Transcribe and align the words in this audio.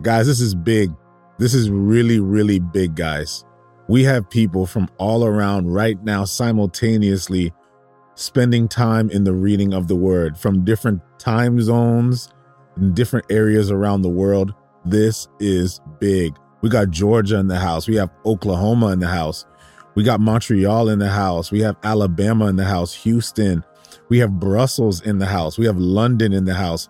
Guys, 0.00 0.28
this 0.28 0.40
is 0.40 0.54
big. 0.54 0.94
This 1.38 1.54
is 1.54 1.70
really, 1.70 2.20
really 2.20 2.60
big, 2.60 2.94
guys. 2.94 3.44
We 3.88 4.04
have 4.04 4.30
people 4.30 4.64
from 4.64 4.88
all 4.96 5.24
around 5.24 5.72
right 5.72 6.00
now 6.04 6.24
simultaneously 6.24 7.52
spending 8.14 8.68
time 8.68 9.10
in 9.10 9.24
the 9.24 9.32
reading 9.32 9.74
of 9.74 9.88
the 9.88 9.96
word 9.96 10.38
from 10.38 10.64
different 10.64 11.02
time 11.18 11.60
zones 11.60 12.28
in 12.76 12.94
different 12.94 13.26
areas 13.28 13.72
around 13.72 14.02
the 14.02 14.08
world. 14.08 14.54
This 14.84 15.26
is 15.40 15.80
big. 15.98 16.36
We 16.60 16.68
got 16.68 16.90
Georgia 16.90 17.38
in 17.38 17.48
the 17.48 17.58
house. 17.58 17.88
We 17.88 17.96
have 17.96 18.10
Oklahoma 18.24 18.88
in 18.92 19.00
the 19.00 19.08
house. 19.08 19.46
We 19.96 20.04
got 20.04 20.20
Montreal 20.20 20.90
in 20.90 21.00
the 21.00 21.10
house. 21.10 21.50
We 21.50 21.60
have 21.62 21.76
Alabama 21.82 22.46
in 22.46 22.54
the 22.54 22.64
house, 22.64 22.94
Houston. 22.94 23.64
We 24.08 24.18
have 24.18 24.38
Brussels 24.38 25.00
in 25.00 25.18
the 25.18 25.26
house. 25.26 25.58
We 25.58 25.66
have 25.66 25.78
London 25.78 26.32
in 26.32 26.44
the 26.44 26.54
house. 26.54 26.88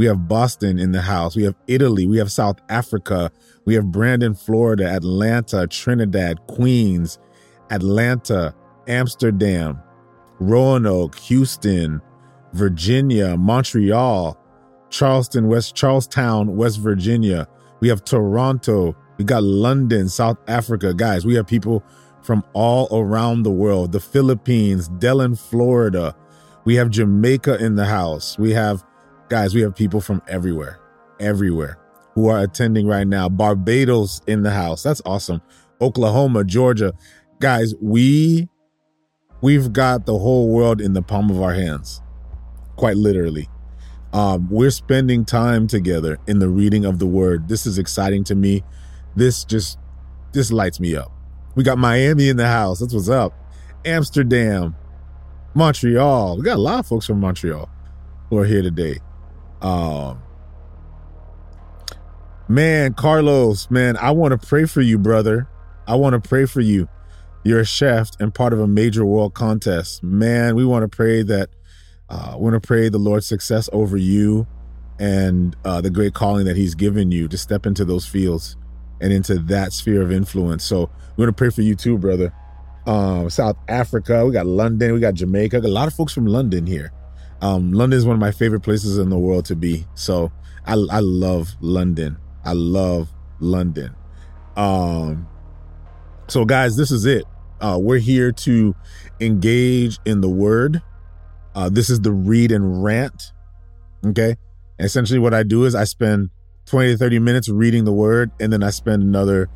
We 0.00 0.06
have 0.06 0.26
Boston 0.26 0.78
in 0.78 0.92
the 0.92 1.02
house. 1.02 1.36
We 1.36 1.42
have 1.42 1.56
Italy. 1.66 2.06
We 2.06 2.16
have 2.16 2.32
South 2.32 2.56
Africa. 2.70 3.30
We 3.66 3.74
have 3.74 3.92
Brandon, 3.92 4.34
Florida, 4.34 4.86
Atlanta, 4.88 5.66
Trinidad, 5.66 6.46
Queens, 6.46 7.18
Atlanta, 7.68 8.54
Amsterdam, 8.88 9.78
Roanoke, 10.38 11.18
Houston, 11.18 12.00
Virginia, 12.54 13.36
Montreal, 13.36 14.42
Charleston, 14.88 15.48
West 15.48 15.76
Charlestown, 15.76 16.56
West 16.56 16.80
Virginia. 16.80 17.46
We 17.80 17.88
have 17.88 18.02
Toronto. 18.02 18.96
We 19.18 19.26
got 19.26 19.42
London, 19.42 20.08
South 20.08 20.38
Africa. 20.48 20.94
Guys, 20.94 21.26
we 21.26 21.34
have 21.34 21.46
people 21.46 21.84
from 22.22 22.42
all 22.54 22.88
around 22.90 23.42
the 23.42 23.50
world. 23.50 23.92
The 23.92 24.00
Philippines, 24.00 24.88
Delaware, 24.88 25.36
Florida. 25.36 26.16
We 26.64 26.76
have 26.76 26.88
Jamaica 26.88 27.62
in 27.62 27.74
the 27.74 27.84
house. 27.84 28.38
We 28.38 28.52
have 28.52 28.82
guys, 29.30 29.54
we 29.54 29.62
have 29.62 29.74
people 29.74 30.02
from 30.02 30.20
everywhere. 30.28 30.78
Everywhere 31.18 31.78
who 32.14 32.28
are 32.28 32.40
attending 32.40 32.86
right 32.86 33.06
now. 33.06 33.28
Barbados 33.28 34.20
in 34.26 34.42
the 34.42 34.50
house. 34.50 34.82
That's 34.82 35.00
awesome. 35.06 35.40
Oklahoma, 35.80 36.44
Georgia. 36.44 36.92
Guys, 37.38 37.74
we 37.80 38.48
we've 39.40 39.72
got 39.72 40.04
the 40.04 40.18
whole 40.18 40.50
world 40.50 40.80
in 40.80 40.92
the 40.92 41.02
palm 41.02 41.30
of 41.30 41.40
our 41.40 41.54
hands. 41.54 42.02
Quite 42.76 42.96
literally. 42.96 43.48
Um, 44.12 44.48
we're 44.50 44.70
spending 44.70 45.24
time 45.24 45.66
together 45.66 46.18
in 46.26 46.40
the 46.40 46.48
reading 46.48 46.84
of 46.84 46.98
the 46.98 47.06
word. 47.06 47.48
This 47.48 47.64
is 47.64 47.78
exciting 47.78 48.24
to 48.24 48.34
me. 48.34 48.64
This 49.16 49.44
just 49.44 49.78
this 50.32 50.50
lights 50.52 50.80
me 50.80 50.96
up. 50.96 51.12
We 51.54 51.64
got 51.64 51.78
Miami 51.78 52.28
in 52.28 52.36
the 52.36 52.48
house. 52.48 52.80
That's 52.80 52.92
what's 52.92 53.08
up. 53.08 53.32
Amsterdam, 53.84 54.76
Montreal. 55.54 56.36
We 56.36 56.42
got 56.42 56.56
a 56.56 56.60
lot 56.60 56.80
of 56.80 56.86
folks 56.86 57.06
from 57.06 57.20
Montreal 57.20 57.68
who 58.28 58.38
are 58.38 58.44
here 58.44 58.62
today. 58.62 58.98
Um, 59.62 60.22
man, 62.48 62.94
Carlos, 62.94 63.70
man, 63.70 63.96
I 63.96 64.10
want 64.12 64.40
to 64.40 64.46
pray 64.46 64.64
for 64.64 64.80
you, 64.80 64.98
brother. 64.98 65.48
I 65.86 65.96
want 65.96 66.22
to 66.22 66.28
pray 66.28 66.46
for 66.46 66.60
you. 66.60 66.88
You're 67.44 67.60
a 67.60 67.66
chef 67.66 68.10
and 68.20 68.34
part 68.34 68.52
of 68.52 68.60
a 68.60 68.66
major 68.66 69.04
world 69.04 69.34
contest. 69.34 70.02
Man, 70.02 70.54
we 70.54 70.64
want 70.64 70.82
to 70.82 70.94
pray 70.94 71.22
that 71.22 71.50
uh, 72.08 72.34
we 72.36 72.50
want 72.50 72.62
to 72.62 72.66
pray 72.66 72.88
the 72.88 72.98
Lord's 72.98 73.26
success 73.26 73.68
over 73.72 73.96
you 73.96 74.46
and 74.98 75.56
uh, 75.64 75.80
the 75.80 75.90
great 75.90 76.12
calling 76.12 76.44
that 76.44 76.56
He's 76.56 76.74
given 76.74 77.10
you 77.10 77.28
to 77.28 77.38
step 77.38 77.64
into 77.66 77.84
those 77.84 78.06
fields 78.06 78.56
and 79.00 79.12
into 79.12 79.38
that 79.38 79.72
sphere 79.72 80.02
of 80.02 80.12
influence. 80.12 80.64
So 80.64 80.90
we 81.16 81.24
want 81.24 81.36
to 81.36 81.40
pray 81.40 81.50
for 81.50 81.62
you 81.62 81.74
too, 81.74 81.96
brother. 81.96 82.32
Um, 82.86 83.30
South 83.30 83.56
Africa, 83.68 84.24
we 84.26 84.32
got 84.32 84.46
London, 84.46 84.92
we 84.92 85.00
got 85.00 85.14
Jamaica, 85.14 85.60
got 85.60 85.68
a 85.68 85.72
lot 85.72 85.88
of 85.88 85.94
folks 85.94 86.12
from 86.12 86.26
London 86.26 86.66
here. 86.66 86.92
Um, 87.42 87.72
London 87.72 87.98
is 87.98 88.04
one 88.04 88.14
of 88.14 88.20
my 88.20 88.32
favorite 88.32 88.60
places 88.60 88.98
in 88.98 89.08
the 89.08 89.18
world 89.18 89.46
to 89.46 89.56
be. 89.56 89.86
So 89.94 90.30
I, 90.66 90.72
I 90.72 91.00
love 91.00 91.54
London. 91.60 92.18
I 92.44 92.52
love 92.52 93.08
London. 93.40 93.94
Um, 94.56 95.26
so 96.28 96.44
guys, 96.44 96.76
this 96.76 96.90
is 96.90 97.06
it. 97.06 97.24
Uh, 97.60 97.78
we're 97.80 97.98
here 97.98 98.32
to 98.32 98.74
engage 99.20 99.98
in 100.04 100.20
the 100.20 100.28
word. 100.28 100.82
Uh, 101.54 101.68
this 101.68 101.90
is 101.90 102.00
the 102.00 102.12
read 102.12 102.52
and 102.52 102.82
rant. 102.82 103.32
Okay. 104.04 104.36
Essentially 104.78 105.18
what 105.18 105.34
I 105.34 105.42
do 105.42 105.64
is 105.64 105.74
I 105.74 105.84
spend 105.84 106.30
20 106.66 106.92
to 106.92 106.98
30 106.98 107.18
minutes 107.18 107.48
reading 107.48 107.84
the 107.84 107.92
word 107.92 108.30
and 108.40 108.52
then 108.52 108.62
I 108.62 108.70
spend 108.70 109.02
another 109.02 109.48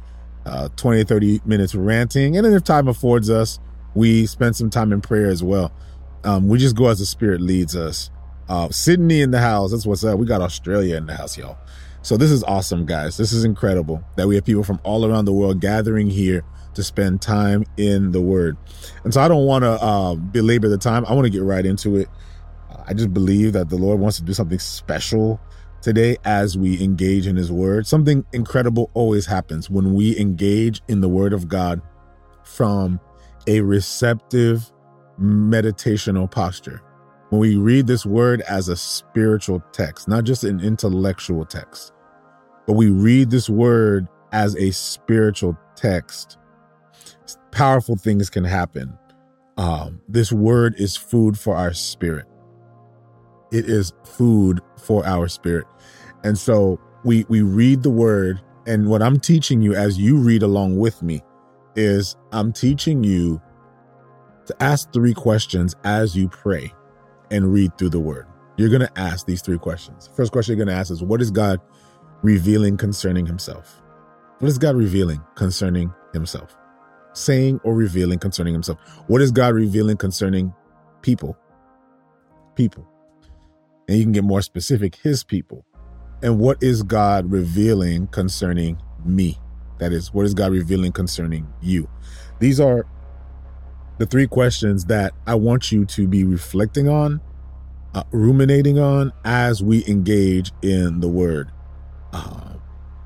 uh, 0.45 0.69
20 0.77 1.01
to 1.01 1.05
30 1.07 1.41
minutes 1.45 1.75
ranting. 1.75 2.37
And 2.37 2.45
then 2.45 2.53
if 2.53 2.65
time 2.65 2.89
affords 2.89 3.31
us, 3.31 3.59
we 3.95 4.27
spend 4.27 4.57
some 4.57 4.71
time 4.71 4.93
in 4.93 5.01
prayer 5.01 5.31
as 5.31 5.43
well. 5.43 5.73
Um, 6.25 6.49
we 6.49 6.59
just 6.59 6.77
go 6.77 6.87
as 6.87 6.99
the 6.99 7.07
spirit 7.07 7.41
leads 7.41 7.77
us. 7.77 8.11
Uh, 8.49 8.69
Sydney 8.71 9.23
in 9.23 9.31
the 9.31 9.41
house. 9.41 9.71
That's 9.71 9.87
what's 9.87 10.05
up. 10.05 10.19
We 10.19 10.27
got 10.27 10.41
Australia 10.41 10.97
in 10.97 11.07
the 11.07 11.15
house, 11.15 11.37
y'all. 11.37 11.59
So 12.03 12.17
this 12.19 12.31
is 12.31 12.45
awesome, 12.45 12.85
guys. 12.85 13.17
This 13.17 13.33
is 13.33 13.45
incredible 13.45 14.05
that 14.17 14.29
we 14.29 14.35
have 14.35 14.45
people 14.45 14.65
from 14.65 14.79
all 14.85 15.07
around 15.07 15.25
the 15.25 15.33
world 15.33 15.61
gathering 15.61 16.11
here 16.11 16.45
to 16.75 16.83
spend 16.83 17.23
time 17.23 17.65
in 17.79 18.13
the 18.13 18.21
Word. 18.21 18.59
And 19.05 19.15
so 19.15 19.23
I 19.23 19.29
don't 19.29 19.47
want 19.47 19.65
to 19.65 19.71
uh, 19.71 20.15
belabor 20.15 20.69
the 20.69 20.77
time. 20.77 21.07
I 21.07 21.15
want 21.15 21.25
to 21.25 21.31
get 21.31 21.43
right 21.43 21.65
into 21.65 21.97
it. 21.97 22.09
I 22.87 22.93
just 22.93 23.15
believe 23.15 23.55
that 23.55 23.71
the 23.71 23.77
Lord 23.77 24.01
wants 24.01 24.19
to 24.19 24.23
do 24.23 24.35
something 24.35 24.59
special 24.59 25.41
today 25.81 26.19
as 26.25 26.59
we 26.59 26.83
engage 26.83 27.27
in 27.27 27.37
His 27.37 27.51
Word. 27.51 27.87
Something 27.87 28.25
incredible 28.33 28.91
always 28.93 29.25
happens 29.25 29.71
when 29.71 29.95
we 29.95 30.19
engage 30.19 30.83
in 30.89 31.01
the 31.01 31.09
Word 31.09 31.33
of 31.33 31.49
God 31.49 31.81
from 32.43 33.01
a 33.47 33.61
receptive 33.61 34.71
meditational 35.21 36.31
posture. 36.31 36.83
When 37.31 37.41
we 37.41 37.57
read 37.57 37.87
this 37.87 38.07
word 38.07 38.43
as 38.43 38.69
a 38.69 38.77
spiritual 38.77 39.63
text, 39.73 40.09
not 40.09 40.25
just 40.25 40.45
an 40.45 40.61
intellectual 40.61 41.45
text, 41.45 41.93
but 42.67 42.75
we 42.75 42.91
read 42.91 43.31
this 43.31 43.49
word 43.49 44.09
as 44.33 44.57
a 44.57 44.71
spiritual 44.73 45.57
text, 45.77 46.39
powerful 47.51 47.97
things 47.97 48.31
can 48.31 48.45
happen. 48.45 48.97
Um, 49.57 50.01
this 50.09 50.33
word 50.33 50.75
is 50.79 50.97
food 50.97 51.39
for 51.39 51.57
our 51.57 51.73
spirit. 51.73 52.27
It 53.53 53.67
is 53.67 53.93
food 54.05 54.61
for 54.77 55.07
our 55.07 55.29
spirit. 55.29 55.67
And 56.25 56.37
so 56.37 56.81
we 57.05 57.25
we 57.29 57.43
read 57.43 57.83
the 57.83 57.91
word 57.91 58.41
and 58.67 58.89
what 58.89 59.03
I'm 59.03 59.21
teaching 59.21 59.61
you 59.63 59.75
as 59.75 59.99
you 59.99 60.17
read 60.17 60.43
along 60.43 60.79
with 60.79 61.03
me 61.03 61.23
is 61.77 62.17
I'm 62.33 62.53
teaching 62.53 63.05
you 63.05 63.41
to 64.47 64.63
ask 64.63 64.93
three 64.93 65.15
questions 65.15 65.75
as 65.85 66.17
you 66.17 66.29
pray 66.29 66.73
and 67.31 67.53
read 67.53 67.77
through 67.79 67.91
the 67.91 68.01
word. 68.01 68.27
You're 68.57 68.69
going 68.69 68.83
to 68.83 68.99
ask 68.99 69.27
these 69.27 69.43
three 69.43 69.59
questions. 69.59 70.09
First 70.15 70.33
question 70.33 70.57
you're 70.57 70.65
going 70.65 70.75
to 70.75 70.79
ask 70.79 70.91
is 70.91 71.03
what 71.03 71.21
is 71.21 71.31
God 71.31 71.61
revealing 72.23 72.77
concerning 72.77 73.27
himself? 73.27 73.83
What 74.39 74.49
is 74.49 74.59
God 74.59 74.77
revealing 74.77 75.21
concerning 75.35 75.93
himself? 76.13 76.57
Saying 77.13 77.61
or 77.65 77.75
revealing 77.75 78.19
concerning 78.19 78.53
himself? 78.53 78.79
What 79.07 79.23
is 79.23 79.31
God 79.31 79.55
revealing 79.55 79.97
concerning 79.97 80.53
people? 81.03 81.37
People. 82.55 82.87
And 83.89 83.99
you 83.99 84.05
can 84.05 84.13
get 84.13 84.25
more 84.25 84.43
specific, 84.43 84.97
his 84.97 85.25
people. 85.25 85.65
And 86.23 86.39
what 86.39 86.63
is 86.63 86.83
God 86.83 87.31
revealing 87.31 88.07
concerning 88.09 88.81
me? 89.05 89.39
That 89.79 89.93
is, 89.93 90.15
what 90.15 90.25
is 90.25 90.35
God 90.35 90.53
revealing 90.53 90.93
concerning 90.93 91.47
you? 91.61 91.89
These 92.39 92.61
are 92.61 92.87
the 93.99 94.07
three 94.07 94.27
questions 94.27 94.87
that 94.87 95.15
I 95.27 95.35
want 95.35 95.71
you 95.71 95.85
to 95.87 96.07
be 96.07 96.25
reflecting 96.25 96.89
on, 96.89 97.21
uh, 97.95 98.03
ruminating 98.11 98.79
on 98.79 99.13
as 99.25 99.63
we 99.63 99.87
engage 99.87 100.53
in 100.63 101.01
the 101.01 101.09
word. 101.09 101.51
Uh, 102.13 102.55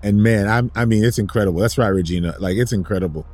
and 0.03 0.23
man, 0.23 0.49
I, 0.49 0.81
I 0.81 0.85
mean, 0.85 1.05
it's 1.05 1.19
incredible. 1.19 1.61
That's 1.61 1.79
right, 1.79 1.89
Regina. 1.89 2.37
Like, 2.39 2.57
it's 2.57 2.73
incredible 2.73 3.27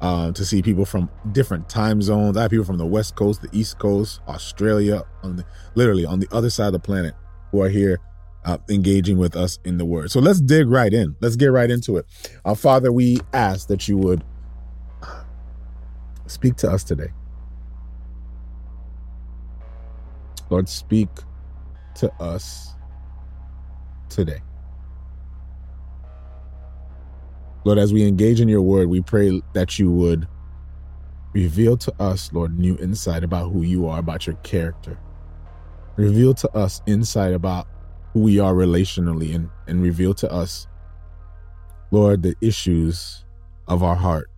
uh, 0.00 0.32
to 0.32 0.44
see 0.44 0.62
people 0.62 0.84
from 0.84 1.10
different 1.32 1.68
time 1.68 2.02
zones. 2.02 2.36
I 2.36 2.42
have 2.42 2.50
people 2.50 2.66
from 2.66 2.78
the 2.78 2.86
West 2.86 3.16
Coast, 3.16 3.42
the 3.42 3.48
East 3.52 3.78
Coast, 3.78 4.20
Australia, 4.28 5.02
on 5.22 5.36
the, 5.36 5.44
literally 5.74 6.04
on 6.04 6.20
the 6.20 6.28
other 6.30 6.50
side 6.50 6.68
of 6.68 6.72
the 6.72 6.78
planet 6.78 7.14
who 7.50 7.62
are 7.62 7.68
here 7.68 7.98
uh, 8.44 8.58
engaging 8.68 9.18
with 9.18 9.36
us 9.36 9.58
in 9.64 9.78
the 9.78 9.84
word. 9.84 10.10
So 10.10 10.20
let's 10.20 10.40
dig 10.40 10.68
right 10.68 10.92
in. 10.92 11.16
Let's 11.20 11.36
get 11.36 11.48
right 11.48 11.70
into 11.70 11.96
it. 11.96 12.06
Uh, 12.44 12.54
Father, 12.54 12.92
we 12.92 13.18
ask 13.32 13.68
that 13.68 13.88
you 13.88 13.98
would 13.98 14.24
Speak 16.30 16.54
to 16.58 16.70
us 16.70 16.84
today. 16.84 17.08
Lord, 20.48 20.68
speak 20.68 21.08
to 21.96 22.12
us 22.22 22.76
today. 24.08 24.40
Lord, 27.64 27.78
as 27.78 27.92
we 27.92 28.06
engage 28.06 28.40
in 28.40 28.48
your 28.48 28.62
word, 28.62 28.88
we 28.88 29.00
pray 29.00 29.42
that 29.54 29.80
you 29.80 29.90
would 29.90 30.28
reveal 31.32 31.76
to 31.78 31.92
us, 32.00 32.32
Lord, 32.32 32.56
new 32.56 32.78
insight 32.78 33.24
about 33.24 33.50
who 33.50 33.62
you 33.62 33.88
are, 33.88 33.98
about 33.98 34.28
your 34.28 34.36
character. 34.36 35.00
Reveal 35.96 36.34
to 36.34 36.56
us 36.56 36.80
insight 36.86 37.32
about 37.32 37.66
who 38.12 38.20
we 38.20 38.38
are 38.38 38.54
relationally 38.54 39.34
and, 39.34 39.50
and 39.66 39.82
reveal 39.82 40.14
to 40.14 40.30
us, 40.30 40.68
Lord, 41.90 42.22
the 42.22 42.36
issues 42.40 43.24
of 43.66 43.82
our 43.82 43.96
heart. 43.96 44.30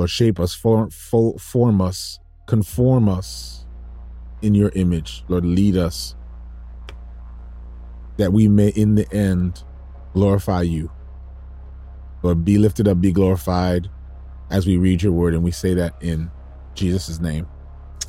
Lord, 0.00 0.10
shape 0.10 0.40
us, 0.40 0.54
form, 0.54 0.90
form 0.90 1.80
us, 1.80 2.18
conform 2.46 3.08
us 3.08 3.66
in 4.42 4.54
your 4.54 4.72
image. 4.74 5.24
Lord, 5.28 5.44
lead 5.44 5.76
us 5.76 6.16
that 8.16 8.32
we 8.32 8.48
may, 8.48 8.68
in 8.68 8.96
the 8.96 9.10
end, 9.12 9.62
glorify 10.14 10.62
you 10.62 10.90
Lord, 12.22 12.44
be 12.44 12.58
lifted 12.58 12.86
up, 12.86 13.00
be 13.00 13.12
glorified 13.12 13.88
as 14.50 14.66
we 14.66 14.76
read 14.76 15.02
your 15.02 15.12
word. 15.12 15.34
And 15.34 15.42
we 15.42 15.50
say 15.50 15.74
that 15.74 15.94
in 16.00 16.30
Jesus' 16.74 17.20
name. 17.20 17.46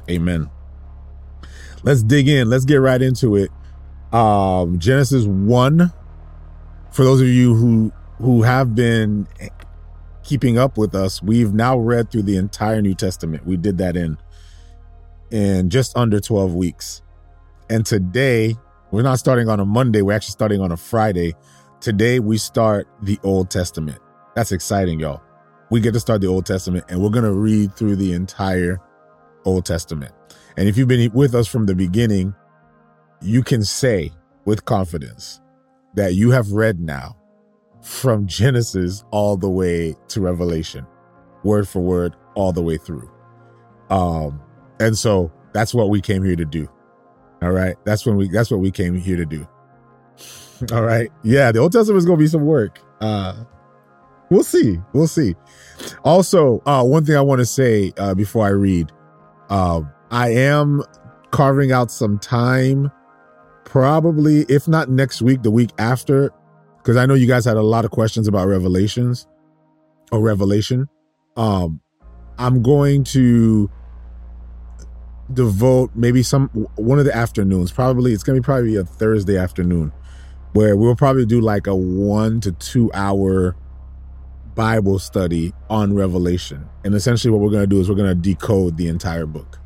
Amen. 0.09 0.49
Let's 1.83 2.03
dig 2.03 2.27
in. 2.27 2.49
Let's 2.49 2.65
get 2.65 2.77
right 2.77 3.01
into 3.01 3.35
it. 3.35 3.51
Um, 4.11 4.79
Genesis 4.79 5.25
1. 5.25 5.93
For 6.91 7.03
those 7.05 7.21
of 7.21 7.27
you 7.27 7.55
who 7.55 7.93
who 8.17 8.43
have 8.43 8.75
been 8.75 9.27
keeping 10.31 10.57
up 10.57 10.77
with 10.77 10.95
us, 10.95 11.21
we've 11.21 11.53
now 11.53 11.77
read 11.77 12.09
through 12.09 12.21
the 12.21 12.37
entire 12.37 12.81
New 12.81 12.95
Testament. 12.95 13.45
We 13.45 13.57
did 13.57 13.77
that 13.79 13.97
in 13.97 14.17
in 15.29 15.69
just 15.69 15.97
under 15.97 16.21
12 16.21 16.55
weeks. 16.55 17.01
And 17.69 17.85
today, 17.85 18.55
we're 18.91 19.01
not 19.01 19.19
starting 19.19 19.49
on 19.49 19.59
a 19.59 19.65
Monday, 19.65 20.01
we're 20.01 20.13
actually 20.13 20.31
starting 20.31 20.61
on 20.61 20.71
a 20.71 20.77
Friday. 20.77 21.33
Today 21.81 22.21
we 22.21 22.37
start 22.37 22.87
the 23.01 23.19
Old 23.23 23.49
Testament. 23.49 23.99
That's 24.33 24.53
exciting, 24.53 25.01
y'all. 25.01 25.21
We 25.69 25.81
get 25.81 25.93
to 25.95 25.99
start 25.99 26.21
the 26.21 26.27
Old 26.27 26.45
Testament 26.45 26.85
and 26.87 27.01
we're 27.01 27.09
going 27.09 27.25
to 27.25 27.33
read 27.33 27.75
through 27.75 27.97
the 27.97 28.13
entire 28.13 28.79
Old 29.43 29.65
Testament. 29.65 30.13
And 30.55 30.69
if 30.69 30.77
you've 30.77 30.87
been 30.87 31.11
with 31.11 31.35
us 31.35 31.47
from 31.49 31.65
the 31.65 31.75
beginning, 31.75 32.33
you 33.21 33.43
can 33.43 33.65
say 33.65 34.13
with 34.45 34.63
confidence 34.63 35.41
that 35.95 36.13
you 36.15 36.31
have 36.31 36.53
read 36.53 36.79
now 36.79 37.17
from 37.81 38.27
Genesis 38.27 39.03
all 39.11 39.37
the 39.37 39.49
way 39.49 39.95
to 40.09 40.21
Revelation, 40.21 40.85
word 41.43 41.67
for 41.67 41.81
word, 41.81 42.15
all 42.35 42.51
the 42.51 42.61
way 42.61 42.77
through. 42.77 43.09
Um, 43.89 44.41
and 44.79 44.97
so 44.97 45.31
that's 45.53 45.73
what 45.73 45.89
we 45.89 46.01
came 46.01 46.23
here 46.23 46.35
to 46.35 46.45
do. 46.45 46.69
All 47.41 47.51
right. 47.51 47.75
That's 47.85 48.05
when 48.05 48.15
we 48.17 48.29
that's 48.29 48.51
what 48.51 48.59
we 48.59 48.71
came 48.71 48.95
here 48.95 49.17
to 49.17 49.25
do. 49.25 49.47
All 50.73 50.83
right. 50.83 51.09
Yeah, 51.23 51.51
the 51.51 51.59
Old 51.59 51.71
Testament 51.71 51.97
is 51.97 52.05
gonna 52.05 52.17
be 52.17 52.27
some 52.27 52.45
work. 52.45 52.79
Uh 53.01 53.45
we'll 54.29 54.43
see. 54.43 54.77
We'll 54.93 55.07
see. 55.07 55.35
Also, 56.03 56.61
uh 56.65 56.83
one 56.83 57.03
thing 57.03 57.15
I 57.15 57.21
want 57.21 57.39
to 57.39 57.45
say 57.45 57.93
uh 57.97 58.13
before 58.13 58.45
I 58.45 58.49
read, 58.49 58.91
uh, 59.49 59.81
I 60.11 60.29
am 60.29 60.83
carving 61.31 61.71
out 61.71 61.91
some 61.91 62.19
time, 62.19 62.91
probably, 63.65 64.41
if 64.49 64.67
not 64.67 64.89
next 64.89 65.21
week, 65.21 65.41
the 65.41 65.51
week 65.51 65.71
after, 65.79 66.31
because 66.81 66.97
I 66.97 67.05
know 67.05 67.13
you 67.13 67.27
guys 67.27 67.45
had 67.45 67.57
a 67.57 67.61
lot 67.61 67.85
of 67.85 67.91
questions 67.91 68.27
about 68.27 68.47
revelations 68.47 69.27
or 70.11 70.19
revelation. 70.19 70.89
Um, 71.37 71.79
I'm 72.37 72.63
going 72.63 73.03
to 73.05 73.69
devote 75.33 75.91
maybe 75.95 76.23
some 76.23 76.49
one 76.75 76.99
of 76.99 77.05
the 77.05 77.15
afternoons. 77.15 77.71
Probably 77.71 78.13
it's 78.13 78.23
gonna 78.23 78.39
be 78.39 78.43
probably 78.43 78.75
a 78.75 78.83
Thursday 78.83 79.37
afternoon 79.37 79.93
where 80.53 80.75
we'll 80.75 80.95
probably 80.95 81.25
do 81.25 81.39
like 81.39 81.67
a 81.67 81.75
one 81.75 82.41
to 82.41 82.51
two 82.53 82.91
hour 82.93 83.55
Bible 84.55 84.99
study 84.99 85.53
on 85.69 85.93
Revelation. 85.93 86.67
And 86.83 86.93
essentially, 86.93 87.31
what 87.31 87.39
we're 87.41 87.51
to 87.61 87.67
do 87.67 87.79
is 87.79 87.89
we're 87.89 87.95
to 88.09 88.15
decode 88.15 88.77
the 88.77 88.87
entire 88.87 89.25
book. 89.25 89.59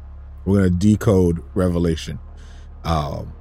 We're 0.45 0.65
to 0.65 0.69
decode 0.69 1.41
Revelation. 1.56 2.19
Um, 2.83 3.33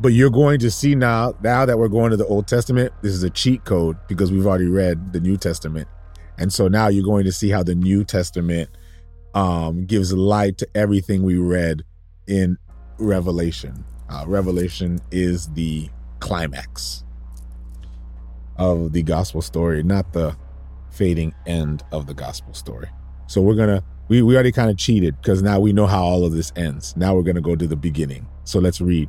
but 0.00 0.08
you're 0.08 0.30
going 0.30 0.58
to 0.60 0.70
see 0.70 0.94
now, 0.94 1.34
now 1.42 1.66
that 1.66 1.78
we're 1.78 1.88
going 1.88 2.10
to 2.10 2.16
the 2.16 2.26
Old 2.26 2.48
Testament, 2.48 2.92
this 3.02 3.12
is 3.12 3.22
a 3.22 3.30
cheat 3.30 3.64
code 3.64 3.98
because 4.08 4.32
we've 4.32 4.46
already 4.46 4.66
read 4.66 5.12
the 5.12 5.20
New 5.20 5.36
Testament. 5.36 5.86
And 6.38 6.50
so 6.52 6.68
now 6.68 6.88
you're 6.88 7.04
going 7.04 7.24
to 7.24 7.32
see 7.32 7.50
how 7.50 7.62
the 7.62 7.74
New 7.74 8.02
Testament 8.04 8.70
um, 9.34 9.84
gives 9.84 10.12
light 10.12 10.56
to 10.58 10.68
everything 10.74 11.22
we 11.22 11.36
read 11.36 11.82
in 12.26 12.56
Revelation. 12.98 13.84
Uh, 14.08 14.24
Revelation 14.26 15.00
is 15.10 15.48
the 15.50 15.88
climax 16.18 17.04
of 18.56 18.92
the 18.92 19.02
gospel 19.02 19.42
story, 19.42 19.82
not 19.82 20.12
the 20.12 20.34
fading 20.90 21.34
end 21.46 21.82
of 21.92 22.06
the 22.06 22.14
gospel 22.14 22.54
story. 22.54 22.88
So 23.26 23.40
we're 23.40 23.54
gonna 23.54 23.84
we, 24.08 24.22
we 24.22 24.34
already 24.34 24.50
kind 24.50 24.70
of 24.70 24.76
cheated 24.76 25.16
because 25.20 25.40
now 25.40 25.60
we 25.60 25.72
know 25.72 25.86
how 25.86 26.02
all 26.02 26.24
of 26.24 26.32
this 26.32 26.52
ends. 26.56 26.96
Now 26.96 27.14
we're 27.14 27.22
gonna 27.22 27.40
go 27.40 27.54
to 27.54 27.66
the 27.66 27.76
beginning. 27.76 28.26
So 28.44 28.58
let's 28.58 28.80
read. 28.80 29.08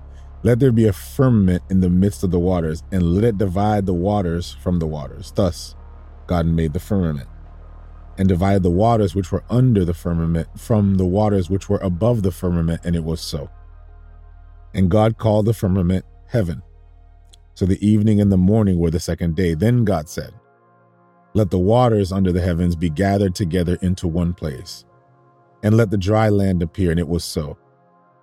Let 0.43 0.59
there 0.59 0.71
be 0.71 0.87
a 0.87 0.93
firmament 0.93 1.63
in 1.69 1.81
the 1.81 1.89
midst 1.89 2.23
of 2.23 2.31
the 2.31 2.39
waters, 2.39 2.83
and 2.91 3.13
let 3.13 3.23
it 3.23 3.37
divide 3.37 3.85
the 3.85 3.93
waters 3.93 4.51
from 4.61 4.79
the 4.79 4.87
waters. 4.87 5.31
Thus 5.35 5.75
God 6.27 6.45
made 6.47 6.73
the 6.73 6.79
firmament, 6.79 7.29
and 8.17 8.27
divided 8.27 8.63
the 8.63 8.71
waters 8.71 9.13
which 9.13 9.31
were 9.31 9.43
under 9.49 9.85
the 9.85 9.93
firmament 9.93 10.47
from 10.59 10.95
the 10.95 11.05
waters 11.05 11.49
which 11.49 11.69
were 11.69 11.79
above 11.79 12.23
the 12.23 12.31
firmament, 12.31 12.81
and 12.83 12.95
it 12.95 13.03
was 13.03 13.21
so. 13.21 13.49
And 14.73 14.89
God 14.89 15.17
called 15.17 15.45
the 15.45 15.53
firmament 15.53 16.05
heaven. 16.27 16.63
So 17.53 17.65
the 17.65 17.85
evening 17.85 18.21
and 18.21 18.31
the 18.31 18.37
morning 18.37 18.79
were 18.79 18.89
the 18.89 18.99
second 18.99 19.35
day. 19.35 19.53
Then 19.53 19.83
God 19.83 20.09
said, 20.09 20.33
Let 21.33 21.51
the 21.51 21.59
waters 21.59 22.11
under 22.11 22.31
the 22.31 22.41
heavens 22.41 22.75
be 22.75 22.89
gathered 22.89 23.35
together 23.35 23.77
into 23.81 24.07
one 24.07 24.33
place, 24.33 24.85
and 25.61 25.77
let 25.77 25.91
the 25.91 25.97
dry 25.97 26.29
land 26.29 26.63
appear. 26.63 26.89
And 26.89 26.99
it 26.99 27.07
was 27.07 27.23
so. 27.23 27.57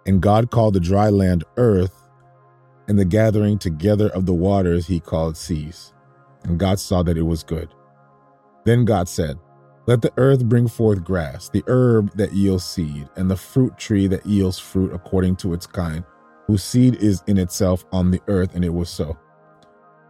And 0.07 0.23
God 0.23 0.51
called 0.51 0.75
the 0.75 0.81
dry 0.81 1.11
land 1.11 1.45
earth, 1.59 1.98
and 2.89 2.99
the 2.99 3.05
gathering 3.05 3.59
together 3.59 4.09
of 4.09 4.27
the 4.27 4.35
waters 4.35 4.87
he 4.87 5.01
called 5.01 5.37
seas. 5.37 5.93
And 6.45 6.59
God 6.59 6.81
saw 6.81 7.03
that 7.05 7.19
it 7.19 7.23
was 7.23 7.43
good. 7.43 7.69
Then 8.65 8.85
God 8.85 9.09
said, 9.09 9.39
Let 9.87 10.03
the 10.03 10.13
earth 10.17 10.45
bring 10.45 10.69
forth 10.69 11.05
grass, 11.05 11.49
the 11.49 11.65
herb 11.67 12.17
that 12.17 12.33
yields 12.33 12.65
seed, 12.65 13.09
and 13.17 13.31
the 13.31 13.37
fruit 13.37 13.77
tree 13.79 14.07
that 14.09 14.27
yields 14.27 14.59
fruit 14.59 14.93
according 14.93 15.37
to 15.37 15.55
its 15.55 15.67
kind 15.67 16.05
whose 16.49 16.65
seed 16.65 16.97
is 16.97 17.23
in 17.27 17.39
itself 17.39 17.85
on 17.93 18.11
the 18.11 18.21
earth, 18.27 18.55
and 18.55 18.65
it 18.65 18.73
was 18.73 18.89
so. 18.89 19.17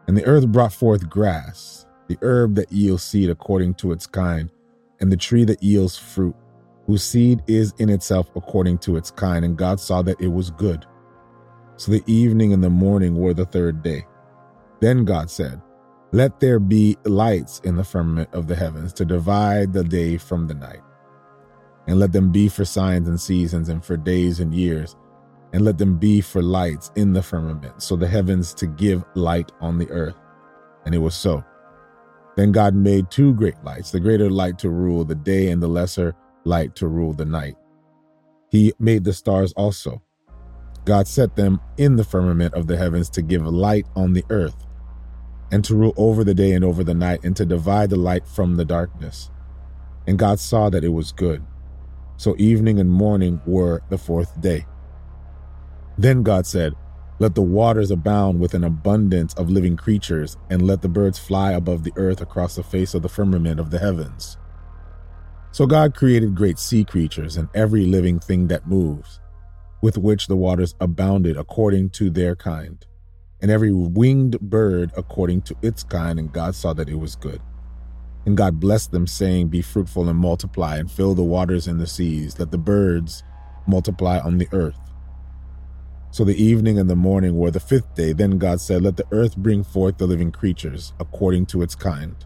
And 0.07 0.17
the 0.17 0.25
earth 0.25 0.47
brought 0.49 0.73
forth 0.73 1.11
grass, 1.11 1.85
the 2.07 2.17
herb 2.23 2.55
that 2.55 2.73
yields 2.73 3.03
seed 3.03 3.29
according 3.29 3.75
to 3.75 3.93
its 3.93 4.07
kind, 4.07 4.51
and 5.01 5.13
the 5.13 5.17
tree 5.17 5.45
that 5.45 5.63
yields 5.63 5.99
fruit, 5.99 6.35
whose 6.87 7.03
seed 7.03 7.43
is 7.49 7.75
in 7.79 7.91
itself 7.91 8.31
according 8.37 8.79
to 8.79 8.97
its 8.97 9.11
kind. 9.11 9.45
And 9.45 9.59
God 9.59 9.81
saw 9.81 10.01
that 10.03 10.21
it 10.21 10.29
was 10.29 10.51
good. 10.53 10.87
So 11.79 11.93
the 11.93 12.05
evening 12.07 12.53
and 12.53 12.63
the 12.63 12.71
morning 12.71 13.17
were 13.17 13.33
the 13.33 13.47
third 13.47 13.83
day. 13.83 14.07
Then 14.81 15.07
God 15.07 15.31
said, 15.31 15.63
Let 16.13 16.39
there 16.39 16.61
be 16.61 16.99
lights 17.05 17.61
in 17.65 17.77
the 17.77 17.85
firmament 17.85 18.29
of 18.35 18.47
the 18.47 18.57
heavens 18.57 18.93
to 18.95 19.07
divide 19.07 19.73
the 19.73 19.85
day 19.85 20.19
from 20.19 20.47
the 20.47 20.55
night, 20.55 20.83
and 21.87 21.99
let 21.99 22.13
them 22.13 22.31
be 22.31 22.49
for 22.49 22.67
signs 22.67 23.09
and 23.09 23.19
seasons 23.19 23.71
and 23.71 23.83
for 23.83 23.97
days 23.97 24.41
and 24.41 24.55
years 24.55 24.95
and 25.53 25.65
let 25.65 25.79
them 25.79 25.97
be 25.97 26.21
for 26.21 26.43
lights 26.43 26.91
in 26.95 27.13
the 27.13 27.23
firmament, 27.23 27.83
so 27.83 27.97
the 27.97 28.07
heavens 28.07 28.53
to 28.55 28.67
give 28.67 29.05
light 29.15 29.51
on 29.61 29.79
the 29.79 29.91
earth. 29.91 30.17
And 30.85 30.95
it 30.95 30.99
was 30.99 31.15
so. 31.15 31.45
Then 32.37 32.53
God 32.53 32.75
made 32.75 33.11
two 33.11 33.35
great 33.35 33.63
lights, 33.65 33.91
the 33.91 34.01
greater 34.01 34.31
light 34.31 34.59
to 34.61 34.71
rule 34.71 35.05
the 35.05 35.15
day, 35.15 35.51
and 35.51 35.63
the 35.63 35.69
lesser 35.69 36.15
light 36.45 36.77
to 36.77 36.87
rule 36.87 37.13
the 37.13 37.25
night. 37.25 37.57
He 38.51 38.73
made 38.79 39.05
the 39.05 39.13
stars 39.13 39.53
also. 39.55 40.03
God 40.89 41.07
set 41.07 41.37
them 41.37 41.61
in 41.77 41.97
the 41.97 42.03
firmament 42.03 42.55
of 42.55 42.67
the 42.67 42.79
heavens 42.79 43.11
to 43.11 43.21
give 43.21 43.47
light 43.47 43.85
on 43.95 44.15
the 44.15 44.25
earth, 44.31 44.65
and 45.53 45.63
to 45.67 45.75
rule 45.75 45.93
over 45.99 46.25
the 46.25 46.33
day 46.33 46.53
and 46.53 46.65
over 46.65 46.83
the 46.83 46.95
night, 46.95 47.21
and 47.23 47.37
to 47.37 47.45
divide 47.45 47.91
the 47.91 47.97
light 47.97 48.27
from 48.27 48.57
the 48.57 48.65
darkness. 48.65 49.31
And 50.07 50.19
God 50.19 50.41
saw 50.41 50.71
that 50.71 50.85
it 50.85 50.95
was 50.95 51.13
good. 51.13 51.45
So 52.17 52.35
evening 52.39 52.81
and 52.81 52.91
morning 52.91 53.43
were 53.45 53.83
the 53.91 53.99
fourth 53.99 54.41
day. 54.41 54.65
Then 55.99 56.23
God 56.23 56.47
said, 56.47 56.73
Let 57.19 57.35
the 57.35 57.43
waters 57.43 57.91
abound 57.91 58.41
with 58.41 58.55
an 58.55 58.65
abundance 58.65 59.35
of 59.35 59.51
living 59.51 59.77
creatures, 59.77 60.39
and 60.49 60.67
let 60.67 60.81
the 60.81 60.89
birds 60.89 61.19
fly 61.19 61.53
above 61.53 61.85
the 61.85 61.93
earth 61.97 62.23
across 62.23 62.57
the 62.57 62.63
face 62.63 62.95
of 62.95 63.03
the 63.03 63.11
firmament 63.11 63.61
of 63.61 63.69
the 63.71 63.79
heavens. 63.79 64.39
So 65.53 65.67
God 65.67 65.95
created 65.95 66.35
great 66.35 66.59
sea 66.59 66.83
creatures 66.83 67.37
and 67.37 67.51
every 67.55 67.85
living 67.85 68.21
thing 68.21 68.49
that 68.49 68.67
moves, 68.67 69.21
with 69.81 69.99
which 69.99 70.27
the 70.27 70.37
waters 70.37 70.75
abounded 70.81 71.37
according 71.37 71.91
to 71.91 72.11
their 72.11 72.35
kind, 72.35 72.85
and 73.41 73.51
every 73.51 73.73
winged 73.73 74.41
bird 74.41 74.93
according 74.97 75.43
to 75.43 75.57
its 75.63 75.83
kind, 75.83 76.19
and 76.19 76.33
God 76.33 76.55
saw 76.55 76.73
that 76.73 76.89
it 76.89 76.99
was 76.99 77.17
good. 77.17 77.41
And 78.27 78.37
God 78.37 78.61
blessed 78.61 78.91
them, 78.91 79.07
saying, 79.07 79.49
Be 79.49 79.63
fruitful 79.63 80.09
and 80.09 80.19
multiply, 80.19 80.77
and 80.77 80.91
fill 80.91 81.15
the 81.15 81.23
waters 81.23 81.67
and 81.67 81.81
the 81.81 81.87
seas, 81.87 82.39
let 82.39 82.51
the 82.51 82.59
birds 82.59 83.23
multiply 83.67 84.19
on 84.19 84.39
the 84.39 84.49
earth. 84.53 84.79
So 86.11 86.25
the 86.25 86.43
evening 86.43 86.79
and 86.79 86.89
the 86.89 86.97
morning 86.97 87.37
were 87.37 87.51
the 87.51 87.61
fifth 87.61 87.95
day. 87.95 88.13
Then 88.13 88.39
God 88.39 88.61
said, 88.61 88.83
Let 88.83 88.97
the 88.97 89.07
earth 89.13 89.37
bring 89.37 89.63
forth 89.63 89.99
the 89.99 90.07
living 90.07 90.33
creatures 90.33 90.93
according 90.99 91.47
to 91.47 91.63
its 91.63 91.75
kind 91.75 92.17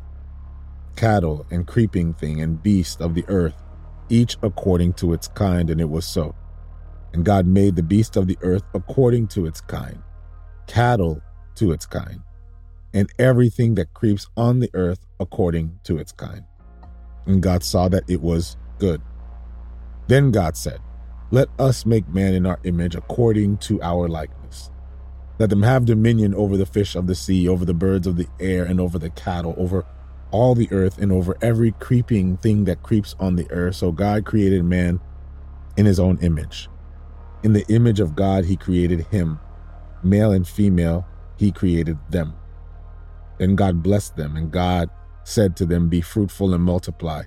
cattle 0.96 1.46
and 1.50 1.66
creeping 1.66 2.14
thing 2.14 2.40
and 2.42 2.62
beast 2.62 3.00
of 3.00 3.14
the 3.14 3.24
earth, 3.28 3.54
each 4.08 4.36
according 4.42 4.92
to 4.94 5.12
its 5.12 5.28
kind. 5.28 5.70
And 5.70 5.80
it 5.80 5.88
was 5.88 6.06
so. 6.06 6.34
And 7.12 7.24
God 7.24 7.46
made 7.46 7.76
the 7.76 7.82
beast 7.82 8.16
of 8.16 8.26
the 8.26 8.38
earth 8.42 8.62
according 8.74 9.28
to 9.28 9.46
its 9.46 9.60
kind, 9.60 10.02
cattle 10.66 11.20
to 11.56 11.72
its 11.72 11.84
kind, 11.86 12.20
and 12.94 13.10
everything 13.18 13.74
that 13.74 13.92
creeps 13.94 14.28
on 14.36 14.60
the 14.60 14.70
earth 14.74 15.00
according 15.20 15.78
to 15.84 15.98
its 15.98 16.12
kind. 16.12 16.44
And 17.26 17.42
God 17.42 17.62
saw 17.62 17.88
that 17.88 18.04
it 18.08 18.20
was 18.20 18.56
good. 18.78 19.02
Then 20.08 20.30
God 20.30 20.56
said, 20.56 20.80
Let 21.30 21.48
us 21.58 21.86
make 21.86 22.08
man 22.08 22.34
in 22.34 22.46
our 22.46 22.58
image 22.64 22.94
according 22.94 23.58
to 23.58 23.80
our 23.82 24.08
likeness. 24.08 24.70
Let 25.38 25.50
them 25.50 25.62
have 25.62 25.84
dominion 25.84 26.34
over 26.34 26.56
the 26.56 26.66
fish 26.66 26.94
of 26.94 27.06
the 27.06 27.14
sea, 27.14 27.48
over 27.48 27.64
the 27.64 27.74
birds 27.74 28.06
of 28.06 28.16
the 28.16 28.28
air, 28.40 28.64
and 28.64 28.80
over 28.80 28.98
the 28.98 29.10
cattle, 29.10 29.54
over 29.56 29.84
all 30.30 30.54
the 30.54 30.70
earth, 30.72 30.98
and 30.98 31.12
over 31.12 31.36
every 31.42 31.72
creeping 31.72 32.36
thing 32.38 32.64
that 32.64 32.82
creeps 32.82 33.14
on 33.18 33.36
the 33.36 33.50
earth. 33.50 33.76
So 33.76 33.92
God 33.92 34.24
created 34.24 34.64
man 34.64 35.00
in 35.76 35.86
his 35.86 36.00
own 36.00 36.18
image. 36.22 36.68
In 37.42 37.52
the 37.52 37.66
image 37.68 38.00
of 38.00 38.14
God, 38.14 38.44
he 38.44 38.56
created 38.56 39.06
him. 39.06 39.40
Male 40.04 40.32
and 40.32 40.46
female, 40.46 41.06
he 41.36 41.50
created 41.50 41.98
them. 42.10 42.34
Then 43.38 43.56
God 43.56 43.82
blessed 43.82 44.16
them, 44.16 44.36
and 44.36 44.52
God 44.52 44.88
said 45.24 45.56
to 45.56 45.66
them, 45.66 45.88
Be 45.88 46.00
fruitful 46.00 46.54
and 46.54 46.62
multiply. 46.62 47.22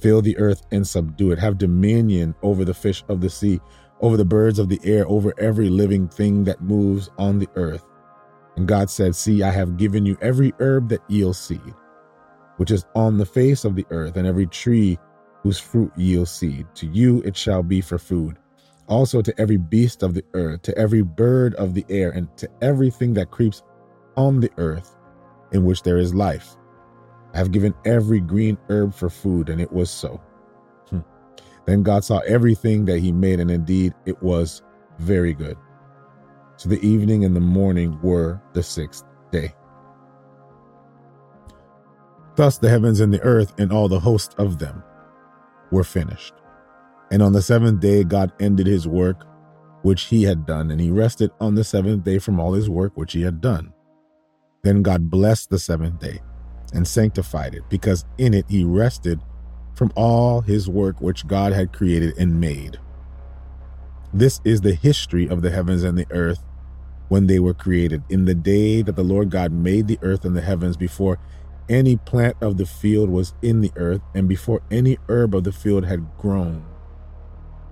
Fill 0.00 0.22
the 0.22 0.36
earth 0.38 0.62
and 0.72 0.86
subdue 0.86 1.30
it. 1.30 1.38
Have 1.38 1.58
dominion 1.58 2.34
over 2.42 2.64
the 2.64 2.74
fish 2.74 3.04
of 3.08 3.20
the 3.20 3.30
sea, 3.30 3.60
over 4.00 4.16
the 4.16 4.24
birds 4.24 4.58
of 4.58 4.68
the 4.68 4.80
air, 4.82 5.06
over 5.06 5.32
every 5.38 5.68
living 5.68 6.08
thing 6.08 6.42
that 6.44 6.62
moves 6.62 7.10
on 7.18 7.38
the 7.38 7.48
earth. 7.54 7.84
And 8.56 8.66
God 8.66 8.90
said, 8.90 9.14
See, 9.14 9.42
I 9.44 9.50
have 9.50 9.76
given 9.76 10.04
you 10.04 10.18
every 10.20 10.52
herb 10.58 10.88
that 10.88 11.08
yields 11.08 11.38
seed, 11.38 11.74
which 12.56 12.72
is 12.72 12.84
on 12.96 13.18
the 13.18 13.26
face 13.26 13.64
of 13.64 13.76
the 13.76 13.86
earth, 13.90 14.16
and 14.16 14.26
every 14.26 14.46
tree 14.46 14.98
whose 15.42 15.60
fruit 15.60 15.92
yields 15.96 16.32
seed. 16.32 16.66
To 16.74 16.86
you 16.88 17.22
it 17.24 17.36
shall 17.36 17.62
be 17.62 17.80
for 17.80 17.98
food. 17.98 18.39
Also 18.90 19.22
to 19.22 19.40
every 19.40 19.56
beast 19.56 20.02
of 20.02 20.12
the 20.12 20.24
earth, 20.34 20.60
to 20.62 20.76
every 20.76 21.00
bird 21.00 21.54
of 21.54 21.72
the 21.72 21.86
air, 21.88 22.10
and 22.10 22.28
to 22.36 22.48
everything 22.60 23.14
that 23.14 23.30
creeps 23.30 23.62
on 24.16 24.40
the 24.40 24.50
earth 24.58 24.96
in 25.52 25.64
which 25.64 25.82
there 25.82 25.96
is 25.96 26.14
life. 26.14 26.56
I 27.32 27.38
have 27.38 27.52
given 27.52 27.72
every 27.84 28.20
green 28.20 28.58
herb 28.68 28.92
for 28.92 29.08
food, 29.08 29.48
and 29.48 29.60
it 29.60 29.72
was 29.72 29.90
so. 29.90 30.20
Hmm. 30.90 31.00
Then 31.64 31.82
God 31.82 32.04
saw 32.04 32.18
everything 32.26 32.84
that 32.86 32.98
he 32.98 33.12
made, 33.12 33.40
and 33.40 33.50
indeed 33.50 33.94
it 34.04 34.20
was 34.22 34.62
very 34.98 35.32
good. 35.32 35.56
So 36.56 36.68
the 36.68 36.84
evening 36.86 37.24
and 37.24 37.34
the 37.34 37.40
morning 37.40 37.98
were 38.02 38.42
the 38.52 38.62
sixth 38.62 39.04
day. 39.30 39.54
Thus 42.36 42.58
the 42.58 42.68
heavens 42.68 43.00
and 43.00 43.14
the 43.14 43.22
earth 43.22 43.54
and 43.58 43.72
all 43.72 43.88
the 43.88 44.00
host 44.00 44.34
of 44.36 44.58
them 44.58 44.82
were 45.70 45.84
finished. 45.84 46.34
And 47.10 47.22
on 47.22 47.32
the 47.32 47.42
seventh 47.42 47.80
day, 47.80 48.04
God 48.04 48.32
ended 48.40 48.66
his 48.66 48.86
work 48.86 49.26
which 49.82 50.02
he 50.04 50.24
had 50.24 50.46
done, 50.46 50.70
and 50.70 50.80
he 50.80 50.90
rested 50.90 51.30
on 51.40 51.54
the 51.54 51.64
seventh 51.64 52.04
day 52.04 52.18
from 52.18 52.38
all 52.38 52.52
his 52.52 52.68
work 52.68 52.92
which 52.96 53.14
he 53.14 53.22
had 53.22 53.40
done. 53.40 53.72
Then 54.62 54.82
God 54.82 55.10
blessed 55.10 55.50
the 55.50 55.58
seventh 55.58 55.98
day 55.98 56.20
and 56.74 56.86
sanctified 56.86 57.54
it, 57.54 57.62
because 57.68 58.04
in 58.18 58.34
it 58.34 58.44
he 58.48 58.62
rested 58.62 59.20
from 59.74 59.90
all 59.96 60.42
his 60.42 60.68
work 60.68 61.00
which 61.00 61.26
God 61.26 61.52
had 61.52 61.72
created 61.72 62.16
and 62.18 62.38
made. 62.38 62.78
This 64.12 64.40
is 64.44 64.60
the 64.60 64.74
history 64.74 65.28
of 65.28 65.40
the 65.42 65.50
heavens 65.50 65.82
and 65.82 65.96
the 65.96 66.06
earth 66.10 66.44
when 67.08 67.26
they 67.26 67.40
were 67.40 67.54
created, 67.54 68.02
in 68.08 68.26
the 68.26 68.34
day 68.34 68.82
that 68.82 68.94
the 68.94 69.02
Lord 69.02 69.30
God 69.30 69.50
made 69.50 69.88
the 69.88 69.98
earth 70.02 70.24
and 70.24 70.36
the 70.36 70.42
heavens, 70.42 70.76
before 70.76 71.18
any 71.68 71.96
plant 71.96 72.36
of 72.40 72.56
the 72.56 72.66
field 72.66 73.10
was 73.10 73.34
in 73.42 73.62
the 73.62 73.72
earth, 73.74 74.00
and 74.14 74.28
before 74.28 74.60
any 74.70 74.96
herb 75.08 75.34
of 75.34 75.42
the 75.42 75.52
field 75.52 75.84
had 75.86 76.06
grown. 76.18 76.64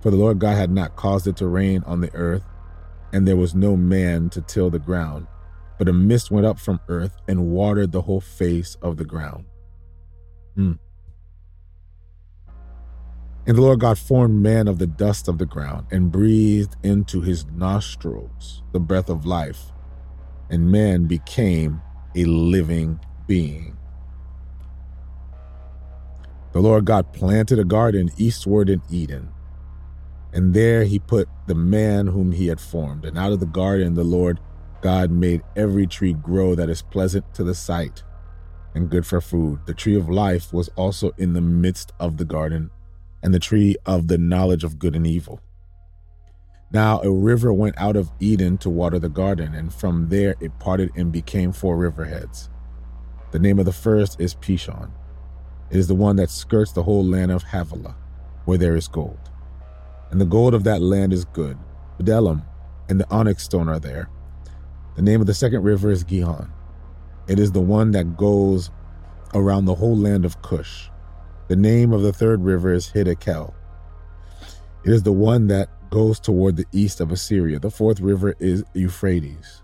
For 0.01 0.11
the 0.11 0.17
Lord 0.17 0.39
God 0.39 0.55
had 0.55 0.71
not 0.71 0.95
caused 0.95 1.27
it 1.27 1.37
to 1.37 1.47
rain 1.47 1.83
on 1.85 2.01
the 2.01 2.13
earth, 2.15 2.43
and 3.11 3.27
there 3.27 3.37
was 3.37 3.53
no 3.53 3.75
man 3.75 4.29
to 4.31 4.41
till 4.41 4.69
the 4.69 4.79
ground 4.79 5.27
but 5.79 5.87
a 5.87 5.93
mist 5.93 6.29
went 6.29 6.45
up 6.45 6.59
from 6.59 6.81
earth 6.89 7.15
and 7.27 7.49
watered 7.49 7.93
the 7.93 8.01
whole 8.01 8.19
face 8.19 8.75
of 8.83 8.97
the 8.97 9.05
ground. 9.05 9.45
Hmm. 10.55 10.73
And 13.47 13.57
the 13.57 13.61
Lord 13.61 13.79
God 13.79 13.97
formed 13.97 14.43
man 14.43 14.67
of 14.67 14.77
the 14.77 14.85
dust 14.85 15.29
of 15.29 15.37
the 15.37 15.45
ground 15.45 15.87
and 15.89 16.11
breathed 16.11 16.75
into 16.83 17.21
his 17.21 17.45
nostrils 17.45 18.61
the 18.73 18.79
breath 18.79 19.09
of 19.09 19.25
life, 19.25 19.71
and 20.49 20.69
man 20.69 21.05
became 21.05 21.81
a 22.13 22.25
living 22.25 22.99
being. 23.25 23.77
The 26.51 26.59
Lord 26.59 26.83
God 26.83 27.13
planted 27.13 27.57
a 27.57 27.63
garden 27.63 28.11
eastward 28.17 28.69
in 28.69 28.81
Eden, 28.89 29.29
and 30.33 30.53
there 30.53 30.83
he 30.83 30.99
put 30.99 31.27
the 31.47 31.55
man 31.55 32.07
whom 32.07 32.31
he 32.31 32.47
had 32.47 32.59
formed. 32.59 33.05
And 33.05 33.17
out 33.17 33.31
of 33.31 33.39
the 33.39 33.45
garden 33.45 33.95
the 33.95 34.03
Lord 34.03 34.39
God 34.81 35.11
made 35.11 35.41
every 35.55 35.87
tree 35.87 36.13
grow 36.13 36.55
that 36.55 36.69
is 36.69 36.81
pleasant 36.81 37.33
to 37.33 37.43
the 37.43 37.55
sight 37.55 38.03
and 38.73 38.89
good 38.89 39.05
for 39.05 39.21
food. 39.21 39.59
The 39.65 39.73
tree 39.73 39.95
of 39.95 40.09
life 40.09 40.53
was 40.53 40.69
also 40.75 41.11
in 41.17 41.33
the 41.33 41.41
midst 41.41 41.91
of 41.99 42.17
the 42.17 42.25
garden, 42.25 42.69
and 43.21 43.33
the 43.33 43.39
tree 43.39 43.75
of 43.85 44.07
the 44.07 44.17
knowledge 44.17 44.63
of 44.63 44.79
good 44.79 44.95
and 44.95 45.05
evil. 45.05 45.41
Now 46.71 47.01
a 47.01 47.11
river 47.11 47.51
went 47.51 47.77
out 47.77 47.95
of 47.95 48.11
Eden 48.19 48.57
to 48.59 48.69
water 48.69 48.99
the 48.99 49.09
garden, 49.09 49.55
and 49.55 49.73
from 49.73 50.09
there 50.09 50.35
it 50.39 50.59
parted 50.59 50.91
and 50.95 51.11
became 51.11 51.51
four 51.51 51.77
riverheads. 51.77 52.49
The 53.31 53.39
name 53.39 53.59
of 53.59 53.65
the 53.65 53.73
first 53.73 54.19
is 54.21 54.35
Pishon. 54.35 54.91
It 55.69 55.77
is 55.77 55.87
the 55.87 55.95
one 55.95 56.15
that 56.17 56.29
skirts 56.29 56.71
the 56.71 56.83
whole 56.83 57.03
land 57.03 57.31
of 57.31 57.43
Havilah, 57.43 57.95
where 58.45 58.57
there 58.57 58.75
is 58.75 58.87
gold. 58.87 59.28
And 60.11 60.19
the 60.19 60.25
gold 60.25 60.53
of 60.53 60.63
that 60.63 60.81
land 60.81 61.13
is 61.13 61.25
good. 61.25 61.57
Bdellium 61.99 62.43
and 62.87 62.99
the 62.99 63.09
onyx 63.11 63.43
stone 63.43 63.69
are 63.69 63.79
there 63.79 64.09
the 64.99 65.05
name 65.05 65.21
of 65.21 65.27
the 65.27 65.33
second 65.33 65.63
river 65.63 65.91
is 65.91 66.03
Gihon. 66.03 66.51
It 67.29 67.39
is 67.39 67.53
the 67.53 67.61
one 67.61 67.91
that 67.91 68.17
goes 68.17 68.69
around 69.33 69.63
the 69.63 69.75
whole 69.75 69.95
land 69.95 70.25
of 70.25 70.41
Cush. 70.41 70.89
The 71.47 71.55
name 71.55 71.93
of 71.93 72.01
the 72.01 72.11
third 72.11 72.43
river 72.43 72.73
is 72.73 72.89
Hiddekel. 72.89 73.53
It 74.83 74.91
is 74.91 75.03
the 75.03 75.13
one 75.13 75.47
that 75.47 75.69
goes 75.89 76.19
toward 76.19 76.57
the 76.57 76.65
east 76.73 76.99
of 76.99 77.13
Assyria. 77.13 77.59
The 77.59 77.71
fourth 77.71 78.01
river 78.01 78.35
is 78.39 78.65
Euphrates. 78.73 79.63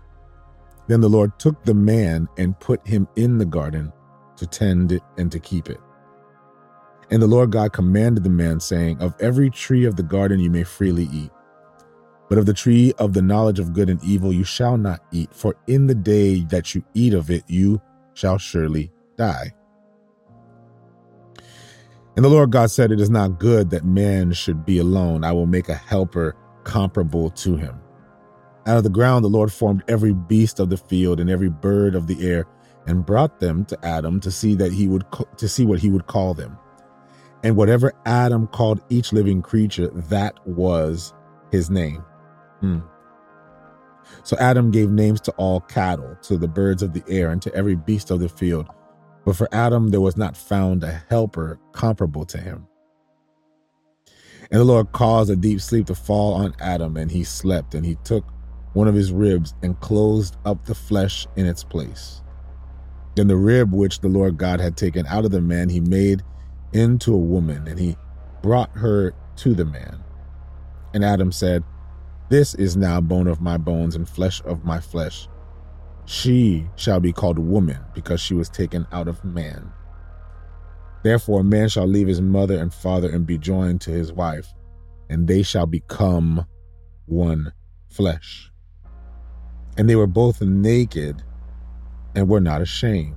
Then 0.86 1.02
the 1.02 1.10
Lord 1.10 1.38
took 1.38 1.62
the 1.66 1.74
man 1.74 2.28
and 2.38 2.58
put 2.58 2.86
him 2.88 3.06
in 3.16 3.36
the 3.36 3.44
garden 3.44 3.92
to 4.38 4.46
tend 4.46 4.90
it 4.90 5.02
and 5.18 5.30
to 5.32 5.38
keep 5.38 5.68
it. 5.68 5.80
And 7.10 7.22
the 7.22 7.26
Lord 7.26 7.52
God 7.52 7.72
commanded 7.72 8.24
the 8.24 8.30
man, 8.30 8.58
saying, 8.58 9.00
Of 9.00 9.14
every 9.20 9.50
tree 9.50 9.84
of 9.84 9.96
the 9.96 10.02
garden 10.02 10.40
you 10.40 10.50
may 10.50 10.64
freely 10.64 11.08
eat, 11.12 11.30
but 12.28 12.38
of 12.38 12.46
the 12.46 12.54
tree 12.54 12.92
of 12.98 13.12
the 13.12 13.22
knowledge 13.22 13.60
of 13.60 13.72
good 13.72 13.88
and 13.88 14.02
evil 14.02 14.32
you 14.32 14.44
shall 14.44 14.76
not 14.76 15.00
eat, 15.12 15.32
for 15.32 15.54
in 15.68 15.86
the 15.86 15.94
day 15.94 16.40
that 16.44 16.74
you 16.74 16.84
eat 16.94 17.14
of 17.14 17.30
it, 17.30 17.44
you 17.46 17.80
shall 18.14 18.38
surely 18.38 18.90
die. 19.16 19.52
And 22.16 22.24
the 22.24 22.30
Lord 22.30 22.50
God 22.50 22.70
said, 22.70 22.90
It 22.90 23.00
is 23.00 23.10
not 23.10 23.38
good 23.38 23.70
that 23.70 23.84
man 23.84 24.32
should 24.32 24.64
be 24.64 24.78
alone. 24.78 25.22
I 25.22 25.32
will 25.32 25.46
make 25.46 25.68
a 25.68 25.74
helper 25.74 26.34
comparable 26.64 27.30
to 27.30 27.56
him. 27.56 27.78
Out 28.66 28.78
of 28.78 28.82
the 28.82 28.90
ground, 28.90 29.24
the 29.24 29.28
Lord 29.28 29.52
formed 29.52 29.84
every 29.86 30.12
beast 30.12 30.58
of 30.58 30.70
the 30.70 30.76
field 30.76 31.20
and 31.20 31.30
every 31.30 31.50
bird 31.50 31.94
of 31.94 32.08
the 32.08 32.26
air 32.26 32.46
and 32.86 33.06
brought 33.06 33.38
them 33.38 33.64
to 33.66 33.78
Adam 33.84 34.18
to 34.20 34.30
see 34.30 34.54
that 34.56 34.72
he 34.72 34.88
would 34.88 35.04
to 35.36 35.48
see 35.48 35.64
what 35.64 35.78
he 35.78 35.90
would 35.90 36.06
call 36.06 36.34
them. 36.34 36.58
And 37.46 37.54
whatever 37.56 37.92
Adam 38.06 38.48
called 38.48 38.80
each 38.88 39.12
living 39.12 39.40
creature, 39.40 39.86
that 39.86 40.34
was 40.48 41.14
his 41.52 41.70
name. 41.70 42.04
Hmm. 42.58 42.80
So 44.24 44.36
Adam 44.38 44.72
gave 44.72 44.90
names 44.90 45.20
to 45.20 45.30
all 45.36 45.60
cattle, 45.60 46.16
to 46.22 46.38
the 46.38 46.48
birds 46.48 46.82
of 46.82 46.92
the 46.92 47.04
air, 47.08 47.30
and 47.30 47.40
to 47.42 47.54
every 47.54 47.76
beast 47.76 48.10
of 48.10 48.18
the 48.18 48.28
field. 48.28 48.66
But 49.24 49.36
for 49.36 49.48
Adam 49.52 49.90
there 49.90 50.00
was 50.00 50.16
not 50.16 50.36
found 50.36 50.82
a 50.82 51.00
helper 51.08 51.60
comparable 51.70 52.24
to 52.24 52.38
him. 52.38 52.66
And 54.50 54.60
the 54.60 54.64
Lord 54.64 54.90
caused 54.90 55.30
a 55.30 55.36
deep 55.36 55.60
sleep 55.60 55.86
to 55.86 55.94
fall 55.94 56.34
on 56.34 56.52
Adam, 56.58 56.96
and 56.96 57.12
he 57.12 57.22
slept, 57.22 57.76
and 57.76 57.86
he 57.86 57.94
took 58.02 58.24
one 58.72 58.88
of 58.88 58.96
his 58.96 59.12
ribs 59.12 59.54
and 59.62 59.78
closed 59.78 60.36
up 60.44 60.64
the 60.64 60.74
flesh 60.74 61.28
in 61.36 61.46
its 61.46 61.62
place. 61.62 62.24
Then 63.14 63.28
the 63.28 63.36
rib 63.36 63.72
which 63.72 64.00
the 64.00 64.08
Lord 64.08 64.36
God 64.36 64.58
had 64.58 64.76
taken 64.76 65.06
out 65.06 65.24
of 65.24 65.30
the 65.30 65.40
man, 65.40 65.68
he 65.68 65.78
made 65.78 66.24
into 66.72 67.14
a 67.14 67.18
woman, 67.18 67.66
and 67.68 67.78
he 67.78 67.96
brought 68.42 68.70
her 68.76 69.14
to 69.36 69.54
the 69.54 69.64
man. 69.64 70.02
And 70.94 71.04
Adam 71.04 71.32
said, 71.32 71.62
this 72.28 72.54
is 72.54 72.76
now 72.76 73.00
bone 73.00 73.28
of 73.28 73.40
my 73.40 73.56
bones 73.56 73.94
and 73.94 74.08
flesh 74.08 74.42
of 74.44 74.64
my 74.64 74.80
flesh. 74.80 75.28
She 76.06 76.68
shall 76.74 76.98
be 76.98 77.12
called 77.12 77.38
woman 77.38 77.78
because 77.94 78.20
she 78.20 78.34
was 78.34 78.48
taken 78.48 78.86
out 78.90 79.06
of 79.06 79.24
man. 79.24 79.72
Therefore, 81.04 81.40
a 81.40 81.44
man 81.44 81.68
shall 81.68 81.86
leave 81.86 82.08
his 82.08 82.20
mother 82.20 82.58
and 82.58 82.74
father 82.74 83.08
and 83.08 83.26
be 83.26 83.38
joined 83.38 83.80
to 83.82 83.92
his 83.92 84.12
wife, 84.12 84.52
and 85.08 85.28
they 85.28 85.42
shall 85.42 85.66
become 85.66 86.44
one 87.04 87.52
flesh. 87.88 88.50
And 89.76 89.88
they 89.88 89.94
were 89.94 90.08
both 90.08 90.40
naked 90.40 91.22
and 92.16 92.28
were 92.28 92.40
not 92.40 92.60
ashamed. 92.60 93.16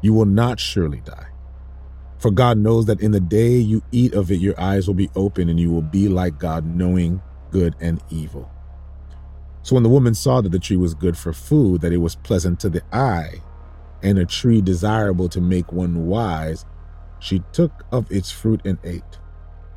You 0.00 0.14
will 0.14 0.26
not 0.26 0.60
surely 0.60 1.00
die. 1.00 1.28
For 2.18 2.30
God 2.30 2.58
knows 2.58 2.86
that 2.86 3.00
in 3.00 3.12
the 3.12 3.20
day 3.20 3.56
you 3.56 3.82
eat 3.92 4.12
of 4.12 4.30
it, 4.30 4.40
your 4.40 4.60
eyes 4.60 4.86
will 4.86 4.94
be 4.94 5.10
open 5.14 5.48
and 5.48 5.58
you 5.58 5.70
will 5.70 5.82
be 5.82 6.08
like 6.08 6.38
God, 6.38 6.66
knowing 6.66 7.22
good 7.50 7.76
and 7.80 8.00
evil. 8.10 8.50
So 9.62 9.74
when 9.74 9.82
the 9.82 9.88
woman 9.88 10.14
saw 10.14 10.40
that 10.40 10.50
the 10.50 10.58
tree 10.58 10.76
was 10.76 10.94
good 10.94 11.16
for 11.16 11.32
food, 11.32 11.80
that 11.82 11.92
it 11.92 11.98
was 11.98 12.16
pleasant 12.16 12.58
to 12.60 12.68
the 12.68 12.82
eye, 12.92 13.42
and 14.02 14.18
a 14.18 14.24
tree 14.24 14.60
desirable 14.60 15.28
to 15.28 15.40
make 15.40 15.72
one 15.72 16.06
wise, 16.06 16.64
she 17.20 17.42
took 17.52 17.84
of 17.92 18.10
its 18.10 18.30
fruit 18.30 18.60
and 18.64 18.78
ate. 18.84 19.18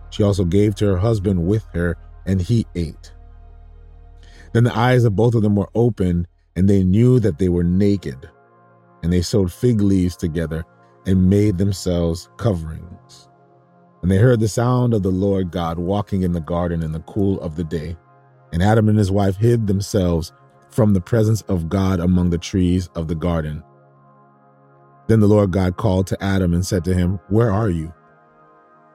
She 0.09 0.23
also 0.23 0.45
gave 0.45 0.75
to 0.75 0.85
her 0.85 0.97
husband 0.97 1.45
with 1.45 1.65
her, 1.73 1.97
and 2.25 2.41
he 2.41 2.65
ate. 2.75 3.13
Then 4.53 4.63
the 4.63 4.77
eyes 4.77 5.03
of 5.03 5.15
both 5.15 5.35
of 5.35 5.41
them 5.41 5.55
were 5.55 5.69
opened, 5.73 6.27
and 6.55 6.69
they 6.69 6.83
knew 6.83 7.19
that 7.19 7.39
they 7.39 7.49
were 7.49 7.63
naked. 7.63 8.29
And 9.03 9.11
they 9.11 9.21
sewed 9.21 9.51
fig 9.51 9.81
leaves 9.81 10.15
together 10.15 10.63
and 11.05 11.29
made 11.29 11.57
themselves 11.57 12.29
coverings. 12.37 13.29
And 14.01 14.09
they 14.09 14.17
heard 14.17 14.39
the 14.39 14.47
sound 14.47 14.93
of 14.93 15.03
the 15.03 15.09
Lord 15.09 15.51
God 15.51 15.77
walking 15.77 16.23
in 16.23 16.31
the 16.33 16.41
garden 16.41 16.81
in 16.83 16.91
the 16.91 17.01
cool 17.01 17.39
of 17.41 17.55
the 17.55 17.63
day. 17.63 17.97
And 18.51 18.61
Adam 18.61 18.89
and 18.89 18.97
his 18.97 19.11
wife 19.11 19.37
hid 19.37 19.67
themselves 19.67 20.33
from 20.69 20.93
the 20.93 21.01
presence 21.01 21.41
of 21.43 21.69
God 21.69 21.99
among 21.99 22.29
the 22.29 22.37
trees 22.37 22.89
of 22.95 23.07
the 23.07 23.15
garden. 23.15 23.63
Then 25.07 25.19
the 25.19 25.27
Lord 25.27 25.51
God 25.51 25.77
called 25.77 26.07
to 26.07 26.23
Adam 26.23 26.53
and 26.53 26.65
said 26.65 26.83
to 26.85 26.93
him, 26.93 27.19
Where 27.29 27.51
are 27.51 27.69
you? 27.69 27.93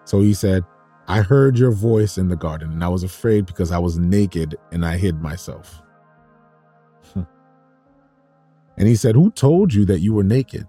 So 0.04 0.20
he 0.20 0.34
said, 0.34 0.64
I 1.08 1.20
heard 1.20 1.58
your 1.58 1.70
voice 1.70 2.18
in 2.18 2.28
the 2.28 2.36
garden, 2.36 2.72
and 2.72 2.82
I 2.82 2.88
was 2.88 3.04
afraid 3.04 3.46
because 3.46 3.70
I 3.70 3.78
was 3.78 3.98
naked 3.98 4.56
and 4.72 4.84
I 4.84 4.96
hid 4.96 5.20
myself. 5.22 5.82
And 8.78 8.86
he 8.86 8.96
said, 8.96 9.14
Who 9.14 9.30
told 9.30 9.72
you 9.72 9.84
that 9.86 10.00
you 10.00 10.14
were 10.14 10.24
naked? 10.24 10.66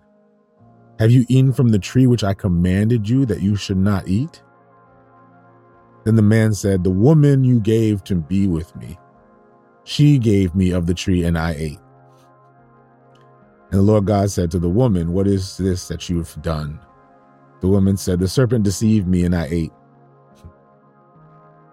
Have 0.99 1.11
you 1.11 1.25
eaten 1.27 1.53
from 1.53 1.69
the 1.69 1.79
tree 1.79 2.07
which 2.07 2.23
I 2.23 2.33
commanded 2.33 3.07
you 3.07 3.25
that 3.25 3.41
you 3.41 3.55
should 3.55 3.77
not 3.77 4.07
eat? 4.07 4.41
Then 6.05 6.15
the 6.15 6.21
man 6.21 6.53
said, 6.53 6.83
The 6.83 6.89
woman 6.89 7.43
you 7.43 7.59
gave 7.59 8.03
to 8.05 8.15
be 8.15 8.47
with 8.47 8.75
me, 8.75 8.97
she 9.83 10.17
gave 10.17 10.55
me 10.55 10.71
of 10.71 10.85
the 10.85 10.93
tree, 10.93 11.25
and 11.25 11.37
I 11.37 11.51
ate. 11.51 11.79
And 13.71 13.79
the 13.79 13.83
Lord 13.83 14.05
God 14.05 14.31
said 14.31 14.49
to 14.51 14.59
the 14.59 14.69
woman, 14.69 15.11
What 15.11 15.27
is 15.27 15.57
this 15.57 15.87
that 15.89 16.09
you 16.09 16.17
have 16.17 16.41
done? 16.41 16.79
The 17.59 17.67
woman 17.67 17.97
said, 17.97 18.19
The 18.19 18.27
serpent 18.27 18.63
deceived 18.63 19.07
me, 19.07 19.25
and 19.25 19.35
I 19.35 19.47
ate. 19.51 19.73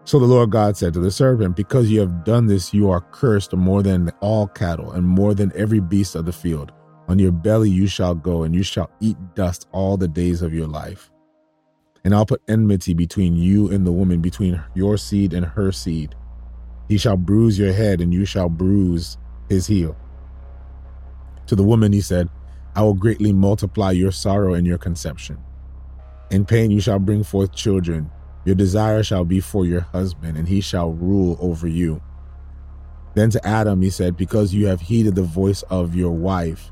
So 0.06 0.18
the 0.18 0.26
Lord 0.26 0.50
God 0.50 0.76
said 0.76 0.92
to 0.94 1.00
the 1.00 1.10
serpent, 1.10 1.56
Because 1.56 1.90
you 1.90 2.00
have 2.00 2.24
done 2.24 2.46
this, 2.46 2.74
you 2.74 2.90
are 2.90 3.00
cursed 3.00 3.54
more 3.54 3.82
than 3.82 4.10
all 4.20 4.46
cattle, 4.46 4.92
and 4.92 5.06
more 5.06 5.34
than 5.34 5.50
every 5.54 5.80
beast 5.80 6.14
of 6.14 6.26
the 6.26 6.32
field. 6.32 6.72
On 7.08 7.18
your 7.18 7.32
belly 7.32 7.70
you 7.70 7.86
shall 7.86 8.14
go, 8.14 8.42
and 8.42 8.54
you 8.54 8.62
shall 8.62 8.90
eat 9.00 9.16
dust 9.34 9.66
all 9.72 9.96
the 9.96 10.08
days 10.08 10.42
of 10.42 10.52
your 10.52 10.66
life. 10.66 11.10
And 12.04 12.14
I'll 12.14 12.26
put 12.26 12.42
enmity 12.48 12.92
between 12.92 13.34
you 13.34 13.70
and 13.70 13.86
the 13.86 13.92
woman, 13.92 14.20
between 14.20 14.62
your 14.74 14.98
seed 14.98 15.32
and 15.32 15.46
her 15.46 15.72
seed. 15.72 16.14
He 16.86 16.98
shall 16.98 17.16
bruise 17.16 17.58
your 17.58 17.72
head, 17.72 18.02
and 18.02 18.12
you 18.12 18.26
shall 18.26 18.50
bruise 18.50 19.16
his 19.48 19.66
heel. 19.66 19.96
To 21.46 21.56
the 21.56 21.64
woman 21.64 21.94
he 21.94 22.02
said, 22.02 22.28
I 22.76 22.82
will 22.82 22.94
greatly 22.94 23.32
multiply 23.32 23.92
your 23.92 24.12
sorrow 24.12 24.52
and 24.52 24.66
your 24.66 24.78
conception. 24.78 25.38
In 26.30 26.44
pain 26.44 26.70
you 26.70 26.80
shall 26.80 26.98
bring 26.98 27.22
forth 27.22 27.54
children. 27.54 28.10
Your 28.44 28.54
desire 28.54 29.02
shall 29.02 29.24
be 29.24 29.40
for 29.40 29.64
your 29.64 29.80
husband, 29.80 30.36
and 30.36 30.48
he 30.48 30.60
shall 30.60 30.90
rule 30.90 31.36
over 31.40 31.66
you. 31.66 32.02
Then 33.14 33.30
to 33.30 33.46
Adam 33.46 33.80
he 33.80 33.90
said, 33.90 34.16
Because 34.16 34.52
you 34.52 34.66
have 34.66 34.80
heeded 34.80 35.14
the 35.14 35.22
voice 35.22 35.62
of 35.64 35.94
your 35.94 36.12
wife, 36.12 36.70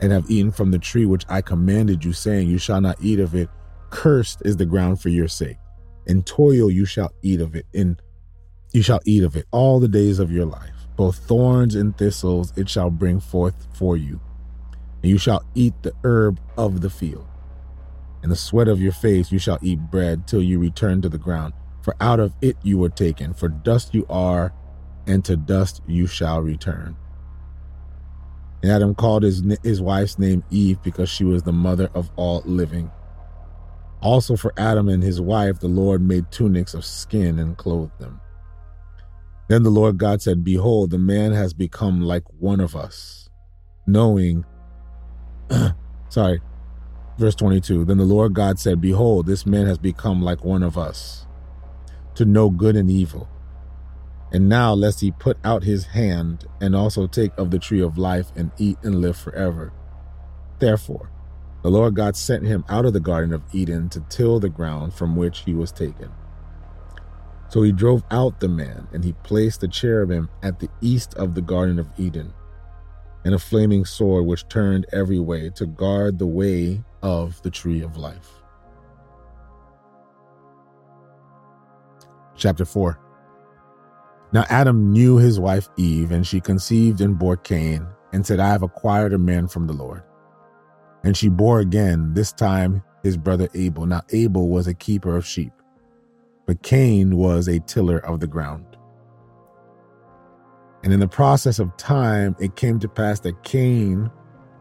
and 0.00 0.12
have 0.12 0.30
eaten 0.30 0.52
from 0.52 0.70
the 0.70 0.78
tree 0.78 1.06
which 1.06 1.24
I 1.28 1.40
commanded 1.40 2.04
you, 2.04 2.12
saying, 2.12 2.48
You 2.48 2.58
shall 2.58 2.80
not 2.80 2.98
eat 3.00 3.20
of 3.20 3.34
it. 3.34 3.48
Cursed 3.90 4.42
is 4.44 4.56
the 4.56 4.66
ground 4.66 5.00
for 5.00 5.08
your 5.08 5.28
sake. 5.28 5.56
In 6.06 6.22
toil 6.22 6.70
you 6.70 6.84
shall 6.84 7.12
eat 7.22 7.40
of 7.40 7.54
it. 7.54 7.66
In 7.72 7.98
you 8.72 8.82
shall 8.82 9.00
eat 9.06 9.24
of 9.24 9.34
it 9.36 9.46
all 9.50 9.80
the 9.80 9.88
days 9.88 10.18
of 10.18 10.30
your 10.30 10.44
life. 10.46 10.74
Both 10.96 11.18
thorns 11.26 11.74
and 11.74 11.96
thistles 11.96 12.52
it 12.56 12.68
shall 12.68 12.90
bring 12.90 13.20
forth 13.20 13.66
for 13.72 13.96
you. 13.96 14.20
And 15.02 15.10
you 15.10 15.18
shall 15.18 15.42
eat 15.54 15.74
the 15.82 15.92
herb 16.04 16.40
of 16.56 16.80
the 16.80 16.90
field. 16.90 17.26
In 18.22 18.30
the 18.30 18.36
sweat 18.36 18.68
of 18.68 18.80
your 18.80 18.92
face 18.92 19.30
you 19.30 19.38
shall 19.38 19.58
eat 19.62 19.90
bread 19.90 20.26
till 20.26 20.42
you 20.42 20.58
return 20.58 21.00
to 21.02 21.08
the 21.08 21.18
ground. 21.18 21.54
For 21.82 21.94
out 22.00 22.20
of 22.20 22.34
it 22.40 22.56
you 22.62 22.78
were 22.78 22.88
taken. 22.88 23.32
For 23.32 23.48
dust 23.48 23.94
you 23.94 24.04
are, 24.10 24.52
and 25.06 25.24
to 25.24 25.36
dust 25.36 25.82
you 25.86 26.06
shall 26.06 26.42
return. 26.42 26.96
And 28.62 28.72
Adam 28.72 28.94
called 28.94 29.22
his, 29.22 29.42
his 29.62 29.80
wife's 29.80 30.18
name 30.18 30.42
Eve 30.50 30.82
because 30.82 31.08
she 31.08 31.24
was 31.24 31.44
the 31.44 31.52
mother 31.52 31.90
of 31.94 32.10
all 32.16 32.42
living. 32.44 32.90
Also, 34.00 34.36
for 34.36 34.52
Adam 34.56 34.88
and 34.88 35.02
his 35.02 35.20
wife, 35.20 35.60
the 35.60 35.68
Lord 35.68 36.02
made 36.02 36.30
tunics 36.30 36.74
of 36.74 36.84
skin 36.84 37.38
and 37.38 37.56
clothed 37.56 37.98
them. 37.98 38.20
Then 39.48 39.62
the 39.62 39.70
Lord 39.70 39.96
God 39.98 40.20
said, 40.20 40.44
Behold, 40.44 40.90
the 40.90 40.98
man 40.98 41.32
has 41.32 41.54
become 41.54 42.02
like 42.02 42.24
one 42.38 42.60
of 42.60 42.76
us, 42.76 43.30
knowing. 43.86 44.44
sorry, 46.10 46.40
verse 47.18 47.34
22. 47.34 47.84
Then 47.84 47.98
the 47.98 48.04
Lord 48.04 48.32
God 48.32 48.58
said, 48.58 48.80
Behold, 48.80 49.26
this 49.26 49.44
man 49.44 49.66
has 49.66 49.78
become 49.78 50.22
like 50.22 50.44
one 50.44 50.62
of 50.62 50.78
us, 50.78 51.26
to 52.14 52.24
know 52.24 52.48
good 52.48 52.76
and 52.76 52.90
evil. 52.90 53.28
And 54.30 54.48
now, 54.48 54.74
lest 54.74 55.00
he 55.00 55.10
put 55.10 55.38
out 55.42 55.64
his 55.64 55.86
hand 55.86 56.44
and 56.60 56.76
also 56.76 57.06
take 57.06 57.36
of 57.38 57.50
the 57.50 57.58
tree 57.58 57.80
of 57.80 57.98
life 57.98 58.30
and 58.36 58.50
eat 58.58 58.78
and 58.82 59.00
live 59.00 59.16
forever. 59.16 59.72
Therefore, 60.58 61.10
the 61.62 61.70
Lord 61.70 61.94
God 61.94 62.14
sent 62.14 62.46
him 62.46 62.64
out 62.68 62.84
of 62.84 62.92
the 62.92 63.00
Garden 63.00 63.32
of 63.32 63.42
Eden 63.52 63.88
to 63.90 64.00
till 64.08 64.38
the 64.38 64.48
ground 64.48 64.94
from 64.94 65.16
which 65.16 65.40
he 65.40 65.54
was 65.54 65.72
taken. 65.72 66.10
So 67.48 67.62
he 67.62 67.72
drove 67.72 68.04
out 68.10 68.40
the 68.40 68.48
man, 68.48 68.86
and 68.92 69.02
he 69.02 69.14
placed 69.24 69.62
the 69.62 69.68
cherubim 69.68 70.28
at 70.42 70.60
the 70.60 70.68
east 70.82 71.14
of 71.14 71.34
the 71.34 71.40
Garden 71.40 71.78
of 71.78 71.88
Eden, 71.96 72.34
and 73.24 73.34
a 73.34 73.38
flaming 73.38 73.84
sword 73.84 74.26
which 74.26 74.48
turned 74.48 74.86
every 74.92 75.18
way 75.18 75.50
to 75.50 75.66
guard 75.66 76.18
the 76.18 76.26
way 76.26 76.82
of 77.02 77.40
the 77.42 77.50
tree 77.50 77.82
of 77.82 77.96
life. 77.96 78.30
Chapter 82.36 82.64
4 82.64 82.98
now 84.30 84.44
Adam 84.50 84.92
knew 84.92 85.16
his 85.16 85.40
wife 85.40 85.68
Eve, 85.76 86.10
and 86.10 86.26
she 86.26 86.40
conceived 86.40 87.00
and 87.00 87.18
bore 87.18 87.36
Cain, 87.36 87.86
and 88.12 88.26
said, 88.26 88.40
I 88.40 88.48
have 88.48 88.62
acquired 88.62 89.12
a 89.12 89.18
man 89.18 89.48
from 89.48 89.66
the 89.66 89.72
Lord. 89.72 90.02
And 91.02 91.16
she 91.16 91.28
bore 91.28 91.60
again, 91.60 92.12
this 92.12 92.32
time 92.32 92.82
his 93.02 93.16
brother 93.16 93.48
Abel. 93.54 93.86
Now 93.86 94.02
Abel 94.12 94.48
was 94.48 94.66
a 94.66 94.74
keeper 94.74 95.16
of 95.16 95.26
sheep, 95.26 95.52
but 96.46 96.62
Cain 96.62 97.16
was 97.16 97.48
a 97.48 97.60
tiller 97.60 97.98
of 97.98 98.20
the 98.20 98.26
ground. 98.26 98.67
And 100.88 100.94
in 100.94 101.00
the 101.00 101.06
process 101.06 101.58
of 101.58 101.76
time, 101.76 102.34
it 102.40 102.56
came 102.56 102.78
to 102.78 102.88
pass 102.88 103.20
that 103.20 103.42
Cain 103.42 104.10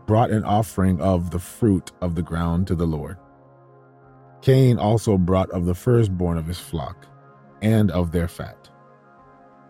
brought 0.07 0.29
an 0.29 0.43
offering 0.43 0.99
of 0.99 1.31
the 1.31 1.39
fruit 1.39 1.93
of 2.01 2.15
the 2.15 2.21
ground 2.21 2.67
to 2.67 2.75
the 2.75 2.85
Lord. 2.85 3.15
Cain 4.41 4.77
also 4.77 5.17
brought 5.17 5.49
of 5.51 5.65
the 5.65 5.73
firstborn 5.73 6.37
of 6.37 6.45
his 6.45 6.59
flock 6.59 7.07
and 7.61 7.91
of 7.91 8.11
their 8.11 8.27
fat. 8.27 8.69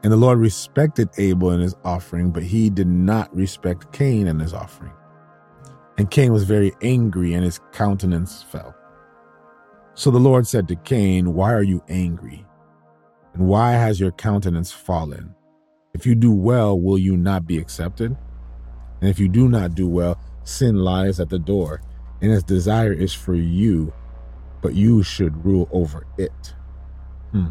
And 0.01 0.11
the 0.11 0.17
Lord 0.17 0.39
respected 0.39 1.09
Abel 1.19 1.51
and 1.51 1.61
his 1.61 1.75
offering, 1.85 2.31
but 2.31 2.41
he 2.41 2.71
did 2.71 2.87
not 2.87 3.31
respect 3.35 3.93
Cain 3.93 4.25
and 4.25 4.41
his 4.41 4.55
offering. 4.55 4.93
And 5.99 6.09
Cain 6.09 6.33
was 6.33 6.43
very 6.43 6.71
angry, 6.81 7.35
and 7.35 7.43
his 7.43 7.59
countenance 7.71 8.41
fell. 8.41 8.73
So 9.93 10.09
the 10.09 10.17
Lord 10.17 10.47
said 10.47 10.67
to 10.69 10.75
Cain, 10.75 11.35
Why 11.35 11.53
are 11.53 11.61
you 11.61 11.83
angry? 11.87 12.47
And 13.35 13.47
why 13.47 13.73
has 13.73 13.99
your 13.99 14.11
countenance 14.11 14.71
fallen? 14.71 15.35
If 15.97 16.05
you 16.05 16.13
do 16.13 16.31
well, 16.31 16.79
will 16.79 16.99
you 16.99 17.17
not 17.17 17.47
be 17.47 17.57
accepted? 17.57 18.15
And 19.01 19.09
if 19.09 19.17
you 19.17 19.27
do 19.27 19.49
not 19.49 19.73
do 19.73 19.87
well, 19.87 20.19
sin 20.43 20.75
lies 20.75 21.19
at 21.19 21.29
the 21.29 21.39
door, 21.39 21.81
and 22.21 22.31
its 22.31 22.43
desire 22.43 22.93
is 22.93 23.15
for 23.15 23.33
you, 23.33 23.91
but 24.61 24.75
you 24.75 25.01
should 25.01 25.43
rule 25.43 25.67
over 25.71 26.05
it. 26.19 26.53
Hmm. 27.31 27.47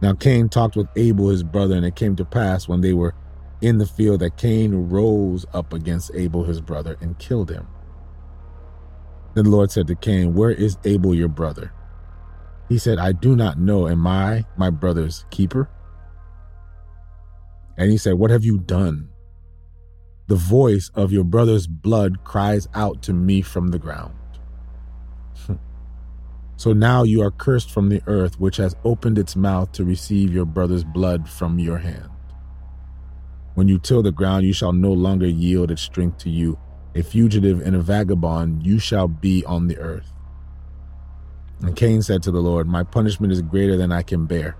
Now 0.00 0.14
Cain 0.14 0.48
talked 0.48 0.74
with 0.74 0.88
Abel 0.96 1.28
his 1.28 1.42
brother, 1.42 1.76
and 1.76 1.84
it 1.84 1.96
came 1.96 2.16
to 2.16 2.24
pass 2.24 2.66
when 2.66 2.80
they 2.80 2.94
were 2.94 3.14
in 3.60 3.76
the 3.76 3.84
field 3.84 4.20
that 4.20 4.38
Cain 4.38 4.88
rose 4.88 5.44
up 5.52 5.74
against 5.74 6.14
Abel 6.14 6.44
his 6.44 6.62
brother 6.62 6.96
and 7.02 7.18
killed 7.18 7.50
him. 7.50 7.66
Then 9.34 9.44
the 9.44 9.50
Lord 9.50 9.70
said 9.70 9.86
to 9.88 9.94
Cain, 9.94 10.32
Where 10.32 10.50
is 10.50 10.78
Abel 10.84 11.14
your 11.14 11.28
brother? 11.28 11.74
He 12.70 12.78
said, 12.78 12.98
I 12.98 13.12
do 13.12 13.36
not 13.36 13.58
know. 13.58 13.86
Am 13.86 14.06
I 14.06 14.46
my 14.56 14.70
brother's 14.70 15.26
keeper? 15.30 15.68
And 17.82 17.90
he 17.90 17.98
said, 17.98 18.14
What 18.14 18.30
have 18.30 18.44
you 18.44 18.58
done? 18.58 19.08
The 20.28 20.36
voice 20.36 20.88
of 20.94 21.10
your 21.10 21.24
brother's 21.24 21.66
blood 21.66 22.22
cries 22.22 22.68
out 22.74 23.02
to 23.02 23.12
me 23.12 23.42
from 23.42 23.68
the 23.68 23.78
ground. 23.80 24.14
so 26.56 26.72
now 26.72 27.02
you 27.02 27.22
are 27.22 27.32
cursed 27.32 27.72
from 27.72 27.88
the 27.88 28.00
earth, 28.06 28.38
which 28.38 28.56
has 28.58 28.76
opened 28.84 29.18
its 29.18 29.34
mouth 29.34 29.72
to 29.72 29.84
receive 29.84 30.32
your 30.32 30.44
brother's 30.44 30.84
blood 30.84 31.28
from 31.28 31.58
your 31.58 31.78
hand. 31.78 32.08
When 33.54 33.66
you 33.66 33.80
till 33.80 34.04
the 34.04 34.12
ground, 34.12 34.46
you 34.46 34.52
shall 34.52 34.72
no 34.72 34.92
longer 34.92 35.26
yield 35.26 35.72
its 35.72 35.82
strength 35.82 36.18
to 36.18 36.30
you. 36.30 36.60
A 36.94 37.02
fugitive 37.02 37.60
and 37.62 37.74
a 37.74 37.80
vagabond, 37.80 38.64
you 38.64 38.78
shall 38.78 39.08
be 39.08 39.44
on 39.44 39.66
the 39.66 39.78
earth. 39.78 40.12
And 41.62 41.74
Cain 41.74 42.00
said 42.00 42.22
to 42.22 42.30
the 42.30 42.40
Lord, 42.40 42.68
My 42.68 42.84
punishment 42.84 43.32
is 43.32 43.42
greater 43.42 43.76
than 43.76 43.90
I 43.90 44.02
can 44.02 44.26
bear. 44.26 44.56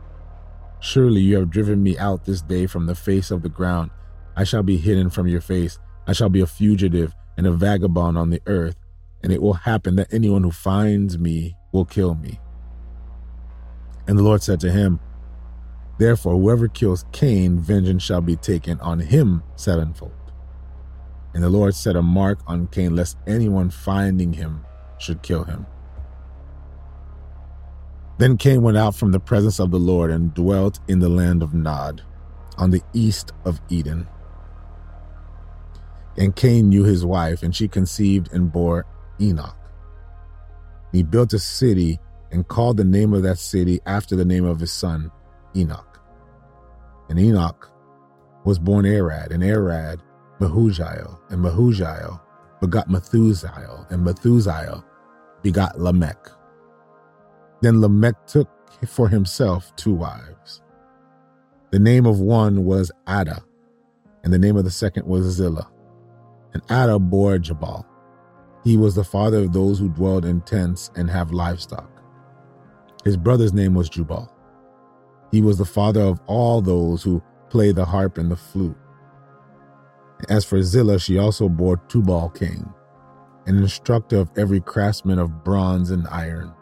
Surely 0.82 1.20
you 1.20 1.36
have 1.36 1.48
driven 1.48 1.80
me 1.80 1.96
out 1.96 2.24
this 2.24 2.42
day 2.42 2.66
from 2.66 2.86
the 2.86 2.94
face 2.96 3.30
of 3.30 3.42
the 3.42 3.48
ground. 3.48 3.92
I 4.36 4.42
shall 4.42 4.64
be 4.64 4.78
hidden 4.78 5.10
from 5.10 5.28
your 5.28 5.40
face. 5.40 5.78
I 6.08 6.12
shall 6.12 6.28
be 6.28 6.40
a 6.40 6.46
fugitive 6.46 7.14
and 7.36 7.46
a 7.46 7.52
vagabond 7.52 8.18
on 8.18 8.30
the 8.30 8.42
earth, 8.46 8.74
and 9.22 9.32
it 9.32 9.40
will 9.40 9.52
happen 9.52 9.94
that 9.94 10.12
anyone 10.12 10.42
who 10.42 10.50
finds 10.50 11.16
me 11.16 11.56
will 11.70 11.84
kill 11.84 12.16
me. 12.16 12.40
And 14.08 14.18
the 14.18 14.24
Lord 14.24 14.42
said 14.42 14.58
to 14.60 14.72
him, 14.72 14.98
Therefore, 15.98 16.32
whoever 16.32 16.66
kills 16.66 17.04
Cain, 17.12 17.60
vengeance 17.60 18.02
shall 18.02 18.20
be 18.20 18.34
taken 18.34 18.80
on 18.80 18.98
him 18.98 19.44
sevenfold. 19.54 20.10
And 21.32 21.44
the 21.44 21.48
Lord 21.48 21.76
set 21.76 21.94
a 21.94 22.02
mark 22.02 22.40
on 22.48 22.66
Cain, 22.66 22.96
lest 22.96 23.18
anyone 23.28 23.70
finding 23.70 24.32
him 24.32 24.64
should 24.98 25.22
kill 25.22 25.44
him. 25.44 25.64
Then 28.22 28.36
Cain 28.36 28.62
went 28.62 28.76
out 28.76 28.94
from 28.94 29.10
the 29.10 29.18
presence 29.18 29.58
of 29.58 29.72
the 29.72 29.80
Lord 29.80 30.12
and 30.12 30.32
dwelt 30.32 30.78
in 30.86 31.00
the 31.00 31.08
land 31.08 31.42
of 31.42 31.54
Nod, 31.54 32.02
on 32.56 32.70
the 32.70 32.80
east 32.92 33.32
of 33.44 33.60
Eden. 33.68 34.06
And 36.16 36.36
Cain 36.36 36.68
knew 36.68 36.84
his 36.84 37.04
wife, 37.04 37.42
and 37.42 37.52
she 37.52 37.66
conceived 37.66 38.32
and 38.32 38.52
bore 38.52 38.86
Enoch. 39.20 39.56
He 40.92 41.02
built 41.02 41.32
a 41.32 41.40
city 41.40 41.98
and 42.30 42.46
called 42.46 42.76
the 42.76 42.84
name 42.84 43.12
of 43.12 43.24
that 43.24 43.38
city 43.38 43.80
after 43.86 44.14
the 44.14 44.24
name 44.24 44.44
of 44.44 44.60
his 44.60 44.70
son, 44.70 45.10
Enoch. 45.56 46.00
And 47.08 47.18
Enoch 47.18 47.72
was 48.44 48.60
born 48.60 48.86
Arad, 48.86 49.32
and 49.32 49.42
Arad 49.42 50.00
Mehujael, 50.38 51.18
and 51.30 51.44
Mehujael 51.44 52.20
begot 52.60 52.88
Methusael, 52.88 53.90
and 53.90 54.06
Methusael 54.06 54.84
begot 55.42 55.80
Lamech. 55.80 56.30
Then 57.62 57.80
Lamech 57.80 58.26
took 58.26 58.48
for 58.86 59.08
himself 59.08 59.74
two 59.76 59.94
wives. 59.94 60.62
The 61.70 61.78
name 61.78 62.04
of 62.06 62.20
one 62.20 62.64
was 62.64 62.90
Adah, 63.06 63.42
and 64.24 64.32
the 64.32 64.38
name 64.38 64.56
of 64.56 64.64
the 64.64 64.70
second 64.70 65.06
was 65.06 65.24
Zillah. 65.26 65.70
And 66.52 66.62
Adah 66.68 66.98
bore 66.98 67.38
Jabal. 67.38 67.86
He 68.64 68.76
was 68.76 68.94
the 68.94 69.04
father 69.04 69.38
of 69.38 69.52
those 69.52 69.78
who 69.78 69.88
dwelled 69.88 70.24
in 70.24 70.40
tents 70.42 70.90
and 70.96 71.08
have 71.08 71.32
livestock. 71.32 71.88
His 73.04 73.16
brother's 73.16 73.52
name 73.52 73.74
was 73.74 73.88
Jubal. 73.88 74.30
He 75.30 75.40
was 75.40 75.58
the 75.58 75.64
father 75.64 76.02
of 76.02 76.20
all 76.26 76.60
those 76.60 77.02
who 77.02 77.22
play 77.48 77.72
the 77.72 77.84
harp 77.84 78.18
and 78.18 78.30
the 78.30 78.36
flute. 78.36 78.76
As 80.28 80.44
for 80.44 80.62
Zillah, 80.62 81.00
she 81.00 81.18
also 81.18 81.48
bore 81.48 81.78
Tubal 81.88 82.28
Cain, 82.30 82.68
an 83.46 83.56
instructor 83.56 84.18
of 84.18 84.30
every 84.36 84.60
craftsman 84.60 85.18
of 85.18 85.42
bronze 85.42 85.90
and 85.90 86.06
iron. 86.08 86.52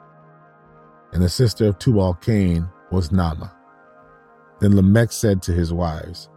And 1.13 1.23
the 1.23 1.29
sister 1.29 1.67
of 1.67 1.79
Tubal 1.79 2.15
Cain 2.15 2.69
was 2.91 3.11
Naamah. 3.11 3.53
Then 4.61 4.77
Lamech 4.77 5.13
said 5.13 5.43
to 5.43 5.53
his 5.53 5.73
wives, 5.73 6.29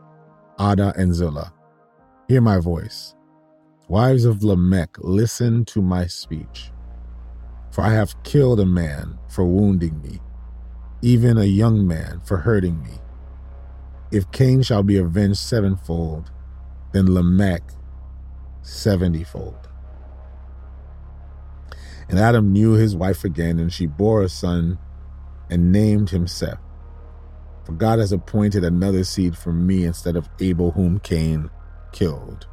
Adah 0.60 0.94
and 0.98 1.14
Zillah, 1.14 1.54
Hear 2.28 2.42
my 2.42 2.60
voice. 2.60 3.16
Wives 3.90 4.26
of 4.26 4.44
Lamech, 4.44 4.98
listen 5.00 5.66
to 5.66 5.82
my 5.82 6.08
speech. 6.08 6.72
For 7.72 7.82
I 7.82 7.94
have 7.94 8.22
killed 8.24 8.60
a 8.60 8.66
man 8.66 9.20
for 9.28 9.46
wounding 9.46 10.02
me, 10.02 10.20
even 11.02 11.38
a 11.38 11.44
young 11.44 11.86
man 11.86 12.22
for 12.24 12.38
hurting 12.38 12.82
me. 12.82 13.00
If 14.12 14.32
Cain 14.32 14.62
shall 14.62 14.84
be 14.84 14.98
avenged 14.98 15.40
sevenfold, 15.40 16.32
then 16.94 17.14
Lamech 17.14 17.64
seventyfold. 18.62 19.63
And 22.10 22.20
Adam 22.20 22.52
knew 22.52 22.74
his 22.74 22.96
wife 22.96 23.24
again, 23.24 23.60
and 23.60 23.72
she 23.72 23.86
bore 23.86 24.22
a 24.22 24.30
son 24.30 24.78
and 25.50 25.72
named 25.72 26.10
him 26.10 26.28
Seth. 26.28 26.60
For 27.66 27.72
God 27.72 28.00
has 28.00 28.12
appointed 28.12 28.64
another 28.64 29.04
seed 29.04 29.38
for 29.38 29.54
me 29.54 29.86
instead 29.86 30.16
of 30.16 30.30
Abel, 30.40 30.72
whom 30.72 31.00
Cain 31.00 31.50
killed. 31.92 32.48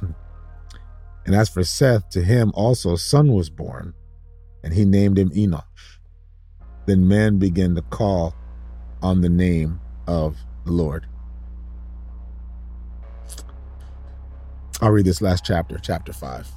and 0.00 1.34
as 1.34 1.48
for 1.48 1.64
Seth, 1.64 2.08
to 2.10 2.22
him 2.22 2.52
also 2.54 2.94
a 2.94 2.98
son 2.98 3.32
was 3.32 3.48
born, 3.48 3.94
and 4.62 4.74
he 4.74 4.84
named 4.84 5.18
him 5.18 5.30
Enosh. 5.30 5.98
Then 6.86 7.08
man 7.08 7.38
began 7.38 7.74
to 7.76 7.82
call 7.82 8.34
on 9.02 9.20
the 9.20 9.28
name 9.28 9.80
of 10.06 10.36
the 10.64 10.72
Lord. 10.72 11.06
I'll 14.80 14.90
read 14.90 15.04
this 15.04 15.22
last 15.22 15.44
chapter, 15.44 15.78
chapter 15.78 16.12
5. 16.12 16.48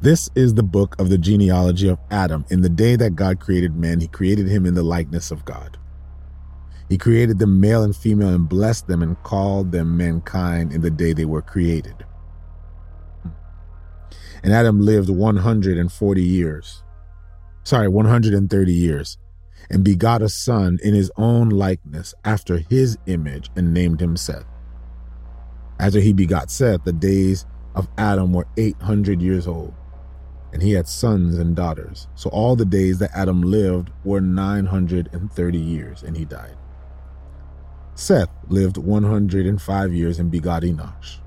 This 0.00 0.30
is 0.34 0.54
the 0.54 0.62
book 0.62 0.94
of 1.00 1.08
the 1.08 1.18
genealogy 1.18 1.88
of 1.88 1.98
Adam. 2.10 2.44
In 2.50 2.60
the 2.60 2.68
day 2.68 2.96
that 2.96 3.16
God 3.16 3.40
created 3.40 3.74
man, 3.74 4.00
he 4.00 4.06
created 4.06 4.48
him 4.48 4.64
in 4.64 4.74
the 4.74 4.82
likeness 4.82 5.30
of 5.30 5.44
God. 5.44 5.76
He 6.88 6.96
created 6.96 7.38
them 7.38 7.60
male 7.60 7.82
and 7.82 7.94
female 7.94 8.28
and 8.28 8.48
blessed 8.48 8.86
them 8.86 9.02
and 9.02 9.20
called 9.22 9.72
them 9.72 9.96
mankind 9.96 10.72
in 10.72 10.80
the 10.80 10.90
day 10.90 11.12
they 11.12 11.24
were 11.24 11.42
created. 11.42 12.06
And 14.42 14.52
Adam 14.52 14.80
lived 14.80 15.10
140 15.10 16.22
years. 16.22 16.84
Sorry, 17.64 17.88
130 17.88 18.72
years 18.72 19.18
and 19.70 19.84
begot 19.84 20.22
a 20.22 20.28
son 20.28 20.78
in 20.82 20.94
his 20.94 21.10
own 21.16 21.50
likeness 21.50 22.14
after 22.24 22.58
his 22.58 22.96
image 23.06 23.50
and 23.56 23.74
named 23.74 24.00
him 24.00 24.16
Seth. 24.16 24.46
After 25.78 26.00
he 26.00 26.12
begot 26.12 26.50
Seth, 26.50 26.84
the 26.84 26.92
days 26.92 27.46
of 27.74 27.88
Adam 27.98 28.32
were 28.32 28.46
800 28.56 29.20
years 29.22 29.46
old, 29.46 29.74
and 30.52 30.62
he 30.62 30.72
had 30.72 30.88
sons 30.88 31.38
and 31.38 31.54
daughters. 31.54 32.08
So 32.14 32.30
all 32.30 32.56
the 32.56 32.64
days 32.64 32.98
that 32.98 33.10
Adam 33.14 33.42
lived 33.42 33.90
were 34.04 34.20
930 34.20 35.58
years, 35.58 36.02
and 36.02 36.16
he 36.16 36.24
died. 36.24 36.56
Seth 37.94 38.30
lived 38.48 38.76
105 38.76 39.92
years 39.92 40.18
and 40.18 40.30
begot 40.30 40.62
Enosh. 40.62 41.18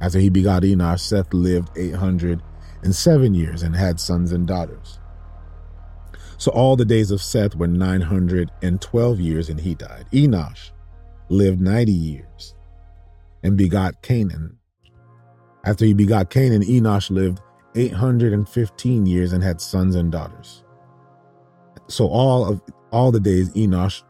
After 0.00 0.18
he 0.18 0.28
begot 0.28 0.62
Enosh, 0.62 1.00
Seth 1.00 1.32
lived 1.32 1.70
807 1.76 3.34
years 3.34 3.62
and 3.62 3.76
had 3.76 4.00
sons 4.00 4.32
and 4.32 4.46
daughters. 4.46 4.98
So 6.38 6.50
all 6.50 6.76
the 6.76 6.84
days 6.84 7.10
of 7.10 7.22
Seth 7.22 7.54
were 7.54 7.66
912 7.66 9.20
years, 9.20 9.48
and 9.48 9.60
he 9.60 9.74
died. 9.74 10.06
Enosh 10.12 10.70
lived 11.28 11.60
90 11.60 11.92
years 11.92 12.54
and 13.42 13.56
begot 13.56 14.02
Cainan. 14.02 14.56
After 15.64 15.84
he 15.84 15.94
begot 15.94 16.30
Cainan, 16.30 16.62
Enosh 16.62 17.10
lived 17.10 17.40
815 17.76 19.06
years 19.06 19.32
and 19.32 19.42
had 19.42 19.60
sons 19.60 19.94
and 19.94 20.10
daughters. 20.10 20.64
So 21.88 22.08
all 22.08 22.46
of 22.46 22.60
all 22.90 23.12
the 23.12 23.20
days 23.20 23.50
Enosh 23.50 24.02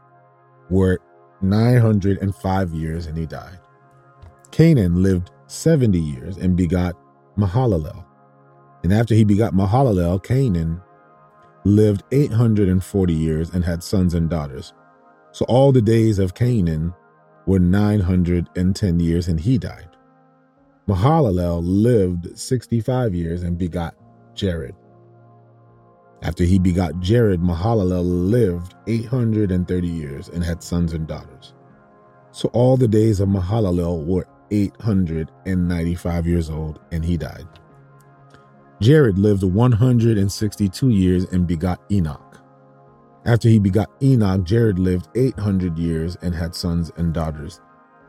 were 0.69 0.99
905 1.41 2.73
years 2.73 3.05
and 3.05 3.17
he 3.17 3.25
died. 3.25 3.59
Cainan 4.51 5.01
lived 5.03 5.31
70 5.47 5.99
years 5.99 6.37
and 6.37 6.55
begot 6.55 6.95
Mahalalel. 7.37 8.03
And 8.83 8.93
after 8.93 9.13
he 9.13 9.23
begot 9.23 9.53
Mahalalel, 9.53 10.23
Cainan 10.23 10.81
lived 11.65 12.03
840 12.11 13.13
years 13.13 13.49
and 13.49 13.63
had 13.63 13.83
sons 13.83 14.13
and 14.13 14.29
daughters. 14.29 14.73
So 15.31 15.45
all 15.45 15.71
the 15.71 15.81
days 15.81 16.19
of 16.19 16.33
Cainan 16.33 16.95
were 17.45 17.59
910 17.59 18.99
years 18.99 19.27
and 19.27 19.39
he 19.39 19.57
died. 19.57 19.96
Mahalalel 20.87 21.61
lived 21.63 22.37
65 22.39 23.13
years 23.13 23.43
and 23.43 23.57
begot 23.57 23.93
Jared. 24.33 24.73
After 26.21 26.45
he 26.45 26.57
begot 26.59 26.99
Jared, 27.01 27.41
Mahalalel 27.41 28.03
lived 28.05 28.73
830 28.87 29.87
years 29.87 30.29
and 30.29 30.41
had 30.41 30.63
sons 30.63 30.93
and 30.93 31.05
daughters. 31.05 31.53
So 32.31 32.47
all 32.53 32.77
the 32.77 32.87
days 32.87 33.19
of 33.19 33.27
Mahalalel 33.27 34.05
were 34.05 34.27
895 34.49 36.25
years 36.25 36.49
old 36.49 36.79
and 36.93 37.03
he 37.03 37.17
died. 37.17 37.47
Jared 38.79 39.17
lived 39.17 39.43
162 39.43 40.89
years 40.89 41.25
and 41.33 41.45
begot 41.45 41.81
Enoch. 41.91 42.39
After 43.25 43.49
he 43.49 43.59
begot 43.59 43.89
Enoch, 44.01 44.45
Jared 44.45 44.79
lived 44.79 45.09
800 45.15 45.77
years 45.77 46.15
and 46.21 46.33
had 46.33 46.55
sons 46.55 46.93
and 46.95 47.13
daughters. 47.13 47.59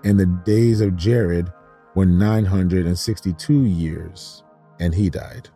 And 0.04 0.20
the 0.20 0.26
days 0.44 0.80
of 0.80 0.94
Jared 0.94 1.52
were 1.98 2.06
962 2.06 3.64
years, 3.64 4.44
and 4.78 4.94
he 4.94 5.10
died. 5.10 5.48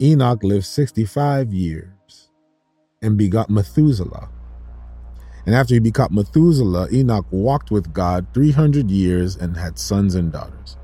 Enoch 0.00 0.42
lived 0.42 0.64
65 0.64 1.52
years 1.52 2.30
and 3.02 3.18
begot 3.18 3.50
Methuselah. 3.50 4.30
And 5.44 5.54
after 5.54 5.74
he 5.74 5.80
begot 5.80 6.12
Methuselah, 6.12 6.88
Enoch 6.90 7.26
walked 7.30 7.70
with 7.70 7.92
God 7.92 8.26
300 8.32 8.90
years 8.90 9.36
and 9.36 9.54
had 9.54 9.78
sons 9.78 10.14
and 10.14 10.32
daughters. 10.32 10.78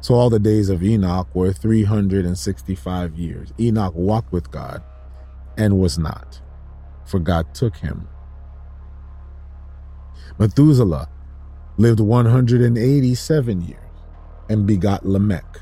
So 0.00 0.14
all 0.14 0.30
the 0.30 0.38
days 0.38 0.68
of 0.68 0.84
Enoch 0.84 1.26
were 1.34 1.52
365 1.52 3.16
years. 3.16 3.52
Enoch 3.58 3.96
walked 3.96 4.30
with 4.32 4.48
God 4.52 4.80
and 5.58 5.80
was 5.80 5.98
not, 5.98 6.40
for 7.04 7.18
God 7.18 7.52
took 7.52 7.74
him. 7.78 8.06
Methuselah 10.38 11.08
lived 11.78 12.00
187 12.00 13.62
years 13.62 13.78
and 14.48 14.66
begot 14.66 15.06
Lamech. 15.06 15.60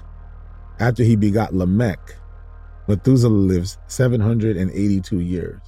After 0.79 1.03
he 1.03 1.17
begot 1.17 1.53
Lamech, 1.55 2.17
Methuselah 2.87 3.31
lives 3.31 3.79
782 3.87 5.21
years 5.21 5.61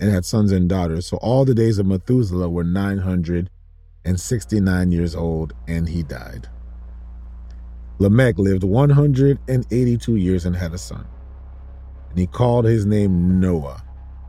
and 0.00 0.10
had 0.10 0.24
sons 0.24 0.52
and 0.52 0.66
daughters. 0.68 1.06
So 1.06 1.18
all 1.18 1.44
the 1.44 1.54
days 1.54 1.78
of 1.78 1.86
Methuselah 1.86 2.48
were 2.48 2.64
969 2.64 4.92
years 4.92 5.14
old, 5.14 5.52
and 5.66 5.88
he 5.88 6.02
died. 6.02 6.48
Lamech 7.98 8.38
lived 8.38 8.64
182 8.64 10.16
years 10.16 10.44
and 10.44 10.56
had 10.56 10.74
a 10.74 10.78
son. 10.78 11.06
And 12.10 12.18
he 12.18 12.26
called 12.26 12.66
his 12.66 12.84
name 12.84 13.40
Noah, 13.40 13.82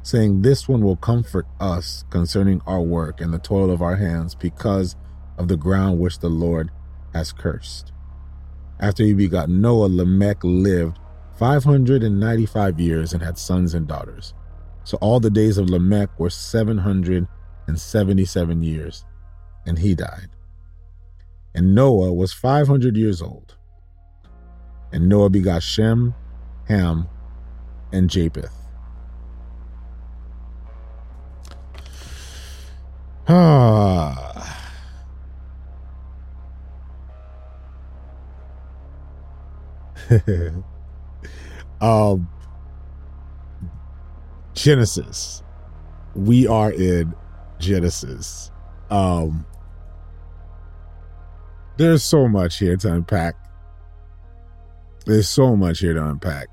saying, 0.04 0.41
This 0.41 0.70
one 0.70 0.82
will 0.82 0.96
comfort 0.96 1.46
us 1.60 2.06
concerning 2.10 2.62
our 2.65 2.82
work 2.82 3.22
and 3.22 3.34
the 3.34 3.39
toil 3.39 3.70
of 3.72 3.82
our 3.82 3.98
hands 3.98 4.36
because 4.36 4.96
of 5.38 5.47
the 5.47 5.58
ground 5.58 6.00
which 6.00 6.19
the 6.19 6.30
Lord 6.30 6.71
has 7.13 7.32
cursed. 7.32 7.93
After 8.80 9.04
he 9.04 9.13
begot 9.13 9.50
Noah, 9.50 9.88
Lamech 9.88 10.43
lived 10.43 11.00
595 11.38 12.80
years 12.80 13.13
and 13.13 13.23
had 13.23 13.38
sons 13.38 13.73
and 13.73 13.88
daughters. 13.88 14.34
So 14.84 14.97
all 15.02 15.19
the 15.19 15.30
days 15.30 15.58
of 15.58 15.69
Lamech 15.69 16.17
were 16.19 16.30
777 16.30 18.63
years, 18.63 19.04
and 19.65 19.80
he 19.80 19.95
died. 19.95 20.30
And 21.54 21.76
Noah 21.76 22.13
was 22.13 22.32
500 22.34 22.95
years 22.95 23.21
old. 23.21 23.56
And 24.91 25.10
Noah 25.10 25.30
begot 25.30 25.63
Shem, 25.63 26.15
Ham, 26.67 27.10
and 27.91 28.10
Japheth. 28.10 28.54
Ah. 33.28 34.57
um, 41.82 42.30
Genesis. 44.54 45.43
We 46.15 46.48
are 46.48 46.72
in 46.72 47.13
Genesis. 47.60 48.52
Um, 48.89 49.46
there's 51.78 52.04
so 52.04 52.28
much 52.28 52.58
here 52.58 52.76
to 52.78 52.93
unpack. 52.93 53.36
There's 55.06 55.30
so 55.30 55.56
much 55.56 55.80
here 55.80 55.93
to 55.93 56.06
unpack. 56.10 56.48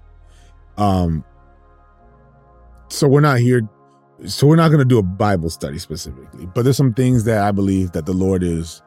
Um, 0.76 1.24
so 2.88 3.08
we're 3.08 3.20
not 3.20 3.38
here. 3.38 3.68
So 4.26 4.46
we're 4.46 4.56
not 4.56 4.68
going 4.68 4.78
to 4.78 4.84
do 4.84 4.98
a 4.98 5.02
Bible 5.02 5.50
study 5.50 5.78
specifically, 5.78 6.46
but 6.46 6.62
there's 6.62 6.76
some 6.76 6.94
things 6.94 7.24
that 7.24 7.42
I 7.42 7.50
believe 7.50 7.92
that 7.92 8.06
the 8.06 8.12
Lord 8.12 8.42
is 8.42 8.82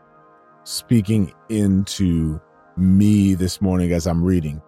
speaking 0.64 1.34
into 1.50 2.40
me 2.78 3.34
this 3.34 3.62
morning 3.62 3.92
as 3.92 4.08
I'm 4.08 4.24
reading. 4.24 4.62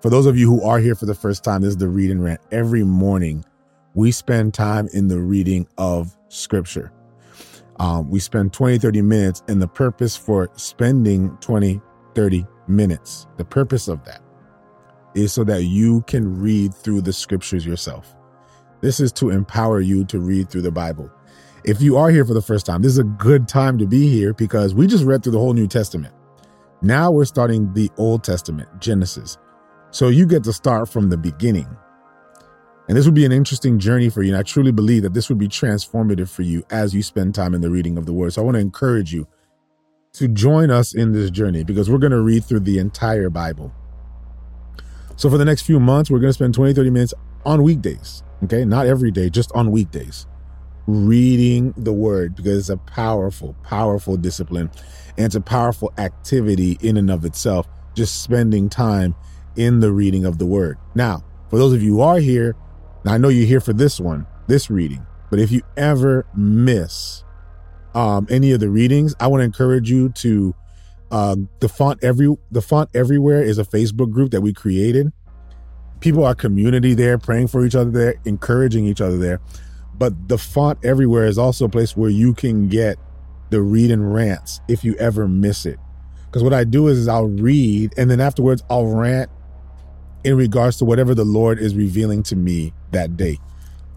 For 0.00 0.10
those 0.10 0.26
of 0.26 0.38
you 0.38 0.48
who 0.48 0.62
are 0.62 0.78
here 0.78 0.94
for 0.94 1.06
the 1.06 1.14
first 1.14 1.42
time, 1.42 1.62
this 1.62 1.70
is 1.70 1.76
the 1.76 1.88
read 1.88 2.10
and 2.10 2.22
rant. 2.22 2.40
Every 2.52 2.84
morning, 2.84 3.44
we 3.94 4.12
spend 4.12 4.54
time 4.54 4.88
in 4.92 5.08
the 5.08 5.18
reading 5.18 5.66
of 5.76 6.16
scripture. 6.28 6.92
Um, 7.80 8.10
we 8.10 8.20
spend 8.20 8.52
20, 8.52 8.78
30 8.78 9.02
minutes, 9.02 9.42
and 9.48 9.60
the 9.60 9.68
purpose 9.68 10.16
for 10.16 10.50
spending 10.54 11.36
20, 11.40 11.80
30 12.14 12.46
minutes, 12.68 13.26
the 13.36 13.44
purpose 13.44 13.88
of 13.88 14.04
that 14.04 14.22
is 15.14 15.32
so 15.32 15.42
that 15.44 15.64
you 15.64 16.02
can 16.02 16.40
read 16.40 16.74
through 16.74 17.00
the 17.00 17.12
scriptures 17.12 17.66
yourself. 17.66 18.14
This 18.80 19.00
is 19.00 19.10
to 19.12 19.30
empower 19.30 19.80
you 19.80 20.04
to 20.06 20.20
read 20.20 20.50
through 20.50 20.62
the 20.62 20.70
Bible. 20.70 21.10
If 21.64 21.82
you 21.82 21.96
are 21.96 22.10
here 22.10 22.24
for 22.24 22.34
the 22.34 22.42
first 22.42 22.66
time, 22.66 22.82
this 22.82 22.92
is 22.92 22.98
a 22.98 23.04
good 23.04 23.48
time 23.48 23.78
to 23.78 23.86
be 23.86 24.08
here 24.08 24.32
because 24.32 24.74
we 24.74 24.86
just 24.86 25.04
read 25.04 25.22
through 25.22 25.32
the 25.32 25.38
whole 25.38 25.54
New 25.54 25.66
Testament. 25.66 26.14
Now 26.82 27.10
we're 27.10 27.24
starting 27.24 27.72
the 27.72 27.90
Old 27.96 28.22
Testament, 28.22 28.68
Genesis. 28.80 29.36
So 29.90 30.08
you 30.08 30.26
get 30.26 30.44
to 30.44 30.52
start 30.52 30.88
from 30.88 31.10
the 31.10 31.16
beginning. 31.16 31.68
And 32.88 32.96
this 32.96 33.04
would 33.04 33.14
be 33.14 33.26
an 33.26 33.32
interesting 33.32 33.78
journey 33.78 34.08
for 34.08 34.22
you. 34.22 34.32
And 34.32 34.38
I 34.38 34.42
truly 34.42 34.72
believe 34.72 35.02
that 35.02 35.12
this 35.12 35.28
would 35.28 35.38
be 35.38 35.48
transformative 35.48 36.30
for 36.30 36.42
you 36.42 36.62
as 36.70 36.94
you 36.94 37.02
spend 37.02 37.34
time 37.34 37.54
in 37.54 37.60
the 37.60 37.70
reading 37.70 37.98
of 37.98 38.06
the 38.06 38.12
word. 38.12 38.32
So 38.32 38.42
I 38.42 38.44
want 38.44 38.54
to 38.54 38.60
encourage 38.60 39.12
you 39.12 39.26
to 40.14 40.28
join 40.28 40.70
us 40.70 40.94
in 40.94 41.12
this 41.12 41.30
journey 41.30 41.64
because 41.64 41.90
we're 41.90 41.98
going 41.98 42.12
to 42.12 42.22
read 42.22 42.44
through 42.44 42.60
the 42.60 42.78
entire 42.78 43.28
Bible. 43.28 43.72
So 45.16 45.28
for 45.28 45.36
the 45.36 45.44
next 45.44 45.62
few 45.62 45.80
months, 45.80 46.10
we're 46.10 46.20
going 46.20 46.30
to 46.30 46.34
spend 46.34 46.54
20, 46.54 46.72
30 46.72 46.90
minutes 46.90 47.14
on 47.44 47.62
weekdays. 47.62 48.22
Okay. 48.44 48.64
Not 48.64 48.86
every 48.86 49.10
day, 49.10 49.28
just 49.28 49.52
on 49.52 49.70
weekdays, 49.70 50.26
reading 50.88 51.74
the 51.76 51.92
word 51.92 52.34
because 52.34 52.58
it's 52.58 52.68
a 52.70 52.76
powerful, 52.78 53.54
powerful 53.62 54.16
discipline 54.16 54.70
and 55.18 55.26
it's 55.26 55.34
a 55.34 55.40
powerful 55.40 55.92
activity 55.98 56.78
in 56.80 56.96
and 56.96 57.10
of 57.10 57.26
itself. 57.26 57.68
Just 57.94 58.22
spending 58.22 58.70
time 58.70 59.14
in 59.54 59.80
the 59.80 59.92
reading 59.92 60.24
of 60.24 60.38
the 60.38 60.46
word. 60.46 60.78
Now, 60.94 61.22
for 61.50 61.58
those 61.58 61.74
of 61.74 61.82
you 61.82 61.96
who 61.96 62.00
are 62.00 62.18
here, 62.18 62.56
I 63.04 63.18
know 63.18 63.28
you're 63.28 63.46
here 63.46 63.60
for 63.60 63.74
this 63.74 64.00
one, 64.00 64.26
this 64.46 64.70
reading, 64.70 65.06
but 65.30 65.38
if 65.38 65.52
you 65.52 65.60
ever 65.76 66.26
miss 66.34 67.22
um, 67.94 68.26
any 68.30 68.52
of 68.52 68.60
the 68.60 68.70
readings, 68.70 69.14
I 69.20 69.26
want 69.26 69.40
to 69.40 69.44
encourage 69.44 69.90
you 69.90 70.08
to 70.10 70.54
uh, 71.10 71.36
the 71.60 71.68
font 71.68 72.02
every 72.02 72.34
the 72.50 72.62
font 72.62 72.90
everywhere 72.94 73.42
is 73.42 73.58
a 73.58 73.64
Facebook 73.64 74.10
group 74.10 74.30
that 74.30 74.40
we 74.40 74.52
created. 74.52 75.12
People 76.00 76.24
are 76.24 76.34
community 76.34 76.94
there, 76.94 77.18
praying 77.18 77.48
for 77.48 77.64
each 77.64 77.74
other 77.74 77.90
there, 77.90 78.14
encouraging 78.24 78.86
each 78.86 79.00
other 79.00 79.18
there. 79.18 79.40
But 79.98 80.28
the 80.28 80.38
font 80.38 80.78
everywhere 80.84 81.26
is 81.26 81.38
also 81.38 81.64
a 81.64 81.68
place 81.68 81.96
where 81.96 82.10
you 82.10 82.34
can 82.34 82.68
get 82.68 82.98
the 83.50 83.60
read 83.60 83.90
and 83.90 84.12
rants 84.14 84.60
if 84.68 84.84
you 84.84 84.94
ever 84.96 85.26
miss 85.26 85.66
it. 85.66 85.78
Because 86.26 86.42
what 86.42 86.54
I 86.54 86.64
do 86.64 86.88
is, 86.88 86.98
is 86.98 87.08
I'll 87.08 87.28
read 87.28 87.94
and 87.96 88.10
then 88.10 88.20
afterwards 88.20 88.62
I'll 88.70 88.86
rant 88.86 89.30
in 90.24 90.36
regards 90.36 90.76
to 90.78 90.84
whatever 90.84 91.14
the 91.14 91.24
Lord 91.24 91.58
is 91.58 91.74
revealing 91.74 92.22
to 92.24 92.36
me 92.36 92.72
that 92.92 93.16
day. 93.16 93.38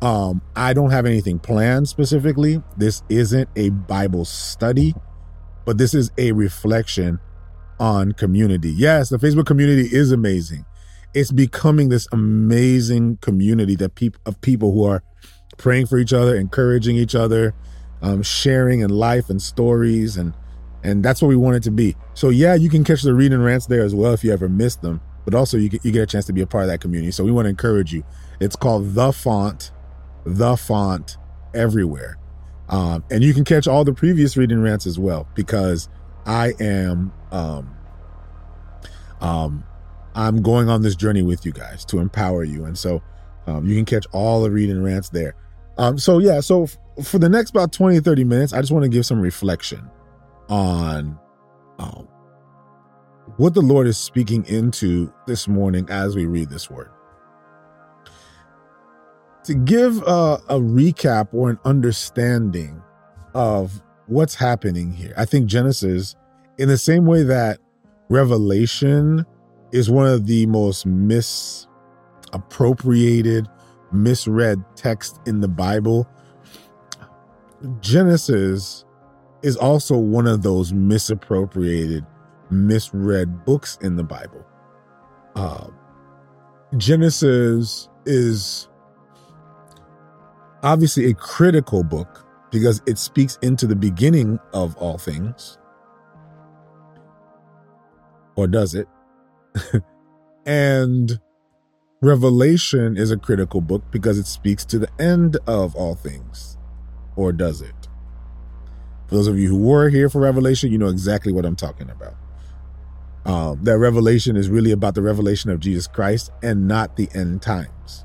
Um, 0.01 0.41
I 0.55 0.73
don't 0.73 0.91
have 0.91 1.05
anything 1.05 1.39
planned 1.39 1.87
specifically. 1.87 2.61
This 2.77 3.03
isn't 3.09 3.49
a 3.55 3.69
Bible 3.69 4.25
study, 4.25 4.95
but 5.65 5.77
this 5.77 5.93
is 5.93 6.11
a 6.17 6.31
reflection 6.31 7.19
on 7.79 8.13
community. 8.13 8.71
Yes, 8.71 9.09
the 9.09 9.17
Facebook 9.17 9.45
community 9.45 9.89
is 9.91 10.11
amazing. 10.11 10.65
It's 11.13 11.31
becoming 11.31 11.89
this 11.89 12.07
amazing 12.11 13.17
community 13.17 13.75
that 13.75 13.95
people 13.95 14.21
of 14.25 14.39
people 14.41 14.71
who 14.71 14.85
are 14.85 15.03
praying 15.57 15.87
for 15.87 15.97
each 15.97 16.13
other, 16.13 16.35
encouraging 16.35 16.95
each 16.95 17.15
other, 17.15 17.53
um, 18.01 18.23
sharing 18.23 18.81
in 18.81 18.89
life 18.89 19.29
and 19.29 19.41
stories, 19.41 20.17
and 20.17 20.33
and 20.83 21.03
that's 21.03 21.21
what 21.21 21.27
we 21.27 21.35
want 21.35 21.55
it 21.57 21.63
to 21.63 21.71
be. 21.71 21.95
So 22.13 22.29
yeah, 22.29 22.55
you 22.55 22.69
can 22.69 22.83
catch 22.83 23.03
the 23.03 23.13
reading 23.13 23.41
rants 23.41 23.67
there 23.67 23.83
as 23.83 23.93
well 23.93 24.13
if 24.13 24.23
you 24.23 24.33
ever 24.33 24.49
missed 24.49 24.81
them 24.81 25.01
but 25.25 25.35
also 25.35 25.57
you 25.57 25.69
get, 25.69 25.85
you 25.85 25.91
get 25.91 26.03
a 26.03 26.05
chance 26.05 26.25
to 26.25 26.33
be 26.33 26.41
a 26.41 26.47
part 26.47 26.63
of 26.63 26.69
that 26.69 26.81
community. 26.81 27.11
So 27.11 27.23
we 27.23 27.31
want 27.31 27.45
to 27.45 27.49
encourage 27.49 27.93
you. 27.93 28.03
It's 28.39 28.55
called 28.55 28.93
The 28.93 29.11
Font, 29.11 29.71
The 30.25 30.57
Font 30.57 31.17
Everywhere. 31.53 32.17
Um, 32.69 33.03
and 33.11 33.23
you 33.23 33.33
can 33.33 33.43
catch 33.43 33.67
all 33.67 33.83
the 33.83 33.93
previous 33.93 34.37
reading 34.37 34.61
rants 34.61 34.87
as 34.87 34.97
well 34.97 35.27
because 35.35 35.89
I 36.25 36.53
am 36.59 37.11
um, 37.31 37.75
um, 39.19 39.63
I'm 40.15 40.41
going 40.41 40.69
on 40.69 40.81
this 40.81 40.95
journey 40.95 41.21
with 41.21 41.45
you 41.45 41.51
guys 41.51 41.85
to 41.85 41.99
empower 41.99 42.43
you. 42.43 42.65
And 42.65 42.77
so 42.77 43.01
um, 43.45 43.65
you 43.65 43.75
can 43.75 43.85
catch 43.85 44.05
all 44.11 44.41
the 44.41 44.51
reading 44.51 44.81
rants 44.83 45.09
there. 45.09 45.35
Um, 45.77 45.97
so 45.97 46.19
yeah, 46.19 46.41
so 46.41 46.63
f- 46.63 46.77
for 47.03 47.19
the 47.19 47.29
next 47.29 47.51
about 47.51 47.71
20, 47.71 47.99
30 47.99 48.23
minutes, 48.23 48.53
I 48.53 48.62
just 48.62 48.71
want 48.71 48.84
to 48.84 48.89
give 48.89 49.05
some 49.05 49.21
reflection 49.21 49.89
on 50.49 51.19
um, 51.79 52.07
what 53.38 53.53
the 53.53 53.62
Lord 53.62 53.88
is 53.88 53.97
speaking 53.97 54.45
into 54.45 55.13
this 55.27 55.47
morning 55.47 55.88
as 55.89 56.15
we 56.15 56.25
read 56.25 56.49
this 56.49 56.69
word. 56.69 56.89
To 59.45 59.55
give 59.55 59.97
a, 60.03 60.39
a 60.49 60.60
recap 60.60 61.34
or 61.34 61.49
an 61.49 61.57
understanding 61.65 62.81
of 63.34 63.81
what's 64.07 64.36
happening 64.36 64.91
here, 64.91 65.13
I 65.17 65.25
think 65.25 65.47
Genesis, 65.47 66.15
in 66.57 66.69
the 66.69 66.77
same 66.77 67.05
way 67.05 67.23
that 67.23 67.60
Revelation 68.10 69.25
is 69.71 69.89
one 69.89 70.07
of 70.07 70.27
the 70.27 70.45
most 70.47 70.86
misappropriated, 70.86 73.47
misread 73.91 74.63
text 74.75 75.19
in 75.25 75.41
the 75.41 75.47
Bible. 75.47 76.08
Genesis 77.80 78.86
is 79.43 79.56
also 79.58 79.97
one 79.97 80.27
of 80.27 80.43
those 80.43 80.73
misappropriated, 80.73 82.06
misread 82.49 83.45
books 83.45 83.77
in 83.82 83.95
the 83.95 84.04
Bible. 84.04 84.45
Uh, 85.36 85.67
Genesis 86.77 87.89
is 88.06 88.67
obviously 90.63 91.06
a 91.10 91.13
critical 91.13 91.84
book 91.84 92.25
because 92.51 92.82
it 92.86 92.97
speaks 92.97 93.38
into 93.41 93.65
the 93.65 93.75
beginning 93.75 94.39
of 94.54 94.75
all 94.77 94.97
things. 94.97 95.58
Or 98.36 98.47
does 98.47 98.75
it? 98.75 98.88
and 100.45 101.19
Revelation 102.03 102.97
is 102.97 103.11
a 103.11 103.17
critical 103.17 103.61
book 103.61 103.83
because 103.91 104.17
it 104.17 104.25
speaks 104.25 104.65
to 104.65 104.79
the 104.79 104.89
end 104.99 105.37
of 105.45 105.75
all 105.75 105.93
things. 105.93 106.57
Or 107.15 107.31
does 107.31 107.61
it? 107.61 107.75
For 109.07 109.13
those 109.13 109.27
of 109.27 109.37
you 109.37 109.49
who 109.49 109.59
were 109.59 109.89
here 109.89 110.09
for 110.09 110.19
Revelation, 110.19 110.71
you 110.71 110.79
know 110.79 110.87
exactly 110.87 111.31
what 111.31 111.45
I'm 111.45 111.55
talking 111.55 111.91
about. 111.91 112.15
Um, 113.23 113.63
that 113.65 113.77
revelation 113.77 114.35
is 114.35 114.49
really 114.49 114.71
about 114.71 114.95
the 114.95 115.03
revelation 115.03 115.51
of 115.51 115.59
Jesus 115.59 115.85
Christ 115.85 116.31
and 116.41 116.67
not 116.67 116.97
the 116.97 117.07
end 117.13 117.43
times, 117.43 118.03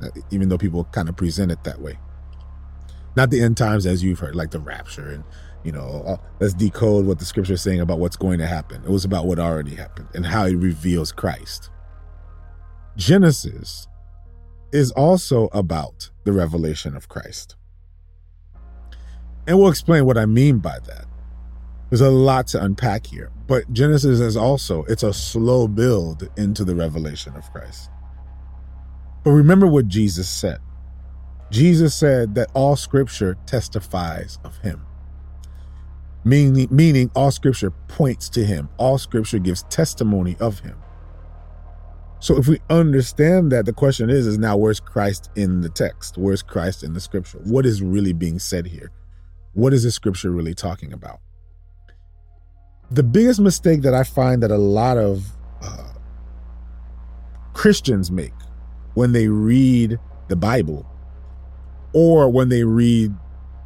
uh, 0.00 0.10
even 0.30 0.48
though 0.48 0.58
people 0.58 0.84
kind 0.84 1.08
of 1.08 1.16
present 1.16 1.50
it 1.50 1.64
that 1.64 1.80
way. 1.80 1.98
Not 3.16 3.30
the 3.30 3.42
end 3.42 3.56
times 3.56 3.86
as 3.86 4.04
you've 4.04 4.20
heard, 4.20 4.36
like 4.36 4.52
the 4.52 4.60
rapture 4.60 5.08
and, 5.08 5.24
you 5.64 5.72
know, 5.72 6.04
uh, 6.06 6.16
let's 6.38 6.54
decode 6.54 7.06
what 7.06 7.18
the 7.18 7.24
scripture 7.24 7.54
is 7.54 7.62
saying 7.62 7.80
about 7.80 7.98
what's 7.98 8.16
going 8.16 8.38
to 8.38 8.46
happen. 8.46 8.84
It 8.84 8.90
was 8.90 9.04
about 9.04 9.26
what 9.26 9.40
already 9.40 9.74
happened 9.74 10.06
and 10.14 10.26
how 10.26 10.44
it 10.44 10.54
reveals 10.54 11.10
Christ. 11.10 11.70
Genesis 12.96 13.88
is 14.72 14.90
also 14.92 15.48
about 15.52 16.10
the 16.24 16.32
revelation 16.32 16.96
of 16.96 17.08
Christ. 17.08 17.56
And 19.46 19.58
we'll 19.58 19.70
explain 19.70 20.06
what 20.06 20.18
I 20.18 20.26
mean 20.26 20.58
by 20.58 20.78
that. 20.86 21.04
There's 21.90 22.00
a 22.00 22.10
lot 22.10 22.48
to 22.48 22.62
unpack 22.62 23.06
here, 23.06 23.30
but 23.46 23.72
Genesis 23.72 24.18
is 24.18 24.36
also 24.36 24.82
it's 24.84 25.04
a 25.04 25.12
slow 25.12 25.68
build 25.68 26.28
into 26.36 26.64
the 26.64 26.74
revelation 26.74 27.36
of 27.36 27.50
Christ. 27.52 27.90
But 29.22 29.30
remember 29.32 29.66
what 29.66 29.86
Jesus 29.86 30.28
said. 30.28 30.58
Jesus 31.50 31.94
said 31.94 32.34
that 32.34 32.50
all 32.54 32.74
scripture 32.74 33.36
testifies 33.46 34.38
of 34.42 34.56
him. 34.58 34.84
Meaning, 36.24 36.66
meaning 36.70 37.10
all 37.14 37.30
scripture 37.30 37.70
points 37.70 38.28
to 38.30 38.44
him. 38.44 38.68
All 38.78 38.98
scripture 38.98 39.38
gives 39.38 39.62
testimony 39.64 40.36
of 40.40 40.58
him. 40.60 40.76
So 42.18 42.36
if 42.38 42.48
we 42.48 42.60
understand 42.70 43.52
that, 43.52 43.66
the 43.66 43.72
question 43.72 44.08
is, 44.08 44.26
is 44.26 44.38
now 44.38 44.56
where's 44.56 44.80
Christ 44.80 45.30
in 45.36 45.60
the 45.60 45.68
text? 45.68 46.16
Where's 46.16 46.42
Christ 46.42 46.82
in 46.82 46.94
the 46.94 47.00
scripture? 47.00 47.38
What 47.44 47.66
is 47.66 47.82
really 47.82 48.12
being 48.12 48.38
said 48.38 48.66
here? 48.66 48.90
What 49.52 49.72
is 49.72 49.82
the 49.82 49.90
scripture 49.90 50.30
really 50.30 50.54
talking 50.54 50.92
about? 50.92 51.20
The 52.90 53.02
biggest 53.02 53.40
mistake 53.40 53.82
that 53.82 53.94
I 53.94 54.02
find 54.02 54.42
that 54.42 54.50
a 54.50 54.56
lot 54.56 54.96
of 54.96 55.26
uh, 55.60 55.92
Christians 57.52 58.10
make 58.10 58.32
when 58.94 59.12
they 59.12 59.28
read 59.28 59.98
the 60.28 60.36
Bible 60.36 60.86
or 61.92 62.28
when 62.30 62.48
they 62.48 62.64
read 62.64 63.14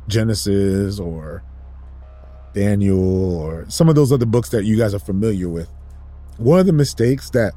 Genesis 0.09 0.99
or 0.99 1.43
Daniel 2.53 3.37
or 3.37 3.65
some 3.69 3.89
of 3.89 3.95
those 3.95 4.13
other 4.13 4.27
books 4.27 4.49
that 4.51 4.65
you 4.65 4.77
guys 4.77 4.95
are 4.95 4.99
familiar 4.99 5.49
with, 5.49 5.71
one 6.37 6.59
of 6.59 6.67
the 6.67 6.73
mistakes 6.73 7.31
that 7.31 7.53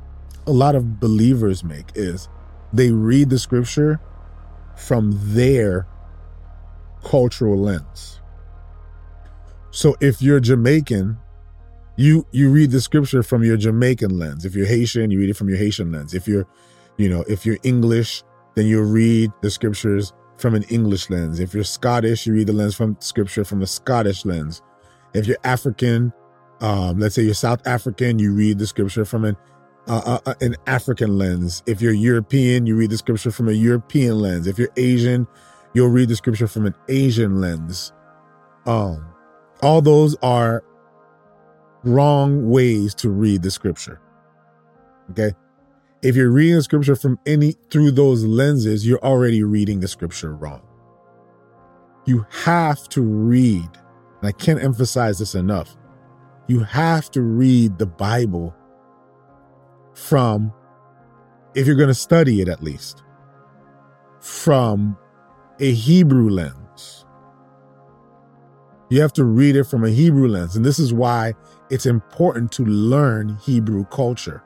a 0.46 0.52
lot 0.52 0.76
of 0.76 1.00
believers 1.00 1.64
make 1.64 1.92
is 1.96 2.30
they 2.72 2.92
read 2.92 3.30
the 3.30 3.40
scripture 3.40 4.00
from 4.76 5.12
their 5.34 5.88
cultural 7.04 7.58
lens. 7.58 8.22
So 9.72 9.96
if 10.02 10.22
you're 10.22 10.40
Jamaican, 10.40 11.18
you 11.96 12.26
you 12.32 12.50
read 12.50 12.72
the 12.72 12.82
scripture 12.82 13.24
from 13.24 13.44
your 13.44 13.58
Jamaican 13.58 14.18
lens. 14.18 14.46
If 14.46 14.56
you're 14.56 14.66
Haitian, 14.66 15.12
you 15.12 15.20
read 15.20 15.30
it 15.30 15.38
from 15.38 15.50
your 15.50 15.58
Haitian 15.58 15.92
lens. 15.92 16.14
If 16.14 16.28
you're, 16.28 16.48
you 16.98 17.10
know, 17.10 17.24
if 17.28 17.46
you're 17.46 17.58
English, 17.64 18.24
then 18.56 18.66
you 18.66 18.82
read 18.82 19.32
the 19.42 19.50
scriptures 19.50 20.14
from 20.38 20.56
an 20.56 20.64
English 20.64 21.10
lens. 21.10 21.40
If 21.40 21.54
you're 21.54 21.64
Scottish, 21.64 22.26
you 22.26 22.34
read 22.34 22.48
the 22.48 22.54
lens 22.54 22.76
from 22.76 22.98
scripture 23.00 23.44
from 23.44 23.62
a 23.62 23.68
Scottish 23.68 24.26
lens. 24.26 24.62
If 25.14 25.28
you're 25.28 25.38
African, 25.44 26.12
um, 26.62 27.00
let's 27.00 27.16
say 27.16 27.24
you're 27.24 27.34
South 27.36 27.66
African, 27.68 28.18
you 28.20 28.34
read 28.34 28.58
the 28.58 28.68
scripture 28.68 29.06
from 29.06 29.26
an 29.26 29.38
uh, 29.88 30.02
uh, 30.06 30.20
uh 30.26 30.34
an 30.42 30.56
African 30.68 31.18
lens. 31.18 31.64
If 31.66 31.82
you're 31.82 31.94
European, 31.94 32.66
you 32.66 32.76
read 32.76 32.90
the 32.90 32.98
scripture 32.98 33.32
from 33.32 33.50
a 33.50 33.54
European 33.54 34.20
lens. 34.20 34.48
If 34.48 34.58
you're 34.58 34.72
Asian, 34.78 35.28
you'll 35.74 35.90
read 35.90 36.10
the 36.10 36.16
scripture 36.16 36.48
from 36.48 36.66
an 36.66 36.76
Asian 36.88 37.42
lens. 37.42 37.94
Um, 38.66 39.06
all 39.62 39.82
those 39.82 40.16
are 40.22 40.64
wrong 41.84 42.50
ways 42.50 42.96
to 42.96 43.10
read 43.10 43.44
the 43.44 43.52
scripture. 43.52 44.00
Okay. 45.12 45.34
If 46.02 46.16
you're 46.16 46.32
reading 46.32 46.56
the 46.56 46.64
scripture 46.64 46.96
from 46.96 47.18
any 47.26 47.54
through 47.70 47.92
those 47.92 48.26
lenses, 48.26 48.86
you're 48.86 49.04
already 49.04 49.44
reading 49.44 49.80
the 49.80 49.88
scripture 49.88 50.34
wrong. 50.34 50.62
You 52.06 52.26
have 52.44 52.90
to 52.90 53.02
read, 53.02 53.70
and 54.20 54.28
I 54.28 54.34
can't 54.34 54.62
emphasize 54.62 55.20
this 55.20 55.36
enough. 55.36 55.78
You 56.48 56.60
have 56.60 57.10
to 57.12 57.22
read 57.22 57.78
the 57.78 57.86
Bible 57.86 58.54
from, 59.94 60.54
if 61.56 61.68
you're 61.68 61.76
going 61.76 61.88
to 61.88 61.94
study 61.94 62.42
it 62.42 62.48
at 62.48 62.64
least, 62.64 63.04
from 64.20 64.98
a 65.60 65.74
Hebrew 65.74 66.30
lens 66.30 67.04
you 68.94 69.02
have 69.02 69.14
to 69.14 69.24
read 69.24 69.56
it 69.56 69.64
from 69.64 69.84
a 69.84 69.90
Hebrew 69.90 70.28
lens. 70.28 70.56
And 70.56 70.64
this 70.64 70.78
is 70.78 70.94
why 70.94 71.34
it's 71.72 71.88
important 71.88 72.52
to 72.54 72.64
learn 72.64 73.40
Hebrew 73.44 73.86
culture. 73.86 74.44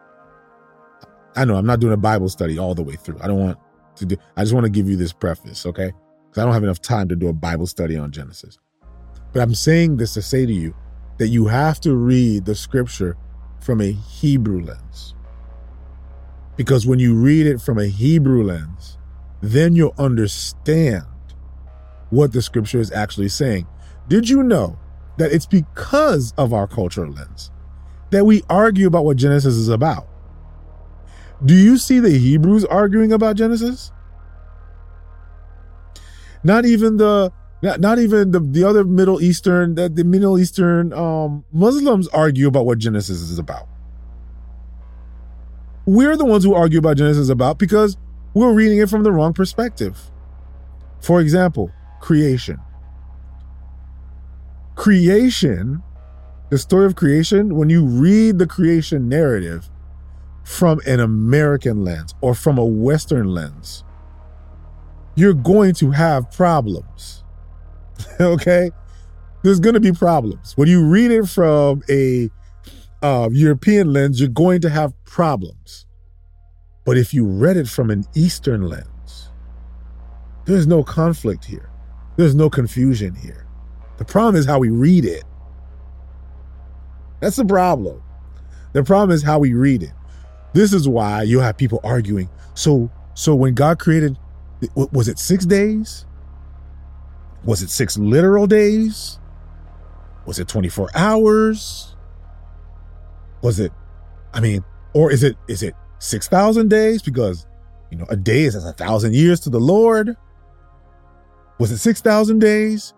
I 1.35 1.43
know 1.43 1.55
I'm 1.55 1.65
not 1.65 1.81
doing 1.81 1.91
a 1.91 1.97
Bible 1.97 2.29
study 2.29 2.57
all 2.57 2.73
the 2.73 2.81
way 2.81 2.95
through. 2.95 3.17
I 3.21 3.27
don't 3.27 3.39
want 3.39 3.57
to 3.97 4.05
do, 4.05 4.15
I 4.37 4.43
just 4.43 4.53
want 4.53 4.63
to 4.63 4.69
give 4.69 4.87
you 4.87 4.95
this 4.95 5.11
preface, 5.11 5.65
okay? 5.65 5.91
Because 6.29 6.41
I 6.41 6.45
don't 6.45 6.53
have 6.53 6.63
enough 6.63 6.81
time 6.81 7.09
to 7.09 7.15
do 7.17 7.27
a 7.27 7.33
Bible 7.33 7.67
study 7.67 7.97
on 7.97 8.09
Genesis. 8.09 8.57
But 9.33 9.41
I'm 9.41 9.53
saying 9.53 9.97
this 9.97 10.13
to 10.13 10.21
say 10.21 10.45
to 10.45 10.53
you 10.53 10.73
that 11.17 11.27
you 11.27 11.47
have 11.47 11.81
to 11.81 11.95
read 11.95 12.45
the 12.45 12.55
scripture 12.55 13.17
from 13.59 13.81
a 13.81 13.91
Hebrew 13.91 14.63
lens. 14.63 15.13
Because 16.57 16.87
when 16.87 16.99
you 16.99 17.15
read 17.15 17.45
it 17.45 17.61
from 17.61 17.77
a 17.77 17.85
Hebrew 17.85 18.43
lens, 18.43 18.97
then 19.41 19.75
you'll 19.75 19.93
understand 19.97 21.05
what 22.09 22.33
the 22.33 22.41
scripture 22.41 22.79
is 22.79 22.91
actually 22.91 23.29
saying. 23.29 23.67
Did 24.07 24.27
you 24.27 24.43
know 24.43 24.77
that 25.17 25.31
it's 25.31 25.45
because 25.45 26.33
of 26.37 26.53
our 26.53 26.67
cultural 26.67 27.11
lens 27.11 27.51
that 28.09 28.25
we 28.25 28.41
argue 28.49 28.87
about 28.87 29.05
what 29.05 29.17
Genesis 29.17 29.55
is 29.55 29.69
about? 29.69 30.07
Do 31.45 31.53
you 31.53 31.77
see 31.77 31.99
the 31.99 32.17
Hebrews 32.17 32.65
arguing 32.65 33.11
about 33.11 33.35
Genesis? 33.35 33.91
Not 36.43 36.65
even 36.65 36.97
the 36.97 37.31
not, 37.61 37.79
not 37.79 37.97
even 37.99 38.31
the, 38.31 38.39
the 38.39 38.63
other 38.63 38.83
Middle 38.83 39.21
Eastern 39.21 39.75
the, 39.75 39.89
the 39.89 40.03
Middle 40.03 40.39
Eastern 40.39 40.93
um, 40.93 41.43
Muslims 41.51 42.07
argue 42.09 42.47
about 42.47 42.65
what 42.65 42.79
Genesis 42.79 43.21
is 43.21 43.37
about. 43.37 43.67
We're 45.87 46.15
the 46.17 46.25
ones 46.25 46.43
who 46.43 46.53
argue 46.53 46.77
about 46.77 46.97
Genesis 46.97 47.29
about 47.29 47.57
because 47.57 47.97
we're 48.35 48.53
reading 48.53 48.77
it 48.77 48.89
from 48.89 49.03
the 49.03 49.11
wrong 49.11 49.33
perspective. 49.33 49.97
For 50.99 51.19
example, 51.21 51.71
creation 52.01 52.59
creation, 54.77 55.83
the 56.49 56.57
story 56.57 56.85
of 56.85 56.95
creation, 56.95 57.55
when 57.55 57.69
you 57.69 57.83
read 57.83 58.37
the 58.37 58.47
creation 58.47 59.09
narrative 59.09 59.69
from 60.43 60.79
an 60.85 60.99
American 60.99 61.83
lens 61.83 62.13
or 62.21 62.33
from 62.33 62.57
a 62.57 62.65
Western 62.65 63.27
lens, 63.27 63.83
you're 65.15 65.33
going 65.33 65.73
to 65.73 65.91
have 65.91 66.31
problems. 66.31 67.23
okay? 68.19 68.71
There's 69.43 69.59
going 69.59 69.73
to 69.73 69.79
be 69.79 69.91
problems. 69.91 70.55
When 70.55 70.67
you 70.67 70.85
read 70.85 71.11
it 71.11 71.27
from 71.27 71.81
a 71.89 72.29
uh, 73.07 73.29
European 73.31 73.93
lens, 73.93 74.19
you're 74.19 74.29
going 74.29 74.59
to 74.61 74.69
have 74.69 74.93
problems. 75.05 75.85
But 76.83 76.97
if 76.97 77.13
you 77.13 77.25
read 77.25 77.55
it 77.55 77.67
from 77.67 77.89
an 77.89 78.03
Eastern 78.15 78.63
lens, 78.63 79.29
there's 80.45 80.67
no 80.67 80.83
conflict 80.83 81.45
here. 81.45 81.69
There's 82.17 82.35
no 82.35 82.49
confusion 82.49 83.15
here. 83.15 83.47
The 83.97 84.05
problem 84.05 84.35
is 84.35 84.45
how 84.45 84.59
we 84.59 84.69
read 84.69 85.05
it. 85.05 85.23
That's 87.21 87.37
the 87.37 87.45
problem. 87.45 88.03
The 88.73 88.83
problem 88.83 89.15
is 89.15 89.23
how 89.23 89.39
we 89.39 89.53
read 89.53 89.83
it. 89.83 89.93
This 90.53 90.73
is 90.73 90.87
why 90.87 91.23
you 91.23 91.39
have 91.39 91.57
people 91.57 91.79
arguing. 91.83 92.29
So, 92.55 92.91
so 93.13 93.35
when 93.35 93.53
God 93.53 93.79
created, 93.79 94.17
was 94.75 95.07
it 95.07 95.17
six 95.17 95.45
days? 95.45 96.05
Was 97.45 97.61
it 97.61 97.69
six 97.69 97.97
literal 97.97 98.47
days? 98.47 99.19
Was 100.25 100.39
it 100.39 100.49
24 100.49 100.89
hours? 100.93 101.96
Was 103.41 103.59
it, 103.59 103.71
I 104.33 104.39
mean, 104.39 104.63
Or 104.93 105.11
is 105.11 105.23
it 105.23 105.37
is 105.47 105.61
it 105.63 105.75
6,000 105.99 106.69
days? 106.69 107.01
Because, 107.01 107.45
you 107.91 107.97
know, 107.97 108.05
a 108.09 108.15
day 108.15 108.43
is 108.43 108.55
as 108.55 108.65
a 108.65 108.73
thousand 108.73 109.13
years 109.13 109.39
to 109.41 109.49
the 109.49 109.59
Lord. 109.59 110.15
Was 111.59 111.71
it 111.71 111.77
6,000 111.77 112.39
days? 112.39 112.93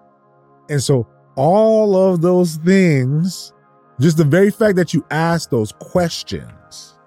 And 0.69 0.81
so 0.81 1.07
all 1.35 1.95
of 1.97 2.21
those 2.21 2.57
things, 2.57 3.53
just 3.99 4.17
the 4.17 4.23
very 4.23 4.51
fact 4.51 4.75
that 4.77 4.93
you 4.93 5.05
ask 5.11 5.49
those 5.49 5.71
questions 5.73 6.97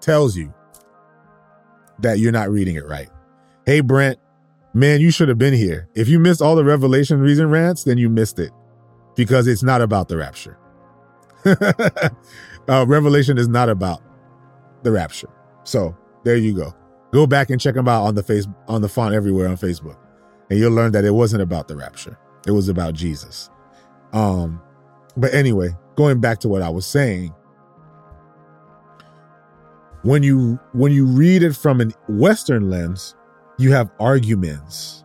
tells 0.00 0.36
you 0.36 0.52
that 2.00 2.18
you're 2.18 2.32
not 2.32 2.50
reading 2.50 2.76
it 2.76 2.86
right. 2.86 3.08
Hey, 3.64 3.80
Brent, 3.80 4.18
man, 4.74 5.00
you 5.00 5.10
should 5.10 5.28
have 5.28 5.38
been 5.38 5.54
here. 5.54 5.88
If 5.94 6.08
you 6.08 6.18
missed 6.18 6.42
all 6.42 6.56
the 6.56 6.64
Revelation 6.64 7.20
reason 7.20 7.48
rants, 7.48 7.84
then 7.84 7.96
you 7.96 8.10
missed 8.10 8.38
it 8.38 8.50
because 9.14 9.46
it's 9.46 9.62
not 9.62 9.80
about 9.80 10.08
the 10.08 10.16
rapture. 10.16 10.58
uh, 11.44 12.86
Revelation 12.86 13.38
is 13.38 13.48
not 13.48 13.68
about 13.68 14.02
the 14.82 14.90
rapture. 14.90 15.30
So 15.64 15.96
there 16.24 16.36
you 16.36 16.54
go. 16.54 16.74
Go 17.12 17.26
back 17.26 17.50
and 17.50 17.60
check 17.60 17.74
them 17.74 17.88
out 17.88 18.04
on 18.04 18.14
the 18.14 18.22
face 18.22 18.46
on 18.66 18.82
the 18.82 18.88
font 18.88 19.14
everywhere 19.14 19.48
on 19.48 19.56
Facebook, 19.56 19.96
and 20.50 20.58
you'll 20.58 20.72
learn 20.72 20.92
that 20.92 21.04
it 21.04 21.12
wasn't 21.12 21.42
about 21.42 21.68
the 21.68 21.76
rapture. 21.76 22.18
It 22.46 22.50
was 22.50 22.68
about 22.68 22.94
Jesus. 22.94 23.50
Um, 24.12 24.60
but 25.16 25.32
anyway, 25.32 25.70
going 25.96 26.20
back 26.20 26.40
to 26.40 26.48
what 26.48 26.62
I 26.62 26.68
was 26.68 26.86
saying, 26.86 27.32
when 30.02 30.22
you 30.22 30.58
when 30.72 30.92
you 30.92 31.06
read 31.06 31.42
it 31.42 31.54
from 31.54 31.80
a 31.80 31.86
Western 32.08 32.68
lens, 32.68 33.14
you 33.58 33.72
have 33.72 33.90
arguments 34.00 35.04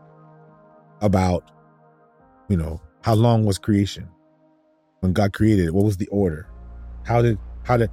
about, 1.01 1.43
you 2.49 2.57
know, 2.57 2.81
how 3.01 3.13
long 3.13 3.45
was 3.45 3.57
creation 3.57 4.07
when 4.99 5.13
God 5.13 5.33
created 5.33 5.67
it? 5.67 5.73
What 5.73 5.85
was 5.85 5.97
the 5.97 6.07
order? 6.07 6.49
How 7.05 7.21
did 7.21 7.37
how 7.63 7.77
did 7.77 7.89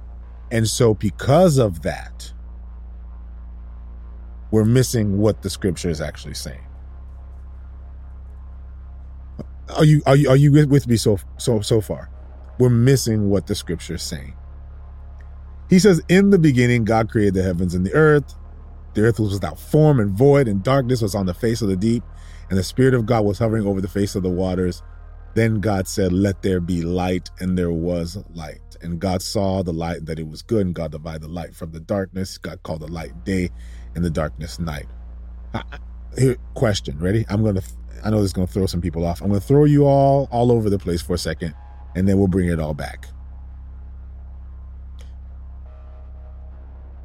and 0.51 0.67
so 0.67 0.93
because 0.93 1.57
of 1.57 1.81
that, 1.83 2.33
we're 4.51 4.65
missing 4.65 5.17
what 5.17 5.41
the 5.41 5.49
scripture 5.49 5.89
is 5.89 6.01
actually 6.01 6.35
saying. 6.35 6.63
Are 9.75 9.83
you 9.83 10.01
are 10.05 10.15
you 10.15 10.29
are 10.29 10.35
you 10.37 10.51
with 10.67 10.87
me 10.87 10.97
so 10.97 11.19
so 11.37 11.61
so 11.61 11.81
far? 11.81 12.09
We're 12.59 12.69
missing 12.69 13.29
what 13.29 13.47
the 13.47 13.55
scripture 13.55 13.95
is 13.95 14.03
saying. 14.03 14.35
He 15.69 15.79
says, 15.79 16.01
In 16.07 16.29
the 16.29 16.39
beginning, 16.39 16.85
God 16.85 17.09
created 17.09 17.33
the 17.33 17.43
heavens 17.43 17.75
and 17.75 17.85
the 17.85 17.93
earth. 17.93 18.35
The 18.93 19.01
earth 19.01 19.19
was 19.19 19.33
without 19.33 19.59
form 19.59 19.99
and 19.99 20.11
void, 20.11 20.47
and 20.47 20.63
darkness 20.63 21.01
was 21.01 21.13
on 21.13 21.25
the 21.25 21.33
face 21.33 21.61
of 21.61 21.67
the 21.67 21.75
deep, 21.75 22.03
and 22.49 22.57
the 22.57 22.63
Spirit 22.63 22.93
of 22.93 23.05
God 23.05 23.25
was 23.25 23.37
hovering 23.37 23.67
over 23.67 23.81
the 23.81 23.87
face 23.87 24.15
of 24.15 24.23
the 24.23 24.29
waters. 24.29 24.81
Then 25.37 25.59
God 25.59 25.87
said, 25.87 26.13
Let 26.13 26.41
there 26.41 26.59
be 26.59 26.81
light, 26.81 27.29
and 27.39 27.55
there 27.55 27.69
was 27.69 28.17
light. 28.33 28.75
And 28.81 28.99
God 28.99 29.21
saw 29.21 29.61
the 29.61 29.71
light 29.71 30.07
that 30.07 30.17
it 30.17 30.27
was 30.27 30.41
good, 30.41 30.65
and 30.65 30.73
God 30.73 30.93
divided 30.93 31.21
the 31.21 31.27
light 31.27 31.53
from 31.53 31.71
the 31.71 31.79
darkness. 31.79 32.39
God 32.39 32.63
called 32.63 32.79
the 32.79 32.87
light 32.87 33.23
day, 33.23 33.51
and 33.93 34.03
the 34.03 34.09
darkness 34.09 34.57
night. 34.57 34.87
here, 36.17 36.37
question, 36.55 36.97
ready? 36.97 37.23
I'm 37.29 37.43
gonna. 37.43 37.61
I 38.03 38.09
know 38.09 38.17
this 38.17 38.29
is 38.29 38.33
gonna 38.33 38.47
throw 38.47 38.65
some 38.65 38.81
people 38.81 39.05
off. 39.05 39.21
I'm 39.21 39.27
gonna 39.27 39.39
throw 39.39 39.65
you 39.65 39.85
all 39.85 40.27
all 40.31 40.51
over 40.51 40.71
the 40.71 40.79
place 40.79 41.03
for 41.03 41.13
a 41.13 41.19
second, 41.19 41.53
and 41.95 42.09
then 42.09 42.17
we'll 42.17 42.27
bring 42.27 42.49
it 42.49 42.59
all 42.59 42.73
back. 42.73 43.05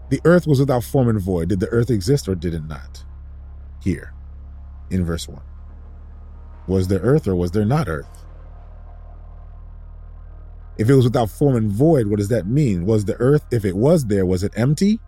The 0.09 0.23
earth 0.25 0.47
was 0.47 0.59
without 0.59 0.85
form 0.85 1.11
and 1.11 1.21
void. 1.21 1.51
Did 1.51 1.61
the 1.61 1.69
earth 1.69 1.91
exist 1.91 2.31
or 2.31 2.35
did 2.35 2.55
it 2.55 2.65
not? 2.65 3.05
Here, 3.83 4.15
in 4.89 5.05
verse 5.05 5.29
1. 5.29 5.43
Was 6.67 6.89
there 6.89 7.01
earth 7.01 7.29
or 7.29 7.37
was 7.37 7.51
there 7.51 7.67
not 7.67 7.91
earth? 7.91 8.22
If 10.83 10.91
it 10.91 10.97
was 10.97 11.05
without 11.05 11.31
form 11.31 11.55
and 11.55 11.71
void, 11.71 12.09
what 12.09 12.19
does 12.19 12.27
that 12.31 12.49
mean? 12.49 12.87
Was 12.87 13.05
the 13.05 13.15
earth, 13.21 13.45
if 13.53 13.65
it 13.65 13.77
was 13.77 14.07
there, 14.07 14.27
was 14.27 14.43
it 14.43 14.53
empty? 14.57 14.99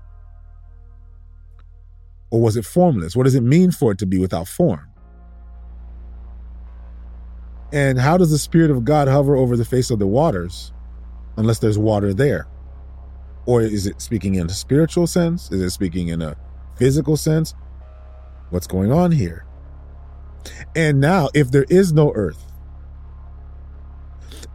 Or 2.30 2.40
was 2.40 2.56
it 2.56 2.64
formless? 2.64 3.16
What 3.16 3.24
does 3.24 3.34
it 3.34 3.42
mean 3.42 3.72
for 3.72 3.90
it 3.90 3.98
to 3.98 4.06
be 4.06 4.20
without 4.20 4.46
form? 4.46 4.86
And 7.72 7.98
how 7.98 8.16
does 8.16 8.30
the 8.30 8.38
Spirit 8.38 8.70
of 8.70 8.84
God 8.84 9.08
hover 9.08 9.34
over 9.34 9.56
the 9.56 9.64
face 9.64 9.90
of 9.90 9.98
the 9.98 10.06
waters 10.06 10.72
unless 11.36 11.58
there's 11.58 11.76
water 11.76 12.14
there? 12.14 12.46
Or 13.44 13.60
is 13.60 13.88
it 13.88 14.00
speaking 14.00 14.36
in 14.36 14.46
a 14.46 14.50
spiritual 14.50 15.08
sense? 15.08 15.50
Is 15.50 15.60
it 15.60 15.70
speaking 15.70 16.06
in 16.06 16.22
a 16.22 16.36
physical 16.76 17.16
sense? 17.16 17.52
What's 18.50 18.68
going 18.68 18.92
on 18.92 19.10
here? 19.10 19.44
And 20.76 21.00
now, 21.00 21.30
if 21.34 21.50
there 21.50 21.66
is 21.68 21.92
no 21.92 22.12
earth, 22.14 22.53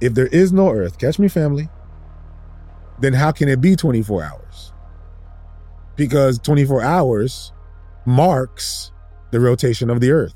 if 0.01 0.13
there 0.13 0.27
is 0.27 0.51
no 0.53 0.69
earth, 0.69 0.97
catch 0.97 1.19
me, 1.19 1.27
family, 1.27 1.69
then 2.99 3.13
how 3.13 3.31
can 3.31 3.47
it 3.49 3.61
be 3.61 3.75
24 3.75 4.23
hours? 4.23 4.73
Because 5.95 6.39
24 6.39 6.81
hours 6.81 7.53
marks 8.05 8.91
the 9.31 9.39
rotation 9.39 9.89
of 9.89 10.01
the 10.01 10.11
earth, 10.11 10.35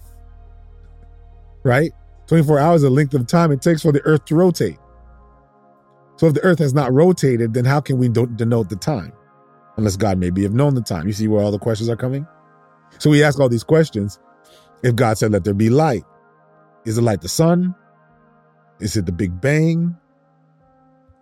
right? 1.63 1.91
24 2.27 2.59
hours 2.59 2.77
is 2.77 2.83
the 2.83 2.89
length 2.89 3.13
of 3.13 3.27
time 3.27 3.51
it 3.51 3.61
takes 3.61 3.81
for 3.81 3.91
the 3.91 4.01
earth 4.01 4.25
to 4.25 4.35
rotate. 4.35 4.77
So 6.17 6.27
if 6.27 6.33
the 6.33 6.43
earth 6.43 6.59
has 6.59 6.73
not 6.73 6.93
rotated, 6.93 7.53
then 7.53 7.65
how 7.65 7.81
can 7.81 7.97
we 7.97 8.07
denote 8.07 8.69
the 8.69 8.75
time? 8.75 9.13
Unless 9.77 9.97
God 9.97 10.17
maybe 10.19 10.43
have 10.43 10.53
known 10.53 10.75
the 10.75 10.81
time. 10.81 11.07
You 11.07 11.13
see 11.13 11.27
where 11.27 11.43
all 11.43 11.51
the 11.51 11.59
questions 11.59 11.89
are 11.89 11.95
coming? 11.95 12.27
So 12.99 13.09
we 13.09 13.23
ask 13.23 13.39
all 13.39 13.49
these 13.49 13.63
questions. 13.63 14.19
If 14.83 14.95
God 14.95 15.17
said, 15.17 15.31
let 15.31 15.43
there 15.43 15.53
be 15.53 15.69
light, 15.69 16.03
is 16.85 16.97
it 16.97 17.01
light 17.01 17.21
the 17.21 17.29
sun? 17.29 17.73
Is 18.79 18.97
it 18.97 19.05
the 19.05 19.11
Big 19.11 19.39
Bang? 19.39 19.95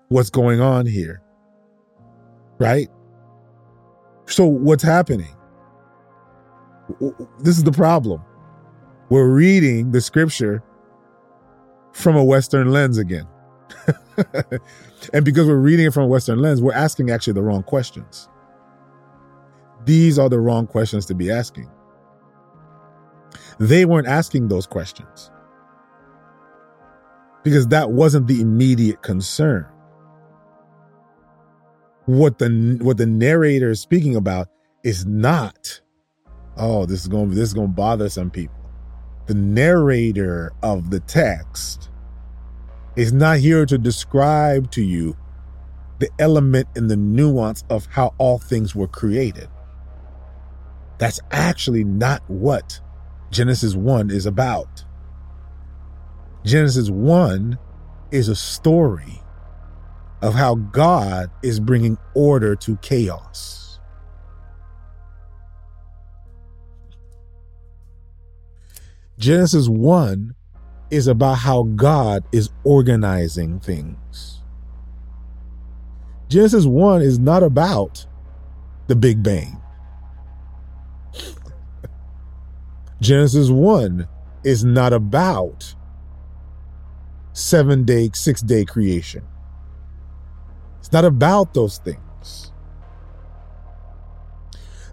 What's 0.10 0.30
going 0.30 0.62
on 0.62 0.86
here? 0.86 1.22
Right? 2.58 2.89
So 4.26 4.45
what's 4.45 4.84
happening? 4.84 5.36
This 7.39 7.58
is 7.58 7.64
the 7.64 7.72
problem. 7.72 8.22
We're 9.10 9.30
reading 9.30 9.91
the 9.91 10.02
scripture 10.02 10.64
from 11.93 12.16
a 12.16 12.24
Western 12.24 12.72
lens 12.72 12.97
again. 12.97 13.28
and 15.14 15.26
because 15.26 15.47
we're 15.47 15.56
reading 15.56 15.88
it 15.88 15.93
from 15.93 16.04
a 16.04 16.08
Western 16.08 16.39
lens, 16.39 16.62
we're 16.62 16.74
asking 16.74 17.10
actually 17.10 17.34
the 17.34 17.41
wrong 17.41 17.64
questions. 17.64 18.30
These 19.86 20.20
are 20.20 20.30
the 20.30 20.39
wrong 20.39 20.68
questions 20.68 21.06
to 21.08 21.16
be 21.16 21.32
asking. 21.32 21.70
They 23.60 23.86
weren't 23.86 24.08
asking 24.08 24.47
those 24.47 24.66
questions 24.66 25.31
because 27.44 27.68
that 27.68 27.92
wasn't 27.92 28.28
the 28.28 28.42
immediate 28.42 29.02
concern. 29.02 29.66
What 32.06 32.39
the 32.39 32.80
what 32.82 32.98
the 32.98 33.06
narrator 33.06 33.70
is 33.72 33.80
speaking 33.80 34.16
about 34.16 34.50
is 34.84 35.06
not, 35.06 35.82
oh, 36.58 36.86
this 36.86 37.02
is 37.02 37.08
going 37.08 37.30
this 37.30 37.39
is 37.39 37.54
going 37.54 37.70
to 37.70 37.74
bother 37.74 38.10
some 38.10 38.30
people. 38.30 38.56
The 39.28 39.36
narrator 39.36 40.52
of 40.64 40.89
the 40.89 41.00
text 41.00 41.89
is 42.96 43.14
not 43.14 43.38
here 43.38 43.66
to 43.66 43.78
describe 43.78 44.72
to 44.72 44.84
you 44.84 45.16
the 46.00 46.10
element 46.20 46.68
and 46.76 46.89
the 46.89 46.98
nuance 46.98 47.64
of 47.70 47.86
how 47.86 48.14
all 48.18 48.39
things 48.39 48.76
were 48.76 48.88
created. 48.88 49.48
That's 50.98 51.20
actually 51.32 51.84
not 51.84 52.24
what 52.28 52.82
Genesis 53.30 53.76
1 53.76 54.10
is 54.12 54.26
about. 54.26 54.84
Genesis 56.44 56.89
1 56.89 57.58
is 58.10 58.28
a 58.28 58.36
story 58.36 59.22
of 60.22 60.34
how 60.34 60.56
God 60.56 61.30
is 61.44 61.60
bringing 61.60 61.98
order 62.16 62.56
to 62.56 62.78
chaos. 62.78 63.80
Genesis 69.20 69.68
1 69.68 70.34
is 70.89 71.08
about 71.08 71.36
how 71.36 71.64
God 71.64 72.24
is 72.32 72.50
organizing 72.64 73.60
things. 73.60 74.42
Genesis 76.28 76.66
1 76.66 77.04
is 77.04 77.20
not 77.20 77.44
about 77.44 78.08
the 78.88 78.96
Big 78.96 79.22
Bang. 79.22 79.62
Genesis 83.00 83.50
1 83.50 84.08
is 84.44 84.64
not 84.64 84.92
about 84.92 85.76
seven 87.34 87.84
day, 87.84 88.10
six 88.14 88.42
day 88.42 88.66
creation. 88.66 89.24
It's 90.80 90.92
not 90.92 91.06
about 91.06 91.54
those 91.54 91.78
things. 91.78 92.52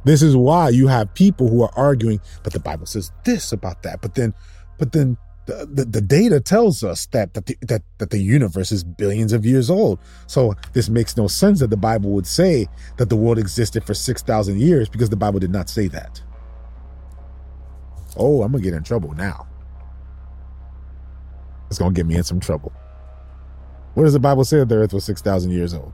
This 0.05 0.23
is 0.23 0.37
why 0.37 0.71
you 0.71 0.87
have 0.87 1.13
people 1.15 1.49
who 1.49 1.63
are 1.63 1.73
arguing, 1.77 2.21
but 2.43 2.53
the 2.53 2.61
Bible 2.61 2.87
says 2.87 3.13
this 3.25 3.53
about 3.53 3.83
that. 3.83 4.01
But 4.01 4.15
then, 4.15 4.33
but 4.79 4.93
then 4.93 5.17
the, 5.47 5.67
the, 5.71 5.85
the, 5.85 6.01
data 6.01 6.41
tells 6.41 6.85
us 6.85 7.07
that 7.07 7.35
that 7.35 7.47
the, 7.47 7.57
that 7.63 7.83
that 7.99 8.11
the 8.11 8.19
universe 8.19 8.71
is 8.71 8.85
billions 8.85 9.33
of 9.33 9.47
years 9.47 9.71
old. 9.71 9.99
So 10.27 10.55
this 10.75 10.89
makes 10.89 11.17
no 11.17 11.27
sense 11.27 11.61
that 11.61 11.71
the 11.71 11.77
Bible 11.77 12.11
would 12.11 12.27
say 12.27 12.69
that 12.99 13.09
the 13.09 13.17
world 13.17 13.39
existed 13.39 13.85
for 13.85 13.95
6,000 13.95 14.61
years 14.61 14.89
because 14.89 15.09
the 15.09 15.17
Bible 15.17 15.41
did 15.41 15.51
not 15.51 15.71
say 15.71 15.89
that. 15.89 16.23
Oh, 18.17 18.43
I'm 18.43 18.53
going 18.53 18.63
to 18.63 18.71
get 18.71 18.77
in 18.77 18.83
trouble 18.83 19.15
now. 19.15 19.47
It's 21.69 21.79
going 21.79 21.95
to 21.95 21.99
get 21.99 22.07
me 22.07 22.17
in 22.17 22.25
some 22.25 22.41
trouble. 22.41 22.73
What 23.95 24.05
does 24.05 24.13
the 24.13 24.21
Bible 24.21 24.45
say 24.45 24.59
that 24.59 24.69
the 24.69 24.77
earth 24.77 24.93
was 24.93 25.05
6,000 25.05 25.51
years 25.51 25.75
old? 25.75 25.93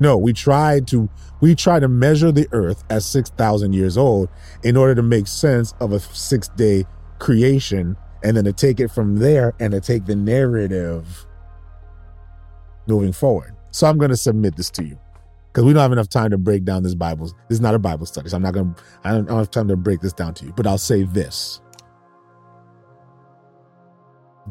No, 0.00 0.16
we 0.16 0.32
tried 0.32 0.86
to 0.88 1.10
we 1.40 1.54
try 1.54 1.78
to 1.78 1.88
measure 1.88 2.32
the 2.32 2.48
earth 2.52 2.84
as 2.88 3.04
6,000 3.04 3.74
years 3.74 3.98
old 3.98 4.30
in 4.62 4.76
order 4.76 4.94
to 4.94 5.02
make 5.02 5.26
sense 5.26 5.74
of 5.80 5.92
a 5.92 5.96
6-day 5.96 6.86
creation 7.18 7.96
and 8.22 8.36
then 8.36 8.44
to 8.44 8.52
take 8.52 8.80
it 8.80 8.88
from 8.88 9.16
there 9.16 9.54
and 9.60 9.72
to 9.72 9.80
take 9.80 10.06
the 10.06 10.16
narrative 10.16 11.26
moving 12.86 13.12
forward. 13.12 13.54
So 13.70 13.86
I'm 13.86 13.98
going 13.98 14.10
to 14.10 14.16
submit 14.16 14.56
this 14.56 14.70
to 14.70 14.84
you 14.84 14.98
because 15.48 15.64
we 15.64 15.72
don't 15.72 15.82
have 15.82 15.92
enough 15.92 16.08
time 16.08 16.30
to 16.30 16.38
break 16.38 16.64
down 16.64 16.82
this 16.82 16.94
Bible. 16.94 17.26
This 17.26 17.56
is 17.56 17.60
not 17.60 17.74
a 17.74 17.78
Bible 17.78 18.06
study, 18.06 18.30
so 18.30 18.36
I'm 18.36 18.42
not 18.42 18.54
going 18.54 18.74
to. 18.74 18.82
I 19.04 19.12
don't 19.12 19.28
have 19.28 19.50
time 19.50 19.68
to 19.68 19.76
break 19.76 20.00
this 20.00 20.12
down 20.12 20.34
to 20.34 20.46
you. 20.46 20.52
But 20.52 20.66
I'll 20.66 20.78
say 20.78 21.02
this: 21.02 21.60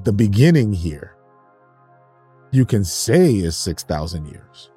the 0.04 0.14
beginning 0.14 0.74
here, 0.74 1.16
you 2.52 2.66
can 2.66 2.84
say 2.84 3.36
is 3.36 3.56
six 3.58 3.84
thousand 3.84 4.28
years, 4.28 4.72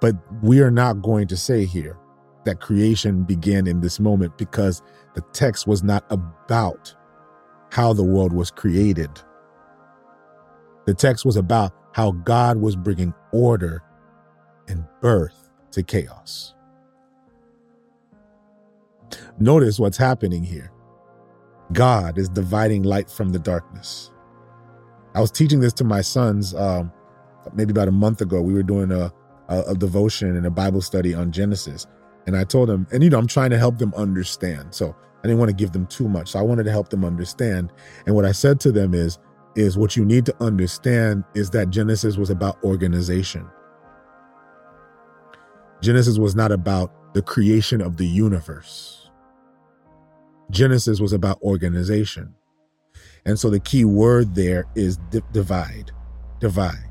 but 0.00 0.14
we 0.42 0.60
are 0.60 0.70
not 0.70 1.02
going 1.02 1.26
to 1.28 1.36
say 1.36 1.64
here 1.64 1.98
that 2.44 2.60
creation 2.60 3.22
began 3.24 3.66
in 3.66 3.80
this 3.80 3.98
moment 3.98 4.36
because 4.38 4.82
the 5.14 5.22
text 5.32 5.66
was 5.66 5.82
not 5.82 6.04
about 6.10 6.94
how 7.70 7.92
the 7.92 8.04
world 8.04 8.32
was 8.32 8.50
created. 8.50 9.10
The 10.86 10.94
text 10.94 11.24
was 11.24 11.36
about 11.36 11.72
how 11.92 12.12
God 12.12 12.58
was 12.58 12.76
bringing 12.76 13.14
order 13.32 13.82
and 14.68 14.84
birth 15.00 15.50
to 15.72 15.82
chaos. 15.82 16.54
Notice 19.38 19.78
what's 19.78 19.96
happening 19.96 20.44
here. 20.44 20.70
God 21.74 22.18
is 22.18 22.28
dividing 22.28 22.84
light 22.84 23.10
from 23.10 23.30
the 23.30 23.38
darkness. 23.38 24.10
I 25.14 25.20
was 25.20 25.30
teaching 25.30 25.60
this 25.60 25.72
to 25.74 25.84
my 25.84 26.00
sons 26.00 26.54
um, 26.54 26.92
maybe 27.52 27.72
about 27.72 27.88
a 27.88 27.92
month 27.92 28.20
ago. 28.20 28.40
We 28.40 28.54
were 28.54 28.62
doing 28.62 28.90
a, 28.90 29.12
a, 29.48 29.60
a 29.68 29.74
devotion 29.74 30.36
and 30.36 30.46
a 30.46 30.50
Bible 30.50 30.80
study 30.80 31.14
on 31.14 31.30
Genesis. 31.30 31.86
And 32.26 32.36
I 32.36 32.44
told 32.44 32.68
them, 32.68 32.86
and 32.92 33.02
you 33.02 33.10
know, 33.10 33.18
I'm 33.18 33.26
trying 33.26 33.50
to 33.50 33.58
help 33.58 33.78
them 33.78 33.92
understand. 33.94 34.74
So 34.74 34.96
I 35.18 35.22
didn't 35.22 35.38
want 35.38 35.50
to 35.50 35.56
give 35.56 35.72
them 35.72 35.86
too 35.86 36.08
much. 36.08 36.30
So 36.30 36.38
I 36.38 36.42
wanted 36.42 36.64
to 36.64 36.70
help 36.70 36.88
them 36.88 37.04
understand. 37.04 37.72
And 38.06 38.14
what 38.14 38.24
I 38.24 38.32
said 38.32 38.60
to 38.60 38.72
them 38.72 38.94
is, 38.94 39.18
is 39.56 39.76
what 39.76 39.96
you 39.96 40.04
need 40.04 40.26
to 40.26 40.42
understand 40.42 41.24
is 41.34 41.50
that 41.50 41.70
Genesis 41.70 42.16
was 42.16 42.30
about 42.30 42.62
organization. 42.64 43.48
Genesis 45.80 46.18
was 46.18 46.34
not 46.34 46.50
about 46.50 47.14
the 47.14 47.22
creation 47.22 47.80
of 47.80 47.96
the 47.96 48.06
universe. 48.06 49.03
Genesis 50.50 51.00
was 51.00 51.12
about 51.12 51.40
organization. 51.42 52.34
And 53.24 53.38
so 53.38 53.50
the 53.50 53.60
key 53.60 53.84
word 53.84 54.34
there 54.34 54.66
is 54.74 54.98
di- 55.10 55.22
divide, 55.32 55.90
divide, 56.40 56.90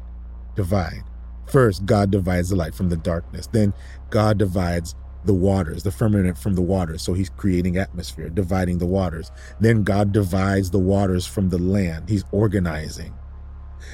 divide. 0.56 1.04
First, 1.48 1.86
God 1.86 2.12
divides 2.12 2.50
the 2.50 2.56
light 2.56 2.74
from 2.74 2.90
the 2.90 2.98
darkness. 2.98 3.48
Then, 3.48 3.74
God 4.10 4.38
divides 4.38 4.96
the 5.26 5.34
waters, 5.34 5.84
the 5.84 5.92
firmament 5.92 6.38
from 6.38 6.56
the 6.56 6.62
waters. 6.62 7.02
So 7.02 7.14
he's 7.14 7.30
creating 7.30 7.78
atmosphere, 7.78 8.30
dividing 8.30 8.78
the 8.78 8.86
waters. 8.86 9.32
Then 9.60 9.84
God 9.84 10.12
divides 10.12 10.72
the 10.72 10.80
waters 10.80 11.26
from 11.26 11.50
the 11.50 11.58
land. 11.58 12.10
He's 12.10 12.26
organizing. 12.32 13.14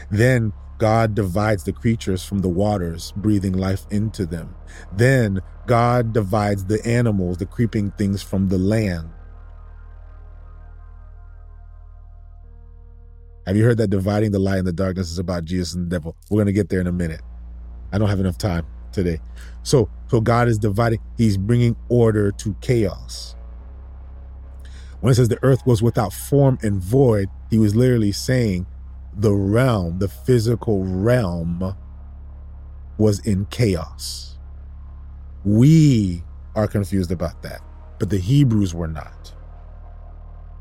Then 0.10 0.54
God 0.78 1.14
divides 1.14 1.64
the 1.66 1.74
creatures 1.74 2.24
from 2.24 2.40
the 2.40 2.50
waters, 2.50 3.12
breathing 3.18 3.54
life 3.54 3.86
into 3.92 4.26
them. 4.26 4.56
Then 4.94 5.42
God 5.68 6.14
divides 6.14 6.66
the 6.66 6.84
animals, 6.86 7.38
the 7.38 7.46
creeping 7.46 7.92
things 7.92 8.24
from 8.24 8.48
the 8.48 8.58
land. 8.58 9.10
Have 13.46 13.56
you 13.56 13.64
heard 13.64 13.78
that 13.78 13.90
dividing 13.90 14.32
the 14.32 14.40
light 14.40 14.58
and 14.58 14.68
the 14.68 14.74
darkness 14.74 15.12
is 15.12 15.20
about 15.20 15.46
Jesus 15.46 15.74
and 15.74 15.86
the 15.86 15.96
devil? 15.96 16.16
We're 16.30 16.38
going 16.38 16.48
to 16.48 16.54
get 16.54 16.70
there 16.70 16.82
in 16.82 16.88
a 16.88 16.92
minute. 16.92 17.22
I 17.92 17.98
don't 17.98 18.10
have 18.10 18.20
enough 18.20 18.38
time 18.38 18.66
today. 18.92 19.20
So, 19.64 19.90
so 20.08 20.22
God 20.22 20.48
is 20.48 20.58
dividing. 20.58 21.00
He's 21.18 21.38
bringing 21.38 21.76
order 21.90 22.32
to 22.32 22.56
chaos. 22.62 23.36
When 25.02 25.12
it 25.12 25.16
says 25.16 25.30
the 25.30 25.40
earth 25.44 25.66
was 25.66 25.82
without 25.82 26.14
form 26.14 26.60
and 26.62 26.82
void, 26.82 27.30
he 27.50 27.58
was 27.58 27.76
literally 27.76 28.12
saying 28.12 28.68
the 29.16 29.34
realm, 29.34 30.00
the 30.00 30.10
physical 30.10 30.84
realm, 30.84 31.76
was 32.98 33.20
in 33.20 33.46
chaos. 33.46 34.38
We 35.46 36.24
are 36.56 36.68
confused 36.68 37.12
about 37.12 37.42
that, 37.44 37.62
but 37.98 38.10
the 38.10 38.18
Hebrews 38.18 38.76
were 38.76 38.88
not. 38.88 39.34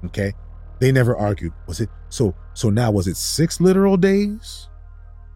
Okay? 0.04 0.32
They 0.78 0.92
never 0.92 1.16
argued. 1.16 1.52
Was 1.66 1.80
it 1.80 1.90
so 2.08 2.34
so 2.58 2.70
now 2.70 2.90
was 2.90 3.06
it 3.06 3.16
6 3.16 3.60
literal 3.60 3.96
days? 3.96 4.68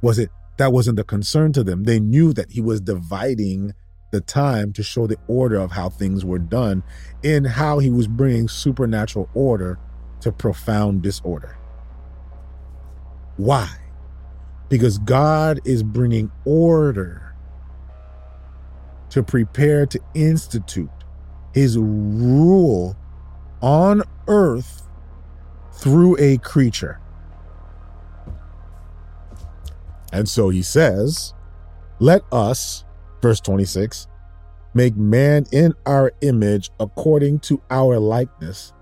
Was 0.00 0.18
it 0.18 0.30
that 0.56 0.72
wasn't 0.72 0.96
the 0.96 1.04
concern 1.04 1.52
to 1.52 1.64
them. 1.64 1.84
They 1.84 2.00
knew 2.00 2.32
that 2.32 2.50
he 2.50 2.60
was 2.60 2.80
dividing 2.80 3.74
the 4.10 4.20
time 4.20 4.72
to 4.72 4.82
show 4.82 5.06
the 5.06 5.16
order 5.28 5.56
of 5.56 5.70
how 5.70 5.88
things 5.88 6.24
were 6.24 6.40
done 6.40 6.82
in 7.22 7.44
how 7.44 7.78
he 7.78 7.90
was 7.90 8.08
bringing 8.08 8.48
supernatural 8.48 9.30
order 9.34 9.78
to 10.20 10.32
profound 10.32 11.02
disorder. 11.02 11.56
Why? 13.36 13.70
Because 14.68 14.98
God 14.98 15.60
is 15.64 15.82
bringing 15.82 16.30
order 16.44 17.34
to 19.10 19.22
prepare 19.22 19.86
to 19.86 20.00
institute 20.14 20.90
his 21.54 21.78
rule 21.78 22.96
on 23.60 24.02
earth 24.26 24.88
through 25.72 26.16
a 26.18 26.38
creature. 26.38 26.98
And 30.12 30.28
so 30.28 30.50
he 30.50 30.62
says, 30.62 31.34
Let 31.98 32.22
us, 32.32 32.84
verse 33.20 33.40
26, 33.40 34.06
make 34.74 34.96
man 34.96 35.46
in 35.52 35.74
our 35.86 36.12
image 36.20 36.70
according 36.80 37.40
to 37.40 37.60
our 37.70 37.98
likeness. 37.98 38.72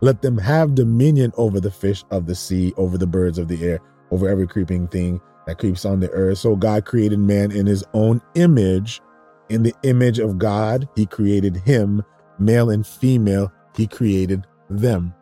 Let 0.00 0.22
them 0.22 0.38
have 0.38 0.74
dominion 0.74 1.32
over 1.36 1.60
the 1.60 1.70
fish 1.70 2.04
of 2.10 2.26
the 2.26 2.34
sea, 2.34 2.72
over 2.76 2.98
the 2.98 3.06
birds 3.06 3.38
of 3.38 3.48
the 3.48 3.62
air, 3.64 3.80
over 4.10 4.28
every 4.28 4.46
creeping 4.46 4.88
thing 4.88 5.20
that 5.46 5.58
creeps 5.58 5.84
on 5.84 6.00
the 6.00 6.10
earth. 6.10 6.38
So 6.38 6.54
God 6.54 6.84
created 6.84 7.18
man 7.18 7.50
in 7.50 7.66
his 7.66 7.84
own 7.94 8.20
image. 8.34 9.00
In 9.48 9.62
the 9.62 9.74
image 9.84 10.18
of 10.18 10.38
God, 10.38 10.88
he 10.96 11.06
created 11.06 11.56
him, 11.56 12.02
male 12.38 12.70
and 12.70 12.86
female, 12.86 13.52
he 13.76 13.86
created 13.86 14.44
them. 14.68 15.14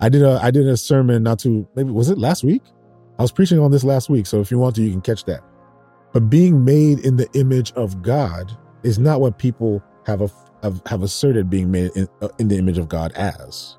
I 0.00 0.08
did 0.08 0.22
a 0.22 0.38
I 0.42 0.50
did 0.50 0.66
a 0.66 0.76
sermon 0.76 1.22
not 1.22 1.38
too 1.38 1.66
maybe 1.74 1.90
was 1.90 2.10
it 2.10 2.18
last 2.18 2.44
week? 2.44 2.62
I 3.22 3.24
was 3.24 3.30
preaching 3.30 3.60
on 3.60 3.70
this 3.70 3.84
last 3.84 4.10
week, 4.10 4.26
so 4.26 4.40
if 4.40 4.50
you 4.50 4.58
want 4.58 4.74
to, 4.74 4.82
you 4.82 4.90
can 4.90 5.00
catch 5.00 5.22
that. 5.26 5.44
But 6.12 6.28
being 6.28 6.64
made 6.64 6.98
in 7.06 7.16
the 7.16 7.30
image 7.34 7.70
of 7.74 8.02
God 8.02 8.50
is 8.82 8.98
not 8.98 9.20
what 9.20 9.38
people 9.38 9.80
have 10.06 10.22
a, 10.22 10.30
have, 10.64 10.82
have 10.86 11.04
asserted 11.04 11.48
being 11.48 11.70
made 11.70 11.92
in, 11.94 12.08
uh, 12.20 12.30
in 12.40 12.48
the 12.48 12.58
image 12.58 12.78
of 12.78 12.88
God 12.88 13.12
as. 13.12 13.78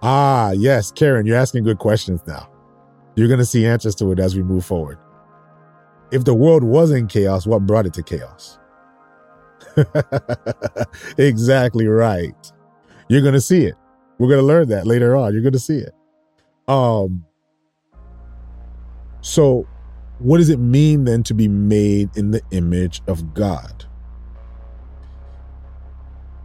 Ah, 0.00 0.52
yes, 0.52 0.90
Karen, 0.90 1.26
you're 1.26 1.36
asking 1.36 1.64
good 1.64 1.78
questions 1.78 2.22
now. 2.26 2.50
You're 3.14 3.28
going 3.28 3.40
to 3.40 3.44
see 3.44 3.66
answers 3.66 3.94
to 3.96 4.10
it 4.12 4.18
as 4.18 4.34
we 4.34 4.42
move 4.42 4.64
forward. 4.64 4.96
If 6.12 6.24
the 6.24 6.32
world 6.32 6.64
was 6.64 6.92
in 6.92 7.08
chaos, 7.08 7.46
what 7.46 7.66
brought 7.66 7.84
it 7.84 7.92
to 7.92 8.02
chaos? 8.02 8.58
exactly 11.18 11.86
right. 11.86 12.52
You're 13.10 13.20
going 13.20 13.34
to 13.34 13.40
see 13.42 13.66
it. 13.66 13.74
We're 14.18 14.28
going 14.28 14.40
to 14.40 14.46
learn 14.46 14.68
that 14.68 14.86
later 14.86 15.16
on. 15.16 15.32
You're 15.32 15.42
going 15.42 15.52
to 15.52 15.58
see 15.58 15.78
it. 15.78 15.94
Um, 16.66 17.24
so, 19.20 19.66
what 20.18 20.38
does 20.38 20.50
it 20.50 20.58
mean 20.58 21.04
then 21.04 21.22
to 21.24 21.34
be 21.34 21.48
made 21.48 22.10
in 22.16 22.32
the 22.32 22.42
image 22.50 23.00
of 23.06 23.32
God? 23.32 23.84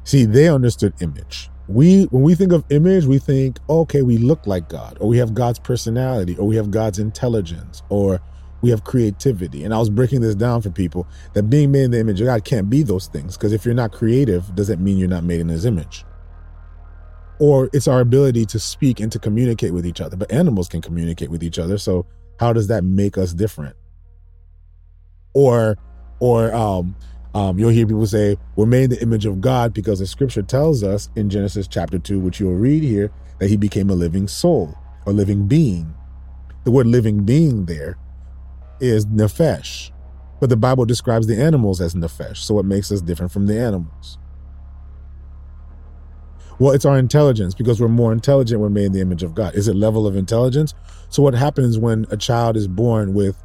See, 0.04 0.26
they 0.26 0.48
understood 0.48 0.94
image. 1.02 1.50
We, 1.68 2.04
when 2.06 2.24
we 2.24 2.36
think 2.36 2.52
of 2.52 2.64
image, 2.70 3.06
we 3.06 3.20
think, 3.20 3.58
okay, 3.70 4.02
we 4.02 4.18
look 4.18 4.46
like 4.46 4.70
God, 4.70 4.98
or 5.00 5.08
we 5.08 5.18
have 5.18 5.34
God's 5.34 5.60
personality, 5.60 6.36
or 6.38 6.46
we 6.46 6.58
have 6.58 6.70
God's 6.72 7.00
intelligence, 7.00 7.82
or 7.90 8.22
we 8.62 8.70
have 8.70 8.84
creativity. 8.84 9.64
And 9.64 9.74
I 9.74 9.80
was 9.80 9.90
breaking 9.90 10.22
this 10.22 10.36
down 10.36 10.62
for 10.62 10.70
people 10.70 11.08
that 11.34 11.44
being 11.44 11.72
made 11.72 11.84
in 11.84 11.92
the 11.92 12.00
image 12.00 12.22
of 12.22 12.26
God 12.26 12.44
can't 12.46 12.70
be 12.70 12.84
those 12.84 13.08
things. 13.08 13.38
Because 13.38 13.54
if 13.54 13.66
you're 13.66 13.74
not 13.74 13.92
creative, 13.92 14.54
doesn't 14.56 14.84
mean 14.84 14.98
you're 14.98 15.08
not 15.08 15.24
made 15.24 15.40
in 15.42 15.50
his 15.50 15.66
image 15.66 16.06
or 17.44 17.70
it's 17.74 17.90
our 17.90 18.00
ability 18.00 18.46
to 18.46 18.58
speak 18.58 19.02
and 19.02 19.12
to 19.12 19.20
communicate 19.20 19.74
with 19.74 19.86
each 19.86 20.00
other. 20.00 20.16
But 20.16 20.32
animals 20.32 20.70
can 20.70 20.82
communicate 20.82 21.30
with 21.30 21.44
each 21.44 21.60
other. 21.60 21.78
So 21.78 22.06
how 22.40 22.54
does 22.54 22.68
that 22.68 22.86
make 22.86 23.18
us 23.18 23.34
different? 23.34 23.76
Or, 25.34 25.78
or 26.22 26.56
um, 26.56 26.96
um, 27.36 27.60
you'll 27.60 27.72
hear 27.72 27.86
people 27.86 28.08
say 28.08 28.38
we're 28.56 28.66
made 28.66 28.86
in 28.86 28.90
the 28.92 29.02
image 29.02 29.26
of 29.26 29.42
God 29.42 29.74
because 29.74 30.00
the 30.00 30.08
Scripture 30.08 30.42
tells 30.42 30.84
us 30.84 31.10
in 31.18 31.30
Genesis 31.30 31.68
chapter 31.68 32.00
two, 32.00 32.18
which 32.18 32.40
you'll 32.40 32.56
read 32.56 32.82
here, 32.82 33.12
that 33.40 33.50
He 33.50 33.58
became 33.58 33.90
a 33.90 33.94
living 33.94 34.30
soul 34.30 34.78
a 35.06 35.12
living 35.12 35.48
being. 35.48 35.94
The 36.64 36.72
word 36.72 36.88
living 36.88 37.26
being 37.26 37.66
there 37.66 37.98
is 38.80 39.06
nephesh, 39.08 39.92
but 40.40 40.50
the 40.50 40.56
Bible 40.56 40.86
describes 40.86 41.28
the 41.28 41.36
animals 41.36 41.82
as 41.82 41.94
nephesh, 41.94 42.38
so 42.38 42.58
it 42.60 42.64
makes 42.64 42.90
us 42.90 43.02
different 43.02 43.34
from 43.34 43.48
the 43.48 43.60
animals. 43.60 44.18
Well, 46.60 46.74
it's 46.74 46.86
our 46.86 46.98
intelligence 46.98 47.54
because 47.56 47.82
we're 47.82 47.88
more 47.88 48.14
intelligent 48.14 48.62
when 48.62 48.74
made 48.74 48.86
in 48.86 48.92
the 48.92 49.02
image 49.02 49.24
of 49.24 49.34
God. 49.34 49.56
Is 49.56 49.68
it 49.68 49.76
level 49.76 50.06
of 50.06 50.16
intelligence? 50.16 50.74
So, 51.10 51.24
what 51.24 51.34
happens 51.34 51.78
when 51.78 52.06
a 52.10 52.18
child 52.18 52.56
is 52.56 52.68
born 52.68 53.14
with 53.14 53.42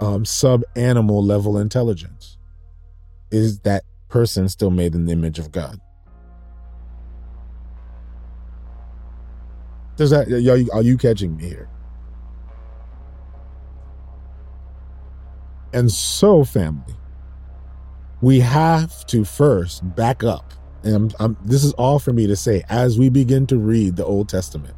um, 0.00 0.24
sub 0.24 0.62
animal 0.76 1.22
level 1.24 1.58
intelligence? 1.58 2.38
Is 3.30 3.60
that 3.60 3.84
person 4.08 4.48
still 4.48 4.70
made 4.70 4.94
in 4.94 5.06
the 5.06 5.12
image 5.12 5.38
of 5.38 5.50
God? 5.50 5.80
Does 9.96 10.10
that 10.10 10.28
are 10.28 10.38
you, 10.38 10.70
are 10.72 10.82
you 10.82 10.96
catching 10.96 11.36
me 11.36 11.44
here? 11.44 11.68
And 15.72 15.90
so, 15.90 16.44
family, 16.44 16.94
we 18.20 18.40
have 18.40 19.04
to 19.06 19.24
first 19.24 19.94
back 19.96 20.22
up. 20.22 20.52
And 20.84 20.94
I'm, 20.94 21.10
I'm, 21.18 21.36
this 21.44 21.64
is 21.64 21.72
all 21.74 21.98
for 21.98 22.12
me 22.12 22.26
to 22.26 22.36
say 22.36 22.62
as 22.68 22.98
we 22.98 23.08
begin 23.08 23.46
to 23.48 23.56
read 23.56 23.96
the 23.96 24.04
Old 24.04 24.28
Testament. 24.28 24.76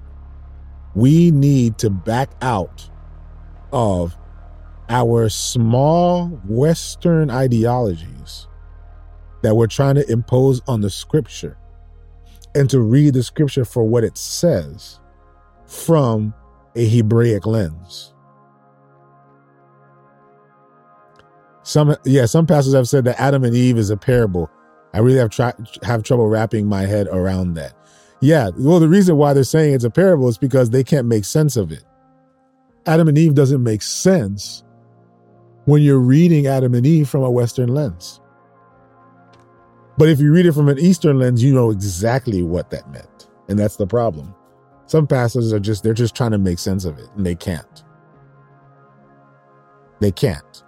We 0.94 1.30
need 1.30 1.78
to 1.78 1.90
back 1.90 2.30
out 2.40 2.88
of 3.72 4.16
our 4.88 5.28
small 5.28 6.28
Western 6.46 7.30
ideologies 7.30 8.46
that 9.42 9.54
we're 9.54 9.66
trying 9.66 9.96
to 9.96 10.10
impose 10.10 10.62
on 10.66 10.80
the 10.80 10.90
scripture 10.90 11.58
and 12.54 12.70
to 12.70 12.80
read 12.80 13.14
the 13.14 13.22
scripture 13.22 13.64
for 13.64 13.84
what 13.84 14.04
it 14.04 14.16
says 14.16 15.00
from 15.66 16.32
a 16.74 16.88
Hebraic 16.88 17.46
lens. 17.46 18.14
Some 21.62 21.96
yeah, 22.04 22.26
some 22.26 22.46
pastors 22.46 22.74
have 22.74 22.88
said 22.88 23.04
that 23.04 23.20
Adam 23.20 23.42
and 23.42 23.54
Eve 23.54 23.76
is 23.76 23.90
a 23.90 23.96
parable. 23.96 24.48
I 24.96 25.00
really 25.00 25.18
have 25.18 25.34
have 25.82 26.02
trouble 26.04 26.26
wrapping 26.26 26.66
my 26.66 26.86
head 26.86 27.06
around 27.08 27.52
that. 27.54 27.74
Yeah, 28.22 28.48
well, 28.56 28.80
the 28.80 28.88
reason 28.88 29.18
why 29.18 29.34
they're 29.34 29.44
saying 29.44 29.74
it's 29.74 29.84
a 29.84 29.90
parable 29.90 30.26
is 30.26 30.38
because 30.38 30.70
they 30.70 30.82
can't 30.82 31.06
make 31.06 31.26
sense 31.26 31.58
of 31.58 31.70
it. 31.70 31.84
Adam 32.86 33.06
and 33.06 33.18
Eve 33.18 33.34
doesn't 33.34 33.62
make 33.62 33.82
sense 33.82 34.64
when 35.66 35.82
you're 35.82 35.98
reading 35.98 36.46
Adam 36.46 36.74
and 36.74 36.86
Eve 36.86 37.10
from 37.10 37.22
a 37.24 37.30
Western 37.30 37.68
lens. 37.68 38.22
But 39.98 40.08
if 40.08 40.18
you 40.18 40.32
read 40.32 40.46
it 40.46 40.52
from 40.52 40.70
an 40.70 40.78
Eastern 40.78 41.18
lens, 41.18 41.44
you 41.44 41.52
know 41.52 41.70
exactly 41.70 42.42
what 42.42 42.70
that 42.70 42.90
meant. 42.90 43.28
And 43.50 43.58
that's 43.58 43.76
the 43.76 43.86
problem. 43.86 44.34
Some 44.86 45.06
pastors 45.06 45.52
are 45.52 45.60
just, 45.60 45.82
they're 45.82 45.92
just 45.92 46.16
trying 46.16 46.30
to 46.30 46.38
make 46.38 46.58
sense 46.58 46.86
of 46.86 46.98
it, 46.98 47.10
and 47.16 47.26
they 47.26 47.34
can't. 47.34 47.84
They 50.00 50.12
can't. 50.12 50.62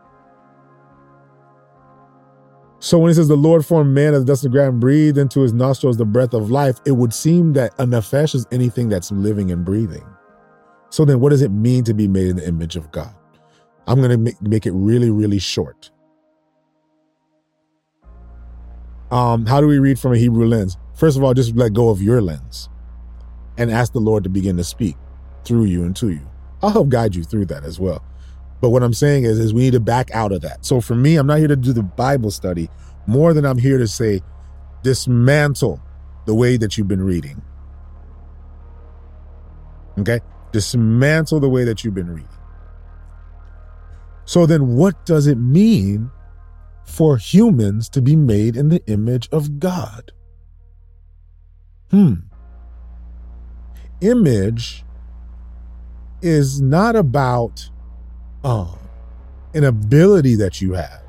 So 2.81 2.99
when 2.99 3.11
he 3.11 3.15
says 3.15 3.29
the 3.29 3.37
Lord 3.37 3.67
formed 3.67 3.93
man 3.93 4.15
as 4.15 4.25
dust 4.25 4.45
of 4.45 4.53
ground, 4.53 4.81
breathed 4.81 5.19
into 5.19 5.41
his 5.41 5.53
nostrils 5.53 5.97
the 5.97 6.05
breath 6.05 6.33
of 6.33 6.51
life, 6.51 6.79
it 6.87 6.93
would 6.93 7.13
seem 7.13 7.53
that 7.55 7.75
a 7.79 7.85
nefesh 7.85 8.35
is 8.35 8.47
anything 8.53 8.89
that's 8.89 9.11
living 9.11 9.51
and 9.51 9.65
breathing. 9.65 10.07
So 10.91 11.05
then 11.05 11.21
what 11.21 11.31
does 11.31 11.43
it 11.43 11.51
mean 11.51 11.85
to 11.85 11.95
be 11.95 12.07
made 12.07 12.29
in 12.29 12.37
the 12.37 12.47
image 12.47 12.77
of 12.77 12.91
God? 12.93 13.15
I'm 13.87 13.99
going 13.99 14.11
to 14.11 14.19
make, 14.19 14.41
make 14.41 14.67
it 14.67 14.73
really, 14.73 15.11
really 15.11 15.39
short. 15.39 15.91
Um, 19.11 19.47
how 19.47 19.61
do 19.61 19.67
we 19.67 19.79
read 19.79 19.99
from 19.99 20.13
a 20.13 20.19
Hebrew 20.19 20.47
lens? 20.47 20.77
First 20.95 21.17
of 21.17 21.25
all, 21.25 21.35
just 21.35 21.57
let 21.57 21.73
go 21.73 21.89
of 21.89 22.03
your 22.03 22.21
lens 22.21 22.69
and 23.57 23.71
ask 23.71 23.93
the 23.93 24.01
Lord 24.01 24.23
to 24.25 24.31
begin 24.31 24.57
to 24.57 24.65
speak 24.65 24.97
through 25.45 25.65
you 25.65 25.85
and 25.85 25.97
to 25.97 26.11
you. 26.11 26.21
I'll 26.63 26.71
help 26.71 26.91
guide 26.91 27.15
you 27.15 27.25
through 27.25 27.47
that 27.47 27.65
as 27.65 27.81
well. 27.81 28.05
But 28.61 28.71
what 28.71 28.83
I'm 28.83 28.95
saying 28.95 29.25
is, 29.25 29.39
is 29.39 29.55
we 29.55 29.63
need 29.63 29.73
to 29.73 29.81
back 29.81 30.11
out 30.13 30.33
of 30.33 30.41
that. 30.43 30.65
So 30.65 30.81
for 30.81 30.95
me, 30.95 31.17
I'm 31.17 31.27
not 31.27 31.39
here 31.39 31.49
to 31.49 31.57
do 31.57 31.73
the 31.73 31.83
Bible 31.83 32.31
study 32.31 32.69
more 33.07 33.33
than 33.33 33.45
I'm 33.45 33.59
here 33.59 33.79
to 33.79 33.87
say, 33.87 34.21
dismantle 34.83 35.81
the 36.27 36.35
way 36.35 36.57
that 36.57 36.77
you've 36.77 36.89
been 36.89 37.03
reading. 37.03 37.41
Okay? 39.99 40.21
Dismantle 40.53 41.41
the 41.41 41.49
way 41.49 41.65
that 41.65 41.85
you've 41.85 41.95
been 41.95 42.11
reading. 42.11 42.29
So 44.25 44.45
then 44.45 44.77
what 44.77 45.07
does 45.07 45.27
it 45.27 45.37
mean 45.37 46.11
for 46.85 47.17
humans 47.17 47.89
to 47.91 48.03
be 48.03 48.17
made 48.17 48.57
in 48.57 48.69
the 48.69 48.85
image 48.87 49.29
of 49.33 49.59
God? 49.59 50.13
Hmm. 51.91 52.15
Image 54.01 54.85
is 56.21 56.61
not 56.61 56.95
about 56.95 57.71
um, 58.45 58.79
an 59.55 59.65
ability 59.65 60.35
that 60.37 60.61
you 60.61 60.73
have. 60.73 61.03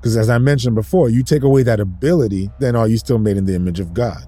Because 0.00 0.16
as 0.16 0.30
I 0.30 0.38
mentioned 0.38 0.74
before, 0.74 1.08
you 1.08 1.22
take 1.22 1.42
away 1.42 1.62
that 1.64 1.80
ability, 1.80 2.50
then 2.60 2.76
are 2.76 2.88
you 2.88 2.98
still 2.98 3.18
made 3.18 3.36
in 3.36 3.46
the 3.46 3.54
image 3.54 3.80
of 3.80 3.92
God? 3.92 4.24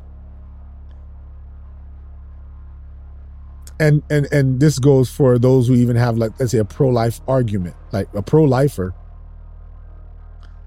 And 3.78 4.02
and 4.10 4.26
and 4.30 4.60
this 4.60 4.78
goes 4.78 5.10
for 5.10 5.38
those 5.38 5.68
who 5.68 5.74
even 5.74 5.96
have 5.96 6.18
like 6.18 6.38
let's 6.38 6.52
say 6.52 6.58
a 6.58 6.64
pro-life 6.64 7.20
argument, 7.26 7.76
like 7.92 8.08
a 8.14 8.20
pro-lifer. 8.20 8.94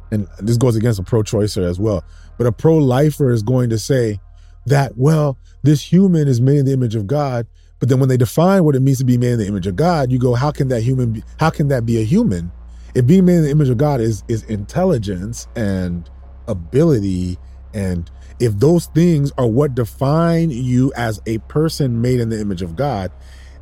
And 0.09 0.27
this 0.39 0.57
goes 0.57 0.75
against 0.75 0.99
a 0.99 1.03
pro-choicer 1.03 1.67
as 1.67 1.79
well. 1.79 2.03
But 2.37 2.47
a 2.47 2.51
pro-lifer 2.51 3.31
is 3.31 3.43
going 3.43 3.69
to 3.71 3.77
say 3.79 4.19
that, 4.65 4.97
well, 4.97 5.37
this 5.63 5.81
human 5.81 6.27
is 6.27 6.39
made 6.39 6.57
in 6.59 6.65
the 6.65 6.73
image 6.73 6.95
of 6.95 7.07
God, 7.07 7.47
but 7.83 7.89
then 7.89 7.99
when 7.99 8.07
they 8.07 8.15
define 8.15 8.63
what 8.63 8.77
it 8.77 8.79
means 8.79 8.99
to 8.99 9.03
be 9.03 9.17
made 9.17 9.33
in 9.33 9.39
the 9.39 9.45
image 9.45 9.67
of 9.67 9.75
God, 9.75 10.09
you 10.09 10.17
go, 10.17 10.35
how 10.35 10.51
can 10.51 10.69
that 10.69 10.83
human 10.83 11.11
be, 11.11 11.23
how 11.37 11.49
can 11.49 11.67
that 11.67 11.85
be 11.85 11.99
a 11.99 12.05
human? 12.05 12.49
If 12.95 13.05
being 13.05 13.25
made 13.25 13.35
in 13.35 13.43
the 13.43 13.49
image 13.49 13.67
of 13.67 13.77
God 13.77 13.99
is 13.99 14.23
is 14.29 14.43
intelligence 14.43 15.49
and 15.57 16.09
ability 16.47 17.37
and 17.73 18.09
if 18.39 18.57
those 18.57 18.85
things 18.85 19.33
are 19.37 19.47
what 19.47 19.75
define 19.75 20.49
you 20.49 20.93
as 20.95 21.19
a 21.25 21.39
person 21.39 21.99
made 21.99 22.21
in 22.21 22.29
the 22.29 22.39
image 22.39 22.61
of 22.61 22.77
God, 22.77 23.11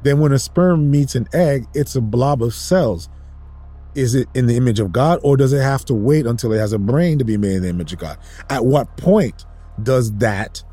then 0.03 0.19
when 0.19 0.31
a 0.33 0.37
sperm 0.37 0.91
meets 0.91 1.15
an 1.15 1.27
egg, 1.33 1.65
it's 1.73 1.95
a 1.95 2.01
blob 2.01 2.43
of 2.43 2.53
cells. 2.53 3.09
Is 3.95 4.13
it 4.13 4.27
in 4.35 4.45
the 4.45 4.55
image 4.55 4.79
of 4.79 4.91
God 4.91 5.19
or 5.23 5.35
does 5.35 5.51
it 5.51 5.63
have 5.63 5.83
to 5.85 5.95
wait 5.95 6.27
until 6.27 6.53
it 6.53 6.59
has 6.59 6.73
a 6.73 6.77
brain 6.77 7.17
to 7.17 7.25
be 7.25 7.37
made 7.37 7.55
in 7.55 7.63
the 7.63 7.69
image 7.69 7.91
of 7.91 7.97
God? 7.97 8.19
At 8.51 8.67
what 8.67 8.97
point 8.97 9.47
does 9.81 10.11
that 10.17 10.63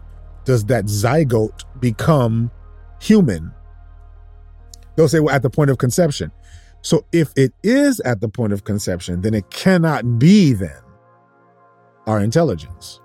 does 0.44 0.66
that 0.66 0.84
zygote 0.84 1.64
become 1.80 2.50
human. 3.00 3.52
They'll 4.96 5.08
say, 5.08 5.20
well, 5.20 5.34
at 5.34 5.42
the 5.42 5.50
point 5.50 5.70
of 5.70 5.78
conception. 5.78 6.32
So 6.82 7.04
if 7.12 7.32
it 7.36 7.52
is 7.62 8.00
at 8.00 8.20
the 8.20 8.28
point 8.28 8.52
of 8.52 8.64
conception, 8.64 9.20
then 9.20 9.34
it 9.34 9.50
cannot 9.50 10.18
be 10.18 10.52
then 10.52 10.80
our 12.06 12.20
intelligence. 12.20 13.00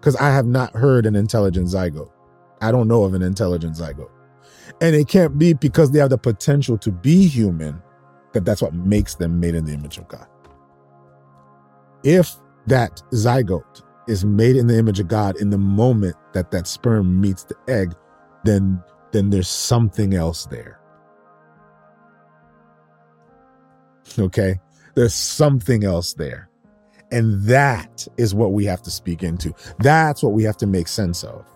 Because 0.00 0.16
I 0.16 0.30
have 0.30 0.46
not 0.46 0.74
heard 0.74 1.06
an 1.06 1.16
intelligent 1.16 1.68
zygote. 1.68 2.10
I 2.60 2.72
don't 2.72 2.88
know 2.88 3.04
of 3.04 3.14
an 3.14 3.22
intelligent 3.22 3.76
zygote. 3.76 4.10
And 4.80 4.94
it 4.94 5.08
can't 5.08 5.38
be 5.38 5.52
because 5.54 5.90
they 5.90 5.98
have 5.98 6.10
the 6.10 6.18
potential 6.18 6.76
to 6.78 6.90
be 6.90 7.26
human, 7.26 7.82
that 8.32 8.44
that's 8.44 8.60
what 8.60 8.74
makes 8.74 9.14
them 9.14 9.40
made 9.40 9.54
in 9.54 9.64
the 9.64 9.72
image 9.72 9.98
of 9.98 10.08
God. 10.08 10.26
If 12.04 12.34
that 12.66 13.02
zygote 13.12 13.82
is 14.08 14.24
made 14.24 14.56
in 14.56 14.66
the 14.66 14.78
image 14.78 15.00
of 15.00 15.08
God 15.08 15.36
in 15.40 15.50
the 15.50 15.58
moment 15.58 16.16
that 16.32 16.50
that 16.50 16.66
sperm 16.66 17.20
meets 17.20 17.44
the 17.44 17.56
egg, 17.68 17.94
then 18.46 18.82
then 19.12 19.30
there's 19.30 19.48
something 19.48 20.14
else 20.14 20.46
there. 20.46 20.78
Okay? 24.18 24.60
There's 24.94 25.14
something 25.14 25.84
else 25.84 26.14
there. 26.14 26.48
And 27.12 27.42
that 27.44 28.06
is 28.16 28.34
what 28.34 28.52
we 28.52 28.64
have 28.64 28.82
to 28.82 28.90
speak 28.90 29.22
into. 29.22 29.54
That's 29.78 30.22
what 30.22 30.32
we 30.32 30.42
have 30.42 30.56
to 30.58 30.66
make 30.66 30.88
sense 30.88 31.22
of. 31.22 31.46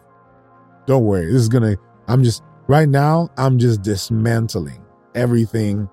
Don't 0.87 1.05
worry. 1.05 1.27
This 1.27 1.43
is 1.43 1.49
going 1.49 1.75
to 1.75 1.81
I'm 2.09 2.23
just 2.23 2.43
right 2.67 2.89
now 2.89 3.31
I'm 3.37 3.59
just 3.59 3.83
dismantling 3.83 4.83
everything 5.15 5.89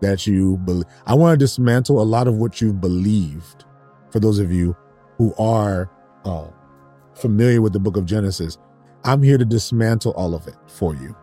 that 0.00 0.26
you 0.26 0.58
believe. 0.58 0.86
I 1.06 1.14
want 1.14 1.38
to 1.38 1.44
dismantle 1.44 2.00
a 2.00 2.04
lot 2.04 2.28
of 2.28 2.36
what 2.36 2.60
you've 2.60 2.80
believed. 2.80 3.64
For 4.10 4.20
those 4.20 4.38
of 4.38 4.50
you 4.50 4.76
who 5.18 5.34
are 5.38 5.90
uh, 6.24 6.48
familiar 7.14 7.62
with 7.62 7.72
the 7.72 7.78
book 7.78 7.96
of 7.96 8.06
Genesis, 8.06 8.58
I'm 9.04 9.22
here 9.22 9.38
to 9.38 9.44
dismantle 9.44 10.12
all 10.12 10.34
of 10.34 10.46
it 10.46 10.56
for 10.66 10.94
you. 10.94 11.16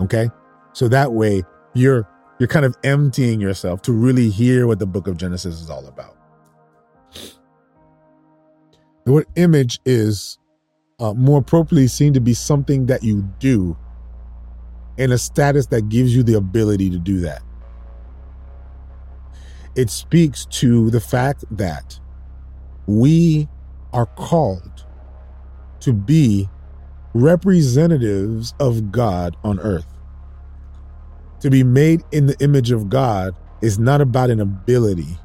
Okay? 0.00 0.28
So 0.72 0.88
that 0.88 1.12
way 1.12 1.42
you're 1.74 2.08
you're 2.38 2.48
kind 2.48 2.64
of 2.64 2.76
emptying 2.82 3.40
yourself 3.40 3.80
to 3.82 3.92
really 3.92 4.28
hear 4.28 4.66
what 4.66 4.78
the 4.78 4.86
book 4.86 5.06
of 5.06 5.16
Genesis 5.16 5.60
is 5.60 5.70
all 5.70 5.86
about. 5.86 6.16
The 9.04 9.12
word 9.12 9.26
image 9.36 9.78
is 9.84 10.38
uh, 10.98 11.14
more 11.14 11.38
appropriately 11.38 11.86
seen 11.86 12.12
to 12.14 12.20
be 12.20 12.34
something 12.34 12.86
that 12.86 13.04
you 13.04 13.22
do 13.38 13.76
in 14.96 15.12
a 15.12 15.18
status 15.18 15.66
that 15.66 15.88
gives 15.88 16.14
you 16.14 16.22
the 16.22 16.34
ability 16.34 16.90
to 16.90 16.98
do 16.98 17.20
that. 17.20 17.42
It 19.76 19.90
speaks 19.90 20.46
to 20.46 20.90
the 20.90 21.00
fact 21.00 21.44
that 21.52 21.98
we 22.86 23.48
are 23.92 24.06
called 24.06 24.73
to 25.80 25.92
be 25.92 26.48
representatives 27.14 28.54
of 28.58 28.90
God 28.90 29.36
on 29.44 29.60
earth. 29.60 29.86
To 31.40 31.50
be 31.50 31.62
made 31.62 32.02
in 32.10 32.26
the 32.26 32.36
image 32.40 32.70
of 32.70 32.88
God 32.88 33.34
is 33.60 33.78
not 33.78 34.00
about 34.00 34.30
an 34.30 34.40
ability, 34.40 35.18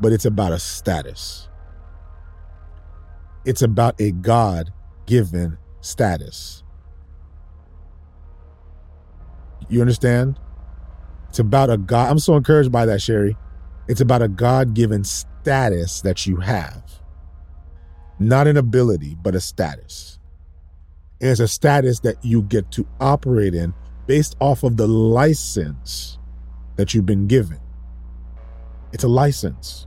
but 0.00 0.12
it's 0.12 0.24
about 0.24 0.52
a 0.52 0.58
status. 0.58 1.48
It's 3.44 3.62
about 3.62 4.00
a 4.00 4.12
God 4.12 4.72
given 5.06 5.58
status. 5.80 6.62
You 9.68 9.80
understand? 9.80 10.38
It's 11.28 11.38
about 11.38 11.70
a 11.70 11.76
God. 11.76 12.10
I'm 12.10 12.18
so 12.18 12.36
encouraged 12.36 12.70
by 12.70 12.86
that, 12.86 13.02
Sherry. 13.02 13.36
It's 13.88 14.00
about 14.00 14.22
a 14.22 14.28
God 14.28 14.74
given 14.74 15.04
status 15.04 16.00
that 16.02 16.26
you 16.26 16.36
have. 16.36 16.95
Not 18.18 18.46
an 18.46 18.56
ability, 18.56 19.16
but 19.22 19.34
a 19.34 19.40
status. 19.40 20.18
It's 21.20 21.40
a 21.40 21.48
status 21.48 22.00
that 22.00 22.24
you 22.24 22.42
get 22.42 22.70
to 22.72 22.86
operate 23.00 23.54
in 23.54 23.74
based 24.06 24.36
off 24.40 24.62
of 24.62 24.76
the 24.76 24.86
license 24.86 26.18
that 26.76 26.94
you've 26.94 27.06
been 27.06 27.26
given. 27.26 27.58
It's 28.92 29.04
a 29.04 29.08
license. 29.08 29.86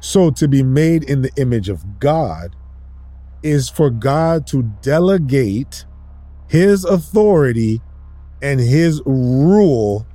So 0.00 0.30
to 0.32 0.48
be 0.48 0.62
made 0.62 1.04
in 1.04 1.22
the 1.22 1.32
image 1.36 1.68
of 1.68 1.98
God 1.98 2.54
is 3.42 3.68
for 3.68 3.90
God 3.90 4.46
to 4.48 4.62
delegate 4.82 5.86
his 6.48 6.84
authority 6.84 7.80
and 8.42 8.60
his 8.60 9.02
rule 9.06 10.06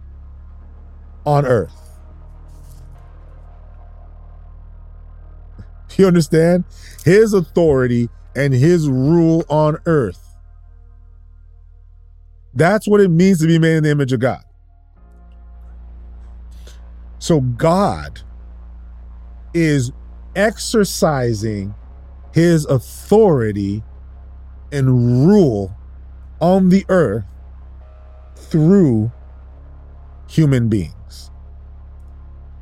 on 1.25 1.45
earth. 1.45 1.78
You 5.97 6.07
understand? 6.07 6.63
His 7.03 7.33
authority 7.33 8.09
and 8.35 8.53
his 8.53 8.87
rule 8.87 9.43
on 9.49 9.77
earth. 9.85 10.35
That's 12.53 12.87
what 12.87 13.01
it 13.01 13.09
means 13.09 13.39
to 13.41 13.47
be 13.47 13.59
made 13.59 13.77
in 13.77 13.83
the 13.83 13.91
image 13.91 14.13
of 14.13 14.19
God. 14.19 14.43
So 17.19 17.41
God 17.41 18.21
is 19.53 19.91
exercising 20.35 21.73
his 22.33 22.65
authority 22.65 23.83
and 24.71 25.27
rule 25.27 25.75
on 26.39 26.69
the 26.69 26.85
earth 26.89 27.25
through 28.35 29.11
human 30.27 30.69
beings. 30.69 31.31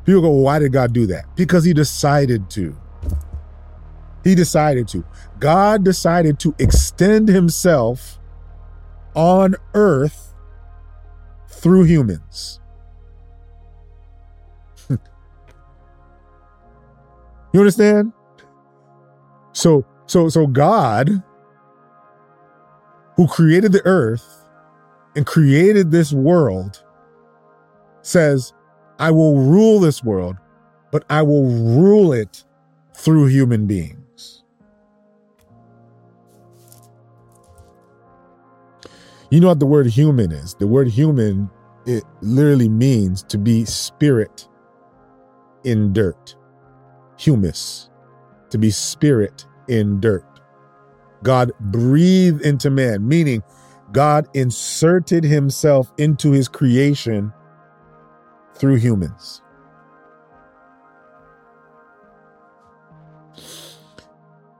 People 0.05 0.21
go, 0.21 0.29
why 0.29 0.57
did 0.59 0.71
God 0.71 0.93
do 0.93 1.05
that? 1.07 1.25
Because 1.35 1.63
he 1.65 1.73
decided 1.73 2.49
to. 2.51 2.75
He 4.27 4.35
decided 4.35 4.89
to. 4.89 5.05
God 5.39 5.85
decided 5.85 6.37
to 6.39 6.53
extend 6.59 7.29
himself 7.29 8.19
on 9.15 9.55
earth 9.73 10.33
through 11.47 11.83
humans. 11.83 12.59
you 14.89 14.99
understand? 17.55 18.11
So 19.53 19.85
so 20.07 20.27
so 20.27 20.45
God 20.45 21.23
who 23.15 23.27
created 23.27 23.71
the 23.71 23.85
earth 23.85 24.45
and 25.15 25.25
created 25.25 25.89
this 25.89 26.11
world 26.11 26.83
says, 28.01 28.51
I 28.99 29.09
will 29.11 29.39
rule 29.39 29.79
this 29.79 30.03
world, 30.03 30.35
but 30.91 31.05
I 31.09 31.21
will 31.21 31.45
rule 31.45 32.11
it 32.11 32.43
through 32.93 33.27
human 33.27 33.67
beings. 33.67 33.96
You 39.29 39.41
know 39.41 39.47
what 39.47 39.59
the 39.59 39.65
word 39.65 39.87
human 39.87 40.31
is? 40.31 40.55
The 40.55 40.67
word 40.67 40.87
human, 40.87 41.49
it 41.85 42.03
literally 42.21 42.69
means 42.69 43.23
to 43.23 43.37
be 43.37 43.65
spirit 43.65 44.47
in 45.65 45.91
dirt. 45.91 46.35
Humus, 47.17 47.89
to 48.51 48.57
be 48.57 48.71
spirit 48.71 49.45
in 49.67 49.99
dirt. 49.99 50.25
God 51.23 51.51
breathed 51.59 52.41
into 52.45 52.69
man, 52.69 53.05
meaning 53.05 53.43
God 53.91 54.27
inserted 54.33 55.25
himself 55.25 55.91
into 55.97 56.31
his 56.31 56.47
creation 56.47 57.33
through 58.55 58.75
humans. 58.75 59.41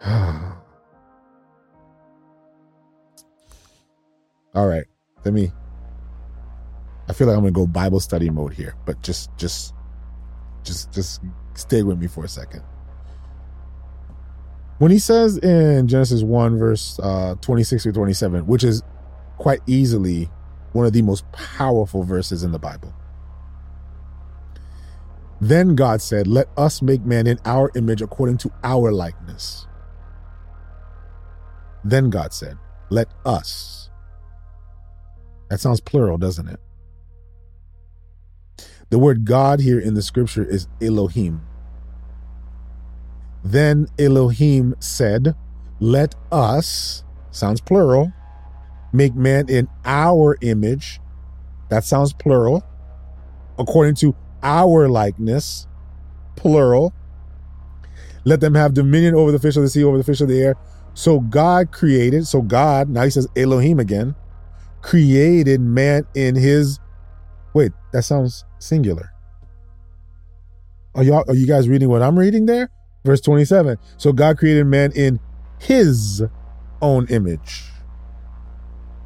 Ah. 0.10 0.57
All 4.58 4.68
right. 4.68 4.86
Let 5.24 5.36
me 5.36 5.52
I 7.08 7.14
feel 7.14 7.28
like 7.28 7.38
I'm 7.38 7.44
to 7.46 7.52
go 7.52 7.68
Bible 7.68 8.00
study 8.00 8.32
mode 8.32 8.54
here, 8.54 8.76
but 8.88 9.04
just 9.04 9.30
just 9.38 9.76
just 10.64 10.92
just 10.92 11.22
stay 11.54 11.84
with 11.84 12.00
me 12.00 12.08
for 12.08 12.26
a 12.26 12.28
second. 12.28 12.64
When 14.80 14.90
he 14.90 14.98
says 14.98 15.38
in 15.38 15.88
Genesis 15.88 16.24
1 16.24 16.58
verse 16.58 17.00
uh 17.04 17.36
26 17.42 17.86
or 17.86 17.92
27, 17.92 18.48
which 18.48 18.64
is 18.64 18.82
quite 19.38 19.60
easily 19.68 20.28
one 20.74 20.88
of 20.88 20.94
the 20.94 21.04
most 21.04 21.32
powerful 21.32 22.02
verses 22.02 22.42
in 22.42 22.52
the 22.52 22.60
Bible. 22.60 22.96
Then 25.40 25.76
God 25.76 26.02
said, 26.02 26.26
Let 26.26 26.48
us 26.58 26.82
make 26.82 27.06
man 27.06 27.28
in 27.28 27.38
our 27.46 27.72
image 27.76 28.02
according 28.02 28.40
to 28.40 28.52
our 28.64 28.92
likeness. 28.92 29.68
Then 31.84 32.10
God 32.10 32.34
said, 32.34 32.58
Let 32.90 33.10
us 33.24 33.87
that 35.50 35.60
sounds 35.60 35.80
plural, 35.80 36.18
doesn't 36.18 36.48
it? 36.48 36.60
The 38.90 39.00
word 39.00 39.26
God 39.26 39.60
here 39.60 39.80
in 39.80 39.94
the 39.94 40.02
scripture 40.02 40.44
is 40.44 40.68
Elohim. 40.82 41.42
Then 43.44 43.88
Elohim 44.00 44.76
said, 44.80 45.36
Let 45.80 46.16
us, 46.32 47.04
sounds 47.32 47.62
plural, 47.62 48.12
make 48.94 49.14
man 49.16 49.50
in 49.50 49.68
our 49.86 50.38
image. 50.42 51.00
That 51.70 51.84
sounds 51.84 52.14
plural. 52.14 52.64
According 53.60 53.96
to 53.96 54.16
our 54.44 54.88
likeness, 54.88 55.68
plural. 56.36 56.94
Let 58.24 58.40
them 58.40 58.56
have 58.56 58.74
dominion 58.74 59.16
over 59.16 59.32
the 59.32 59.40
fish 59.40 59.56
of 59.56 59.64
the 59.64 59.70
sea, 59.70 59.84
over 59.84 59.98
the 59.98 60.04
fish 60.04 60.22
of 60.22 60.28
the 60.28 60.42
air. 60.42 60.56
So 60.94 61.20
God 61.20 61.72
created, 61.72 62.26
so 62.28 62.42
God, 62.42 62.90
now 62.90 63.04
he 63.04 63.10
says 63.10 63.28
Elohim 63.36 63.80
again 63.80 64.16
created 64.82 65.62
man 65.62 66.06
in 66.16 66.36
his 66.36 66.80
wait 67.54 67.72
that 67.92 68.04
sounds 68.04 68.46
singular. 68.60 69.12
Are 70.96 71.04
y'all 71.04 71.24
are 71.28 71.36
you 71.36 71.48
guys 71.48 71.70
reading 71.70 71.90
what 71.90 72.02
i'm 72.02 72.18
reading 72.18 72.46
there? 72.46 72.70
Verse 73.06 73.22
27 73.22 73.78
so 73.98 74.12
god 74.12 74.38
created 74.38 74.66
man 74.66 74.92
in 74.94 75.20
his 75.60 76.24
own 76.82 77.08
image. 77.08 77.66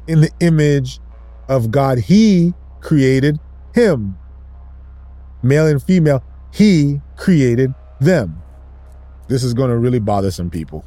In 0.06 0.20
the 0.20 0.30
image 0.40 1.00
of 1.48 1.70
god 1.70 1.98
he 1.98 2.54
created 2.80 3.38
him. 3.74 4.16
Male 5.42 5.66
and 5.66 5.82
female 5.82 6.22
he 6.52 7.00
created 7.16 7.74
them. 8.00 8.42
This 9.28 9.42
is 9.42 9.54
going 9.54 9.70
to 9.70 9.76
really 9.78 10.00
bother 10.00 10.30
some 10.30 10.50
people. 10.50 10.84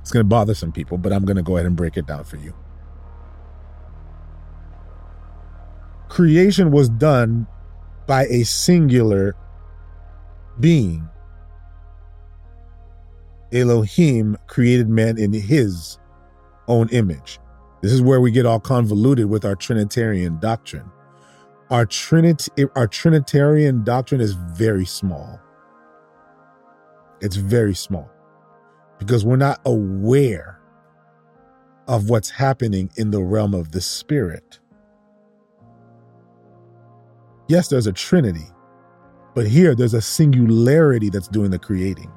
It's 0.00 0.10
going 0.10 0.24
to 0.24 0.28
bother 0.28 0.54
some 0.54 0.72
people 0.72 0.96
but 0.96 1.12
i'm 1.12 1.26
going 1.26 1.36
to 1.36 1.42
go 1.42 1.56
ahead 1.56 1.66
and 1.66 1.76
break 1.76 1.98
it 1.98 2.06
down 2.06 2.24
for 2.24 2.36
you 2.36 2.54
creation 6.08 6.70
was 6.70 6.88
done 6.88 7.46
by 8.06 8.26
a 8.26 8.44
singular 8.44 9.36
being. 10.60 11.08
Elohim 13.52 14.36
created 14.46 14.88
man 14.88 15.18
in 15.18 15.32
his 15.32 15.98
own 16.66 16.88
image. 16.90 17.38
This 17.80 17.92
is 17.92 18.02
where 18.02 18.20
we 18.20 18.30
get 18.30 18.46
all 18.46 18.60
convoluted 18.60 19.26
with 19.26 19.44
our 19.44 19.54
Trinitarian 19.54 20.38
doctrine. 20.38 20.90
Our, 21.70 21.86
Trinit- 21.86 22.48
our 22.74 22.86
Trinitarian 22.86 23.84
doctrine 23.84 24.20
is 24.20 24.32
very 24.34 24.86
small. 24.86 25.40
It's 27.20 27.36
very 27.36 27.74
small 27.74 28.10
because 28.98 29.24
we're 29.24 29.36
not 29.36 29.60
aware 29.64 30.60
of 31.86 32.10
what's 32.10 32.30
happening 32.30 32.90
in 32.96 33.10
the 33.10 33.22
realm 33.22 33.54
of 33.54 33.72
the 33.72 33.80
spirit. 33.80 34.60
Yes, 37.48 37.68
there's 37.68 37.86
a 37.86 37.92
trinity, 37.92 38.46
but 39.34 39.46
here 39.46 39.74
there's 39.74 39.94
a 39.94 40.02
singularity 40.02 41.08
that's 41.08 41.28
doing 41.28 41.50
the 41.50 41.58
creating. 41.58 42.12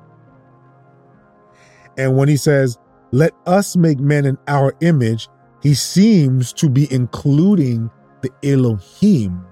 And 1.98 2.18
when 2.18 2.28
he 2.28 2.38
says, 2.38 2.78
let 3.12 3.32
us 3.46 3.76
make 3.76 4.00
men 4.00 4.26
in 4.26 4.38
our 4.48 4.76
image, 4.82 5.30
he 5.62 5.74
seems 5.74 6.52
to 6.54 6.70
be 6.70 6.92
including 6.92 7.90
the 8.22 8.32
Elohim 8.44 9.46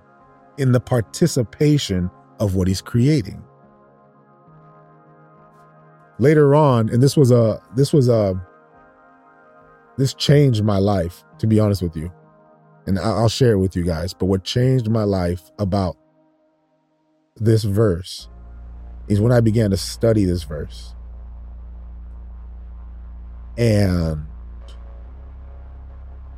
in 0.57 0.73
the 0.73 0.80
participation 0.80 2.09
of 2.39 2.55
what 2.55 2.67
he's 2.67 2.82
creating. 2.82 3.41
Later 6.19 6.55
on, 6.55 6.89
and 6.89 7.01
this 7.01 7.15
was 7.15 7.32
a, 7.32 7.61
this 7.75 7.93
was 7.93 8.09
a, 8.09 8.36
this 9.97 10.13
changed 10.13 10.63
my 10.63 10.77
life, 10.77 11.23
to 11.39 11.47
be 11.47 11.59
honest 11.59 11.82
with 11.82 11.95
you 11.95 12.11
and 12.86 12.97
I'll 12.97 13.30
share 13.30 13.53
it 13.53 13.59
with 13.59 13.75
you 13.75 13.84
guys. 13.84 14.13
But 14.13 14.25
what 14.25 14.43
changed 14.43 14.89
my 14.89 15.03
life 15.03 15.51
about 15.59 15.97
this 17.36 17.63
verse 17.63 18.30
is 19.07 19.19
when 19.21 19.32
I 19.32 19.41
began 19.41 19.71
to 19.71 19.77
study 19.77 20.25
this 20.25 20.43
verse. 20.43 20.95
And 23.57 24.25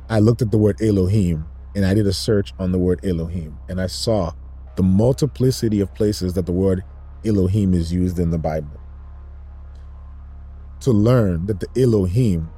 I 0.08 0.18
looked 0.18 0.42
at 0.42 0.50
the 0.50 0.58
word 0.58 0.80
Elohim 0.82 1.46
and 1.74 1.86
I 1.86 1.94
did 1.94 2.06
a 2.06 2.12
search 2.12 2.52
on 2.58 2.72
the 2.72 2.78
word 2.78 3.04
Elohim 3.04 3.56
and 3.68 3.80
I 3.80 3.86
saw 3.86 4.32
the 4.76 4.82
multiplicity 4.82 5.80
of 5.80 5.94
places 5.94 6.34
that 6.34 6.46
the 6.46 6.52
word 6.52 6.82
Elohim 7.24 7.74
is 7.74 7.92
used 7.92 8.18
in 8.18 8.30
the 8.30 8.38
Bible. 8.38 8.80
To 10.80 10.90
learn 10.90 11.46
that 11.46 11.60
the 11.60 11.68
Elohim 11.80 12.50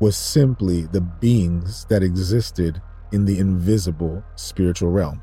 was 0.00 0.16
simply 0.16 0.82
the 0.82 1.00
beings 1.00 1.84
that 1.86 2.02
existed 2.02 2.80
in 3.12 3.24
the 3.24 3.38
invisible 3.38 4.22
spiritual 4.34 4.90
realm. 4.90 5.22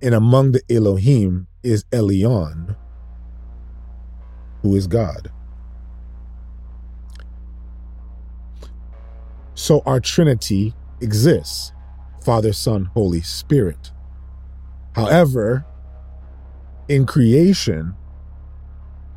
And 0.00 0.14
among 0.14 0.52
the 0.52 0.62
Elohim 0.68 1.46
is 1.62 1.84
Elyon, 1.92 2.76
who 4.62 4.74
is 4.74 4.86
God. 4.88 5.30
So 9.54 9.82
our 9.86 10.00
Trinity 10.00 10.74
exists 11.00 11.72
Father, 12.24 12.52
Son, 12.52 12.86
Holy 12.86 13.20
Spirit. 13.20 13.90
However, 14.94 15.64
in 16.88 17.06
creation, 17.06 17.94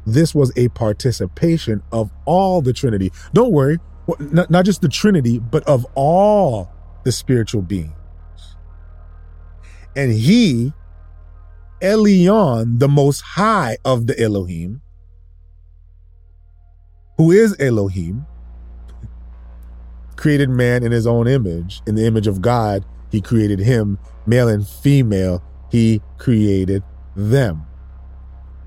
this 0.05 0.35
was 0.35 0.51
a 0.55 0.67
participation 0.69 1.81
of 1.91 2.11
all 2.25 2.61
the 2.61 2.73
Trinity. 2.73 3.11
Don't 3.33 3.51
worry, 3.51 3.79
not, 4.19 4.65
just 4.65 4.81
the 4.81 4.89
Trinity, 4.89 5.39
but 5.39 5.63
of 5.63 5.85
all 5.95 6.71
the 7.03 7.11
spiritual 7.11 7.61
beings. 7.61 7.91
And 9.95 10.11
he, 10.11 10.73
Elyon, 11.81 12.79
the 12.79 12.87
most 12.87 13.21
high 13.21 13.77
of 13.83 14.07
the 14.07 14.19
Elohim, 14.21 14.81
who 17.17 17.31
is 17.31 17.55
Elohim, 17.59 18.25
created 20.15 20.49
man 20.49 20.83
in 20.83 20.91
his 20.91 21.07
own 21.07 21.27
image. 21.27 21.81
In 21.87 21.95
the 21.95 22.05
image 22.05 22.27
of 22.27 22.41
God, 22.41 22.85
he 23.11 23.21
created 23.21 23.59
him, 23.59 23.97
male 24.25 24.47
and 24.47 24.67
female, 24.67 25.43
he 25.71 26.01
created 26.17 26.83
them. 27.15 27.65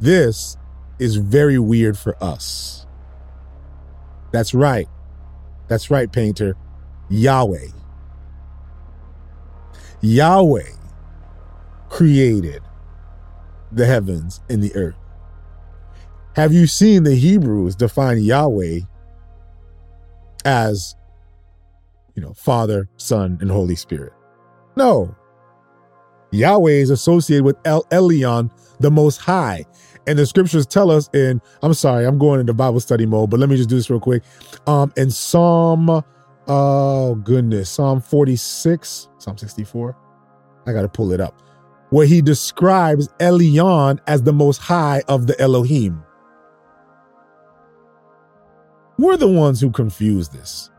This 0.01 0.58
is 0.99 1.17
very 1.17 1.59
weird 1.59 1.99
for 1.99 2.23
us. 2.23 2.87
That's 4.33 4.55
right. 4.55 4.89
That's 5.69 5.91
right, 5.91 6.11
painter. 6.11 6.57
Yahweh. 7.09 7.69
Yahweh 10.01 10.71
created 11.89 12.63
the 13.73 13.87
heavens 13.87 14.41
and 14.49 14.63
the 14.63 14.75
earth. 14.75 14.97
Have 16.37 16.53
you 16.53 16.67
seen 16.67 17.03
the 17.03 17.15
Hebrews 17.15 17.75
define 17.75 18.23
Yahweh 18.23 18.81
as, 20.45 20.95
you 22.15 22.23
know, 22.23 22.33
Father, 22.35 22.89
Son, 22.97 23.39
and 23.41 23.51
Holy 23.51 23.75
Spirit? 23.75 24.13
No. 24.77 25.15
Yahweh 26.31 26.71
is 26.71 26.91
associated 26.91 27.45
with 27.45 27.57
El 27.65 27.83
Elyon, 27.85 28.51
the 28.79 28.91
Most 28.91 29.17
High. 29.17 29.65
And 30.09 30.19
the 30.19 30.25
scriptures 30.25 30.67
tell 30.67 30.91
us 30.91 31.11
in, 31.13 31.43
I'm 31.63 31.75
sorry, 31.75 32.07
I'm 32.07 32.17
going 32.17 32.41
into 32.41 32.55
Bible 32.55 32.81
study 32.81 33.05
mode, 33.05 33.29
but 33.29 33.39
let 33.39 33.51
me 33.51 33.59
just 33.59 33.69
do 33.69 33.77
this 33.77 33.91
real 33.91 34.01
quick. 34.01 34.23
Um, 34.67 34.91
in 34.97 35.11
Psalm, 35.11 36.03
oh 36.47 37.15
goodness, 37.17 37.69
Psalm 37.69 38.01
46, 38.01 39.09
Psalm 39.19 39.37
64. 39.37 39.95
I 40.67 40.73
got 40.73 40.81
to 40.81 40.89
pull 40.89 41.13
it 41.13 41.21
up. 41.21 41.43
Where 41.91 42.07
he 42.07 42.23
describes 42.23 43.09
Elyon 43.21 44.01
as 44.07 44.23
the 44.23 44.33
most 44.33 44.57
high 44.57 45.03
of 45.09 45.27
the 45.27 45.39
Elohim. 45.39 46.03
We're 48.97 49.19
the 49.19 49.29
ones 49.29 49.61
who 49.61 49.71
confuse 49.71 50.31
this. 50.31 50.71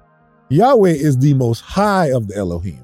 Yahweh 0.50 0.90
is 0.90 1.20
the 1.20 1.36
most 1.36 1.62
high 1.62 2.08
of 2.08 2.28
the 2.28 2.36
Elohim. 2.36 2.84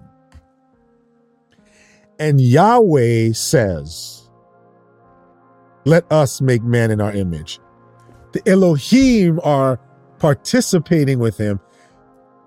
And 2.20 2.40
Yahweh 2.40 3.34
says, 3.34 4.25
Let 5.86 6.12
us 6.12 6.42
make 6.42 6.64
man 6.64 6.92
in 6.92 7.00
our 7.00 7.14
image. 7.14 7.60
The 8.34 8.42
Elohim 8.50 9.40
are 9.44 9.80
participating 10.20 11.20
with 11.20 11.38
him 11.38 11.60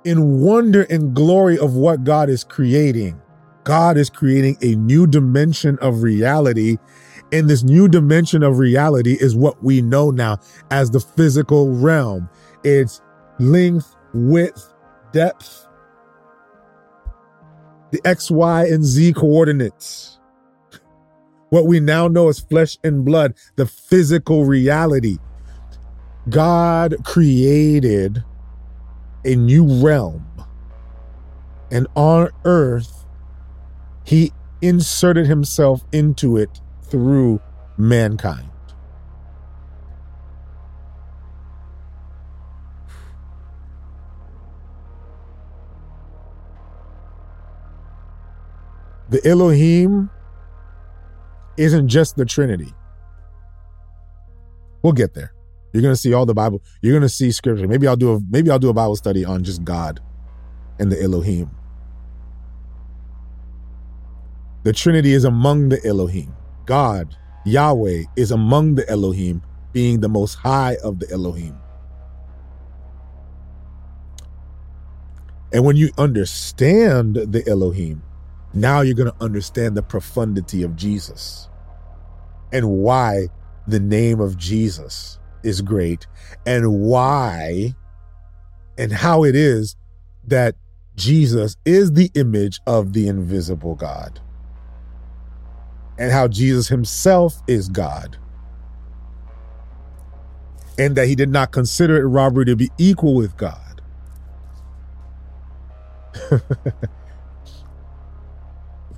in 0.04 0.40
wonder 0.40 0.82
and 0.82 1.14
glory 1.14 1.58
of 1.58 1.74
what 1.74 2.04
God 2.04 2.28
is 2.28 2.44
creating. 2.44 3.20
God 3.64 3.96
is 3.96 4.10
creating 4.10 4.56
a 4.62 4.74
new 4.74 5.06
dimension 5.06 5.78
of 5.80 6.02
reality. 6.02 6.78
And 7.30 7.48
this 7.48 7.62
new 7.62 7.88
dimension 7.88 8.42
of 8.42 8.58
reality 8.58 9.16
is 9.20 9.36
what 9.36 9.62
we 9.62 9.82
know 9.82 10.10
now 10.10 10.38
as 10.70 10.90
the 10.90 11.00
physical 11.00 11.70
realm. 11.70 12.28
It's 12.64 13.02
length, 13.38 13.94
width, 14.14 14.72
depth, 15.12 15.66
the 17.90 18.00
X, 18.04 18.30
Y, 18.30 18.64
and 18.66 18.84
Z 18.84 19.12
coordinates. 19.12 20.17
What 21.50 21.66
we 21.66 21.80
now 21.80 22.08
know 22.08 22.28
as 22.28 22.40
flesh 22.40 22.76
and 22.84 23.04
blood, 23.04 23.34
the 23.56 23.66
physical 23.66 24.44
reality. 24.44 25.18
God 26.28 26.96
created 27.04 28.22
a 29.24 29.34
new 29.34 29.64
realm. 29.82 30.26
And 31.70 31.86
on 31.94 32.30
earth, 32.44 33.06
he 34.04 34.32
inserted 34.60 35.26
himself 35.26 35.84
into 35.92 36.36
it 36.36 36.60
through 36.82 37.40
mankind. 37.76 38.50
The 49.10 49.26
Elohim 49.26 50.10
isn't 51.58 51.88
just 51.88 52.16
the 52.16 52.24
Trinity. 52.24 52.72
We'll 54.82 54.92
get 54.92 55.14
there. 55.14 55.32
You're 55.72 55.82
gonna 55.82 55.96
see 55.96 56.14
all 56.14 56.24
the 56.24 56.34
Bible. 56.34 56.62
You're 56.80 56.94
gonna 56.94 57.08
see 57.08 57.30
scripture. 57.30 57.68
Maybe 57.68 57.86
I'll 57.86 57.96
do 57.96 58.14
a 58.14 58.20
maybe 58.30 58.50
I'll 58.50 58.58
do 58.58 58.70
a 58.70 58.74
Bible 58.74 58.96
study 58.96 59.24
on 59.24 59.44
just 59.44 59.64
God 59.64 60.00
and 60.78 60.90
the 60.90 61.02
Elohim. 61.02 61.50
The 64.62 64.72
Trinity 64.72 65.12
is 65.12 65.24
among 65.24 65.68
the 65.68 65.84
Elohim. 65.86 66.34
God, 66.64 67.16
Yahweh, 67.44 68.04
is 68.16 68.30
among 68.30 68.74
the 68.74 68.88
Elohim, 68.88 69.42
being 69.72 70.00
the 70.00 70.08
most 70.08 70.34
high 70.34 70.76
of 70.82 70.98
the 70.98 71.10
Elohim. 71.10 71.56
And 75.52 75.64
when 75.64 75.76
you 75.76 75.90
understand 75.96 77.14
the 77.14 77.42
Elohim, 77.48 78.02
now 78.54 78.80
you're 78.80 78.94
going 78.94 79.10
to 79.10 79.22
understand 79.24 79.76
the 79.76 79.82
profundity 79.82 80.62
of 80.62 80.76
Jesus 80.76 81.48
and 82.52 82.68
why 82.70 83.28
the 83.66 83.80
name 83.80 84.20
of 84.20 84.36
Jesus 84.36 85.18
is 85.42 85.60
great 85.60 86.06
and 86.46 86.80
why 86.80 87.74
and 88.78 88.92
how 88.92 89.24
it 89.24 89.34
is 89.34 89.76
that 90.26 90.54
Jesus 90.96 91.56
is 91.64 91.92
the 91.92 92.10
image 92.14 92.60
of 92.66 92.92
the 92.92 93.06
invisible 93.08 93.74
God 93.74 94.20
and 95.98 96.10
how 96.10 96.28
Jesus 96.28 96.68
himself 96.68 97.42
is 97.46 97.68
God 97.68 98.16
and 100.78 100.96
that 100.96 101.08
he 101.08 101.14
did 101.14 101.28
not 101.28 101.50
consider 101.50 101.96
it 102.00 102.06
robbery 102.06 102.44
to 102.46 102.56
be 102.56 102.70
equal 102.78 103.14
with 103.14 103.36
God. 103.36 103.82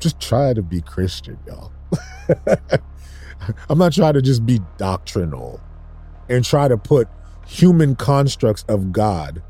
just 0.00 0.20
try 0.20 0.52
to 0.52 0.62
be 0.62 0.80
Christian, 0.80 1.38
y'all. 1.46 1.72
I'm 3.68 3.78
not 3.78 3.92
trying 3.92 4.14
to 4.14 4.22
just 4.22 4.44
be 4.44 4.60
doctrinal 4.76 5.60
and 6.28 6.44
try 6.44 6.68
to 6.68 6.76
put 6.76 7.08
human 7.46 7.96
constructs 7.96 8.64
of 8.68 8.92
God. 8.92 9.42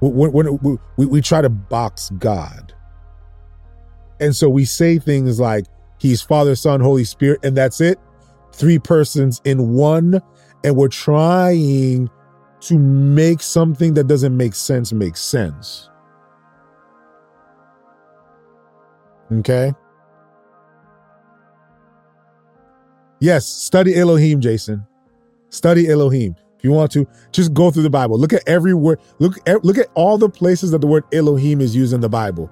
When, 0.00 0.32
when 0.32 0.58
we, 0.62 0.78
we, 0.96 1.06
we 1.06 1.20
try 1.20 1.42
to 1.42 1.48
box 1.48 2.10
God. 2.18 2.72
And 4.20 4.34
so 4.34 4.48
we 4.48 4.64
say 4.64 4.98
things 4.98 5.38
like, 5.38 5.66
He's 5.98 6.22
Father, 6.22 6.54
Son, 6.54 6.80
Holy 6.80 7.04
Spirit, 7.04 7.40
and 7.44 7.56
that's 7.56 7.80
it. 7.80 7.98
Three 8.52 8.78
persons 8.78 9.40
in 9.44 9.74
one. 9.74 10.22
And 10.64 10.76
we're 10.76 10.88
trying 10.88 12.08
to 12.60 12.78
make 12.78 13.40
something 13.40 13.94
that 13.94 14.06
doesn't 14.06 14.36
make 14.36 14.54
sense 14.54 14.92
make 14.92 15.16
sense. 15.16 15.90
Okay. 19.32 19.72
Yes, 23.20 23.46
study 23.46 23.96
Elohim, 23.96 24.40
Jason. 24.40 24.86
Study 25.50 25.88
Elohim. 25.88 26.36
If 26.56 26.64
you 26.64 26.72
want 26.72 26.90
to, 26.92 27.06
just 27.30 27.54
go 27.54 27.70
through 27.70 27.84
the 27.84 27.90
Bible. 27.90 28.18
Look 28.18 28.32
at 28.32 28.42
every 28.48 28.74
word. 28.74 29.00
Look 29.18 29.38
at, 29.46 29.64
look 29.64 29.78
at 29.78 29.88
all 29.94 30.18
the 30.18 30.28
places 30.28 30.72
that 30.72 30.80
the 30.80 30.86
word 30.86 31.04
Elohim 31.12 31.60
is 31.60 31.74
used 31.74 31.92
in 31.92 32.00
the 32.00 32.08
Bible. 32.08 32.50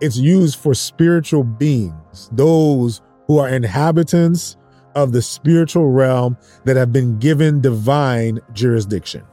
It's 0.00 0.16
used 0.16 0.58
for 0.58 0.74
spiritual 0.74 1.44
beings, 1.44 2.30
those 2.32 3.02
who 3.26 3.38
are 3.38 3.48
inhabitants 3.48 4.56
of 4.94 5.12
the 5.12 5.20
spiritual 5.20 5.90
realm 5.90 6.36
that 6.64 6.76
have 6.76 6.92
been 6.92 7.18
given 7.18 7.60
divine 7.60 8.40
jurisdiction. 8.52 9.24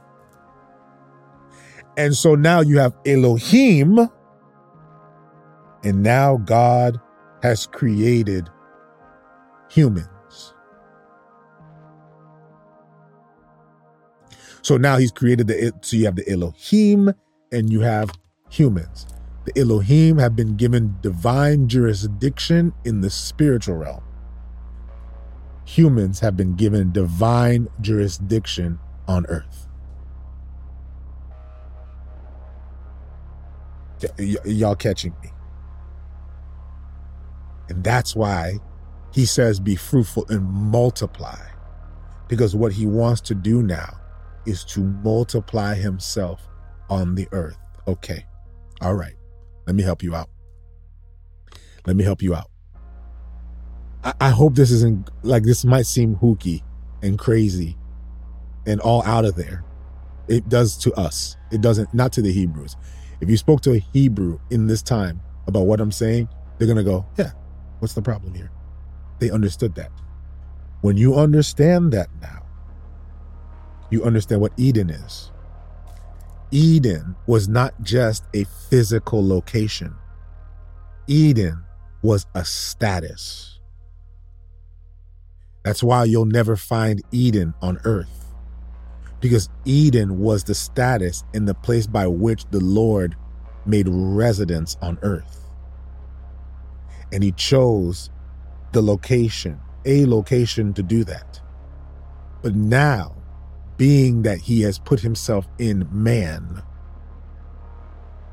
And 1.96 2.14
so 2.14 2.34
now 2.34 2.60
you 2.60 2.78
have 2.78 2.94
Elohim, 3.06 4.08
and 5.86 6.02
now 6.02 6.38
God 6.38 7.00
has 7.44 7.66
created 7.68 8.50
humans. 9.70 10.54
So 14.62 14.76
now 14.76 14.96
he's 14.96 15.12
created 15.12 15.46
the, 15.46 15.72
so 15.82 15.96
you 15.96 16.06
have 16.06 16.16
the 16.16 16.28
Elohim 16.28 17.12
and 17.52 17.70
you 17.70 17.82
have 17.82 18.10
humans. 18.50 19.06
The 19.44 19.56
Elohim 19.60 20.18
have 20.18 20.34
been 20.34 20.56
given 20.56 20.96
divine 21.02 21.68
jurisdiction 21.68 22.72
in 22.84 23.00
the 23.00 23.10
spiritual 23.10 23.76
realm. 23.76 24.02
Humans 25.66 26.18
have 26.18 26.36
been 26.36 26.56
given 26.56 26.90
divine 26.90 27.68
jurisdiction 27.80 28.80
on 29.06 29.24
earth. 29.26 29.68
Y- 34.18 34.36
y'all 34.46 34.74
catching 34.74 35.14
me? 35.22 35.30
And 37.68 37.82
that's 37.82 38.14
why 38.14 38.58
he 39.12 39.24
says, 39.24 39.60
be 39.60 39.76
fruitful 39.76 40.26
and 40.28 40.44
multiply. 40.44 41.38
Because 42.28 42.54
what 42.54 42.72
he 42.72 42.86
wants 42.86 43.20
to 43.22 43.34
do 43.34 43.62
now 43.62 43.98
is 44.44 44.64
to 44.64 44.80
multiply 44.80 45.74
himself 45.74 46.48
on 46.90 47.14
the 47.14 47.28
earth. 47.32 47.58
Okay. 47.88 48.24
All 48.80 48.94
right. 48.94 49.14
Let 49.66 49.74
me 49.74 49.82
help 49.82 50.02
you 50.02 50.14
out. 50.14 50.28
Let 51.86 51.96
me 51.96 52.04
help 52.04 52.22
you 52.22 52.34
out. 52.34 52.50
I, 54.04 54.12
I 54.20 54.30
hope 54.30 54.54
this 54.54 54.70
isn't 54.70 55.10
like 55.22 55.44
this 55.44 55.64
might 55.64 55.86
seem 55.86 56.14
hooky 56.16 56.62
and 57.02 57.18
crazy 57.18 57.76
and 58.66 58.80
all 58.80 59.02
out 59.04 59.24
of 59.24 59.36
there. 59.36 59.64
It 60.28 60.48
does 60.48 60.76
to 60.78 60.92
us. 60.94 61.36
It 61.52 61.60
doesn't, 61.60 61.94
not 61.94 62.12
to 62.14 62.22
the 62.22 62.32
Hebrews. 62.32 62.76
If 63.20 63.30
you 63.30 63.36
spoke 63.36 63.60
to 63.62 63.72
a 63.72 63.78
Hebrew 63.78 64.40
in 64.50 64.66
this 64.66 64.82
time 64.82 65.20
about 65.46 65.62
what 65.62 65.80
I'm 65.80 65.92
saying, 65.92 66.28
they're 66.58 66.66
going 66.66 66.76
to 66.76 66.84
go, 66.84 67.06
yeah, 67.16 67.30
what's 67.86 67.94
the 67.94 68.02
problem 68.02 68.34
here? 68.34 68.50
They 69.20 69.30
understood 69.30 69.76
that. 69.76 69.92
When 70.80 70.96
you 70.96 71.14
understand 71.14 71.92
that 71.92 72.08
now, 72.20 72.44
you 73.90 74.02
understand 74.02 74.40
what 74.40 74.50
Eden 74.56 74.90
is. 74.90 75.30
Eden 76.50 77.14
was 77.28 77.46
not 77.46 77.80
just 77.82 78.24
a 78.34 78.42
physical 78.68 79.24
location, 79.24 79.94
Eden 81.06 81.64
was 82.02 82.26
a 82.34 82.44
status. 82.44 83.60
That's 85.62 85.84
why 85.84 86.02
you'll 86.02 86.24
never 86.24 86.56
find 86.56 87.00
Eden 87.12 87.54
on 87.62 87.78
earth. 87.84 88.34
Because 89.20 89.48
Eden 89.64 90.18
was 90.18 90.42
the 90.42 90.56
status 90.56 91.22
and 91.34 91.46
the 91.46 91.54
place 91.54 91.86
by 91.86 92.08
which 92.08 92.46
the 92.50 92.58
Lord 92.60 93.14
made 93.64 93.86
residence 93.88 94.76
on 94.82 94.98
earth. 95.02 95.45
And 97.12 97.22
he 97.22 97.32
chose 97.32 98.10
the 98.72 98.82
location, 98.82 99.60
a 99.84 100.06
location 100.06 100.74
to 100.74 100.82
do 100.82 101.04
that. 101.04 101.40
But 102.42 102.54
now 102.54 103.16
being 103.76 104.22
that 104.22 104.38
he 104.38 104.62
has 104.62 104.78
put 104.78 105.00
himself 105.00 105.46
in 105.58 105.86
man. 105.90 106.62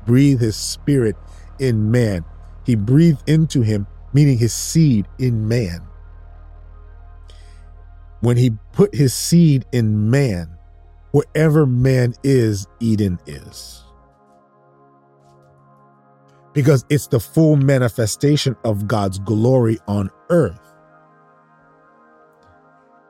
Breathe 0.06 0.40
his 0.40 0.56
spirit 0.56 1.16
in 1.58 1.90
man. 1.90 2.24
He 2.64 2.74
breathed 2.74 3.28
into 3.28 3.62
him, 3.62 3.86
meaning 4.12 4.38
his 4.38 4.54
seed 4.54 5.06
in 5.18 5.46
man. 5.48 5.80
When 8.20 8.36
he 8.36 8.52
put 8.72 8.94
his 8.94 9.12
seed 9.12 9.66
in 9.72 10.10
man, 10.10 10.56
wherever 11.10 11.66
man 11.66 12.14
is, 12.22 12.66
Eden 12.80 13.18
is. 13.26 13.83
Because 16.54 16.84
it's 16.88 17.08
the 17.08 17.20
full 17.20 17.56
manifestation 17.56 18.56
of 18.64 18.88
God's 18.88 19.18
glory 19.18 19.78
on 19.86 20.10
earth. 20.30 20.60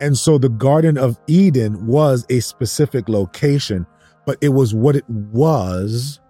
And 0.00 0.18
so 0.18 0.38
the 0.38 0.48
Garden 0.48 0.98
of 0.98 1.20
Eden 1.26 1.86
was 1.86 2.26
a 2.28 2.40
specific 2.40 3.08
location, 3.08 3.86
but 4.26 4.38
it 4.40 4.48
was 4.48 4.74
what 4.74 4.96
it 4.96 5.08
was 5.08 6.20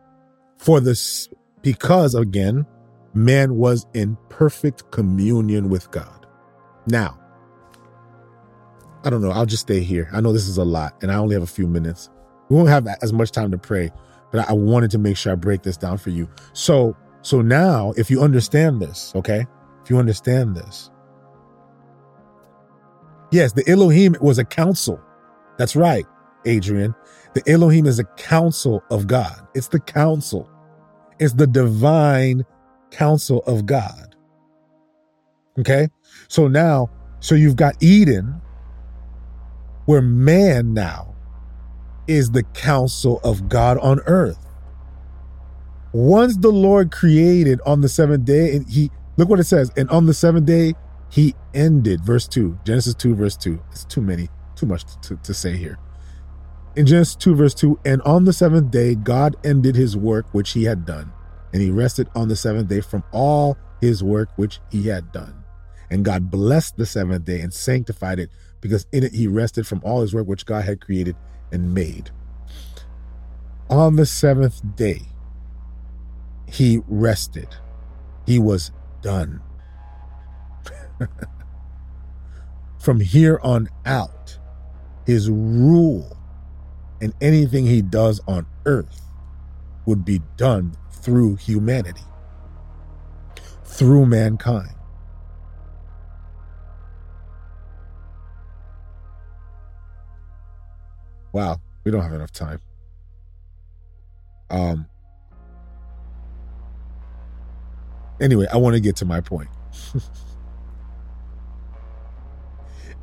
for 0.59 0.81
this, 0.81 1.29
because 1.63 2.15
again, 2.15 2.67
man 3.15 3.55
was 3.57 3.87
in 3.95 4.19
perfect 4.29 4.91
communion 4.91 5.71
with 5.71 5.91
God. 5.91 6.27
Now, 6.87 7.19
I 9.05 9.11
don't 9.11 9.23
know. 9.23 9.31
I'll 9.31 9.47
just 9.47 9.63
stay 9.63 9.81
here. 9.81 10.09
I 10.13 10.21
know 10.21 10.33
this 10.33 10.49
is 10.49 10.59
a 10.59 10.65
lot 10.65 10.95
and 11.03 11.13
I 11.13 11.17
only 11.17 11.35
have 11.35 11.43
a 11.43 11.47
few 11.47 11.67
minutes. 11.67 12.11
We 12.49 12.57
won't 12.57 12.69
have 12.69 12.87
as 13.03 13.13
much 13.13 13.31
time 13.31 13.51
to 13.51 13.59
pray, 13.59 13.91
but 14.33 14.49
I 14.49 14.53
wanted 14.53 14.91
to 14.93 14.99
make 14.99 15.17
sure 15.17 15.33
I 15.33 15.37
break 15.37 15.63
this 15.63 15.77
down 15.77 15.99
for 15.99 16.11
you. 16.11 16.29
So, 16.53 16.97
so 17.25 17.43
now 17.43 17.93
if 17.97 18.11
you 18.13 18.23
understand 18.23 18.81
this, 18.81 19.13
okay? 19.17 19.45
If 19.83 19.91
you 19.91 19.99
understand 19.99 20.57
this, 20.57 20.91
Yes, 23.35 23.53
the 23.53 23.69
Elohim 23.69 24.15
was 24.21 24.39
a 24.39 24.45
council. 24.45 25.01
That's 25.59 25.75
right, 25.75 26.07
Adrian. 26.45 26.95
The 27.35 27.43
Elohim 27.51 27.85
is 27.85 27.99
a 27.99 28.05
council 28.05 28.81
of 28.93 29.09
God. 29.09 29.45
It's 29.57 29.67
the 29.67 29.81
council. 29.81 30.49
It's 31.19 31.33
the 31.33 31.49
divine 31.49 32.45
council 32.93 33.43
of 33.49 33.67
God. 33.67 34.15
Okay? 35.59 35.89
So 36.29 36.47
now, 36.47 36.91
so 37.19 37.35
you've 37.35 37.57
got 37.57 37.75
Eden, 37.83 38.41
where 39.87 40.01
man 40.01 40.73
now 40.73 41.13
is 42.07 42.31
the 42.31 42.45
council 42.45 43.21
of 43.25 43.49
God 43.49 43.79
on 43.79 43.99
earth. 44.07 44.44
Once 45.95 46.37
the 46.39 46.51
Lord 46.51 46.91
created 46.91 47.61
on 47.65 47.81
the 47.81 47.89
seventh 47.89 48.25
day, 48.25 48.57
and 48.57 48.69
he, 48.69 48.91
look 49.17 49.29
what 49.29 49.39
it 49.39 49.45
says, 49.45 49.71
and 49.77 49.89
on 49.91 50.07
the 50.07 50.13
seventh 50.13 50.45
day, 50.45 50.75
he 51.09 51.37
ended, 51.55 52.05
verse 52.05 52.27
2, 52.27 52.59
Genesis 52.65 52.95
2, 52.95 53.15
verse 53.15 53.37
2. 53.37 53.63
It's 53.71 53.85
too 53.85 54.01
many, 54.01 54.29
too 54.57 54.67
much 54.67 54.83
to, 55.03 55.15
to 55.15 55.33
say 55.33 55.57
here. 55.57 55.79
In 56.75 56.85
Genesis 56.85 57.15
2, 57.15 57.37
verse 57.37 57.55
2, 57.55 57.79
and 57.85 58.03
on 58.03 58.25
the 58.25 58.33
seventh 58.33 58.73
day, 58.73 58.97
God 58.97 59.37
ended 59.45 59.77
his 59.77 59.97
work 59.97 60.27
which 60.33 60.51
he 60.51 60.65
had 60.65 60.85
done, 60.85 61.13
and 61.53 61.63
he 61.63 61.71
rested 61.71 62.09
on 62.17 62.27
the 62.27 62.35
seventh 62.35 62.69
day 62.69 62.81
from 62.81 63.05
all 63.13 63.57
his 63.81 64.03
work 64.03 64.31
which 64.35 64.59
he 64.73 64.89
had 64.89 65.13
done. 65.13 65.45
And 65.91 66.05
God 66.05 66.29
blessed 66.29 66.77
the 66.77 66.87
seventh 66.87 67.25
day 67.25 67.41
and 67.41 67.55
sanctified 67.55 68.19
it, 68.19 68.31
because 68.61 68.89
in 68.91 69.05
it 69.05 69.15
he 69.15 69.29
rested 69.29 69.65
from 69.65 69.81
all 69.85 70.01
his 70.01 70.13
work 70.13 70.27
which 70.27 70.45
God 70.45 70.65
had 70.65 70.81
created 70.81 71.15
and 71.53 71.73
made. 71.73 72.11
On 73.71 73.95
the 73.95 74.07
seventh 74.07 74.61
day, 74.75 75.03
he 76.55 76.81
rested. 76.87 77.49
He 78.27 78.39
was 78.39 78.71
done. 79.03 79.43
From 82.79 83.01
here 83.01 83.41
on 83.43 83.69
out, 83.85 84.39
his 85.05 85.29
rule 85.29 86.17
and 87.01 87.13
anything 87.21 87.67
he 87.67 87.83
does 87.83 88.21
on 88.29 88.47
earth 88.67 89.01
would 89.85 90.05
be 90.05 90.21
done 90.37 90.77
through 90.93 91.35
humanity, 91.37 92.05
through 93.65 94.07
mankind. 94.07 94.77
Wow, 101.33 101.61
we 101.83 101.91
don't 101.91 102.03
have 102.03 102.13
enough 102.13 102.31
time. 102.31 102.61
Um 104.51 104.87
anyway, 108.21 108.47
I 108.53 108.57
want 108.57 108.75
to 108.75 108.81
get 108.81 108.97
to 108.97 109.05
my 109.05 109.21
point. 109.21 109.49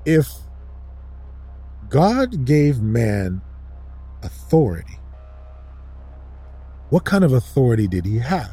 if 0.06 0.30
God 1.90 2.46
gave 2.46 2.82
man 2.82 3.42
authority, 4.24 5.00
what 6.90 7.06
kind 7.06 7.24
of 7.24 7.34
authority 7.34 7.88
did 7.88 8.06
he 8.06 8.20
have? 8.20 8.52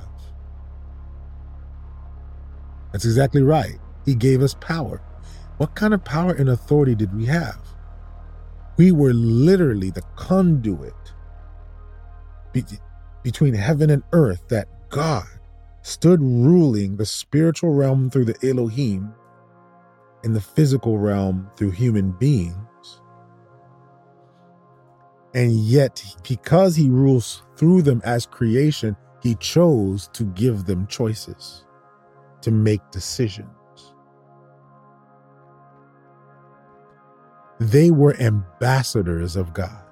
That's 2.92 3.04
exactly 3.04 3.42
right. 3.42 3.78
He 4.04 4.14
gave 4.14 4.42
us 4.42 4.54
power. 4.54 5.02
What 5.58 5.74
kind 5.74 5.92
of 5.92 6.04
power 6.04 6.32
and 6.32 6.48
authority 6.48 6.94
did 6.94 7.14
we 7.14 7.26
have? 7.26 7.58
We 8.76 8.92
were 8.92 9.12
literally 9.12 9.90
the 9.90 10.02
conduit 10.16 10.94
be- 12.52 12.64
between 13.22 13.54
heaven 13.54 13.90
and 13.90 14.02
earth 14.12 14.48
that 14.48 14.68
God 14.88 15.26
stood 15.82 16.20
ruling 16.20 16.96
the 16.96 17.06
spiritual 17.06 17.72
realm 17.74 18.10
through 18.10 18.26
the 18.26 18.48
Elohim 18.48 19.12
in 20.24 20.32
the 20.32 20.40
physical 20.40 20.98
realm 20.98 21.48
through 21.56 21.70
human 21.70 22.12
beings. 22.12 22.56
And 25.34 25.52
yet, 25.52 26.02
because 26.28 26.74
he 26.74 26.88
rules 26.88 27.42
through 27.56 27.82
them 27.82 28.00
as 28.04 28.26
creation, 28.26 28.96
he 29.22 29.34
chose 29.36 30.08
to 30.14 30.24
give 30.24 30.64
them 30.64 30.86
choices, 30.86 31.66
to 32.40 32.50
make 32.50 32.80
decisions. 32.90 33.48
they 37.60 37.90
were 37.90 38.16
ambassadors 38.20 39.36
of 39.36 39.52
God. 39.52 39.84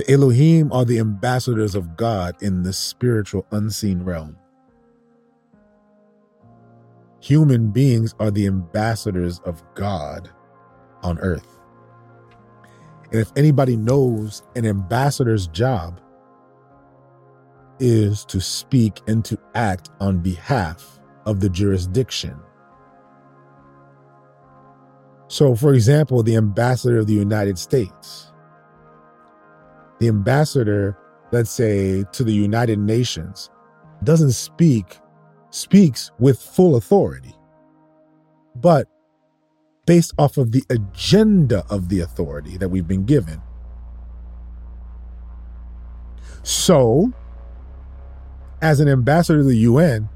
The 0.00 0.14
Elohim 0.14 0.72
are 0.72 0.86
the 0.86 0.98
ambassadors 0.98 1.74
of 1.74 1.94
God 1.94 2.34
in 2.42 2.62
the 2.62 2.72
spiritual 2.72 3.44
unseen 3.50 4.02
realm. 4.02 4.34
Human 7.20 7.70
beings 7.70 8.14
are 8.18 8.30
the 8.30 8.46
ambassadors 8.46 9.40
of 9.40 9.62
God 9.74 10.30
on 11.02 11.18
earth. 11.18 11.60
And 13.12 13.20
if 13.20 13.30
anybody 13.36 13.76
knows 13.76 14.42
an 14.56 14.64
ambassador's 14.64 15.48
job 15.48 16.00
is 17.78 18.24
to 18.24 18.40
speak 18.40 19.02
and 19.06 19.22
to 19.26 19.38
act 19.54 19.90
on 20.00 20.20
behalf 20.20 20.98
of 21.26 21.40
the 21.40 21.50
jurisdiction. 21.50 22.40
So, 25.28 25.54
for 25.54 25.74
example, 25.74 26.22
the 26.22 26.36
ambassador 26.36 27.00
of 27.00 27.06
the 27.06 27.12
United 27.12 27.58
States, 27.58 28.29
the 30.00 30.08
ambassador, 30.08 30.96
let's 31.30 31.50
say, 31.50 32.04
to 32.12 32.24
the 32.24 32.32
United 32.32 32.78
Nations, 32.78 33.50
doesn't 34.02 34.32
speak, 34.32 34.98
speaks 35.50 36.10
with 36.18 36.40
full 36.40 36.76
authority, 36.76 37.34
but 38.56 38.88
based 39.86 40.14
off 40.18 40.38
of 40.38 40.52
the 40.52 40.64
agenda 40.70 41.64
of 41.70 41.88
the 41.88 42.00
authority 42.00 42.56
that 42.56 42.68
we've 42.68 42.88
been 42.88 43.04
given. 43.04 43.40
So, 46.42 47.12
as 48.62 48.80
an 48.80 48.88
ambassador 48.88 49.38
to 49.38 49.44
the 49.44 49.56
UN, 49.56 50.08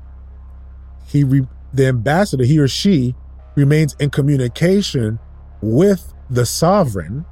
he 1.06 1.24
re, 1.24 1.42
the 1.72 1.86
ambassador, 1.86 2.44
he 2.44 2.58
or 2.58 2.68
she, 2.68 3.14
remains 3.54 3.94
in 4.00 4.10
communication 4.10 5.18
with 5.60 6.14
the 6.30 6.46
sovereign, 6.46 7.24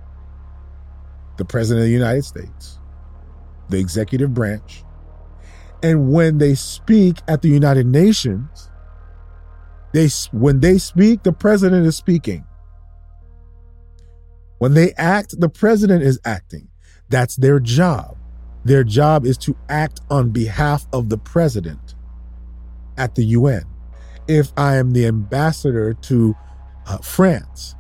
the 1.37 1.45
president 1.45 1.83
of 1.83 1.87
the 1.87 1.93
United 1.93 2.25
States, 2.25 2.79
the 3.69 3.79
executive 3.79 4.35
branch. 4.35 4.85
And 5.83 6.13
when 6.13 6.39
they 6.39 6.55
speak 6.55 7.19
at 7.29 7.43
the 7.43 7.49
United 7.49 7.87
Nations, 7.87 8.71
they 9.93 10.09
when 10.33 10.61
they 10.61 10.79
speak, 10.79 11.23
the 11.23 11.33
president 11.33 11.87
is 11.87 11.97
speaking. 11.97 12.45
When 14.59 14.75
they 14.75 14.93
act, 14.93 15.39
the 15.41 15.49
president 15.49 16.05
is 16.05 16.21
acting. 16.25 16.69
That's 17.09 17.37
their 17.37 17.59
job. 17.59 18.17
Their 18.65 18.85
job 18.85 19.27
is 19.27 19.37
to 19.39 19.57
act 19.69 20.01
on 20.09 20.31
behalf 20.31 20.87
of 20.93 21.09
the 21.09 21.19
president 21.19 21.97
at 22.97 23.17
the 23.17 23.25
UN. 23.25 23.65
If 24.29 24.53
I 24.57 24.77
am 24.77 24.93
the 24.93 25.07
ambassador 25.07 25.95
to 25.95 26.37
uh, 26.87 26.99
France, 26.99 27.75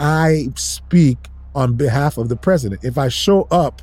I 0.00 0.48
speak 0.56 1.28
on 1.54 1.74
behalf 1.74 2.18
of 2.18 2.28
the 2.28 2.36
president. 2.36 2.84
If 2.84 2.98
I 2.98 3.08
show 3.08 3.42
up 3.50 3.82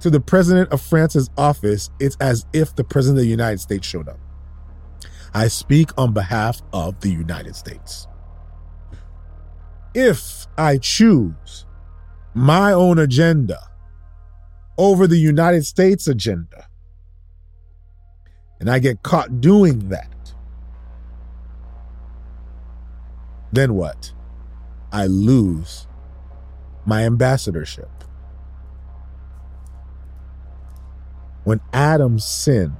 to 0.00 0.10
the 0.10 0.20
president 0.20 0.72
of 0.72 0.80
France's 0.80 1.30
office, 1.36 1.90
it's 2.00 2.16
as 2.20 2.46
if 2.52 2.74
the 2.74 2.84
president 2.84 3.18
of 3.18 3.24
the 3.24 3.30
United 3.30 3.60
States 3.60 3.86
showed 3.86 4.08
up. 4.08 4.18
I 5.34 5.48
speak 5.48 5.90
on 5.98 6.12
behalf 6.12 6.62
of 6.72 7.00
the 7.00 7.10
United 7.10 7.56
States. 7.56 8.06
If 9.94 10.46
I 10.58 10.78
choose 10.78 11.66
my 12.34 12.72
own 12.72 12.98
agenda 12.98 13.58
over 14.78 15.06
the 15.06 15.16
United 15.16 15.64
States 15.64 16.06
agenda. 16.06 16.68
And 18.60 18.70
I 18.70 18.78
get 18.78 19.02
caught 19.02 19.40
doing 19.40 19.88
that. 19.88 20.34
Then 23.52 23.74
what? 23.74 24.12
I 24.92 25.06
lose 25.06 25.85
my 26.86 27.04
ambassadorship. 27.04 27.90
When 31.44 31.60
Adam 31.72 32.18
sinned 32.18 32.76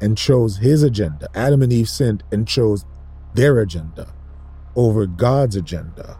and 0.00 0.16
chose 0.16 0.58
his 0.58 0.82
agenda, 0.82 1.28
Adam 1.34 1.62
and 1.62 1.72
Eve 1.72 1.88
sinned 1.88 2.22
and 2.32 2.46
chose 2.46 2.84
their 3.34 3.58
agenda 3.58 4.14
over 4.76 5.06
God's 5.06 5.56
agenda, 5.56 6.18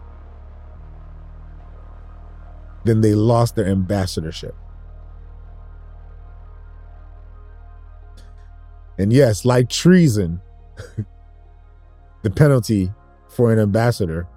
then 2.83 3.01
they 3.01 3.15
lost 3.15 3.55
their 3.55 3.65
ambassadorship. 3.65 4.55
And 8.97 9.11
yes, 9.11 9.43
like 9.43 9.69
treason, 9.69 10.41
the 12.21 12.29
penalty 12.29 12.91
for 13.27 13.51
an 13.51 13.59
ambassador 13.59 14.27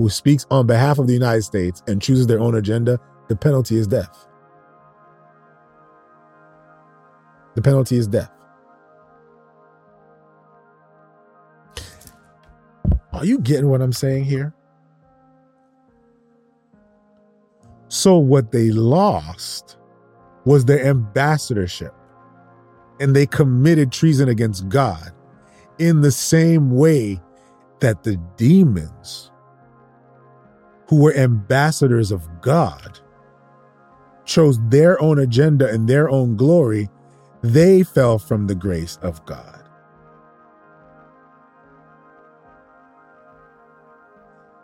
who 0.00 0.08
speaks 0.08 0.46
on 0.50 0.66
behalf 0.66 0.98
of 0.98 1.06
the 1.06 1.12
United 1.12 1.42
States 1.42 1.82
and 1.86 2.00
chooses 2.00 2.26
their 2.26 2.40
own 2.40 2.54
agenda, 2.54 2.98
the 3.28 3.36
penalty 3.36 3.76
is 3.76 3.86
death. 3.86 4.26
The 7.54 7.60
penalty 7.60 7.98
is 7.98 8.06
death. 8.06 8.30
Are 13.12 13.26
you 13.26 13.40
getting 13.40 13.68
what 13.68 13.82
I'm 13.82 13.92
saying 13.92 14.24
here? 14.24 14.54
So, 17.88 18.16
what 18.16 18.52
they 18.52 18.70
lost 18.70 19.76
was 20.46 20.64
their 20.64 20.82
ambassadorship 20.82 21.92
and 23.00 23.14
they 23.14 23.26
committed 23.26 23.92
treason 23.92 24.30
against 24.30 24.66
God 24.70 25.10
in 25.78 26.00
the 26.00 26.10
same 26.10 26.70
way 26.70 27.20
that 27.80 28.02
the 28.02 28.16
demons, 28.38 29.29
who 30.90 30.96
were 30.96 31.14
ambassadors 31.14 32.10
of 32.10 32.28
God, 32.40 32.98
chose 34.24 34.58
their 34.70 35.00
own 35.00 35.20
agenda 35.20 35.68
and 35.68 35.88
their 35.88 36.10
own 36.10 36.36
glory, 36.36 36.88
they 37.42 37.84
fell 37.84 38.18
from 38.18 38.48
the 38.48 38.56
grace 38.56 38.98
of 39.00 39.24
God. 39.24 39.62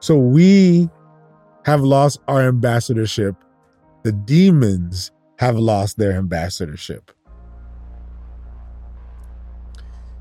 So 0.01 0.19
we 0.19 0.91
have 1.65 1.83
lost 1.83 2.19
our 2.27 2.43
ambassadorship. 2.43 3.37
The 4.03 4.11
demons 4.11 5.13
have 5.39 5.57
lost 5.57 5.97
their 5.97 6.13
ambassadorship. 6.13 7.13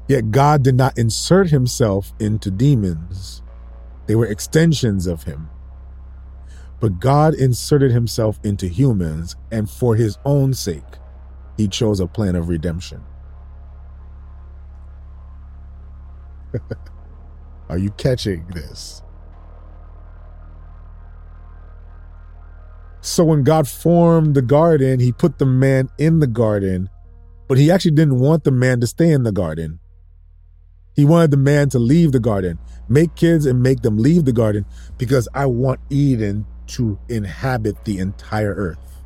Yet 0.07 0.29
God 0.29 0.63
did 0.63 0.75
not 0.75 0.99
insert 0.99 1.49
himself 1.49 2.13
into 2.19 2.51
demons, 2.51 3.41
they 4.05 4.13
were 4.13 4.27
extensions 4.27 5.07
of 5.07 5.23
him. 5.23 5.49
But 6.85 6.99
God 6.99 7.33
inserted 7.33 7.89
himself 7.89 8.39
into 8.43 8.67
humans, 8.67 9.35
and 9.51 9.67
for 9.67 9.95
his 9.95 10.19
own 10.23 10.53
sake, 10.53 10.83
he 11.57 11.67
chose 11.67 11.99
a 11.99 12.05
plan 12.05 12.35
of 12.35 12.47
redemption. 12.47 13.03
Are 17.69 17.79
you 17.79 17.89
catching 17.89 18.45
this? 18.49 19.01
So 23.01 23.23
when 23.23 23.41
God 23.41 23.67
formed 23.67 24.35
the 24.35 24.43
garden, 24.43 24.99
he 24.99 25.11
put 25.11 25.39
the 25.39 25.47
man 25.47 25.89
in 25.97 26.19
the 26.19 26.27
garden, 26.27 26.91
but 27.47 27.57
he 27.57 27.71
actually 27.71 27.95
didn't 27.95 28.19
want 28.19 28.43
the 28.43 28.51
man 28.51 28.79
to 28.81 28.85
stay 28.85 29.11
in 29.11 29.23
the 29.23 29.31
garden. 29.31 29.79
He 30.93 31.03
wanted 31.03 31.31
the 31.31 31.37
man 31.37 31.67
to 31.69 31.79
leave 31.79 32.11
the 32.11 32.19
garden, 32.19 32.59
make 32.87 33.15
kids 33.15 33.47
and 33.47 33.63
make 33.63 33.81
them 33.81 33.97
leave 33.97 34.25
the 34.25 34.31
garden 34.31 34.67
because 34.99 35.27
I 35.33 35.47
want 35.47 35.79
Eden 35.89 36.45
to 36.67 36.99
inhabit 37.09 37.85
the 37.85 37.99
entire 37.99 38.53
earth. 38.53 39.01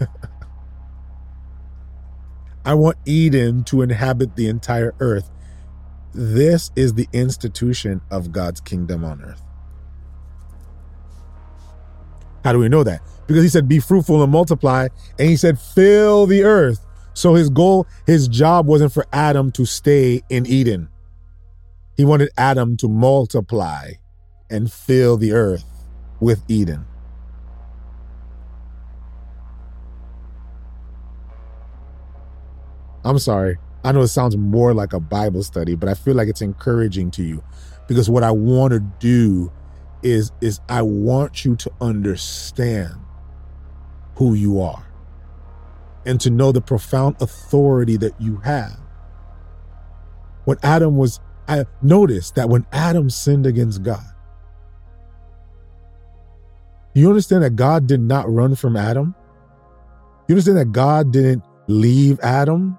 I 2.64 2.74
want 2.74 2.98
Eden 3.06 3.64
to 3.64 3.82
inhabit 3.82 4.36
the 4.36 4.48
entire 4.48 4.94
earth. 5.00 5.30
This 6.12 6.70
is 6.76 6.94
the 6.94 7.08
institution 7.12 8.00
of 8.10 8.32
God's 8.32 8.60
kingdom 8.60 9.04
on 9.04 9.22
earth. 9.22 9.42
How 12.44 12.52
do 12.52 12.58
we 12.58 12.68
know 12.68 12.84
that? 12.84 13.02
Because 13.26 13.42
he 13.42 13.48
said, 13.48 13.68
Be 13.68 13.80
fruitful 13.80 14.22
and 14.22 14.32
multiply, 14.32 14.88
and 15.18 15.28
he 15.28 15.36
said, 15.36 15.58
Fill 15.58 16.26
the 16.26 16.42
earth. 16.42 16.84
So 17.14 17.34
his 17.34 17.50
goal, 17.50 17.86
his 18.06 18.28
job 18.28 18.66
wasn't 18.66 18.92
for 18.92 19.06
Adam 19.12 19.52
to 19.52 19.66
stay 19.66 20.22
in 20.28 20.46
Eden. 20.46 20.88
He 21.96 22.04
wanted 22.04 22.30
Adam 22.38 22.76
to 22.78 22.88
multiply 22.88 23.92
and 24.48 24.72
fill 24.72 25.16
the 25.16 25.32
earth 25.32 25.64
with 26.20 26.42
Eden. 26.48 26.86
I'm 33.04 33.18
sorry. 33.18 33.58
I 33.82 33.92
know 33.92 34.02
it 34.02 34.08
sounds 34.08 34.36
more 34.36 34.74
like 34.74 34.92
a 34.92 35.00
Bible 35.00 35.42
study, 35.42 35.74
but 35.74 35.88
I 35.88 35.94
feel 35.94 36.14
like 36.14 36.28
it's 36.28 36.42
encouraging 36.42 37.10
to 37.12 37.22
you 37.22 37.42
because 37.88 38.10
what 38.10 38.22
I 38.22 38.30
want 38.30 38.72
to 38.72 38.80
do 38.80 39.50
is 40.02 40.32
is 40.40 40.60
I 40.68 40.82
want 40.82 41.44
you 41.44 41.56
to 41.56 41.72
understand 41.80 42.94
who 44.16 44.34
you 44.34 44.60
are 44.60 44.86
and 46.04 46.20
to 46.20 46.30
know 46.30 46.52
the 46.52 46.60
profound 46.60 47.16
authority 47.20 47.96
that 47.96 48.20
you 48.20 48.36
have. 48.38 48.78
When 50.44 50.58
Adam 50.62 50.96
was 50.96 51.20
I 51.48 51.64
noticed 51.82 52.34
that 52.34 52.48
when 52.48 52.66
Adam 52.70 53.10
sinned 53.10 53.46
against 53.46 53.82
God, 53.82 54.09
you 56.94 57.08
understand 57.08 57.44
that 57.44 57.56
God 57.56 57.86
did 57.86 58.00
not 58.00 58.30
run 58.30 58.54
from 58.54 58.76
Adam? 58.76 59.14
You 60.28 60.34
understand 60.34 60.58
that 60.58 60.72
God 60.72 61.12
didn't 61.12 61.44
leave 61.68 62.18
Adam? 62.20 62.78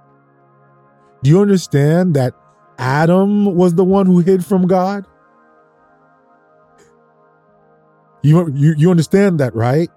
Do 1.23 1.29
you 1.29 1.41
understand 1.41 2.15
that 2.15 2.33
Adam 2.77 3.55
was 3.55 3.75
the 3.75 3.83
one 3.83 4.05
who 4.05 4.19
hid 4.19 4.43
from 4.43 4.67
God? 4.67 5.05
You, 8.23 8.51
you, 8.53 8.75
you 8.77 8.91
understand 8.91 9.39
that, 9.39 9.55
right? 9.55 9.89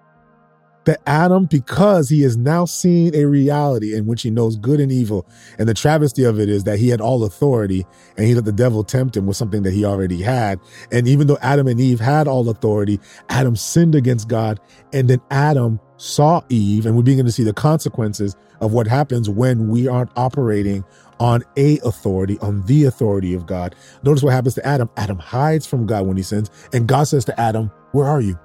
That 0.84 1.00
Adam, 1.06 1.46
because 1.46 2.08
he 2.08 2.22
has 2.22 2.36
now 2.36 2.64
seen 2.64 3.14
a 3.14 3.24
reality 3.24 3.94
in 3.94 4.06
which 4.06 4.22
he 4.22 4.30
knows 4.30 4.56
good 4.56 4.80
and 4.80 4.92
evil, 4.92 5.26
and 5.58 5.68
the 5.68 5.74
travesty 5.74 6.24
of 6.24 6.38
it 6.38 6.48
is 6.48 6.64
that 6.64 6.78
he 6.78 6.88
had 6.88 7.00
all 7.00 7.24
authority 7.24 7.86
and 8.16 8.26
he 8.26 8.34
let 8.34 8.44
the 8.44 8.52
devil 8.52 8.84
tempt 8.84 9.16
him 9.16 9.26
with 9.26 9.36
something 9.36 9.62
that 9.62 9.72
he 9.72 9.84
already 9.84 10.22
had. 10.22 10.60
And 10.92 11.08
even 11.08 11.26
though 11.26 11.38
Adam 11.42 11.66
and 11.66 11.80
Eve 11.80 12.00
had 12.00 12.28
all 12.28 12.48
authority, 12.48 13.00
Adam 13.28 13.56
sinned 13.56 13.94
against 13.94 14.28
God, 14.28 14.60
and 14.92 15.08
then 15.08 15.20
Adam 15.30 15.80
saw 15.96 16.42
Eve, 16.48 16.86
and 16.86 16.96
we 16.96 17.02
begin 17.02 17.24
to 17.26 17.32
see 17.32 17.44
the 17.44 17.52
consequences 17.52 18.36
of 18.60 18.72
what 18.72 18.86
happens 18.86 19.28
when 19.28 19.68
we 19.68 19.88
aren't 19.88 20.10
operating 20.16 20.84
on 21.20 21.42
a 21.56 21.78
authority, 21.80 22.38
on 22.40 22.62
the 22.66 22.84
authority 22.84 23.34
of 23.34 23.46
God. 23.46 23.74
Notice 24.02 24.22
what 24.22 24.32
happens 24.32 24.54
to 24.54 24.66
Adam. 24.66 24.90
Adam 24.96 25.18
hides 25.18 25.66
from 25.66 25.86
God 25.86 26.06
when 26.06 26.16
he 26.16 26.22
sins, 26.22 26.50
and 26.72 26.86
God 26.88 27.04
says 27.04 27.24
to 27.26 27.40
Adam, 27.40 27.70
Where 27.92 28.06
are 28.06 28.20
you? 28.20 28.38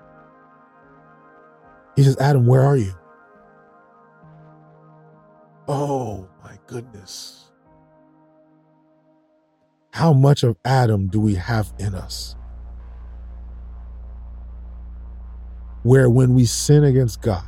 He 2.00 2.06
says, 2.06 2.16
Adam, 2.22 2.48
where 2.48 2.62
are 2.62 2.78
you? 2.78 2.94
Oh 5.68 6.30
my 6.42 6.58
goodness. 6.66 7.50
How 9.92 10.14
much 10.14 10.44
of 10.44 10.56
Adam 10.64 11.10
do 11.10 11.20
we 11.20 11.36
have 11.36 11.74
in 11.78 11.94
us? 11.96 12.38
Where 15.84 16.10
when 16.10 16.36
we 16.36 16.46
sin 16.46 16.86
against 16.86 17.22
God 17.22 17.44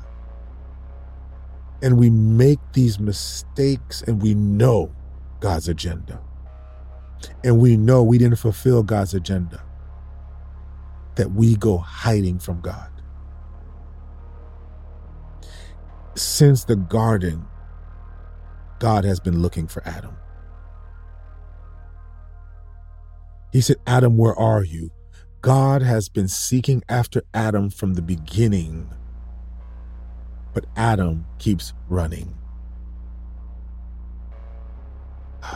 and 1.81 1.97
we 1.97 2.09
make 2.09 2.59
these 2.73 2.99
mistakes 2.99 4.01
and 4.01 4.21
we 4.21 4.33
know 4.35 4.93
God's 5.39 5.69
agenda 5.69 6.19
and 7.45 7.57
we 7.57 7.77
know 7.77 8.03
we 8.03 8.17
didn't 8.17 8.39
fulfill 8.39 8.83
God's 8.83 9.13
agenda, 9.13 9.63
that 11.15 11.31
we 11.31 11.55
go 11.55 11.77
hiding 11.77 12.37
from 12.37 12.59
God. 12.59 12.90
Since 16.21 16.65
the 16.65 16.75
garden, 16.75 17.45
God 18.79 19.03
has 19.03 19.19
been 19.19 19.41
looking 19.41 19.67
for 19.67 19.85
Adam. 19.87 20.15
He 23.51 23.61
said, 23.61 23.77
Adam, 23.85 24.17
where 24.17 24.35
are 24.35 24.63
you? 24.63 24.91
God 25.41 25.81
has 25.81 26.07
been 26.07 26.27
seeking 26.27 26.83
after 26.87 27.23
Adam 27.33 27.69
from 27.69 27.95
the 27.95 28.01
beginning, 28.01 28.89
but 30.53 30.65
Adam 30.75 31.25
keeps 31.39 31.73
running. 31.89 32.35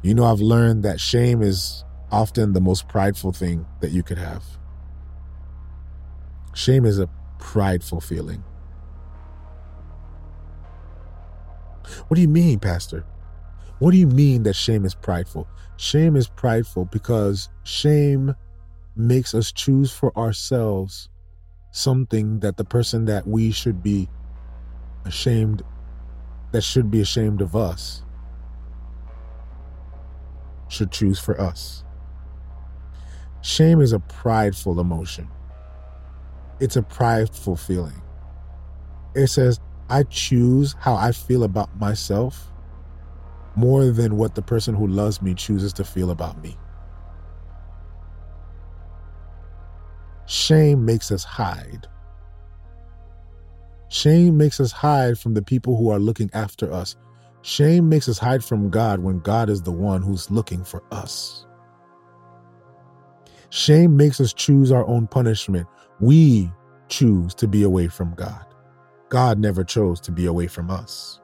You 0.00 0.14
know, 0.14 0.24
I've 0.24 0.38
learned 0.38 0.84
that 0.84 1.00
shame 1.00 1.42
is 1.42 1.84
often 2.12 2.52
the 2.52 2.60
most 2.60 2.86
prideful 2.86 3.32
thing 3.32 3.66
that 3.80 3.90
you 3.90 4.04
could 4.04 4.16
have. 4.16 4.57
Shame 6.58 6.86
is 6.86 6.98
a 6.98 7.08
prideful 7.38 8.00
feeling. 8.00 8.42
What 12.08 12.16
do 12.16 12.20
you 12.20 12.26
mean, 12.26 12.58
Pastor? 12.58 13.04
What 13.78 13.92
do 13.92 13.96
you 13.96 14.08
mean 14.08 14.42
that 14.42 14.56
shame 14.56 14.84
is 14.84 14.92
prideful? 14.92 15.46
Shame 15.76 16.16
is 16.16 16.26
prideful 16.26 16.86
because 16.86 17.48
shame 17.62 18.34
makes 18.96 19.36
us 19.36 19.52
choose 19.52 19.92
for 19.92 20.10
ourselves 20.18 21.08
something 21.70 22.40
that 22.40 22.56
the 22.56 22.64
person 22.64 23.04
that 23.04 23.24
we 23.24 23.52
should 23.52 23.80
be 23.80 24.08
ashamed, 25.04 25.62
that 26.50 26.62
should 26.62 26.90
be 26.90 27.00
ashamed 27.00 27.40
of 27.40 27.54
us, 27.54 28.02
should 30.66 30.90
choose 30.90 31.20
for 31.20 31.40
us. 31.40 31.84
Shame 33.42 33.80
is 33.80 33.92
a 33.92 34.00
prideful 34.00 34.80
emotion 34.80 35.28
it's 36.60 36.76
a 36.76 36.82
prideful 36.82 37.56
feeling. 37.56 38.02
It 39.14 39.28
says, 39.28 39.60
I 39.88 40.02
choose 40.04 40.74
how 40.78 40.94
I 40.94 41.12
feel 41.12 41.44
about 41.44 41.76
myself 41.78 42.50
more 43.56 43.86
than 43.86 44.16
what 44.16 44.34
the 44.34 44.42
person 44.42 44.74
who 44.74 44.86
loves 44.86 45.22
me 45.22 45.34
chooses 45.34 45.72
to 45.74 45.84
feel 45.84 46.10
about 46.10 46.40
me. 46.42 46.56
Shame 50.26 50.84
makes 50.84 51.10
us 51.10 51.24
hide. 51.24 51.86
Shame 53.88 54.36
makes 54.36 54.60
us 54.60 54.70
hide 54.70 55.18
from 55.18 55.34
the 55.34 55.42
people 55.42 55.76
who 55.76 55.90
are 55.90 55.98
looking 55.98 56.30
after 56.34 56.70
us. 56.72 56.96
Shame 57.42 57.88
makes 57.88 58.08
us 58.08 58.18
hide 58.18 58.44
from 58.44 58.68
God 58.68 59.00
when 59.00 59.20
God 59.20 59.48
is 59.48 59.62
the 59.62 59.72
one 59.72 60.02
who's 60.02 60.30
looking 60.30 60.62
for 60.64 60.82
us. 60.92 61.46
Shame 63.48 63.96
makes 63.96 64.20
us 64.20 64.34
choose 64.34 64.70
our 64.70 64.86
own 64.86 65.06
punishment 65.06 65.66
we 66.00 66.50
choose 66.88 67.34
to 67.34 67.48
be 67.48 67.62
away 67.62 67.88
from 67.88 68.14
God. 68.14 68.44
God 69.08 69.38
never 69.38 69.64
chose 69.64 70.00
to 70.02 70.12
be 70.12 70.26
away 70.26 70.46
from 70.46 70.70
us. 70.70 71.20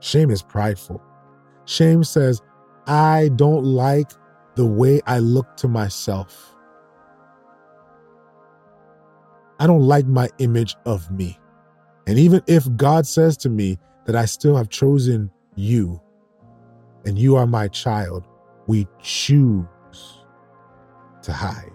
Shame 0.00 0.30
is 0.30 0.42
prideful. 0.42 1.02
Shame 1.66 2.04
says, 2.04 2.40
I 2.86 3.30
don't 3.36 3.64
like 3.64 4.10
the 4.54 4.66
way 4.66 5.00
I 5.06 5.18
look 5.18 5.56
to 5.58 5.68
myself. 5.68 6.54
I 9.58 9.66
don't 9.66 9.82
like 9.86 10.06
my 10.06 10.28
image 10.38 10.76
of 10.84 11.10
me. 11.10 11.38
And 12.06 12.18
even 12.18 12.42
if 12.46 12.66
God 12.76 13.06
says 13.06 13.36
to 13.38 13.48
me 13.48 13.78
that 14.06 14.16
I 14.16 14.26
still 14.26 14.56
have 14.56 14.68
chosen 14.68 15.30
you 15.54 16.00
and 17.06 17.18
you 17.18 17.36
are 17.36 17.46
my 17.46 17.68
child, 17.68 18.26
we 18.66 18.86
choose 19.00 19.66
to 21.22 21.32
hide. 21.32 21.73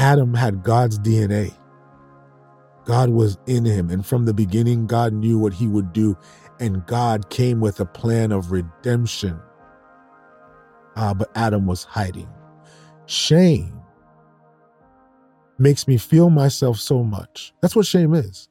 Adam 0.00 0.32
had 0.32 0.62
God's 0.62 0.98
DNA. 0.98 1.54
God 2.86 3.10
was 3.10 3.36
in 3.46 3.66
him. 3.66 3.90
And 3.90 4.04
from 4.04 4.24
the 4.24 4.32
beginning, 4.32 4.86
God 4.86 5.12
knew 5.12 5.38
what 5.38 5.52
he 5.52 5.68
would 5.68 5.92
do. 5.92 6.16
And 6.58 6.86
God 6.86 7.28
came 7.28 7.60
with 7.60 7.80
a 7.80 7.84
plan 7.84 8.32
of 8.32 8.50
redemption. 8.50 9.38
Ah, 10.96 11.12
but 11.12 11.30
Adam 11.34 11.66
was 11.66 11.84
hiding. 11.84 12.30
Shame 13.04 13.78
makes 15.58 15.86
me 15.86 15.98
feel 15.98 16.30
myself 16.30 16.78
so 16.78 17.04
much. 17.04 17.52
That's 17.60 17.76
what 17.76 17.84
shame 17.84 18.14
is. 18.14 18.48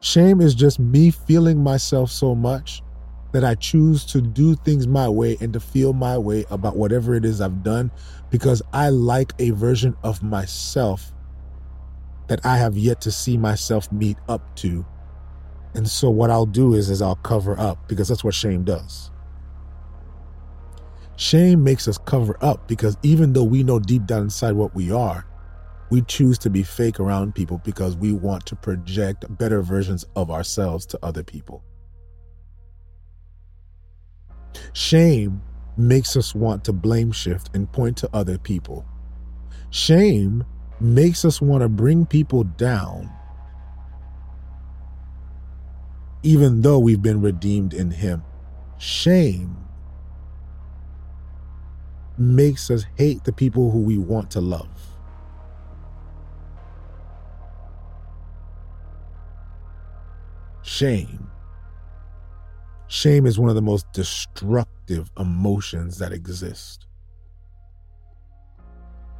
Shame 0.00 0.40
is 0.40 0.54
just 0.54 0.80
me 0.80 1.10
feeling 1.10 1.62
myself 1.62 2.10
so 2.10 2.34
much 2.34 2.82
that 3.36 3.44
I 3.44 3.54
choose 3.54 4.06
to 4.06 4.22
do 4.22 4.54
things 4.54 4.86
my 4.86 5.10
way 5.10 5.36
and 5.42 5.52
to 5.52 5.60
feel 5.60 5.92
my 5.92 6.16
way 6.16 6.46
about 6.50 6.74
whatever 6.74 7.14
it 7.14 7.26
is 7.26 7.42
I've 7.42 7.62
done 7.62 7.90
because 8.30 8.62
I 8.72 8.88
like 8.88 9.34
a 9.38 9.50
version 9.50 9.94
of 10.02 10.22
myself 10.22 11.12
that 12.28 12.40
I 12.46 12.56
have 12.56 12.78
yet 12.78 13.02
to 13.02 13.10
see 13.10 13.36
myself 13.36 13.92
meet 13.92 14.16
up 14.26 14.56
to. 14.56 14.86
And 15.74 15.86
so 15.86 16.08
what 16.08 16.30
I'll 16.30 16.46
do 16.46 16.72
is 16.72 16.88
is 16.88 17.02
I'll 17.02 17.16
cover 17.16 17.60
up 17.60 17.86
because 17.88 18.08
that's 18.08 18.24
what 18.24 18.32
shame 18.32 18.64
does. 18.64 19.10
Shame 21.16 21.62
makes 21.62 21.86
us 21.88 21.98
cover 21.98 22.38
up 22.40 22.66
because 22.66 22.96
even 23.02 23.34
though 23.34 23.44
we 23.44 23.62
know 23.62 23.78
deep 23.78 24.06
down 24.06 24.22
inside 24.22 24.52
what 24.52 24.74
we 24.74 24.90
are, 24.90 25.26
we 25.90 26.00
choose 26.00 26.38
to 26.38 26.48
be 26.48 26.62
fake 26.62 27.00
around 27.00 27.34
people 27.34 27.60
because 27.66 27.98
we 27.98 28.12
want 28.12 28.46
to 28.46 28.56
project 28.56 29.26
better 29.36 29.60
versions 29.60 30.06
of 30.16 30.30
ourselves 30.30 30.86
to 30.86 30.98
other 31.02 31.22
people. 31.22 31.62
Shame 34.72 35.42
makes 35.76 36.16
us 36.16 36.34
want 36.34 36.64
to 36.64 36.72
blame 36.72 37.12
shift 37.12 37.50
and 37.54 37.70
point 37.70 37.96
to 37.98 38.10
other 38.12 38.38
people. 38.38 38.84
Shame 39.70 40.44
makes 40.80 41.24
us 41.24 41.40
want 41.40 41.62
to 41.62 41.68
bring 41.68 42.06
people 42.06 42.44
down, 42.44 43.10
even 46.22 46.62
though 46.62 46.78
we've 46.78 47.02
been 47.02 47.20
redeemed 47.20 47.74
in 47.74 47.90
Him. 47.90 48.22
Shame 48.78 49.56
makes 52.18 52.70
us 52.70 52.86
hate 52.96 53.24
the 53.24 53.32
people 53.32 53.70
who 53.70 53.80
we 53.80 53.98
want 53.98 54.30
to 54.32 54.40
love. 54.40 54.68
Shame 60.62 61.30
Shame 62.88 63.26
is 63.26 63.38
one 63.38 63.48
of 63.48 63.54
the 63.56 63.62
most 63.62 63.90
destructive 63.92 65.10
emotions 65.18 65.98
that 65.98 66.12
exist. 66.12 66.86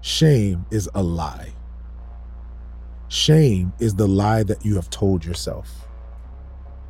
Shame 0.00 0.64
is 0.70 0.88
a 0.94 1.02
lie. 1.02 1.52
Shame 3.08 3.72
is 3.80 3.94
the 3.94 4.06
lie 4.06 4.44
that 4.44 4.64
you 4.64 4.76
have 4.76 4.90
told 4.90 5.24
yourself. 5.24 5.88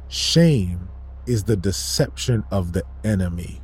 Shame 0.09 0.89
is 1.27 1.45
the 1.45 1.57
deception 1.57 2.45
of 2.51 2.73
the 2.73 2.85
enemy 3.05 3.61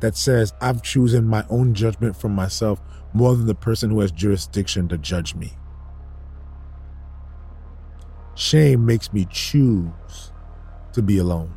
that 0.00 0.16
says, 0.16 0.52
I've 0.60 0.82
chosen 0.82 1.24
my 1.24 1.44
own 1.48 1.72
judgment 1.72 2.16
for 2.16 2.28
myself 2.28 2.80
more 3.12 3.34
than 3.34 3.46
the 3.46 3.54
person 3.54 3.90
who 3.90 4.00
has 4.00 4.12
jurisdiction 4.12 4.88
to 4.88 4.98
judge 4.98 5.34
me. 5.34 5.52
Shame 8.34 8.84
makes 8.84 9.12
me 9.12 9.26
choose 9.30 10.32
to 10.92 11.00
be 11.00 11.18
alone. 11.18 11.54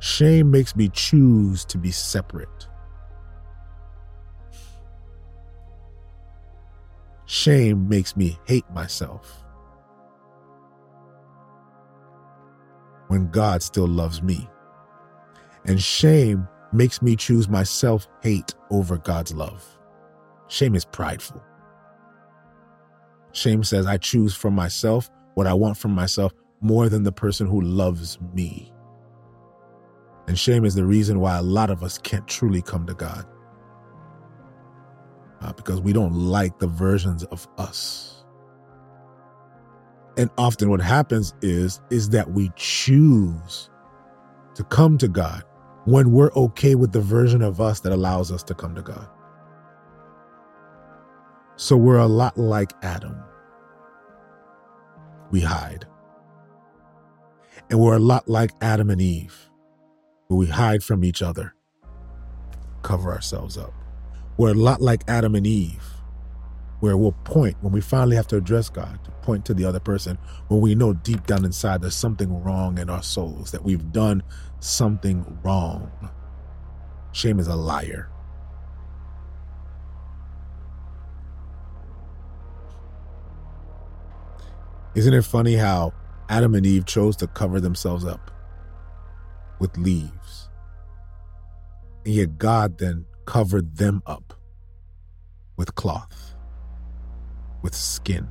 Shame 0.00 0.50
makes 0.50 0.76
me 0.76 0.88
choose 0.90 1.64
to 1.66 1.78
be 1.78 1.90
separate. 1.90 2.68
Shame 7.26 7.88
makes 7.88 8.16
me 8.16 8.38
hate 8.46 8.68
myself 8.70 9.44
when 13.08 13.30
God 13.30 13.62
still 13.62 13.88
loves 13.88 14.22
me. 14.22 14.48
And 15.64 15.82
shame 15.82 16.48
makes 16.72 17.02
me 17.02 17.16
choose 17.16 17.48
my 17.48 17.64
self 17.64 18.08
hate 18.22 18.54
over 18.70 18.96
God's 18.98 19.34
love. 19.34 19.66
Shame 20.48 20.74
is 20.74 20.84
prideful. 20.84 21.42
Shame 23.32 23.62
says, 23.64 23.86
I 23.86 23.98
choose 23.98 24.34
for 24.34 24.50
myself 24.50 25.10
what 25.34 25.46
I 25.46 25.54
want 25.54 25.76
from 25.76 25.92
myself 25.92 26.32
more 26.60 26.88
than 26.88 27.02
the 27.02 27.12
person 27.12 27.46
who 27.46 27.60
loves 27.60 28.18
me. 28.32 28.72
And 30.28 30.38
shame 30.38 30.64
is 30.64 30.74
the 30.74 30.84
reason 30.84 31.20
why 31.20 31.38
a 31.38 31.42
lot 31.42 31.70
of 31.70 31.82
us 31.82 31.98
can't 31.98 32.28
truly 32.28 32.62
come 32.62 32.86
to 32.86 32.94
God. 32.94 33.26
Uh, 35.40 35.52
because 35.54 35.80
we 35.80 35.92
don't 35.92 36.12
like 36.12 36.58
the 36.58 36.66
versions 36.66 37.24
of 37.24 37.48
us. 37.58 38.24
And 40.18 40.28
often 40.36 40.68
what 40.68 40.80
happens 40.80 41.32
is 41.42 41.80
is 41.90 42.10
that 42.10 42.32
we 42.32 42.50
choose 42.56 43.70
to 44.54 44.64
come 44.64 44.98
to 44.98 45.08
God 45.08 45.44
when 45.84 46.10
we're 46.10 46.32
okay 46.34 46.74
with 46.74 46.92
the 46.92 47.00
version 47.00 47.40
of 47.40 47.60
us 47.60 47.80
that 47.80 47.92
allows 47.92 48.30
us 48.30 48.42
to 48.42 48.54
come 48.54 48.74
to 48.74 48.82
God. 48.82 49.08
So 51.56 51.76
we're 51.76 51.98
a 51.98 52.06
lot 52.06 52.36
like 52.36 52.72
Adam. 52.82 53.16
We 55.30 55.40
hide. 55.40 55.86
And 57.70 57.80
we're 57.80 57.96
a 57.96 58.00
lot 58.00 58.28
like 58.28 58.50
Adam 58.60 58.90
and 58.90 59.00
Eve, 59.00 59.47
we 60.36 60.46
hide 60.46 60.84
from 60.84 61.04
each 61.04 61.22
other, 61.22 61.54
cover 62.82 63.10
ourselves 63.10 63.56
up. 63.56 63.72
We're 64.36 64.50
a 64.50 64.54
lot 64.54 64.82
like 64.82 65.02
Adam 65.08 65.34
and 65.34 65.46
Eve, 65.46 65.82
where 66.80 66.98
we'll 66.98 67.12
point 67.24 67.56
when 67.62 67.72
we 67.72 67.80
finally 67.80 68.14
have 68.14 68.26
to 68.28 68.36
address 68.36 68.68
God, 68.68 69.02
to 69.04 69.10
point 69.22 69.46
to 69.46 69.54
the 69.54 69.64
other 69.64 69.80
person 69.80 70.18
when 70.48 70.60
we 70.60 70.74
know 70.74 70.92
deep 70.92 71.26
down 71.26 71.46
inside 71.46 71.80
there's 71.80 71.94
something 71.96 72.42
wrong 72.42 72.78
in 72.78 72.90
our 72.90 73.02
souls, 73.02 73.50
that 73.52 73.64
we've 73.64 73.90
done 73.90 74.22
something 74.60 75.38
wrong. 75.42 75.90
Shame 77.12 77.40
is 77.40 77.48
a 77.48 77.56
liar. 77.56 78.10
Isn't 84.94 85.14
it 85.14 85.24
funny 85.24 85.54
how 85.54 85.94
Adam 86.28 86.54
and 86.54 86.66
Eve 86.66 86.84
chose 86.84 87.16
to 87.16 87.26
cover 87.28 87.60
themselves 87.60 88.04
up 88.04 88.30
with 89.58 89.74
leaves? 89.78 90.17
And 92.04 92.14
yet 92.14 92.38
God 92.38 92.78
then 92.78 93.04
covered 93.26 93.76
them 93.76 94.02
up 94.06 94.34
with 95.56 95.74
cloth, 95.74 96.34
with 97.62 97.74
skin. 97.74 98.28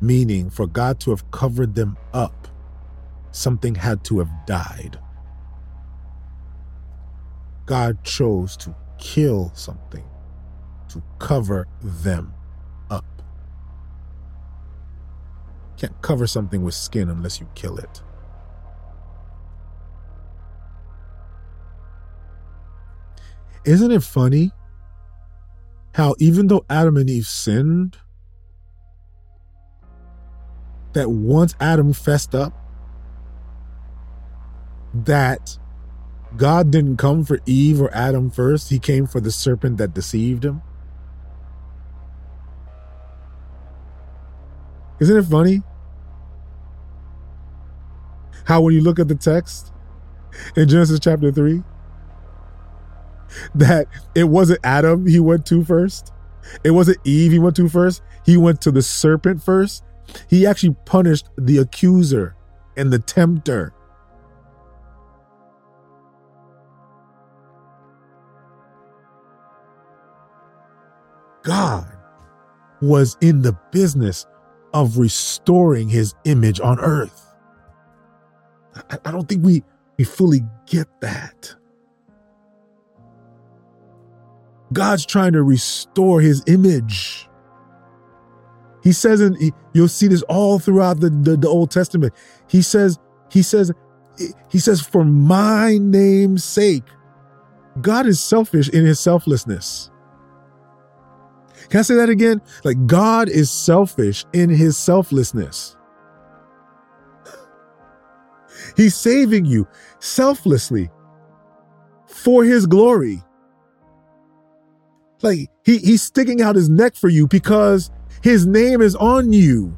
Meaning, 0.00 0.50
for 0.50 0.66
God 0.66 1.00
to 1.00 1.10
have 1.10 1.30
covered 1.30 1.74
them 1.74 1.96
up, 2.12 2.48
something 3.32 3.74
had 3.74 4.04
to 4.04 4.18
have 4.18 4.30
died. 4.46 4.98
God 7.66 8.02
chose 8.02 8.56
to 8.58 8.74
kill 8.98 9.52
something 9.54 10.04
to 10.88 11.02
cover 11.18 11.68
them 11.82 12.32
up. 12.90 13.04
Can't 15.76 16.00
cover 16.02 16.26
something 16.26 16.62
with 16.62 16.74
skin 16.74 17.08
unless 17.08 17.40
you 17.40 17.48
kill 17.54 17.78
it. 17.78 18.02
Isn't 23.64 23.90
it 23.90 24.02
funny 24.02 24.52
how 25.94 26.14
even 26.18 26.46
though 26.46 26.64
Adam 26.70 26.96
and 26.96 27.10
Eve 27.10 27.26
sinned, 27.26 27.98
that 30.92 31.10
once 31.10 31.54
Adam 31.60 31.92
fessed 31.92 32.34
up, 32.34 32.52
that 34.92 35.58
God 36.36 36.70
didn't 36.70 36.96
come 36.96 37.24
for 37.24 37.38
Eve 37.46 37.80
or 37.80 37.94
Adam 37.94 38.30
first, 38.30 38.70
he 38.70 38.78
came 38.78 39.06
for 39.06 39.20
the 39.20 39.30
serpent 39.30 39.78
that 39.78 39.94
deceived 39.94 40.44
him? 40.44 40.62
Isn't 45.00 45.16
it 45.16 45.24
funny? 45.24 45.62
How, 48.44 48.60
when 48.60 48.74
you 48.74 48.80
look 48.80 48.98
at 48.98 49.08
the 49.08 49.14
text 49.14 49.72
in 50.56 50.68
Genesis 50.68 50.98
chapter 51.00 51.30
3, 51.30 51.62
that 53.54 53.86
it 54.14 54.24
wasn't 54.24 54.60
Adam 54.64 55.06
he 55.06 55.20
went 55.20 55.46
to 55.46 55.64
first, 55.64 56.12
it 56.64 56.70
wasn't 56.70 56.98
Eve 57.04 57.32
he 57.32 57.38
went 57.38 57.56
to 57.56 57.68
first, 57.68 58.02
he 58.24 58.36
went 58.36 58.60
to 58.62 58.70
the 58.70 58.82
serpent 58.82 59.42
first. 59.42 59.84
He 60.28 60.46
actually 60.46 60.76
punished 60.86 61.28
the 61.38 61.58
accuser 61.58 62.34
and 62.76 62.92
the 62.92 62.98
tempter. 62.98 63.72
God 71.42 71.86
was 72.82 73.16
in 73.20 73.42
the 73.42 73.56
business 73.70 74.26
of 74.72 74.98
restoring 74.98 75.88
his 75.88 76.14
image 76.24 76.60
on 76.60 76.78
earth. 76.80 77.34
I, 79.04 79.10
don't 79.10 79.28
think 79.28 79.44
we, 79.44 79.62
we 79.98 80.04
fully 80.04 80.40
get 80.66 80.86
that. 81.00 81.54
God's 84.72 85.04
trying 85.04 85.32
to 85.32 85.42
restore 85.42 86.20
his 86.20 86.42
image. 86.46 87.28
He 88.82 88.92
says, 88.92 89.20
and 89.20 89.36
you'll 89.74 89.88
see 89.88 90.06
this 90.06 90.22
all 90.22 90.58
throughout 90.58 91.00
the, 91.00 91.10
the, 91.10 91.36
the, 91.36 91.48
Old 91.48 91.70
Testament. 91.70 92.14
He 92.48 92.62
says, 92.62 92.98
he 93.30 93.42
says, 93.42 93.72
he 94.50 94.58
says, 94.58 94.80
for 94.80 95.04
my 95.04 95.78
name's 95.78 96.44
sake, 96.44 96.84
God 97.80 98.06
is 98.06 98.20
selfish 98.20 98.68
in 98.70 98.84
his 98.84 98.98
selflessness. 98.98 99.90
Can 101.68 101.80
I 101.80 101.82
say 101.82 101.94
that 101.94 102.08
again? 102.08 102.40
Like 102.64 102.86
God 102.86 103.28
is 103.28 103.50
selfish 103.50 104.24
in 104.32 104.50
his 104.50 104.76
selflessness. 104.76 105.76
He's 108.76 108.94
saving 108.94 109.44
you 109.44 109.68
selflessly 109.98 110.90
for 112.06 112.44
his 112.44 112.66
glory. 112.66 113.22
Like 115.22 115.50
he, 115.64 115.78
he's 115.78 116.02
sticking 116.02 116.40
out 116.40 116.56
his 116.56 116.68
neck 116.68 116.94
for 116.94 117.08
you 117.08 117.26
because 117.26 117.90
his 118.22 118.46
name 118.46 118.80
is 118.80 118.96
on 118.96 119.32
you. 119.32 119.76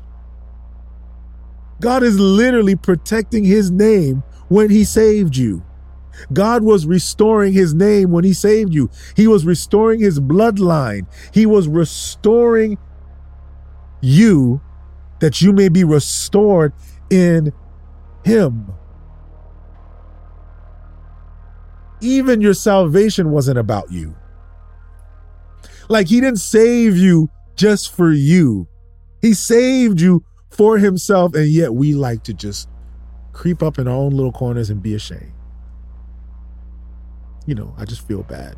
God 1.80 2.02
is 2.02 2.18
literally 2.18 2.76
protecting 2.76 3.44
his 3.44 3.70
name 3.70 4.22
when 4.48 4.70
he 4.70 4.84
saved 4.84 5.36
you. 5.36 5.64
God 6.32 6.62
was 6.62 6.86
restoring 6.86 7.52
his 7.52 7.74
name 7.74 8.10
when 8.10 8.22
he 8.22 8.32
saved 8.32 8.72
you. 8.72 8.90
He 9.16 9.26
was 9.26 9.44
restoring 9.44 10.00
his 10.00 10.20
bloodline. 10.20 11.06
He 11.32 11.46
was 11.46 11.66
restoring 11.66 12.78
you 14.00 14.60
that 15.20 15.40
you 15.40 15.52
may 15.52 15.68
be 15.68 15.84
restored 15.84 16.72
in 17.10 17.52
him. 18.24 18.72
Even 22.00 22.40
your 22.40 22.54
salvation 22.54 23.30
wasn't 23.30 23.58
about 23.58 23.90
you. 23.90 24.14
Like 25.88 26.08
he 26.08 26.20
didn't 26.20 26.40
save 26.40 26.96
you 26.96 27.30
just 27.56 27.94
for 27.94 28.12
you. 28.12 28.68
He 29.20 29.34
saved 29.34 30.00
you 30.00 30.24
for 30.50 30.78
himself, 30.78 31.34
and 31.34 31.46
yet 31.46 31.74
we 31.74 31.94
like 31.94 32.24
to 32.24 32.34
just 32.34 32.68
creep 33.32 33.62
up 33.62 33.78
in 33.78 33.88
our 33.88 33.94
own 33.94 34.10
little 34.10 34.32
corners 34.32 34.70
and 34.70 34.82
be 34.82 34.94
ashamed. 34.94 35.32
You 37.46 37.54
know, 37.54 37.74
I 37.76 37.84
just 37.84 38.06
feel 38.06 38.22
bad. 38.22 38.56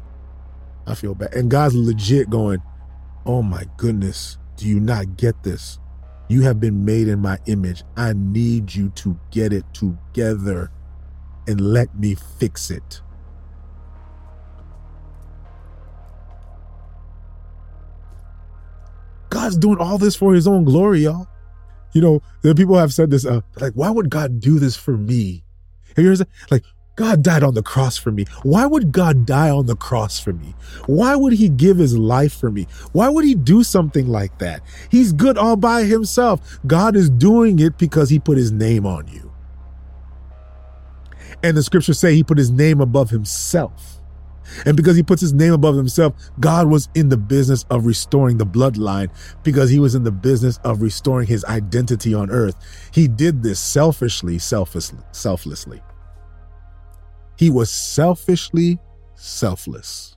I 0.87 0.95
feel 0.95 1.15
bad. 1.15 1.35
And 1.35 1.51
God's 1.51 1.75
legit 1.75 2.29
going, 2.29 2.63
Oh 3.27 3.43
my 3.43 3.65
goodness, 3.77 4.37
do 4.57 4.69
you 4.69 4.81
not 4.81 5.17
get 5.17 5.43
this? 5.43 5.79
You 6.29 6.43
have 6.43 6.61
been 6.61 6.85
made 6.85 7.09
in 7.09 7.21
my 7.21 7.39
image. 7.47 7.85
I 7.97 8.13
need 8.15 8.75
you 8.75 8.91
to 8.91 9.19
get 9.31 9.53
it 9.53 9.65
together 9.73 10.71
and 11.47 11.61
let 11.61 11.99
me 11.99 12.15
fix 12.15 12.71
it. 12.71 13.01
God's 19.35 19.57
doing 19.57 19.79
all 19.79 19.99
this 19.99 20.15
for 20.15 20.33
his 20.33 20.47
own 20.47 20.63
glory, 20.63 21.01
y'all. 21.01 21.27
You 21.93 22.01
know, 22.01 22.23
the 22.43 22.55
people 22.55 22.79
have 22.79 22.95
said 22.95 23.11
this, 23.11 23.27
uh, 23.27 23.41
like, 23.61 23.73
why 23.73 23.91
would 23.91 24.09
God 24.09 24.39
do 24.39 24.61
this 24.61 24.77
for 24.77 24.97
me? 24.97 25.43
Have 25.97 26.05
you 26.05 26.11
heard 26.11 26.19
that? 26.19 26.29
Like, 26.53 26.63
God 26.95 27.25
died 27.25 27.43
on 27.43 27.55
the 27.55 27.63
cross 27.63 27.97
for 27.97 28.13
me. 28.13 28.27
Why 28.45 28.65
would 28.65 28.93
God 28.93 29.27
die 29.27 29.51
on 29.51 29.67
the 29.67 29.75
cross 29.75 30.21
for 30.21 30.33
me? 30.33 30.55
Why 30.87 31.17
would 31.17 31.33
he 31.33 31.49
give 31.49 31.79
his 31.79 31.99
life 31.99 32.33
for 32.33 32.49
me? 32.49 32.69
Why 32.93 33.09
would 33.09 33.25
he 33.25 33.35
do 33.35 33.65
something 33.65 34.07
like 34.07 34.39
that? 34.39 34.63
He's 34.89 35.13
good 35.13 35.37
all 35.37 35.57
by 35.57 35.83
himself. 35.83 36.61
God 36.65 36.95
is 36.95 37.11
doing 37.11 37.59
it 37.59 37.77
because 37.77 38.11
he 38.11 38.21
put 38.21 38.39
his 38.39 38.53
name 38.53 38.87
on 38.87 39.09
you. 39.09 39.33
And 41.43 41.57
the 41.57 41.63
scriptures 41.65 41.99
say 41.99 42.15
he 42.15 42.23
put 42.23 42.39
his 42.39 42.53
name 42.53 42.81
above 42.81 43.11
himself. 43.11 43.94
And 44.67 44.77
because 44.77 44.97
he 44.97 45.03
puts 45.03 45.21
his 45.21 45.33
name 45.33 45.53
above 45.53 45.77
himself, 45.77 46.15
God 46.41 46.69
was 46.69 46.89
in 46.95 47.09
the 47.09 47.17
business 47.17 47.65
of 47.71 47.87
restoring 47.87 48.39
the 48.39 48.47
bloodline 48.47 49.11
because 49.43 49.71
he 49.71 49.79
was 49.79 49.95
in 49.95 50.05
the 50.05 50.13
business 50.13 50.59
of 50.65 50.83
restoring 50.83 51.27
his 51.27 51.45
identity 51.45 52.15
on 52.15 52.31
earth. 52.31 52.57
He 52.93 53.09
did 53.09 53.43
this 53.43 53.59
selfishly, 53.61 54.39
selflessly, 54.39 55.01
selflessly. 55.13 55.83
He 57.37 57.51
was 57.51 57.71
selfishly 57.71 58.79
selfless. 59.15 60.17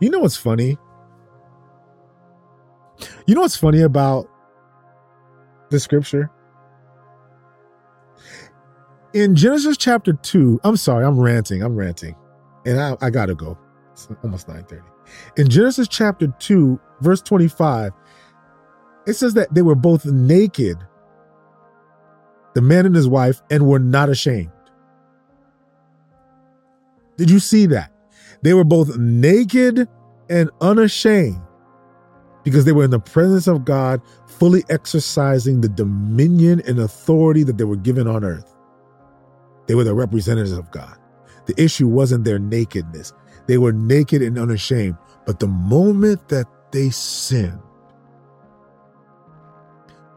You 0.00 0.10
know 0.10 0.20
what's 0.20 0.36
funny? 0.36 0.78
You 3.26 3.34
know 3.34 3.42
what's 3.42 3.56
funny 3.56 3.80
about 3.80 4.28
the 5.70 5.80
scripture? 5.80 6.30
In 9.14 9.34
Genesis 9.34 9.76
chapter 9.76 10.12
2, 10.12 10.60
I'm 10.64 10.76
sorry, 10.76 11.04
I'm 11.04 11.18
ranting, 11.18 11.62
I'm 11.62 11.76
ranting. 11.76 12.16
And 12.66 12.80
I, 12.80 12.96
I 13.00 13.10
gotta 13.10 13.34
go. 13.34 13.56
It's 13.92 14.08
almost 14.22 14.48
9:30. 14.48 14.82
In 15.36 15.48
Genesis 15.48 15.88
chapter 15.88 16.28
2, 16.38 16.80
verse 17.00 17.22
25, 17.22 17.92
it 19.06 19.14
says 19.14 19.34
that 19.34 19.54
they 19.54 19.62
were 19.62 19.74
both 19.74 20.04
naked 20.06 20.78
the 22.54 22.62
man 22.62 22.86
and 22.86 22.94
his 22.94 23.08
wife, 23.08 23.42
and 23.50 23.66
were 23.66 23.78
not 23.80 24.08
ashamed. 24.08 24.50
Did 27.16 27.30
you 27.30 27.40
see 27.40 27.66
that? 27.66 27.92
They 28.42 28.54
were 28.54 28.64
both 28.64 28.96
naked 28.96 29.88
and 30.30 30.50
unashamed 30.60 31.40
because 32.44 32.64
they 32.64 32.72
were 32.72 32.84
in 32.84 32.90
the 32.90 33.00
presence 33.00 33.46
of 33.46 33.64
God, 33.64 34.00
fully 34.26 34.64
exercising 34.68 35.60
the 35.60 35.68
dominion 35.68 36.62
and 36.66 36.78
authority 36.78 37.42
that 37.44 37.58
they 37.58 37.64
were 37.64 37.76
given 37.76 38.06
on 38.06 38.24
earth. 38.24 38.53
They 39.66 39.74
were 39.74 39.84
the 39.84 39.94
representatives 39.94 40.52
of 40.52 40.70
God. 40.70 40.96
The 41.46 41.60
issue 41.62 41.88
wasn't 41.88 42.24
their 42.24 42.38
nakedness, 42.38 43.12
they 43.46 43.58
were 43.58 43.72
naked 43.72 44.22
and 44.22 44.38
unashamed. 44.38 44.96
But 45.26 45.40
the 45.40 45.46
moment 45.46 46.28
that 46.28 46.46
they 46.70 46.90
sinned, 46.90 47.60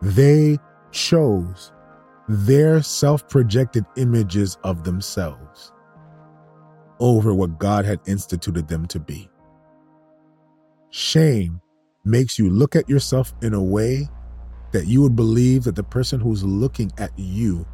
they 0.01 0.57
chose 0.91 1.71
their 2.27 2.81
self 2.81 3.27
projected 3.29 3.85
images 3.95 4.57
of 4.63 4.83
themselves 4.83 5.71
over 6.99 7.33
what 7.33 7.59
God 7.59 7.85
had 7.85 7.99
instituted 8.05 8.67
them 8.67 8.85
to 8.87 8.99
be. 8.99 9.29
Shame 10.89 11.61
makes 12.03 12.39
you 12.39 12.49
look 12.49 12.75
at 12.75 12.89
yourself 12.89 13.33
in 13.41 13.53
a 13.53 13.61
way 13.61 14.09
that 14.71 14.87
you 14.87 15.01
would 15.01 15.15
believe 15.15 15.63
that 15.63 15.75
the 15.75 15.83
person 15.83 16.19
who's 16.19 16.43
looking 16.43 16.91
at 16.97 17.11
you 17.17 17.65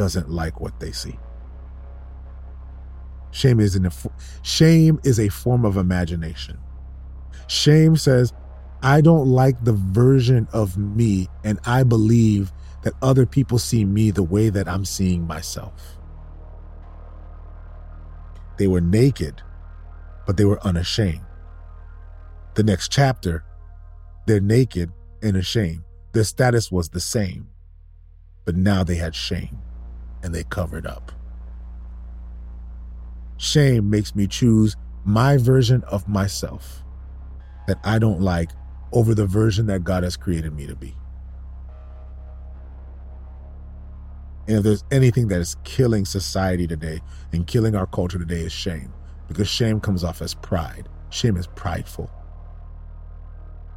doesn't 0.00 0.30
like 0.30 0.62
what 0.62 0.80
they 0.80 0.92
see. 0.92 1.18
Shame 3.32 3.60
is, 3.60 3.76
an, 3.76 3.90
shame 4.40 4.98
is 5.04 5.20
a 5.20 5.28
form 5.28 5.66
of 5.66 5.76
imagination. 5.76 6.58
Shame 7.48 7.96
says, 7.96 8.32
I 8.82 9.02
don't 9.02 9.26
like 9.26 9.62
the 9.62 9.74
version 9.74 10.48
of 10.54 10.78
me, 10.78 11.28
and 11.44 11.58
I 11.66 11.82
believe 11.82 12.50
that 12.80 12.94
other 13.02 13.26
people 13.26 13.58
see 13.58 13.84
me 13.84 14.10
the 14.10 14.22
way 14.22 14.48
that 14.48 14.66
I'm 14.66 14.86
seeing 14.86 15.26
myself. 15.26 15.98
They 18.56 18.68
were 18.68 18.80
naked, 18.80 19.42
but 20.26 20.38
they 20.38 20.46
were 20.46 20.66
unashamed. 20.66 21.26
The 22.54 22.62
next 22.62 22.90
chapter, 22.90 23.44
they're 24.26 24.40
naked 24.40 24.92
and 25.22 25.36
ashamed. 25.36 25.82
Their 26.12 26.24
status 26.24 26.72
was 26.72 26.88
the 26.88 27.00
same, 27.00 27.50
but 28.46 28.56
now 28.56 28.82
they 28.82 28.96
had 28.96 29.14
shame 29.14 29.60
and 30.22 30.34
they 30.34 30.44
covered 30.44 30.86
up. 30.86 31.12
Shame 33.36 33.88
makes 33.88 34.14
me 34.14 34.26
choose 34.26 34.76
my 35.04 35.36
version 35.36 35.82
of 35.84 36.08
myself 36.08 36.82
that 37.66 37.78
I 37.84 37.98
don't 37.98 38.20
like 38.20 38.50
over 38.92 39.14
the 39.14 39.26
version 39.26 39.66
that 39.66 39.84
God 39.84 40.02
has 40.02 40.16
created 40.16 40.52
me 40.52 40.66
to 40.66 40.76
be. 40.76 40.94
And 44.46 44.58
if 44.58 44.64
there's 44.64 44.84
anything 44.90 45.28
that 45.28 45.40
is 45.40 45.56
killing 45.64 46.04
society 46.04 46.66
today 46.66 47.00
and 47.32 47.46
killing 47.46 47.76
our 47.76 47.86
culture 47.86 48.18
today 48.18 48.40
is 48.40 48.52
shame, 48.52 48.92
because 49.28 49.48
shame 49.48 49.80
comes 49.80 50.02
off 50.02 50.20
as 50.20 50.34
pride. 50.34 50.88
Shame 51.10 51.36
is 51.36 51.46
prideful. 51.46 52.10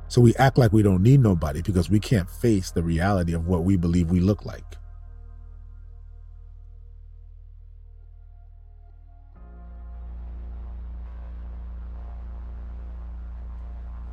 So 0.08 0.20
we 0.20 0.36
act 0.36 0.58
like 0.58 0.74
we 0.74 0.84
don't 0.84 1.04
need 1.04 1.20
nobody 1.20 1.62
because 1.62 1.90
we 1.90 2.00
can't 2.00 2.30
face 2.30 2.72
the 2.72 2.84
reality 2.84 3.34
of 3.34 3.48
what 3.48 3.64
we 3.64 3.78
believe 3.78 4.12
we 4.12 4.20
look 4.20 4.46
like. 4.46 4.66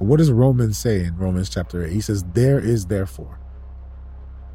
But 0.01 0.07
what 0.07 0.17
does 0.17 0.33
Romans 0.33 0.77
say 0.77 1.05
in 1.05 1.17
Romans 1.17 1.49
chapter 1.49 1.85
8? 1.85 1.93
He 1.93 2.01
says, 2.01 2.25
There 2.35 2.59
is 2.59 2.87
therefore 2.87 3.41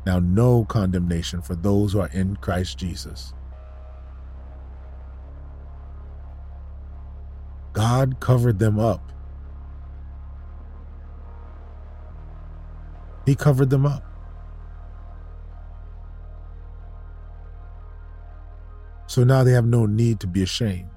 now, 0.06 0.20
no 0.20 0.66
condemnation 0.66 1.42
for 1.42 1.56
those 1.56 1.94
who 1.94 2.00
are 2.00 2.10
in 2.10 2.36
Christ 2.36 2.78
Jesus. 2.78 3.34
God 7.74 8.20
covered 8.20 8.60
them 8.60 8.80
up. 8.80 9.12
He 13.26 13.34
covered 13.34 13.72
them 13.72 13.88
up. 13.88 14.04
So 19.08 19.24
now 19.24 19.44
they 19.44 19.54
have 19.54 19.66
no 19.66 19.88
need 19.88 20.20
to 20.20 20.28
be 20.28 20.44
ashamed. 20.44 20.90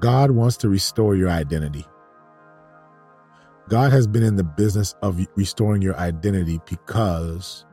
God 0.00 0.30
wants 0.30 0.56
to 0.58 0.68
restore 0.68 1.14
your 1.14 1.28
identity. 1.28 1.84
God 3.68 3.92
has 3.92 4.06
been 4.06 4.22
in 4.22 4.36
the 4.36 4.44
business 4.44 4.94
of 5.02 5.24
restoring 5.36 5.82
your 5.82 5.96
identity 5.96 6.58
because 6.66 7.66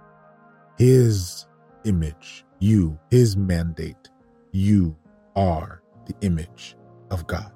His 0.77 1.47
image, 1.85 2.45
you, 2.59 2.99
His 3.09 3.37
mandate, 3.37 4.09
you 4.51 4.95
are 5.35 5.81
the 6.05 6.13
image 6.21 6.75
of 7.09 7.25
God. 7.27 7.51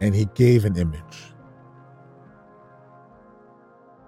And 0.00 0.14
He 0.14 0.24
gave 0.34 0.64
an 0.64 0.76
image. 0.76 1.34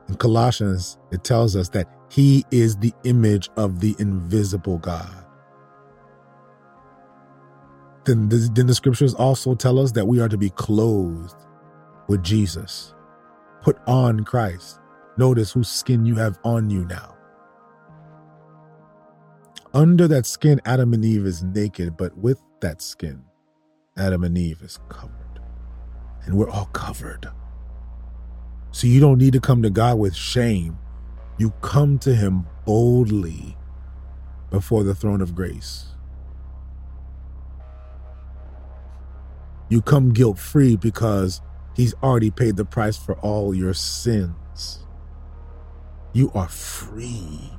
In 0.09 0.15
Colossians, 0.16 0.98
it 1.12 1.24
tells 1.24 1.55
us 1.55 1.69
that 1.70 1.89
He 2.11 2.44
is 2.51 2.77
the 2.77 2.93
image 3.05 3.51
of 3.57 3.81
the 3.81 3.94
invisible 3.98 4.78
God 4.78 5.27
then, 8.05 8.29
then 8.29 8.67
the 8.67 8.75
scriptures 8.75 9.15
also 9.15 9.55
tell 9.55 9.79
us 9.79 9.93
that 9.93 10.07
we 10.07 10.21
are 10.21 10.29
to 10.29 10.39
be 10.39 10.51
clothed 10.51 11.37
with 12.09 12.23
Jesus, 12.23 12.95
put 13.63 13.79
on 13.87 14.25
Christ. 14.25 14.81
Notice 15.17 15.53
whose 15.53 15.69
skin 15.69 16.07
you 16.07 16.15
have 16.17 16.39
on 16.45 16.71
you 16.71 16.85
now. 16.87 17.17
Under 19.73 20.09
that 20.09 20.27
skin, 20.27 20.61
Adam 20.65 20.95
and 20.95 21.05
Eve 21.05 21.27
is 21.27 21.43
naked, 21.45 21.97
but 21.97 22.17
with 22.17 22.41
that 22.61 22.83
skin, 22.83 23.23
Adam 23.97 24.25
and 24.25 24.37
Eve 24.37 24.63
is 24.63 24.79
covered. 24.89 25.41
And 26.25 26.35
we're 26.37 26.51
all 26.51 26.67
covered. 26.67 27.29
So 28.73 28.87
you 28.87 29.01
don't 29.01 29.19
need 29.19 29.33
to 29.35 29.41
come 29.41 29.63
to 29.63 29.71
God 29.71 29.99
with 29.99 30.15
shame. 30.15 30.79
You 31.39 31.51
come 31.61 31.99
to 32.01 32.15
Him 32.15 32.47
boldly 32.65 33.57
before 34.51 34.83
the 34.83 34.95
throne 34.95 35.21
of 35.21 35.35
grace. 35.35 35.87
You 39.71 39.81
come 39.81 40.13
guilt 40.13 40.39
free 40.39 40.77
because 40.77 41.41
he's 41.75 41.95
already 42.03 42.31
paid 42.31 42.57
the 42.57 42.65
price 42.65 42.97
for 42.97 43.15
all 43.21 43.55
your 43.55 43.73
sins. 43.73 44.85
You 46.13 46.33
are 46.35 46.49
free. 46.49 47.53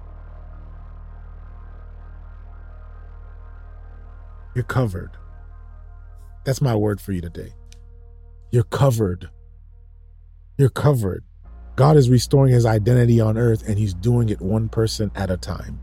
You're 4.53 4.65
covered. 4.65 5.11
That's 6.43 6.61
my 6.61 6.75
word 6.75 6.99
for 6.99 7.13
you 7.13 7.21
today. 7.21 7.53
You're 8.51 8.63
covered. 8.63 9.29
You're 10.57 10.69
covered. 10.69 11.23
God 11.77 11.95
is 11.95 12.09
restoring 12.09 12.51
his 12.51 12.65
identity 12.65 13.21
on 13.21 13.37
earth, 13.37 13.65
and 13.65 13.79
he's 13.79 13.93
doing 13.93 14.27
it 14.27 14.41
one 14.41 14.67
person 14.67 15.11
at 15.15 15.31
a 15.31 15.37
time 15.37 15.79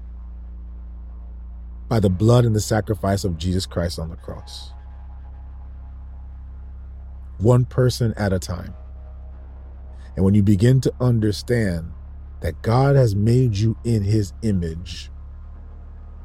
by 1.89 1.99
the 1.99 2.11
blood 2.11 2.45
and 2.45 2.55
the 2.55 2.61
sacrifice 2.61 3.25
of 3.25 3.39
Jesus 3.39 3.65
Christ 3.65 3.99
on 3.99 4.11
the 4.11 4.17
cross. 4.17 4.75
One 7.39 7.65
person 7.65 8.15
at 8.17 8.33
a 8.33 8.39
time. 8.39 8.75
And 10.17 10.25
when 10.25 10.35
you 10.35 10.43
begin 10.43 10.81
to 10.83 10.93
understand 11.01 11.93
that 12.41 12.61
God 12.63 12.97
has 12.97 13.15
made 13.15 13.57
you 13.57 13.77
in 13.85 14.03
his 14.03 14.33
image, 14.43 15.11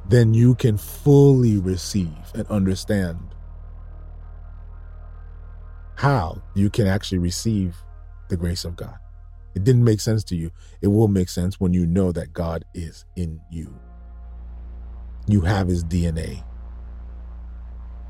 then 0.10 0.34
you 0.34 0.56
can 0.56 0.78
fully 0.78 1.58
receive 1.58 2.12
and 2.34 2.48
understand 2.48 3.36
how 5.96 6.42
you 6.56 6.70
can 6.70 6.88
actually 6.88 7.20
receive 7.20 7.76
the 8.30 8.38
grace 8.38 8.66
of 8.66 8.76
God. 8.76 8.98
It 9.56 9.64
didn't 9.64 9.84
make 9.84 10.00
sense 10.02 10.24
to 10.26 10.36
you. 10.36 10.52
It 10.82 10.88
will 10.88 11.08
make 11.08 11.30
sense 11.30 11.60
when 11.60 11.74
you 11.74 11.86
know 11.86 12.12
that 12.12 12.34
God 12.34 12.66
is 12.74 13.06
in 13.16 13.40
you. 13.52 13.74
You 15.28 15.42
have 15.42 15.68
his 15.68 15.84
DNA. 15.84 16.44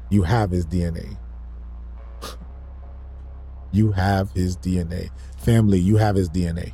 You 0.10 0.24
have 0.24 0.52
his 0.52 0.66
DNA. 0.66 1.18
You 3.74 3.92
have 3.92 4.32
his 4.32 4.56
DNA. 4.56 5.10
Family, 5.38 5.80
you 5.80 5.98
have 5.98 6.16
his 6.16 6.30
DNA. 6.30 6.72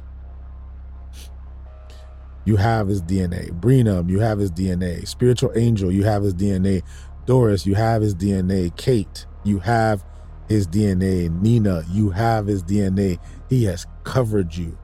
You 2.45 2.57
have 2.57 2.87
his 2.87 3.01
DNA. 3.01 3.51
Brenum, 3.59 4.09
you 4.09 4.19
have 4.19 4.37
his 4.37 4.51
DNA. 4.51 5.07
Spiritual 5.07 5.51
Angel, 5.55 5.91
you 5.91 6.03
have 6.03 6.21
his 6.21 6.35
DNA. 6.35 6.83
Doris, 7.25 7.65
you 7.65 7.75
have 7.75 8.01
his 8.01 8.13
DNA. 8.13 8.75
Kate, 8.75 9.25
you 9.43 9.59
have 9.59 10.03
his 10.47 10.67
DNA. 10.67 11.29
Nina, 11.41 11.83
you 11.89 12.09
have 12.09 12.47
his 12.47 12.63
DNA. 12.63 13.17
He 13.49 13.63
has 13.65 13.87
covered 14.03 14.55
you. 14.55 14.77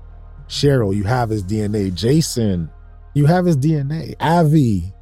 Cheryl, 0.48 0.96
you 0.96 1.04
have 1.04 1.30
his 1.30 1.44
DNA. 1.44 1.94
Jason, 1.94 2.70
you 3.14 3.26
have 3.26 3.46
his 3.46 3.58
DNA. 3.58 4.16
Avi, 4.20 4.94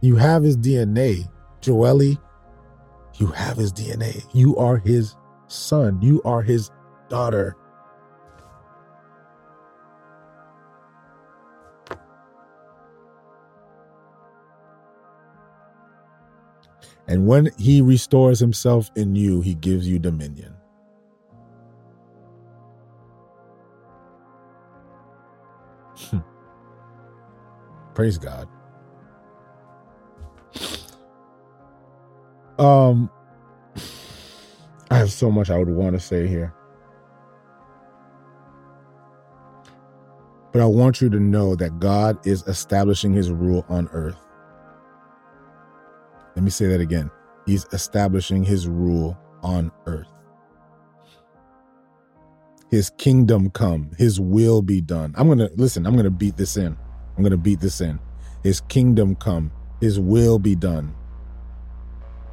you 0.00 0.16
have 0.16 0.42
his 0.42 0.56
DNA. 0.56 1.28
Joelle, 1.60 2.18
you 3.16 3.26
have 3.26 3.56
his 3.56 3.72
DNA. 3.72 4.24
You 4.32 4.56
are 4.56 4.78
his 4.78 5.14
son. 5.48 6.00
You 6.02 6.22
are 6.24 6.42
his 6.42 6.70
daughter. 7.08 7.56
And 17.06 17.26
when 17.26 17.50
he 17.58 17.82
restores 17.82 18.40
himself 18.40 18.90
in 18.96 19.14
you, 19.14 19.40
he 19.40 19.54
gives 19.54 19.86
you 19.86 19.98
dominion. 19.98 20.54
Hmm. 25.96 26.18
Praise 27.94 28.18
God. 28.18 28.48
Um 32.58 33.10
I 34.90 34.98
have 34.98 35.12
so 35.12 35.30
much 35.30 35.50
I 35.50 35.58
would 35.58 35.68
want 35.68 35.94
to 35.94 36.00
say 36.00 36.26
here. 36.26 36.54
But 40.52 40.62
I 40.62 40.66
want 40.66 41.00
you 41.00 41.10
to 41.10 41.18
know 41.18 41.56
that 41.56 41.80
God 41.80 42.24
is 42.26 42.46
establishing 42.46 43.12
his 43.12 43.30
rule 43.30 43.64
on 43.68 43.88
earth. 43.92 44.16
Let 46.36 46.44
me 46.44 46.50
say 46.50 46.66
that 46.68 46.80
again. 46.80 47.10
He's 47.46 47.66
establishing 47.72 48.44
his 48.44 48.68
rule 48.68 49.18
on 49.42 49.72
earth. 49.86 50.08
His 52.70 52.90
kingdom 52.90 53.50
come, 53.50 53.90
his 53.98 54.20
will 54.20 54.62
be 54.62 54.80
done. 54.80 55.14
I'm 55.16 55.26
going 55.26 55.38
to 55.38 55.50
listen, 55.56 55.86
I'm 55.86 55.92
going 55.92 56.04
to 56.04 56.10
beat 56.10 56.36
this 56.36 56.56
in. 56.56 56.76
I'm 57.16 57.22
going 57.22 57.30
to 57.30 57.36
beat 57.36 57.60
this 57.60 57.80
in. 57.80 57.98
His 58.42 58.60
kingdom 58.62 59.14
come, 59.16 59.52
his 59.80 60.00
will 60.00 60.38
be 60.38 60.54
done 60.54 60.94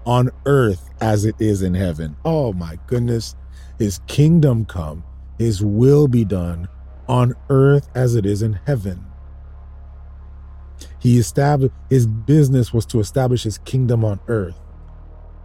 on 0.05 0.29
earth 0.45 0.89
as 1.01 1.25
it 1.25 1.35
is 1.39 1.61
in 1.61 1.73
heaven. 1.73 2.15
Oh 2.25 2.53
my 2.53 2.77
goodness. 2.87 3.35
His 3.79 3.99
kingdom 4.07 4.65
come, 4.65 5.03
his 5.37 5.63
will 5.63 6.07
be 6.07 6.23
done 6.23 6.67
on 7.07 7.33
earth 7.49 7.89
as 7.95 8.15
it 8.15 8.25
is 8.25 8.41
in 8.41 8.59
heaven. 8.65 9.05
He 10.99 11.17
established 11.17 11.73
his 11.89 12.05
business 12.05 12.71
was 12.71 12.85
to 12.87 12.99
establish 12.99 13.43
his 13.43 13.57
kingdom 13.57 14.05
on 14.05 14.19
earth, 14.27 14.59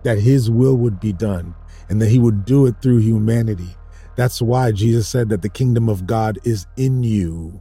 that 0.02 0.18
his 0.18 0.50
will 0.50 0.76
would 0.76 1.00
be 1.00 1.12
done, 1.12 1.54
and 1.88 2.00
that 2.00 2.08
he 2.08 2.18
would 2.18 2.44
do 2.44 2.66
it 2.66 2.76
through 2.82 2.98
humanity. 2.98 3.74
That's 4.16 4.42
why 4.42 4.72
Jesus 4.72 5.08
said 5.08 5.30
that 5.30 5.42
the 5.42 5.48
kingdom 5.48 5.88
of 5.88 6.06
God 6.06 6.38
is 6.44 6.66
in 6.76 7.02
you. 7.02 7.60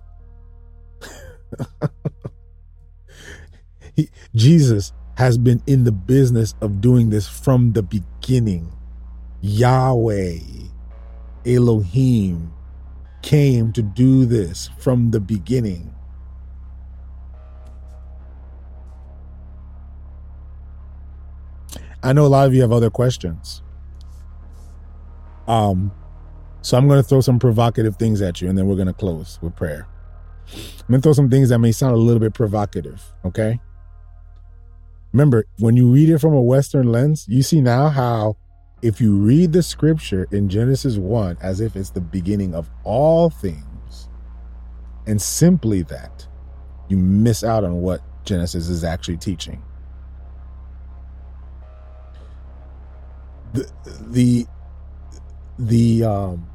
he, 3.95 4.09
Jesus 4.35 4.93
has 5.17 5.37
been 5.37 5.61
in 5.65 5.83
the 5.83 5.91
business 5.91 6.55
of 6.61 6.81
doing 6.81 7.09
this 7.09 7.27
from 7.27 7.73
the 7.73 7.81
beginning. 7.81 8.71
Yahweh, 9.41 10.39
Elohim, 11.45 12.53
came 13.21 13.71
to 13.73 13.81
do 13.81 14.25
this 14.25 14.69
from 14.77 15.11
the 15.11 15.19
beginning. 15.19 15.93
I 22.03 22.13
know 22.13 22.25
a 22.25 22.27
lot 22.27 22.45
of 22.45 22.53
you 22.53 22.61
have 22.61 22.71
other 22.71 22.91
questions. 22.91 23.63
Um, 25.47 25.91
so 26.61 26.77
I'm 26.77 26.87
going 26.87 27.01
to 27.01 27.07
throw 27.07 27.21
some 27.21 27.39
provocative 27.39 27.95
things 27.95 28.21
at 28.21 28.41
you 28.41 28.49
and 28.49 28.57
then 28.57 28.67
we're 28.67 28.75
going 28.75 28.87
to 28.87 28.93
close 28.93 29.39
with 29.41 29.55
prayer. 29.55 29.87
I'm 30.53 30.87
going 30.87 31.01
to 31.01 31.03
throw 31.03 31.13
some 31.13 31.29
things 31.29 31.49
that 31.49 31.59
may 31.59 31.71
sound 31.71 31.93
a 31.93 31.97
little 31.97 32.19
bit 32.19 32.33
provocative, 32.33 33.01
okay? 33.23 33.59
Remember, 35.15 35.45
when 35.59 35.77
you 35.77 35.89
read 35.89 36.09
it 36.09 36.19
from 36.19 36.33
a 36.33 36.41
Western 36.41 36.91
lens, 36.91 37.25
you 37.29 37.41
see 37.41 37.61
now 37.61 37.87
how 37.87 38.35
if 38.81 38.99
you 38.99 39.15
read 39.15 39.53
the 39.53 39.63
scripture 39.63 40.27
in 40.29 40.49
Genesis 40.49 40.97
1 40.97 41.37
as 41.39 41.61
if 41.61 41.77
it's 41.77 41.91
the 41.91 42.01
beginning 42.01 42.53
of 42.53 42.69
all 42.83 43.29
things, 43.29 44.09
and 45.07 45.21
simply 45.21 45.83
that, 45.83 46.27
you 46.89 46.97
miss 46.97 47.45
out 47.45 47.63
on 47.63 47.75
what 47.81 48.01
Genesis 48.25 48.67
is 48.67 48.83
actually 48.83 49.15
teaching. 49.15 49.63
the 53.53 53.71
the 54.01 54.45
the 55.57 56.03
um 56.03 56.45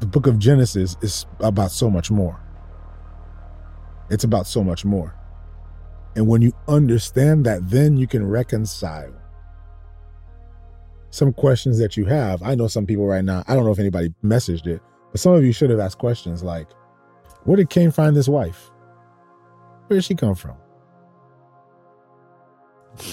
the 0.00 0.06
book 0.06 0.26
of 0.26 0.36
Genesis 0.40 0.96
is 1.00 1.26
about 1.38 1.70
so 1.70 1.88
much 1.88 2.10
more. 2.10 2.40
It's 4.10 4.24
about 4.24 4.48
so 4.48 4.64
much 4.64 4.84
more. 4.84 5.14
And 6.16 6.26
when 6.26 6.40
you 6.40 6.52
understand 6.66 7.44
that, 7.44 7.68
then 7.68 7.98
you 7.98 8.06
can 8.06 8.26
reconcile 8.26 9.12
some 11.10 11.32
questions 11.32 11.78
that 11.78 11.96
you 11.96 12.06
have. 12.06 12.42
I 12.42 12.54
know 12.54 12.68
some 12.68 12.86
people 12.86 13.06
right 13.06 13.24
now, 13.24 13.44
I 13.46 13.54
don't 13.54 13.64
know 13.64 13.70
if 13.70 13.78
anybody 13.78 14.14
messaged 14.24 14.66
it, 14.66 14.80
but 15.12 15.20
some 15.20 15.34
of 15.34 15.44
you 15.44 15.52
should 15.52 15.68
have 15.68 15.78
asked 15.78 15.98
questions 15.98 16.42
like, 16.42 16.68
where 17.44 17.58
did 17.58 17.68
Cain 17.68 17.90
find 17.90 18.16
this 18.16 18.28
wife? 18.28 18.70
Where 19.86 19.98
did 19.98 20.04
she 20.04 20.14
come 20.14 20.34
from? 20.34 20.56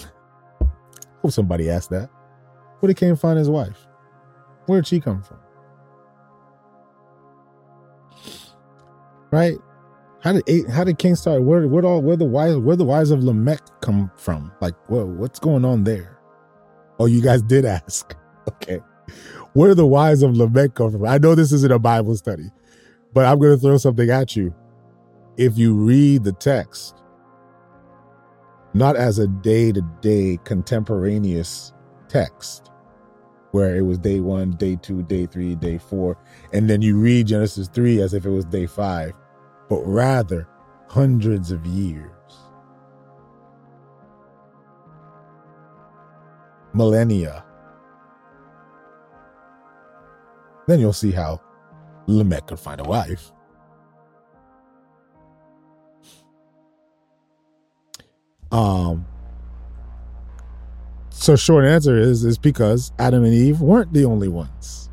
Hope 1.22 1.32
somebody 1.32 1.70
asked 1.70 1.90
that. 1.90 2.10
Where 2.80 2.88
did 2.88 2.98
Cain 2.98 3.18
find 3.18 3.38
his 3.38 3.50
wife? 3.50 3.86
Where 4.66 4.80
did 4.80 4.88
she 4.88 5.02
come 5.02 5.22
from? 5.22 5.40
Right? 9.30 9.58
How 10.24 10.32
did 10.32 10.70
how 10.70 10.86
did 10.86 10.98
Cain 11.00 11.18
start? 11.18 11.44
Where 11.44 11.68
where 11.68 11.84
all 11.84 12.02
where 12.02 12.16
the 12.16 12.24
wives 12.24 12.56
where 12.56 12.78
the 12.78 12.86
wives 12.86 13.12
of 13.12 13.26
Lamech 13.26 13.60
come 13.82 14.10
from? 14.16 14.54
Like, 14.62 14.74
whoa, 14.88 15.06
what's 15.06 15.38
going 15.38 15.66
on 15.66 15.84
there? 15.84 16.18
Oh, 16.98 17.08
you 17.08 17.22
guys 17.22 17.42
did 17.42 17.66
ask. 17.66 18.16
Okay. 18.46 18.82
Where 19.54 19.74
the 19.74 19.86
wives 19.86 20.22
of 20.22 20.36
Lamech 20.36 20.74
come 20.74 20.92
from? 20.92 21.06
I 21.06 21.18
know 21.18 21.34
this 21.34 21.54
isn't 21.54 21.72
a 21.72 21.80
Bible 21.80 22.14
study, 22.18 22.52
but 23.14 23.26
I'm 23.26 23.40
going 23.40 23.56
to 23.56 23.58
throw 23.58 23.78
something 23.78 24.10
at 24.10 24.36
you. 24.36 24.54
If 25.38 25.58
you 25.58 25.74
read 25.74 26.26
the 26.26 26.34
text, 26.34 27.02
not 28.74 28.98
as 28.98 29.18
a 29.18 29.28
day 29.28 29.72
to 29.72 29.82
day 30.02 30.40
contemporaneous 30.44 31.72
text 32.10 32.70
where 33.52 33.78
it 33.78 33.84
was 33.84 33.98
day 33.98 34.20
one, 34.20 34.52
day 34.52 34.76
two, 34.76 35.04
day 35.04 35.26
three, 35.26 35.56
day 35.56 35.78
four, 35.78 36.18
and 36.52 36.70
then 36.70 36.82
you 36.82 36.98
read 36.98 37.28
Genesis 37.28 37.70
3 37.70 38.02
as 38.02 38.14
if 38.14 38.26
it 38.26 38.30
was 38.30 38.44
day 38.46 38.66
five, 38.66 39.14
but 39.74 39.88
rather 39.88 40.48
hundreds 40.88 41.50
of 41.50 41.66
years. 41.66 42.12
Millennia. 46.76 47.44
Then 50.68 50.80
you'll 50.80 50.94
see 50.94 51.10
how 51.10 51.42
Lamech 52.06 52.46
could 52.46 52.60
find 52.60 52.82
a 52.82 52.84
wife. 52.84 53.32
Um, 58.52 59.08
so 61.10 61.36
short 61.36 61.66
answer 61.66 61.98
is 61.98 62.24
is 62.24 62.38
because 62.38 62.92
Adam 63.00 63.24
and 63.24 63.34
Eve 63.34 63.60
weren't 63.60 63.92
the 63.92 64.06
only 64.06 64.28
ones. 64.28 64.92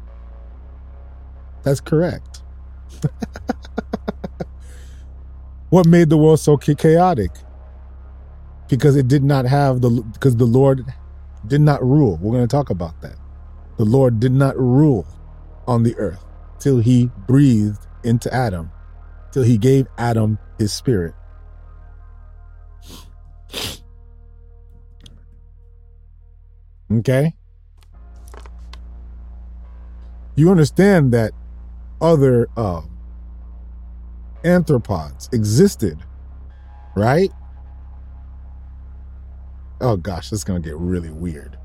That's 1.65 1.83
correct. 1.83 2.43
what 5.71 5.87
made 5.87 6.11
the 6.11 6.17
world 6.17 6.41
so 6.41 6.57
chaotic? 6.57 7.31
Because 8.69 8.97
it 8.97 9.09
did 9.09 9.25
not 9.25 9.47
have 9.47 9.81
the 9.81 9.91
because 9.91 10.37
the 10.37 10.45
Lord 10.45 10.85
did 11.47 11.61
not 11.61 11.83
rule. 11.83 12.19
We're 12.21 12.33
going 12.33 12.47
to 12.47 12.57
talk 12.57 12.71
about 12.71 13.01
that. 13.03 13.17
The 13.77 13.85
Lord 13.85 14.21
did 14.21 14.33
not 14.33 14.57
rule 14.59 15.07
on 15.67 15.83
the 15.83 15.97
earth 15.97 16.25
till 16.59 16.79
he 16.79 17.11
breathed 17.27 17.87
into 18.05 18.33
Adam, 18.33 18.71
till 19.33 19.43
he 19.43 19.57
gave 19.57 19.87
Adam 19.97 20.39
his 20.59 20.73
spirit. 20.73 21.15
Okay? 26.93 27.35
You 30.35 30.51
understand 30.51 31.13
that 31.13 31.33
other 32.01 32.49
uh, 32.57 32.83
anthropods 34.45 35.33
existed, 35.33 35.99
right? 36.97 37.31
Oh 39.81 39.97
gosh, 39.97 40.31
this 40.31 40.41
is 40.41 40.45
gonna 40.45 40.61
get 40.61 40.77
really 40.77 41.11
weird. 41.11 41.59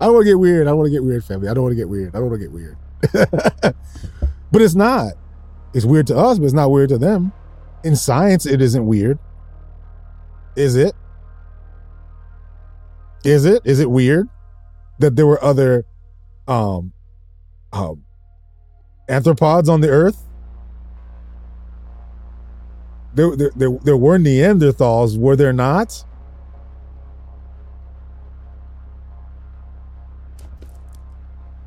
I 0.00 0.06
don't 0.06 0.14
want 0.14 0.24
to 0.24 0.30
get 0.30 0.38
weird. 0.38 0.66
I 0.66 0.72
want 0.72 0.86
to 0.86 0.90
get 0.90 1.04
weird, 1.04 1.24
family. 1.24 1.48
I 1.48 1.54
don't 1.54 1.62
want 1.62 1.72
to 1.72 1.76
get 1.76 1.88
weird. 1.88 2.14
I 2.14 2.18
don't 2.18 2.28
want 2.28 2.40
to 2.40 2.46
get 2.46 2.52
weird. 2.52 2.76
but 4.52 4.62
it's 4.62 4.74
not. 4.74 5.14
It's 5.72 5.84
weird 5.84 6.06
to 6.08 6.16
us, 6.16 6.38
but 6.38 6.44
it's 6.44 6.54
not 6.54 6.70
weird 6.70 6.90
to 6.90 6.98
them. 6.98 7.32
In 7.84 7.96
science, 7.96 8.44
it 8.44 8.60
isn't 8.60 8.86
weird. 8.86 9.18
Is 10.56 10.76
it? 10.76 10.94
Is 13.24 13.44
it? 13.44 13.62
Is 13.64 13.80
it 13.80 13.90
weird 13.90 14.28
that 14.98 15.16
there 15.16 15.26
were 15.26 15.42
other 15.42 15.86
um, 16.46 16.92
um 17.72 18.04
anthropods 19.08 19.68
on 19.68 19.80
the 19.80 19.88
earth? 19.88 20.22
There, 23.14 23.36
there, 23.36 23.70
there, 23.84 23.96
were 23.96 24.18
Neanderthals, 24.18 25.16
were 25.16 25.36
there 25.36 25.52
not? 25.52 26.04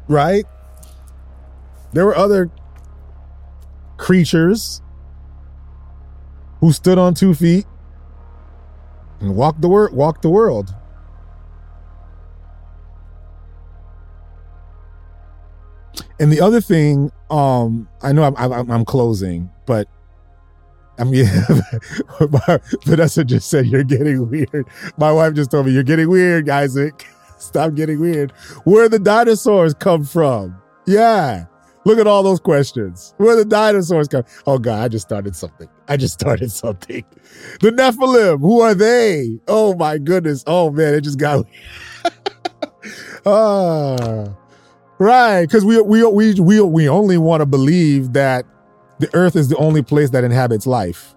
Right? 0.09 0.45
There 1.93 2.05
were 2.05 2.17
other 2.17 2.51
creatures 3.95 4.81
who 6.59 6.73
stood 6.73 6.97
on 6.97 7.13
two 7.13 7.33
feet 7.33 7.65
and 9.19 9.35
walked 9.35 9.61
the 9.61 9.69
world 9.69 9.95
walked 9.95 10.21
the 10.21 10.29
world. 10.29 10.73
And 16.19 16.31
the 16.31 16.41
other 16.41 16.59
thing, 16.61 17.11
um, 17.29 17.87
I 18.01 18.11
know 18.11 18.23
I'm, 18.23 18.35
I'm, 18.35 18.71
I'm 18.71 18.85
closing, 18.85 19.51
but 19.65 19.87
I'm 20.97 21.13
yeah. 21.13 21.45
Vanessa 22.85 23.23
just 23.23 23.49
said 23.49 23.67
you're 23.67 23.83
getting 23.83 24.29
weird. 24.29 24.67
My 24.97 25.11
wife 25.11 25.35
just 25.35 25.51
told 25.51 25.67
me 25.67 25.71
you're 25.71 25.83
getting 25.83 26.09
weird, 26.09 26.49
Isaac. 26.49 27.07
Stop 27.37 27.75
getting 27.75 27.99
weird. 27.99 28.31
Where 28.63 28.89
the 28.89 28.99
dinosaurs 28.99 29.73
come 29.75 30.03
from? 30.03 30.59
Yeah. 30.87 31.45
Look 31.85 31.99
at 31.99 32.07
all 32.07 32.23
those 32.23 32.39
questions. 32.39 33.13
Where 33.17 33.35
the 33.35 33.45
dinosaurs 33.45 34.07
come? 34.07 34.23
Oh 34.45 34.57
God, 34.57 34.83
I 34.83 34.87
just 34.87 35.07
started 35.07 35.35
something. 35.35 35.69
I 35.87 35.95
just 35.95 36.15
started 36.15 36.51
something. 36.51 37.05
The 37.61 37.71
Nephilim, 37.71 38.41
who 38.41 38.59
are 38.61 38.73
they? 38.73 39.39
Oh 39.47 39.73
my 39.75 39.97
goodness. 39.97 40.43
Oh 40.47 40.71
man, 40.71 40.95
it 40.95 41.01
just 41.01 41.19
got. 41.19 41.45
ah, 43.25 44.25
right. 44.97 45.41
Because 45.43 45.63
we 45.63 45.79
we 45.79 46.03
we 46.05 46.33
we 46.41 46.59
we 46.59 46.89
only 46.89 47.17
want 47.17 47.41
to 47.41 47.45
believe 47.45 48.13
that 48.13 48.45
the 48.99 49.09
Earth 49.13 49.35
is 49.35 49.47
the 49.47 49.57
only 49.57 49.81
place 49.81 50.09
that 50.11 50.23
inhabits 50.23 50.65
life, 50.67 51.15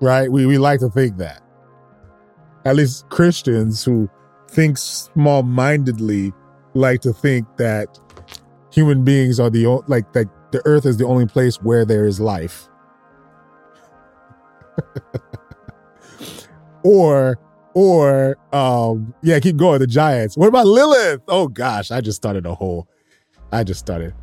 right? 0.00 0.30
We 0.30 0.46
we 0.46 0.58
like 0.58 0.80
to 0.80 0.90
think 0.90 1.18
that. 1.18 1.42
At 2.64 2.76
least 2.76 3.08
Christians 3.08 3.84
who 3.84 4.08
think 4.48 4.78
small 4.78 5.42
mindedly 5.42 6.32
like 6.74 7.00
to 7.00 7.12
think 7.12 7.46
that 7.56 7.98
human 8.72 9.04
beings 9.04 9.40
are 9.40 9.50
the 9.50 9.66
only, 9.66 9.84
like 9.88 10.12
that 10.12 10.26
the 10.52 10.62
earth 10.66 10.86
is 10.86 10.96
the 10.96 11.06
only 11.06 11.26
place 11.26 11.56
where 11.62 11.84
there 11.84 12.06
is 12.06 12.20
life. 12.20 12.68
Or 16.84 17.38
or 17.74 18.36
um 18.52 19.14
yeah 19.22 19.38
keep 19.38 19.56
going 19.56 19.78
the 19.78 19.86
giants. 19.86 20.36
What 20.36 20.48
about 20.48 20.66
lilith? 20.66 21.20
Oh 21.28 21.46
gosh 21.48 21.90
i 21.92 22.00
just 22.00 22.16
started 22.16 22.44
a 22.44 22.54
whole 22.54 22.88
i 23.52 23.62
just 23.62 23.78
started 23.80 24.14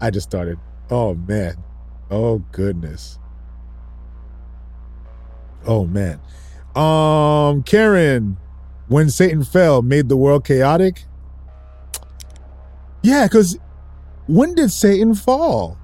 i 0.00 0.10
just 0.10 0.26
started. 0.26 0.58
Oh 0.90 1.14
man 1.14 1.54
oh 2.10 2.38
goodness 2.52 3.18
oh 5.66 5.84
man 5.86 6.20
um 6.74 7.62
karen 7.62 8.36
when 8.88 9.10
Satan 9.10 9.44
fell, 9.44 9.82
made 9.82 10.08
the 10.08 10.16
world 10.16 10.44
chaotic? 10.44 11.04
Yeah, 13.02 13.26
because 13.26 13.58
when 14.26 14.54
did 14.54 14.70
Satan 14.70 15.14
fall? 15.14 15.78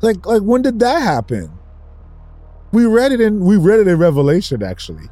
Like, 0.00 0.26
like 0.26 0.42
when 0.42 0.62
did 0.62 0.80
that 0.80 1.00
happen? 1.00 1.50
We 2.72 2.86
read 2.86 3.12
it 3.12 3.20
in 3.20 3.40
we 3.40 3.56
read 3.56 3.80
it 3.80 3.88
in 3.88 3.98
Revelation 3.98 4.62
actually. 4.62 5.08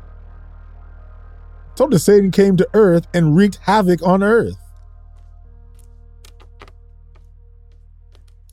told 1.76 1.94
us 1.94 2.04
Satan 2.04 2.30
came 2.30 2.56
to 2.56 2.68
earth 2.74 3.06
and 3.14 3.36
wreaked 3.36 3.58
havoc 3.62 4.02
on 4.02 4.22
earth. 4.22 4.59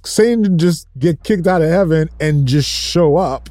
Satan 0.07 0.57
just 0.57 0.87
get 0.97 1.21
kicked 1.23 1.47
out 1.47 1.61
of 1.61 1.69
heaven 1.69 2.09
and 2.19 2.47
just 2.47 2.69
show 2.69 3.17
up. 3.17 3.49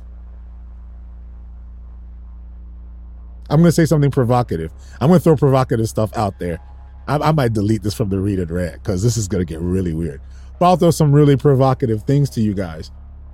I'm 3.49 3.61
going 3.61 3.69
to 3.69 3.73
say 3.73 3.85
something 3.85 4.11
provocative. 4.11 4.73
I'm 5.01 5.09
going 5.09 5.20
to 5.20 5.24
throw 5.24 5.37
provocative 5.37 5.89
stuff 5.89 6.16
out 6.16 6.39
there. 6.39 6.59
I, 7.07 7.16
I 7.19 7.33
might 7.33 7.53
delete 7.53 7.83
this 7.83 7.95
from 7.95 8.09
the 8.09 8.19
read 8.19 8.41
and 8.41 8.51
read 8.51 8.73
because 8.73 9.03
this 9.03 9.16
is 9.16 9.28
going 9.28 9.47
to 9.47 9.53
get 9.53 9.61
really 9.61 9.93
weird. 9.93 10.20
But 10.59 10.66
I'll 10.66 10.77
throw 10.77 10.91
some 10.91 11.12
really 11.12 11.37
provocative 11.37 12.03
things 12.05 12.31
to 12.31 12.41
you 12.41 12.55
guys. 12.55 12.91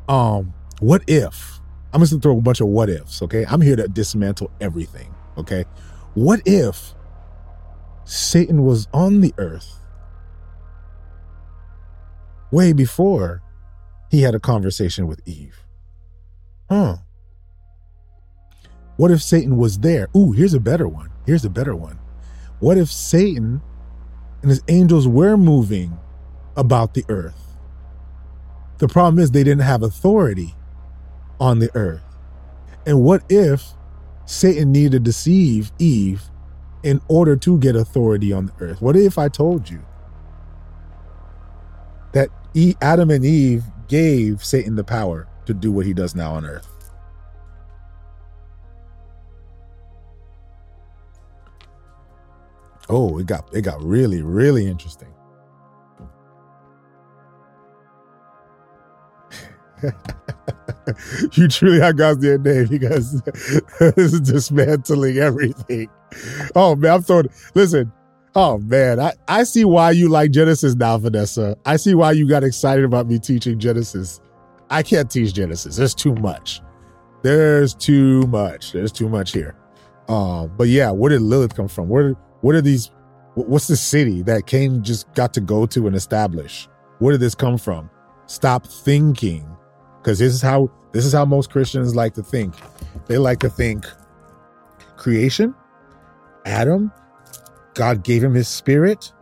Um, 0.09 0.53
what 0.81 1.03
if? 1.07 1.61
I'm 1.93 2.01
just 2.01 2.13
to 2.13 2.21
throw 2.21 2.37
a 2.37 2.41
bunch 2.41 2.61
of 2.61 2.67
what 2.67 2.91
ifs. 2.91 3.23
Okay, 3.23 3.47
I'm 3.49 3.61
here 3.61 3.77
to 3.77 3.87
dismantle 3.87 4.51
everything. 4.61 5.15
Okay, 5.39 5.65
what 6.15 6.43
if 6.45 6.95
Satan 8.05 8.65
was 8.65 8.89
on 8.93 9.21
the 9.21 9.33
earth 9.39 9.82
way 12.53 12.73
before 12.73 13.43
he 14.11 14.23
had 14.23 14.35
a 14.35 14.41
conversation 14.41 15.09
with 15.09 15.21
Eve? 15.27 15.65
Huh? 16.71 16.99
What 18.97 19.11
if 19.11 19.23
Satan 19.23 19.57
was 19.57 19.79
there? 19.81 20.09
Ooh, 20.17 20.33
here's 20.33 20.55
a 20.55 20.61
better 20.61 20.87
one. 20.87 21.11
Here's 21.27 21.45
a 21.45 21.51
better 21.51 21.75
one. 21.75 21.99
What 22.61 22.79
if 22.79 22.93
Satan 22.93 23.61
and 24.43 24.51
his 24.51 24.63
angels 24.69 25.09
were 25.09 25.37
moving 25.37 25.99
about 26.57 26.95
the 26.95 27.05
earth? 27.09 27.57
The 28.79 28.89
problem 28.89 29.19
is 29.23 29.31
they 29.31 29.45
didn't 29.45 29.63
have 29.63 29.83
authority 29.83 30.55
on 31.41 31.59
the 31.59 31.71
earth. 31.75 32.03
And 32.87 33.03
what 33.03 33.23
if 33.29 33.65
Satan 34.27 34.73
needed 34.73 34.93
to 34.93 34.99
deceive 35.01 35.73
Eve 35.79 36.23
in 36.83 37.01
order 37.09 37.37
to 37.37 37.59
get 37.59 37.77
authority 37.77 38.33
on 38.33 38.47
the 38.47 38.53
earth? 38.61 38.83
What 38.83 38.97
if 38.97 39.19
I 39.19 39.29
told 39.29 39.71
you 39.71 39.85
that 42.13 42.29
Adam 42.81 43.11
and 43.11 43.25
Eve 43.25 43.65
gave 43.89 44.45
Satan 44.45 44.77
the 44.77 44.85
power 44.85 45.29
to 45.47 45.55
do 45.55 45.73
what 45.73 45.87
he 45.87 45.95
does 45.95 46.15
now 46.15 46.35
on 46.35 46.45
earth? 46.45 46.69
Oh, 52.89 53.19
it 53.19 53.27
got 53.27 53.49
it 53.55 53.63
got 53.63 53.83
really 53.83 54.23
really 54.23 54.67
interesting. 54.67 55.09
you 61.33 61.49
truly 61.49 61.81
have 61.81 61.97
God's 61.97 62.25
DNA 62.25 62.69
because 62.69 63.21
this 63.81 64.13
is 64.13 64.21
dismantling 64.21 65.19
everything. 65.19 65.89
Oh 66.55 66.77
man, 66.77 66.95
I'm 66.95 67.03
throwing. 67.03 67.29
Listen, 67.55 67.93
oh 68.35 68.59
man, 68.59 69.01
I 69.01 69.13
I 69.29 69.45
see 69.45 69.65
why 69.65 69.91
you 69.91 70.09
like 70.09 70.31
Genesis 70.31 70.75
now, 70.75 70.99
Vanessa. 70.99 71.57
I 71.67 71.77
see 71.77 71.95
why 71.95 72.13
you 72.13 72.29
got 72.29 72.45
excited 72.45 72.85
about 72.85 73.07
me 73.07 73.19
teaching 73.19 73.59
Genesis. 73.59 74.21
I 74.71 74.83
can't 74.83 75.11
teach 75.11 75.35
Genesis. 75.35 75.77
There's 75.77 75.95
too 75.95 76.15
much. 76.15 76.61
There's 77.23 77.75
too 77.75 78.27
much. 78.29 78.73
There's 78.73 78.93
too 78.93 79.09
much 79.09 79.33
here. 79.33 79.55
Um, 80.09 80.53
but 80.57 80.69
yeah, 80.69 80.91
where 80.91 81.11
did 81.11 81.23
Lilith 81.23 81.55
come 81.55 81.69
from? 81.69 81.89
Where 81.89 82.13
what 82.41 82.55
are 82.55 82.61
these? 82.61 82.91
What's 83.35 83.67
the 83.67 83.77
city 83.77 84.23
that 84.23 84.47
Cain 84.47 84.83
just 84.83 85.13
got 85.15 85.33
to 85.35 85.41
go 85.41 85.65
to 85.67 85.87
and 85.87 85.97
establish? 85.97 86.69
Where 86.99 87.13
did 87.13 87.21
this 87.21 87.35
come 87.35 87.57
from? 87.57 87.89
Stop 88.27 88.67
thinking, 88.67 89.47
because 89.99 90.19
this 90.19 90.33
is 90.35 90.43
how 90.43 90.71
this 90.93 91.07
is 91.07 91.13
how 91.13 91.25
most 91.25 91.51
Christians 91.51 91.95
like 91.95 92.15
to 92.15 92.23
think. 92.23 92.55
They 93.07 93.19
like 93.19 93.41
to 93.41 93.49
think 93.49 93.87
creation, 94.97 95.55
Adam, 96.45 96.93
God 97.75 98.05
gave 98.05 98.23
him 98.23 98.35
his 98.35 98.49
spirit. 98.49 99.13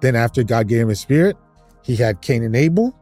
Then 0.00 0.16
after 0.16 0.42
God 0.42 0.68
gave 0.68 0.80
him 0.80 0.88
his 0.88 1.00
spirit, 1.00 1.36
he 1.82 1.96
had 1.96 2.20
Cain 2.20 2.42
and 2.42 2.56
Abel. 2.56 2.96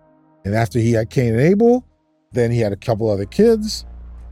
And 0.45 0.55
after 0.55 0.79
he 0.79 0.93
had 0.93 1.11
Cain 1.11 1.33
and 1.33 1.41
Abel, 1.41 1.85
then 2.33 2.51
he 2.51 2.61
had 2.61 2.73
a 2.73 2.77
couple 2.77 3.09
other 3.09 3.25
kids. 3.25 3.87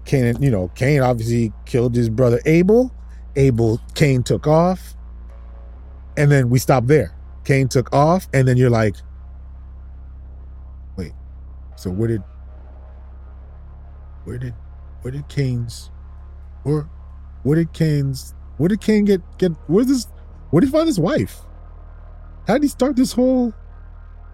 Cain, 0.05 0.37
you 0.43 0.51
know, 0.51 0.69
Cain 0.75 1.01
obviously 1.01 1.53
killed 1.65 1.95
his 1.95 2.11
brother 2.11 2.41
Abel. 2.45 2.93
Abel, 3.37 3.81
Cain 3.95 4.23
took 4.23 4.47
off. 4.47 4.95
And 6.17 6.31
then 6.31 6.51
we 6.51 6.59
stopped 6.59 6.89
there. 6.89 7.15
Cain 7.45 7.69
took 7.69 7.93
off. 7.93 8.29
And 8.35 8.47
then 8.47 8.57
you're 8.57 8.71
like, 8.71 8.97
wait, 10.97 11.13
so 11.77 11.91
where 11.91 12.09
did, 12.09 12.23
where 14.25 14.39
did, 14.39 14.55
where 15.01 15.13
did 15.13 15.29
Cain's, 15.29 15.91
or 16.65 16.89
where 17.43 17.57
did 17.57 17.73
Cain's, 17.73 18.35
where 18.59 18.69
did 18.69 18.81
Cain 18.81 19.05
get, 19.05 19.21
get, 19.39 19.53
where's 19.67 19.87
this, 19.87 20.07
where 20.53 20.61
did 20.61 20.67
he 20.67 20.73
find 20.73 20.87
his 20.87 21.01
wife? 21.01 21.41
How 22.47 22.55
did 22.55 22.65
he 22.65 22.69
start 22.69 22.95
this 22.95 23.11
whole, 23.11 23.55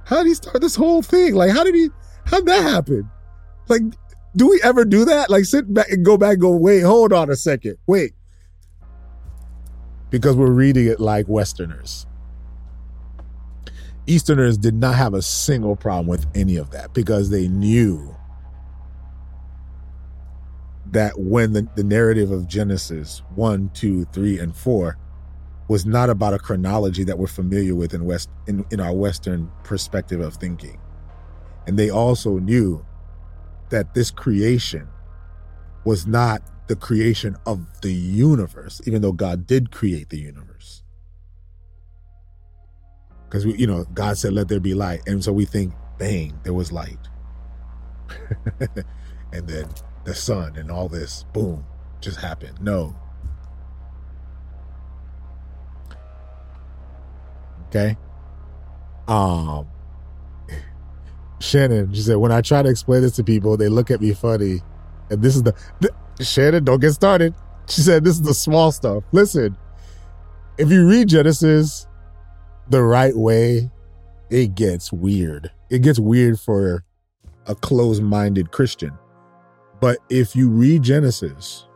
how 0.05 0.17
did 0.17 0.27
he 0.27 0.35
start 0.35 0.61
this 0.61 0.75
whole 0.75 1.01
thing? 1.01 1.37
Like, 1.37 1.53
how 1.53 1.63
did 1.63 1.77
he, 1.77 1.91
how 2.25 2.39
did 2.39 2.47
that 2.47 2.63
happen? 2.63 3.09
Like, 3.69 3.83
do 4.35 4.49
we 4.51 4.61
ever 4.65 4.85
do 4.85 5.05
that? 5.05 5.31
Like, 5.31 5.45
sit 5.45 5.73
back 5.73 5.89
and 5.91 6.05
go 6.05 6.19
back 6.19 6.33
and 6.33 6.41
go, 6.41 6.57
wait, 6.57 6.81
hold 6.81 7.13
on 7.13 7.31
a 7.31 7.37
second. 7.37 7.79
Wait. 7.87 8.15
Because 10.11 10.35
we're 10.35 10.51
reading 10.51 10.89
it 10.89 10.99
like 10.99 11.29
Westerners. 11.29 12.05
Easterners 14.09 14.59
did 14.59 14.75
not 14.75 14.97
have 14.97 15.15
a 15.15 15.23
single 15.23 15.77
problem 15.77 16.09
with 16.09 16.27
any 16.35 16.57
of 16.57 16.73
that 16.73 16.95
because 16.95 17.31
they 17.31 17.47
knew 17.47 18.17
that 20.87 21.17
when 21.17 21.53
the, 21.53 21.69
the 21.77 21.85
narrative 21.85 22.33
of 22.33 22.49
Genesis 22.49 23.23
1, 23.37 23.71
2, 23.73 24.07
3, 24.07 24.39
and 24.41 24.57
4 24.57 24.99
was 25.69 25.85
not 25.85 26.11
about 26.11 26.35
a 26.35 26.39
chronology 26.39 27.05
that 27.05 27.19
we're 27.19 27.27
familiar 27.27 27.75
with 27.75 27.95
in 27.95 28.05
West 28.05 28.31
in, 28.47 28.65
in 28.71 28.81
our 28.81 28.93
Western 28.93 29.51
perspective 29.65 30.21
of 30.21 30.35
thinking. 30.35 30.81
And 31.67 31.79
they 31.79 31.91
also 31.91 32.39
knew 32.39 32.85
that 33.71 33.95
this 33.95 34.11
creation 34.11 34.89
was 35.85 36.07
not 36.07 36.43
the 36.69 36.77
creation 36.77 37.37
of 37.47 37.81
the 37.83 37.93
universe, 37.93 38.81
even 38.87 39.03
though 39.03 39.13
God 39.13 39.47
did 39.47 39.71
create 39.71 40.09
the 40.09 40.19
universe. 40.19 40.83
Because 43.25 43.45
we, 43.45 43.57
you 43.57 43.67
know, 43.67 43.85
God 43.93 44.17
said, 44.17 44.33
"Let 44.33 44.49
there 44.49 44.61
be 44.61 44.75
light," 44.75 45.03
and 45.07 45.23
so 45.23 45.33
we 45.33 45.45
think, 45.45 45.75
"Bang, 45.99 46.39
there 46.45 46.55
was 46.55 46.73
light," 46.73 46.99
and 49.33 49.47
then 49.47 49.67
the 50.05 50.15
sun 50.15 50.57
and 50.57 50.71
all 50.71 50.89
this, 50.89 51.25
boom, 51.35 51.65
just 52.01 52.19
happened. 52.19 52.61
No. 52.63 52.97
Okay. 57.69 57.97
Um, 59.07 59.67
Shannon, 61.41 61.93
she 61.93 62.01
said, 62.01 62.17
when 62.17 62.33
I 62.33 62.41
try 62.41 62.63
to 62.63 62.69
explain 62.69 63.03
this 63.03 63.17
to 63.17 63.25
people, 63.25 63.57
they 63.57 63.69
look 63.69 63.91
at 63.91 64.01
me 64.01 64.13
funny. 64.13 64.61
And 65.11 65.23
this 65.23 65.37
is 65.37 65.43
the, 65.43 65.55
Shannon, 66.21 66.65
don't 66.65 66.81
get 66.81 66.93
started. 66.93 67.35
She 67.69 67.83
said, 67.83 68.05
this 68.05 68.15
is 68.15 68.23
the 68.23 68.35
small 68.35 68.73
stuff. 68.73 69.05
Listen, 69.13 69.57
if 70.57 70.71
you 70.71 70.89
read 70.89 71.09
Genesis 71.09 71.87
the 72.69 72.83
right 72.83 73.17
way, 73.17 73.71
it 74.31 74.55
gets 74.55 74.93
weird. 74.93 75.51
It 75.71 75.81
gets 75.81 75.99
weird 75.99 76.41
for 76.41 76.85
a 77.47 77.55
closed 77.55 78.03
minded 78.03 78.51
Christian. 78.51 78.93
But 79.81 79.99
if 80.11 80.35
you 80.35 80.51
read 80.51 80.83
Genesis 80.83 81.67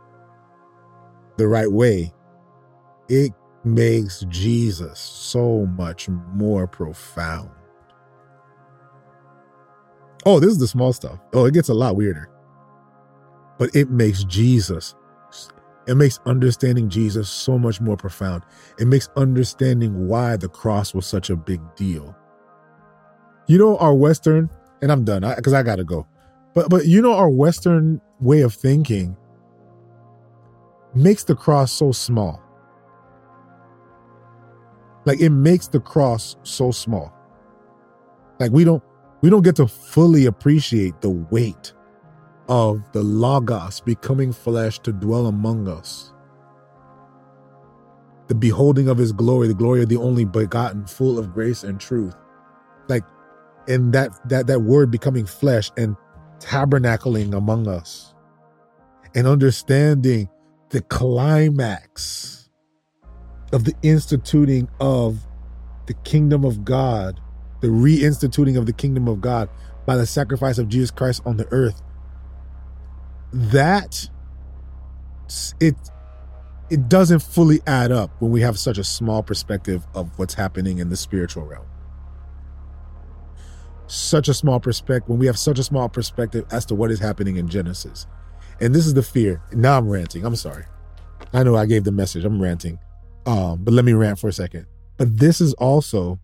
the 1.37 1.47
right 1.47 1.71
way, 1.71 2.11
it 3.07 3.31
makes 3.65 4.25
Jesus 4.29 4.99
so 4.99 5.65
much 5.65 6.09
more 6.09 6.67
profound. 6.67 7.49
Oh, 10.25 10.39
this 10.39 10.51
is 10.51 10.59
the 10.59 10.67
small 10.67 10.93
stuff. 10.93 11.19
Oh, 11.33 11.45
it 11.45 11.53
gets 11.53 11.69
a 11.69 11.73
lot 11.73 11.95
weirder. 11.95 12.29
But 13.57 13.75
it 13.75 13.89
makes 13.89 14.23
Jesus, 14.23 14.95
it 15.87 15.95
makes 15.95 16.19
understanding 16.25 16.89
Jesus 16.89 17.29
so 17.29 17.57
much 17.57 17.81
more 17.81 17.97
profound. 17.97 18.43
It 18.79 18.87
makes 18.87 19.09
understanding 19.15 20.07
why 20.07 20.37
the 20.37 20.49
cross 20.49 20.93
was 20.93 21.05
such 21.05 21.29
a 21.29 21.35
big 21.35 21.61
deal. 21.75 22.15
You 23.47 23.57
know, 23.57 23.77
our 23.77 23.93
Western, 23.93 24.49
and 24.81 24.91
I'm 24.91 25.03
done 25.03 25.21
because 25.35 25.53
I, 25.53 25.59
I 25.59 25.63
got 25.63 25.75
to 25.77 25.83
go. 25.83 26.07
But 26.53 26.69
but 26.69 26.85
you 26.85 27.01
know, 27.01 27.13
our 27.13 27.29
Western 27.29 27.99
way 28.19 28.41
of 28.41 28.53
thinking 28.53 29.17
makes 30.95 31.23
the 31.23 31.35
cross 31.35 31.71
so 31.71 31.91
small. 31.91 32.42
Like 35.05 35.19
it 35.19 35.29
makes 35.29 35.67
the 35.67 35.79
cross 35.79 36.35
so 36.43 36.71
small. 36.71 37.13
Like 38.39 38.51
we 38.51 38.63
don't 38.63 38.83
we 39.21 39.29
don't 39.29 39.43
get 39.43 39.55
to 39.57 39.67
fully 39.67 40.25
appreciate 40.25 41.01
the 41.01 41.09
weight 41.09 41.73
of 42.49 42.81
the 42.91 43.03
Logos 43.03 43.79
becoming 43.81 44.33
flesh 44.33 44.79
to 44.79 44.91
dwell 44.91 45.27
among 45.27 45.67
us. 45.67 46.13
The 48.27 48.35
beholding 48.35 48.89
of 48.89 48.97
his 48.97 49.11
glory, 49.11 49.47
the 49.47 49.53
glory 49.53 49.83
of 49.83 49.89
the 49.89 49.97
only 49.97 50.25
begotten, 50.25 50.85
full 50.85 51.19
of 51.19 51.33
grace 51.33 51.63
and 51.63 51.79
truth. 51.79 52.15
Like, 52.87 53.03
and 53.67 53.93
that 53.93 54.11
that 54.29 54.47
that 54.47 54.61
word 54.61 54.91
becoming 54.91 55.25
flesh 55.25 55.71
and 55.77 55.95
tabernacling 56.39 57.35
among 57.35 57.67
us. 57.67 58.13
And 59.15 59.27
understanding 59.27 60.29
the 60.69 60.81
climax 60.81 62.42
of 63.53 63.63
the 63.63 63.73
instituting 63.83 64.67
of 64.79 65.19
the 65.85 65.93
kingdom 65.93 66.43
of 66.43 66.65
God 66.65 67.21
the 67.63 67.69
reinstituting 67.69 68.57
of 68.57 68.65
the 68.65 68.73
kingdom 68.73 69.07
of 69.07 69.21
God 69.21 69.47
by 69.85 69.95
the 69.95 70.05
sacrifice 70.05 70.57
of 70.57 70.67
Jesus 70.67 70.91
Christ 70.91 71.21
on 71.25 71.37
the 71.37 71.47
earth. 71.49 71.81
That 73.31 74.09
it 75.61 75.75
it 76.69 76.89
doesn't 76.89 77.19
fully 77.19 77.61
add 77.65 77.89
up 77.93 78.11
when 78.19 78.31
we 78.31 78.41
have 78.41 78.59
such 78.59 78.77
a 78.77 78.83
small 78.83 79.23
perspective 79.23 79.87
of 79.95 80.11
what's 80.19 80.33
happening 80.33 80.79
in 80.79 80.89
the 80.89 80.97
spiritual 80.97 81.45
realm. 81.45 81.65
Such 83.87 84.27
a 84.27 84.33
small 84.33 84.59
perspective 84.59 85.07
when 85.07 85.19
we 85.19 85.27
have 85.27 85.39
such 85.39 85.57
a 85.57 85.63
small 85.63 85.87
perspective 85.87 86.45
as 86.51 86.65
to 86.65 86.75
what 86.75 86.91
is 86.91 86.99
happening 86.99 87.37
in 87.37 87.47
Genesis. 87.47 88.07
And 88.59 88.75
this 88.75 88.85
is 88.85 88.93
the 88.93 89.03
fear. 89.03 89.41
Now 89.53 89.77
I'm 89.77 89.87
ranting. 89.87 90.25
I'm 90.25 90.35
sorry. 90.35 90.65
I 91.31 91.43
know 91.43 91.55
I 91.55 91.65
gave 91.65 91.85
the 91.85 91.93
message. 91.93 92.25
I'm 92.25 92.41
ranting. 92.41 92.77
Um, 93.25 93.63
but 93.63 93.73
let 93.73 93.85
me 93.85 93.93
rant 93.93 94.19
for 94.19 94.27
a 94.27 94.33
second. 94.33 94.65
But 94.97 95.17
this 95.17 95.41
is 95.41 95.53
also 95.55 96.19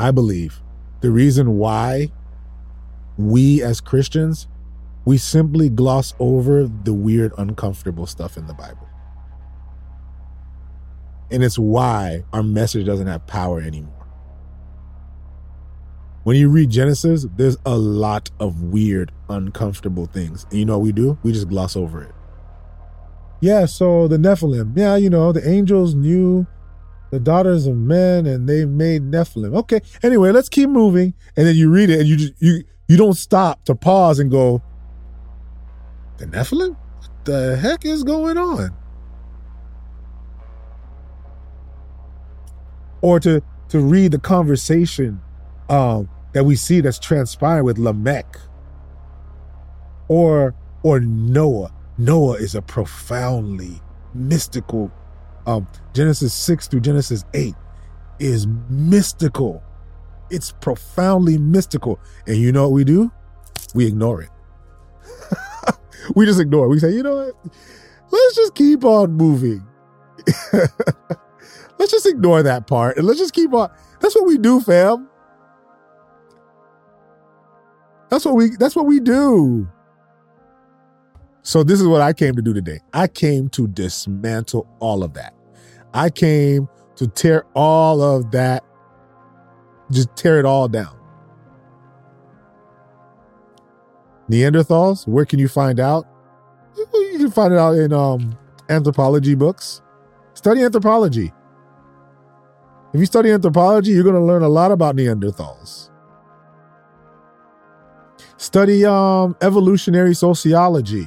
I 0.00 0.10
believe 0.10 0.62
the 1.02 1.10
reason 1.10 1.58
why 1.58 2.10
we 3.18 3.62
as 3.62 3.82
Christians, 3.82 4.48
we 5.04 5.18
simply 5.18 5.68
gloss 5.68 6.14
over 6.18 6.66
the 6.66 6.94
weird, 6.94 7.32
uncomfortable 7.36 8.06
stuff 8.06 8.38
in 8.38 8.46
the 8.46 8.54
Bible. 8.54 8.88
And 11.30 11.44
it's 11.44 11.58
why 11.58 12.24
our 12.32 12.42
message 12.42 12.86
doesn't 12.86 13.06
have 13.06 13.26
power 13.26 13.60
anymore. 13.60 14.06
When 16.24 16.36
you 16.36 16.48
read 16.48 16.70
Genesis, 16.70 17.26
there's 17.36 17.58
a 17.66 17.76
lot 17.76 18.30
of 18.40 18.62
weird, 18.62 19.12
uncomfortable 19.28 20.06
things. 20.06 20.46
And 20.50 20.58
you 20.58 20.64
know 20.64 20.78
what 20.78 20.84
we 20.84 20.92
do? 20.92 21.18
We 21.22 21.32
just 21.32 21.48
gloss 21.48 21.76
over 21.76 22.02
it. 22.02 22.12
Yeah, 23.40 23.64
so 23.64 24.06
the 24.06 24.18
Nephilim, 24.18 24.76
yeah, 24.76 24.96
you 24.96 25.08
know, 25.08 25.32
the 25.32 25.46
angels 25.48 25.94
knew 25.94 26.46
the 27.10 27.18
daughters 27.18 27.66
of 27.66 27.76
men 27.76 28.26
and 28.26 28.48
they 28.48 28.64
made 28.64 29.02
Nephilim. 29.02 29.56
Okay. 29.56 29.80
Anyway, 30.02 30.30
let's 30.30 30.48
keep 30.48 30.68
moving. 30.68 31.14
And 31.36 31.46
then 31.46 31.56
you 31.56 31.70
read 31.70 31.90
it 31.90 32.00
and 32.00 32.08
you 32.08 32.16
just, 32.16 32.34
you 32.38 32.64
you 32.88 32.96
don't 32.96 33.14
stop 33.14 33.64
to 33.64 33.74
pause 33.74 34.18
and 34.18 34.30
go, 34.30 34.62
the 36.18 36.26
Nephilim? 36.26 36.76
What 36.98 37.24
the 37.24 37.56
heck 37.56 37.84
is 37.84 38.04
going 38.04 38.36
on? 38.36 38.76
Or 43.00 43.18
to 43.20 43.42
to 43.70 43.80
read 43.80 44.12
the 44.12 44.18
conversation 44.18 45.20
um, 45.68 46.10
that 46.32 46.44
we 46.44 46.56
see 46.56 46.80
that's 46.80 46.98
transpiring 46.98 47.64
with 47.64 47.78
Lamech. 47.78 48.36
Or 50.08 50.54
or 50.82 51.00
Noah. 51.00 51.72
Noah 52.00 52.36
is 52.36 52.54
a 52.54 52.62
profoundly 52.62 53.80
mystical 54.14 54.90
um, 55.46 55.68
Genesis 55.92 56.32
6 56.32 56.68
through 56.68 56.80
Genesis 56.80 57.24
8 57.34 57.54
is 58.18 58.46
mystical. 58.68 59.62
It's 60.30 60.52
profoundly 60.52 61.36
mystical. 61.36 62.00
And 62.26 62.36
you 62.36 62.52
know 62.52 62.62
what 62.62 62.72
we 62.72 62.84
do? 62.84 63.12
We 63.74 63.86
ignore 63.86 64.22
it. 64.22 64.30
we 66.14 66.24
just 66.24 66.40
ignore 66.40 66.66
it. 66.66 66.68
We 66.68 66.78
say, 66.78 66.90
you 66.90 67.02
know 67.02 67.16
what? 67.26 67.52
Let's 68.10 68.34
just 68.34 68.54
keep 68.54 68.82
on 68.84 69.12
moving. 69.12 69.66
let's 71.78 71.90
just 71.90 72.06
ignore 72.06 72.42
that 72.42 72.66
part 72.66 72.96
and 72.96 73.06
let's 73.06 73.18
just 73.18 73.34
keep 73.34 73.52
on. 73.52 73.70
That's 74.00 74.14
what 74.14 74.26
we 74.26 74.38
do, 74.38 74.60
fam. 74.60 75.08
That's 78.08 78.24
what 78.24 78.34
we 78.34 78.56
that's 78.56 78.74
what 78.74 78.86
we 78.86 79.00
do. 79.00 79.68
So 81.42 81.62
this 81.62 81.80
is 81.80 81.86
what 81.86 82.00
I 82.00 82.12
came 82.12 82.34
to 82.36 82.42
do 82.42 82.52
today. 82.52 82.80
I 82.92 83.06
came 83.06 83.48
to 83.50 83.66
dismantle 83.66 84.68
all 84.78 85.02
of 85.02 85.14
that. 85.14 85.34
I 85.94 86.10
came 86.10 86.68
to 86.96 87.06
tear 87.06 87.44
all 87.54 88.02
of 88.02 88.30
that 88.32 88.64
just 89.90 90.14
tear 90.16 90.38
it 90.38 90.44
all 90.44 90.68
down. 90.68 90.96
Neanderthals, 94.30 95.06
where 95.08 95.24
can 95.24 95.38
you 95.38 95.48
find 95.48 95.80
out? 95.80 96.06
You 96.76 97.18
can 97.18 97.30
find 97.30 97.52
it 97.52 97.58
out 97.58 97.74
in 97.74 97.92
um, 97.92 98.38
anthropology 98.68 99.34
books. 99.34 99.82
Study 100.34 100.62
anthropology. 100.62 101.32
If 102.94 103.00
you 103.00 103.06
study 103.06 103.30
anthropology, 103.30 103.90
you're 103.90 104.04
going 104.04 104.14
to 104.14 104.22
learn 104.22 104.42
a 104.42 104.48
lot 104.48 104.70
about 104.70 104.96
Neanderthals. 104.96 105.90
Study 108.36 108.86
um, 108.86 109.36
evolutionary 109.42 110.14
sociology. 110.14 111.06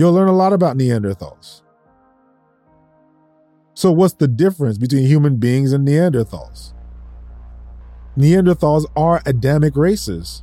You'll 0.00 0.14
learn 0.14 0.28
a 0.28 0.34
lot 0.34 0.54
about 0.54 0.78
Neanderthals. 0.78 1.60
So, 3.74 3.92
what's 3.92 4.14
the 4.14 4.26
difference 4.26 4.78
between 4.78 5.04
human 5.04 5.36
beings 5.36 5.74
and 5.74 5.86
Neanderthals? 5.86 6.72
Neanderthals 8.16 8.86
are 8.96 9.20
Adamic 9.26 9.76
races. 9.76 10.42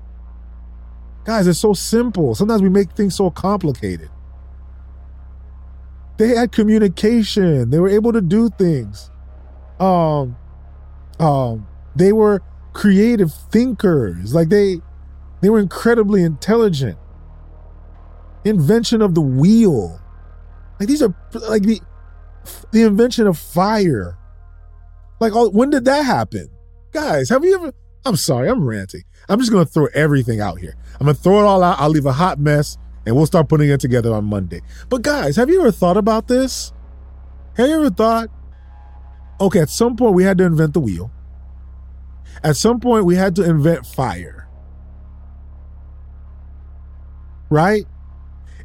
Guys, 1.25 1.47
it's 1.47 1.57
so 1.57 1.73
simple. 1.73 2.35
Sometimes 2.35 2.61
we 2.61 2.69
make 2.69 2.91
things 2.91 3.15
so 3.15 3.31
complicated. 3.31 4.11
They 6.17 6.35
had 6.35 6.51
communication. 6.51 7.71
They 7.71 7.79
were 7.79 7.89
able 7.89 8.13
to 8.13 8.21
do 8.21 8.49
things. 8.49 9.09
Um, 9.79 10.38
um, 11.19 11.67
they 11.95 12.13
were 12.13 12.43
creative 12.73 13.34
thinkers. 13.34 14.35
Like 14.35 14.49
they, 14.49 14.81
they 15.41 15.49
were 15.49 15.57
incredibly 15.57 16.21
intelligent. 16.21 16.99
Invention 18.49 19.01
of 19.01 19.15
the 19.15 19.21
wheel. 19.21 19.99
Like 20.79 20.87
these 20.87 21.01
are 21.01 21.13
like 21.49 21.63
the, 21.63 21.81
the 22.71 22.83
invention 22.83 23.27
of 23.27 23.37
fire. 23.37 24.17
Like, 25.19 25.33
all, 25.33 25.49
when 25.51 25.69
did 25.69 25.85
that 25.85 26.05
happen? 26.05 26.49
Guys, 26.91 27.29
have 27.29 27.43
you 27.43 27.55
ever? 27.55 27.73
I'm 28.05 28.15
sorry, 28.15 28.49
I'm 28.49 28.63
ranting. 28.63 29.03
I'm 29.27 29.39
just 29.39 29.51
to 29.51 29.65
throw 29.65 29.87
everything 29.93 30.39
out 30.39 30.59
here. 30.59 30.75
I'm 30.99 31.07
to 31.07 31.13
throw 31.13 31.39
it 31.39 31.43
all 31.43 31.63
out. 31.63 31.79
I'll 31.79 31.89
leave 31.89 32.05
a 32.05 32.13
hot 32.13 32.39
mess 32.39 32.77
and 33.05 33.15
we'll 33.15 33.25
start 33.25 33.49
putting 33.49 33.69
it 33.69 33.79
together 33.79 34.13
on 34.13 34.25
Monday. 34.25 34.61
But 34.89 35.01
guys, 35.01 35.35
have 35.35 35.49
you 35.49 35.61
ever 35.61 35.71
thought 35.71 35.97
about 35.97 36.27
this? 36.27 36.73
Have 37.55 37.67
you 37.67 37.75
ever 37.75 37.89
thought, 37.89 38.29
okay, 39.41 39.59
at 39.59 39.69
some 39.69 39.95
point 39.95 40.13
we 40.13 40.23
had 40.23 40.37
to 40.37 40.45
invent 40.45 40.73
the 40.73 40.79
wheel. 40.79 41.11
At 42.43 42.55
some 42.55 42.79
point 42.79 43.05
we 43.05 43.15
had 43.15 43.35
to 43.37 43.43
invent 43.43 43.85
fire. 43.85 44.47
Right? 47.49 47.85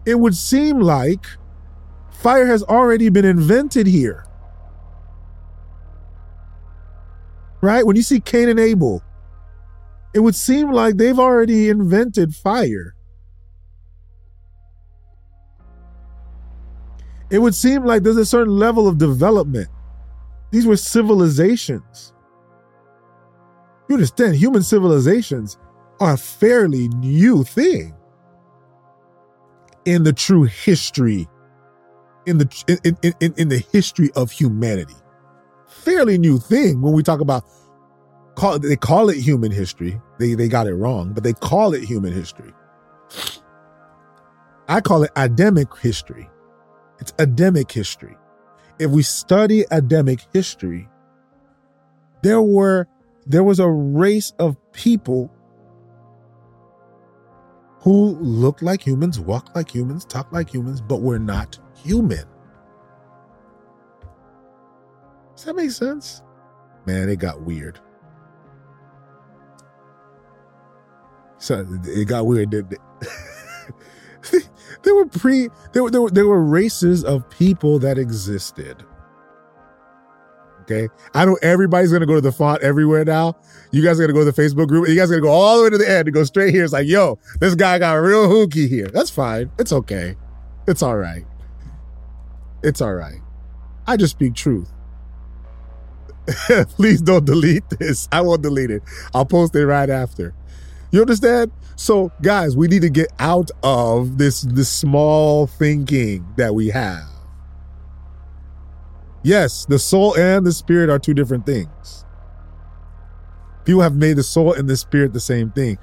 It 0.05 0.19
would 0.19 0.37
seem 0.37 0.81
like 0.81 1.27
fire 2.11 2.47
has 2.47 2.62
already 2.62 3.09
been 3.09 3.24
invented 3.24 3.87
here. 3.87 4.27
Right? 7.61 7.87
When 7.87 7.97
you 7.97 8.03
see 8.03 8.20
Cain 8.20 8.49
and 8.49 8.59
Abel, 8.59 9.03
it 10.15 10.20
would 10.20 10.35
seem 10.35 10.73
like 10.73 10.97
they've 10.97 11.19
already 11.19 11.69
invented 11.69 12.35
fire. 12.35 12.95
It 17.31 17.39
would 17.39 17.55
seem 17.55 17.85
like 17.85 18.03
there's 18.03 18.16
a 18.19 18.27
certain 18.27 18.59
level 18.59 18.87
of 18.87 18.99
development. 18.99 19.69
These 20.51 20.66
were 20.66 20.77
civilizations. 20.77 22.12
You 23.89 23.95
understand, 23.95 24.37
human 24.37 24.62
civilizations 24.62 25.57
are 25.99 26.15
a 26.15 26.19
fairly 26.19 26.89
new 26.89 27.43
thing 27.43 27.95
in 29.84 30.04
the 30.04 30.12
true 30.12 30.44
history, 30.44 31.28
in 32.26 32.38
the 32.38 32.80
in, 32.84 33.14
in, 33.20 33.34
in, 33.36 33.48
the 33.48 33.64
history 33.72 34.10
of 34.14 34.30
humanity. 34.30 34.94
Fairly 35.66 36.18
new 36.18 36.38
thing 36.38 36.80
when 36.80 36.92
we 36.92 37.02
talk 37.02 37.20
about 37.20 37.44
call 38.34 38.59
they 38.59 38.76
call 38.76 39.09
it 39.10 39.16
human 39.16 39.50
history. 39.50 40.00
They 40.18 40.34
they 40.34 40.48
got 40.48 40.66
it 40.66 40.74
wrong, 40.74 41.12
but 41.12 41.24
they 41.24 41.32
call 41.32 41.74
it 41.74 41.82
human 41.82 42.12
history. 42.12 42.52
I 44.68 44.80
call 44.80 45.02
it 45.02 45.10
Adamic 45.16 45.76
history. 45.78 46.30
It's 47.00 47.12
Adamic 47.18 47.70
history. 47.70 48.16
If 48.78 48.90
we 48.90 49.02
study 49.02 49.64
Adamic 49.70 50.20
history, 50.32 50.88
there 52.22 52.40
were 52.40 52.86
there 53.26 53.44
was 53.44 53.59
a 53.59 53.68
race 53.68 54.32
of 54.38 54.56
people 54.72 55.30
who 57.82 58.16
looked 58.20 58.62
like 58.62 58.86
humans, 58.86 59.18
walked 59.20 59.54
like 59.56 59.74
humans, 59.74 60.04
talked 60.04 60.32
like 60.32 60.48
humans, 60.52 60.80
but 60.80 61.02
were 61.02 61.18
not 61.18 61.59
human. 61.74 62.24
Does 65.34 65.44
that 65.44 65.56
make 65.56 65.72
sense? 65.72 66.22
Man, 66.86 67.09
it 67.09 67.18
got 67.18 67.42
weird. 67.42 67.80
So 71.38 71.66
it 71.84 72.06
got 72.06 72.26
weird. 72.26 72.52
there 72.52 72.64
were 74.96 75.06
pre 75.06 75.48
there 75.72 75.82
were, 75.82 75.90
there 75.90 76.02
were 76.02 76.10
there 76.10 76.28
were 76.28 76.44
races 76.44 77.02
of 77.04 77.28
people 77.30 77.80
that 77.80 77.98
existed. 77.98 78.84
Okay. 80.62 80.89
I 81.14 81.24
know 81.24 81.36
everybody's 81.43 81.93
gonna 81.93 82.06
go 82.06 82.14
to 82.14 82.20
the 82.20 82.32
font 82.32 82.62
everywhere 82.62 83.05
now. 83.05 83.36
You 83.72 83.82
guys 83.82 83.98
are 83.98 84.02
gonna 84.05 84.12
go 84.12 84.24
to 84.24 84.30
the 84.30 84.43
Facebook 84.43 84.68
group. 84.68 84.89
You 84.89 84.94
guys 84.94 85.10
are 85.10 85.14
gonna 85.14 85.22
go 85.22 85.32
all 85.32 85.59
the 85.59 85.64
way 85.64 85.70
to 85.70 85.78
the 85.78 85.90
end 85.90 86.06
to 86.06 86.12
go 86.12 86.24
straight 86.24 86.55
here. 86.55 86.64
It's 86.64 86.72
like, 86.72 86.86
yo, 86.86 87.18
this 87.40 87.55
guy 87.55 87.78
got 87.78 87.94
real 87.94 88.28
hooky 88.28 88.68
here. 88.68 88.89
That's 88.93 89.10
fine. 89.10 89.51
It's 89.59 89.72
okay. 89.72 90.16
It's 90.66 90.82
all 90.82 90.97
right. 90.97 91.24
It's 92.62 92.80
all 92.80 92.94
right. 92.94 93.20
I 93.86 93.97
just 93.97 94.12
speak 94.12 94.34
truth. 94.34 94.70
Please 96.76 97.02
don't 97.02 97.24
delete 97.24 97.68
this. 97.70 98.09
I 98.12 98.20
won't 98.20 98.43
delete 98.43 98.70
it. 98.70 98.82
I'll 99.12 99.26
post 99.26 99.56
it 99.56 99.66
right 99.66 99.90
after. 99.90 100.34
You 100.93 101.01
understand? 101.01 101.51
So, 101.74 102.12
guys, 102.22 102.56
we 102.56 102.68
need 102.68 102.82
to 102.82 102.90
get 102.90 103.10
out 103.18 103.51
of 103.62 104.18
this 104.18 104.43
this 104.43 104.68
small 104.68 105.47
thinking 105.47 106.24
that 106.36 106.55
we 106.55 106.68
have. 106.68 107.11
Yes, 109.23 109.66
the 109.66 109.78
soul 109.78 110.16
and 110.16 110.44
the 110.44 110.53
spirit 110.53 110.90
are 110.90 110.99
two 110.99 111.15
different 111.15 111.47
things. 111.47 112.05
People 113.65 113.82
have 113.82 113.94
made 113.94 114.16
the 114.16 114.23
soul 114.23 114.53
and 114.53 114.69
the 114.69 114.77
spirit 114.77 115.12
the 115.12 115.20
same 115.20 115.51
thing. 115.53 115.78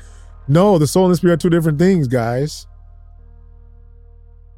No, 0.48 0.78
the 0.78 0.88
soul 0.88 1.06
and 1.06 1.14
the 1.14 1.18
spirit 1.18 1.36
are 1.36 1.38
two 1.38 1.49
different 1.49 1.80
things, 1.80 2.07
guys. 2.07 2.68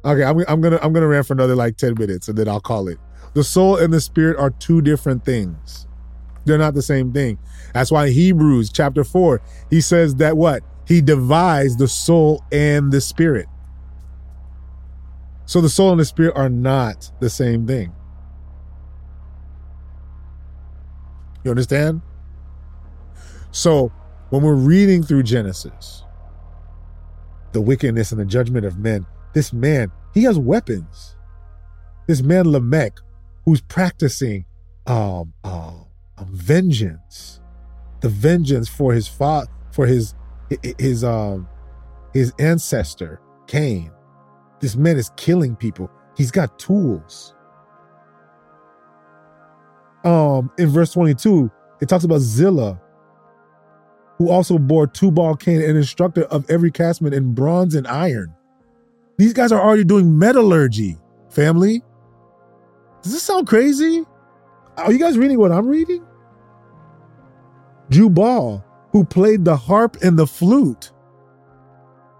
Okay, 0.04 0.24
I'm, 0.24 0.38
I'm 0.48 0.60
gonna 0.60 0.80
I'm 0.82 0.92
gonna 0.92 1.06
rant 1.06 1.26
for 1.26 1.34
another 1.34 1.54
like 1.54 1.76
10 1.76 1.94
minutes 1.96 2.28
and 2.28 2.36
then 2.36 2.48
I'll 2.48 2.60
call 2.60 2.88
it. 2.88 2.98
The 3.34 3.44
soul 3.44 3.76
and 3.76 3.92
the 3.92 4.00
spirit 4.00 4.36
are 4.36 4.50
two 4.50 4.82
different 4.82 5.24
things. 5.24 5.86
They're 6.44 6.58
not 6.58 6.74
the 6.74 6.82
same 6.82 7.12
thing. 7.12 7.38
That's 7.72 7.92
why 7.92 8.10
Hebrews 8.10 8.72
chapter 8.72 9.04
4, 9.04 9.40
he 9.70 9.80
says 9.80 10.16
that 10.16 10.36
what? 10.36 10.64
He 10.88 11.00
divides 11.00 11.76
the 11.76 11.86
soul 11.86 12.42
and 12.50 12.92
the 12.92 13.00
spirit. 13.00 13.46
So 15.46 15.60
the 15.60 15.68
soul 15.68 15.92
and 15.92 16.00
the 16.00 16.04
spirit 16.04 16.36
are 16.36 16.48
not 16.48 17.12
the 17.20 17.30
same 17.30 17.66
thing. 17.66 17.92
You 21.44 21.50
understand? 21.50 22.02
So 23.50 23.92
when 24.30 24.42
we're 24.42 24.54
reading 24.54 25.02
through 25.02 25.24
Genesis, 25.24 26.04
the 27.52 27.60
wickedness 27.60 28.12
and 28.12 28.20
the 28.20 28.24
judgment 28.24 28.64
of 28.64 28.78
men, 28.78 29.06
this 29.34 29.52
man, 29.52 29.92
he 30.14 30.22
has 30.24 30.38
weapons. 30.38 31.16
This 32.06 32.22
man 32.22 32.50
Lamech, 32.50 32.98
who's 33.44 33.60
practicing 33.60 34.44
um, 34.86 35.32
um, 35.44 35.86
um 36.18 36.28
vengeance, 36.30 37.40
the 38.00 38.08
vengeance 38.08 38.68
for 38.68 38.92
his 38.92 39.06
father, 39.06 39.48
for 39.70 39.86
his 39.86 40.14
his 40.78 41.04
um 41.04 41.48
his 42.12 42.32
ancestor 42.38 43.20
Cain. 43.46 43.90
This 44.60 44.76
man 44.76 44.96
is 44.96 45.10
killing 45.16 45.56
people. 45.56 45.90
He's 46.16 46.30
got 46.30 46.58
tools. 46.58 47.34
Um, 50.04 50.50
in 50.58 50.68
verse 50.68 50.92
22, 50.92 51.50
it 51.80 51.88
talks 51.88 52.04
about 52.04 52.20
Zillah, 52.20 52.80
who 54.18 54.30
also 54.30 54.58
bore 54.58 54.86
Tubal 54.86 55.36
Cain, 55.36 55.62
an 55.62 55.76
instructor 55.76 56.24
of 56.24 56.48
every 56.50 56.70
craftsman 56.70 57.12
in 57.12 57.34
bronze 57.34 57.74
and 57.74 57.86
iron. 57.86 58.34
These 59.18 59.32
guys 59.32 59.52
are 59.52 59.60
already 59.60 59.84
doing 59.84 60.18
metallurgy, 60.18 60.98
family. 61.30 61.82
Does 63.02 63.12
this 63.12 63.22
sound 63.22 63.46
crazy? 63.46 64.04
Are 64.76 64.92
you 64.92 64.98
guys 64.98 65.18
reading 65.18 65.38
what 65.38 65.52
I'm 65.52 65.66
reading? 65.66 66.04
Jubal, 67.90 68.64
who 68.90 69.04
played 69.04 69.44
the 69.44 69.56
harp 69.56 69.96
and 70.02 70.18
the 70.18 70.26
flute. 70.26 70.92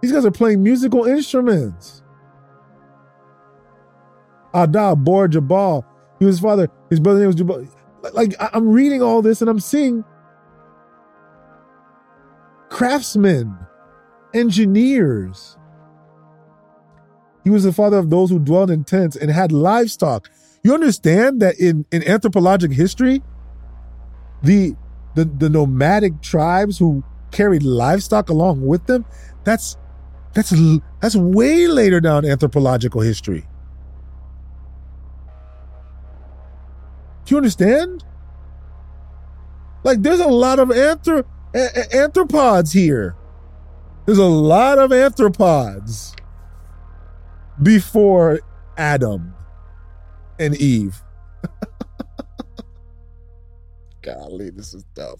These 0.01 0.11
guys 0.11 0.25
are 0.25 0.31
playing 0.31 0.61
musical 0.61 1.05
instruments. 1.05 2.03
Adah 4.53 4.95
bore 4.95 5.27
Jabal. 5.27 5.85
He 6.19 6.25
was 6.25 6.35
his 6.35 6.41
father. 6.43 6.69
His 6.89 6.99
brother 6.99 7.19
name 7.19 7.27
was 7.27 7.35
Jabal. 7.35 7.65
Like 8.11 8.35
I'm 8.39 8.69
reading 8.69 9.01
all 9.01 9.21
this 9.21 9.41
and 9.41 9.49
I'm 9.49 9.59
seeing 9.59 10.03
craftsmen, 12.69 13.55
engineers. 14.33 15.57
He 17.43 17.49
was 17.49 17.63
the 17.63 17.73
father 17.73 17.97
of 17.97 18.09
those 18.09 18.29
who 18.29 18.39
dwelled 18.39 18.71
in 18.71 18.83
tents 18.83 19.15
and 19.15 19.29
had 19.31 19.51
livestock. 19.51 20.29
You 20.63 20.73
understand 20.73 21.41
that 21.41 21.59
in, 21.59 21.85
in 21.91 22.07
anthropologic 22.07 22.71
history, 22.71 23.21
the 24.41 24.75
the, 25.15 25.25
the 25.25 25.49
nomadic 25.49 26.21
tribes 26.21 26.79
who 26.79 27.03
carried 27.31 27.63
livestock 27.63 28.29
along 28.29 28.65
with 28.65 28.85
them, 28.87 29.05
that's 29.43 29.77
that's 30.33 30.53
that's 30.99 31.15
way 31.15 31.67
later 31.67 31.99
down 31.99 32.25
anthropological 32.25 33.01
history. 33.01 33.45
You 37.33 37.37
understand? 37.37 38.03
Like 39.83 40.01
there's 40.01 40.19
a 40.19 40.27
lot 40.27 40.59
of 40.59 40.69
anthro- 40.69 41.25
a- 41.53 41.95
anthropods 41.95 42.71
here. 42.71 43.15
There's 44.05 44.19
a 44.19 44.25
lot 44.25 44.77
of 44.77 44.91
anthropods 44.91 46.15
before 47.61 48.39
Adam 48.77 49.33
and 50.39 50.55
Eve. 50.57 51.01
Golly, 54.01 54.49
this 54.51 54.73
is 54.73 54.85
tough. 54.93 55.19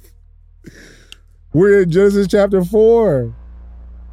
We're 1.54 1.84
in 1.84 1.92
Genesis 1.92 2.28
chapter 2.28 2.64
4. 2.64 3.34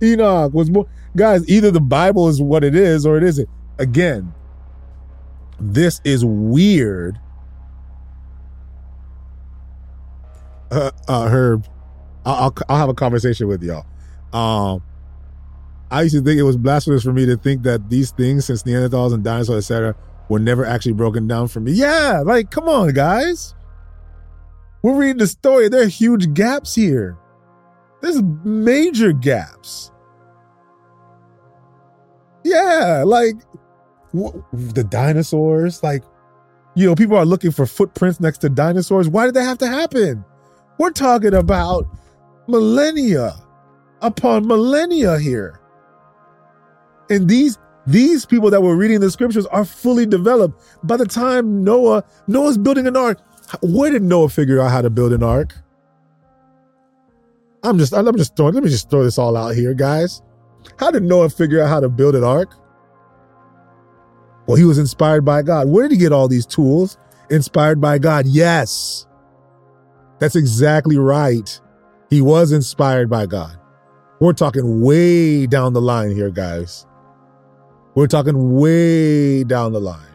Enoch 0.03 0.55
was 0.55 0.71
more. 0.71 0.87
Guys, 1.17 1.49
either 1.49 1.71
the 1.71 1.81
Bible 1.81 2.29
is 2.29 2.41
what 2.41 2.65
it 2.65 2.75
is 2.75 3.05
or 3.05 3.17
it 3.17 3.25
isn't. 3.25 3.49
Again, 3.79 4.33
this 5.59 6.01
is 6.05 6.25
weird. 6.25 7.19
Uh, 10.71 10.91
uh 11.09 11.29
Herb, 11.29 11.67
I'll, 12.25 12.55
I'll, 12.69 12.77
have 12.77 12.89
a 12.89 12.95
conversation 12.95 13.49
with 13.49 13.63
y'all. 13.63 13.87
Um, 14.33 14.83
I 15.91 16.03
used 16.03 16.15
to 16.15 16.23
think 16.23 16.39
it 16.39 16.45
was 16.45 16.57
blasphemous 16.57 17.03
for 17.03 17.13
me 17.13 17.27
to 17.27 17.37
think 17.37 17.63
that 17.65 17.91
these 17.91 18.13
things, 18.13 18.45
since 18.45 18.63
Neanderthals 18.63 19.13
and 19.13 19.25
dinosaurs, 19.25 19.71
etc., 19.71 19.97
were 20.29 20.39
never 20.39 20.65
actually 20.65 20.93
broken 20.93 21.27
down 21.27 21.49
for 21.49 21.61
me. 21.61 21.73
Yeah, 21.73 22.23
like 22.25 22.51
come 22.51 22.69
on, 22.69 22.93
guys. 22.93 23.55
We're 24.83 24.95
reading 24.95 25.19
the 25.19 25.27
story. 25.27 25.69
There 25.69 25.83
are 25.83 25.87
huge 25.87 26.33
gaps 26.33 26.75
here. 26.75 27.19
There's 28.01 28.23
major 28.45 29.13
gaps. 29.13 29.91
Yeah, 32.45 33.03
like 33.05 33.35
the 34.13 34.85
dinosaurs, 34.85 35.83
like, 35.83 36.03
you 36.75 36.87
know, 36.87 36.95
people 36.95 37.17
are 37.17 37.27
looking 37.27 37.51
for 37.51 37.67
footprints 37.67 38.21
next 38.21 38.39
to 38.39 38.49
dinosaurs. 38.49 39.09
Why 39.09 39.27
did 39.27 39.35
that 39.35 39.45
have 39.45 39.59
to 39.59 39.69
happen? 39.69 40.25
We're 40.81 40.93
talking 40.93 41.35
about 41.35 41.87
millennia 42.49 43.35
upon 44.01 44.47
millennia 44.47 45.19
here. 45.19 45.61
And 47.11 47.29
these 47.29 47.59
these 47.87 48.25
people 48.25 48.49
that 48.49 48.63
were 48.63 48.75
reading 48.75 49.01
the 49.01 49.11
scriptures 49.11 49.45
are 49.49 49.67
fully 49.67 50.07
developed. 50.07 50.59
By 50.83 50.97
the 50.97 51.05
time 51.05 51.63
Noah, 51.63 52.03
Noah's 52.29 52.57
building 52.57 52.87
an 52.87 52.97
ark. 52.97 53.21
Where 53.61 53.91
did 53.91 54.03
Noah 54.03 54.31
figure 54.31 54.59
out 54.59 54.71
how 54.71 54.81
to 54.81 54.89
build 54.89 55.13
an 55.13 55.23
ark? 55.23 55.55
I'm 57.63 57.77
just 57.77 57.93
I'm 57.93 58.17
just 58.17 58.35
throwing 58.35 58.55
let 58.55 58.65
me 58.65 58.71
just 58.71 58.89
throw 58.89 59.05
this 59.05 59.19
all 59.19 59.37
out 59.37 59.55
here, 59.55 59.75
guys. 59.75 60.23
How 60.79 60.91
did 60.91 61.03
Noah 61.03 61.29
figure 61.29 61.61
out 61.61 61.69
how 61.69 61.81
to 61.81 61.91
build 61.91 62.15
an 62.15 62.25
ark? 62.25 62.55
Well, 64.47 64.57
he 64.57 64.65
was 64.65 64.79
inspired 64.79 65.27
by 65.27 65.43
God. 65.43 65.69
Where 65.69 65.89
did 65.89 65.97
he 65.97 66.01
get 66.01 66.13
all 66.13 66.27
these 66.27 66.47
tools? 66.47 66.97
Inspired 67.29 67.83
by 67.83 67.99
God. 67.99 68.25
Yes. 68.27 69.07
That's 70.21 70.37
exactly 70.37 70.99
right. 70.99 71.61
He 72.11 72.21
was 72.21 72.53
inspired 72.53 73.09
by 73.09 73.27
God. 73.27 73.59
We're 74.21 74.35
talking 74.35 74.83
way 74.83 75.47
down 75.47 75.73
the 75.73 75.81
line 75.81 76.15
here, 76.15 76.31
guys. 76.31 76.87
We're 77.95 78.07
talking 78.07 78.55
way 78.55 79.45
down 79.45 79.73
the 79.73 79.81
line. 79.81 80.07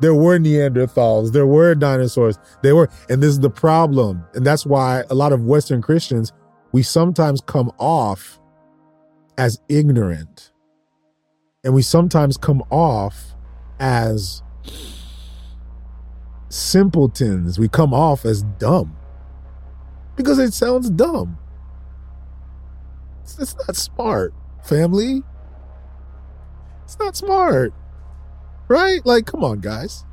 There 0.00 0.14
were 0.14 0.38
Neanderthals, 0.38 1.32
there 1.32 1.46
were 1.46 1.74
dinosaurs, 1.74 2.38
there 2.62 2.74
were, 2.74 2.90
and 3.08 3.22
this 3.22 3.30
is 3.30 3.40
the 3.40 3.50
problem. 3.50 4.24
And 4.34 4.46
that's 4.46 4.66
why 4.66 5.04
a 5.08 5.14
lot 5.14 5.32
of 5.32 5.44
Western 5.44 5.80
Christians, 5.80 6.32
we 6.72 6.82
sometimes 6.82 7.40
come 7.40 7.72
off 7.78 8.38
as 9.38 9.60
ignorant. 9.68 10.52
And 11.62 11.72
we 11.72 11.82
sometimes 11.82 12.36
come 12.36 12.62
off 12.70 13.34
as 13.80 14.42
simpletons. 16.54 17.58
We 17.58 17.68
come 17.68 17.92
off 17.92 18.24
as 18.24 18.42
dumb 18.42 18.96
because 20.16 20.38
it 20.38 20.54
sounds 20.54 20.88
dumb. 20.90 21.38
It's, 23.22 23.38
it's 23.38 23.56
not 23.56 23.76
smart, 23.76 24.32
family. 24.62 25.22
It's 26.84 26.98
not 26.98 27.16
smart. 27.16 27.72
Right? 28.68 29.04
Like, 29.04 29.26
come 29.26 29.44
on, 29.44 29.60
guys. 29.60 30.04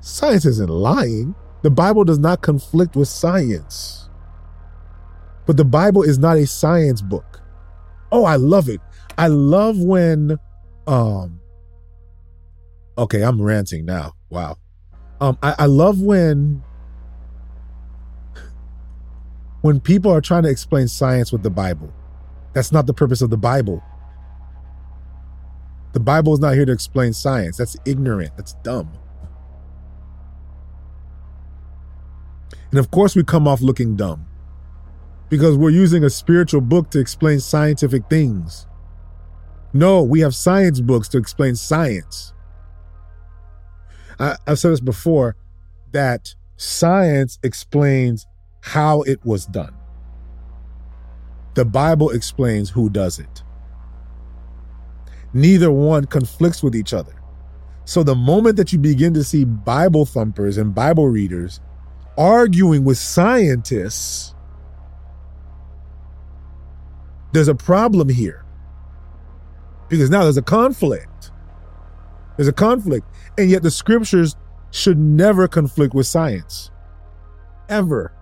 Science 0.00 0.44
isn't 0.44 0.70
lying. 0.70 1.34
The 1.62 1.70
Bible 1.70 2.04
does 2.04 2.18
not 2.18 2.42
conflict 2.42 2.96
with 2.96 3.08
science. 3.08 4.08
But 5.46 5.56
the 5.56 5.64
Bible 5.64 6.02
is 6.02 6.18
not 6.18 6.36
a 6.36 6.46
science 6.46 7.02
book. 7.02 7.40
Oh, 8.10 8.24
I 8.24 8.36
love 8.36 8.68
it. 8.68 8.80
I 9.18 9.28
love 9.28 9.78
when 9.78 10.38
um 10.86 11.40
Okay, 12.96 13.22
I'm 13.22 13.42
ranting 13.42 13.84
now. 13.84 14.12
Wow. 14.30 14.56
Um 15.24 15.38
I, 15.42 15.54
I 15.60 15.66
love 15.66 16.02
when 16.02 16.62
when 19.62 19.80
people 19.80 20.12
are 20.12 20.20
trying 20.20 20.42
to 20.42 20.50
explain 20.50 20.86
science 20.86 21.32
with 21.32 21.42
the 21.42 21.48
Bible. 21.48 21.90
That's 22.52 22.70
not 22.70 22.86
the 22.86 22.92
purpose 22.92 23.22
of 23.22 23.30
the 23.30 23.38
Bible. 23.38 23.82
The 25.94 26.00
Bible 26.00 26.34
is 26.34 26.40
not 26.40 26.54
here 26.54 26.66
to 26.66 26.72
explain 26.72 27.14
science. 27.14 27.56
That's 27.56 27.74
ignorant. 27.86 28.36
That's 28.36 28.52
dumb. 28.62 28.90
And 32.70 32.78
of 32.78 32.90
course, 32.90 33.16
we 33.16 33.24
come 33.24 33.48
off 33.48 33.62
looking 33.62 33.96
dumb 33.96 34.26
because 35.30 35.56
we're 35.56 35.70
using 35.70 36.04
a 36.04 36.10
spiritual 36.10 36.60
book 36.60 36.90
to 36.90 36.98
explain 36.98 37.40
scientific 37.40 38.10
things. 38.10 38.66
No, 39.72 40.02
we 40.02 40.20
have 40.20 40.34
science 40.34 40.82
books 40.82 41.08
to 41.08 41.18
explain 41.18 41.56
science. 41.56 42.33
I, 44.18 44.36
have 44.46 44.58
said 44.58 44.72
this 44.72 44.80
before 44.80 45.36
that 45.92 46.34
science 46.56 47.38
explains 47.42 48.26
how 48.60 49.02
it 49.02 49.24
was 49.24 49.46
done, 49.46 49.74
the 51.54 51.64
Bible 51.64 52.10
explains 52.10 52.70
who 52.70 52.88
does 52.90 53.18
it 53.18 53.44
neither 55.34 55.70
one 55.70 56.04
conflicts 56.04 56.62
with 56.62 56.74
each 56.74 56.94
other. 56.94 57.12
So 57.84 58.02
the 58.02 58.14
moment 58.14 58.56
that 58.56 58.72
you 58.72 58.78
begin 58.78 59.12
to 59.14 59.24
see 59.24 59.44
Bible 59.44 60.06
thumpers 60.06 60.56
and 60.56 60.74
Bible 60.74 61.08
readers 61.08 61.60
arguing 62.16 62.84
with 62.84 62.96
scientists, 62.96 64.34
there's 67.32 67.48
a 67.48 67.54
problem 67.54 68.08
here. 68.08 68.44
Because 69.88 70.08
now 70.08 70.22
there's 70.22 70.38
a 70.38 70.42
conflict. 70.42 71.30
There's 72.36 72.48
a 72.48 72.52
conflict. 72.52 73.06
And 73.36 73.50
yet 73.50 73.62
the 73.62 73.70
scriptures 73.70 74.36
should 74.70 74.98
never 74.98 75.48
conflict 75.48 75.94
with 75.94 76.06
science. 76.06 76.70
Ever. 77.68 78.12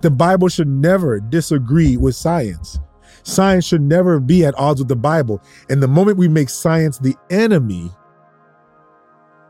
The 0.00 0.10
Bible 0.10 0.48
should 0.48 0.68
never 0.68 1.20
disagree 1.20 1.96
with 1.96 2.14
science. 2.14 2.78
Science 3.22 3.64
should 3.64 3.82
never 3.82 4.20
be 4.20 4.44
at 4.44 4.56
odds 4.58 4.80
with 4.80 4.88
the 4.88 4.96
Bible. 4.96 5.42
And 5.68 5.82
the 5.82 5.88
moment 5.88 6.18
we 6.18 6.28
make 6.28 6.48
science 6.48 6.98
the 6.98 7.16
enemy, 7.30 7.90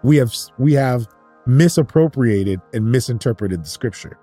we 0.03 0.17
have 0.17 0.33
we 0.59 0.73
have 0.75 1.07
misappropriated 1.47 2.61
and 2.73 2.91
misinterpreted 2.91 3.63
the 3.63 3.69
scripture. 3.69 4.19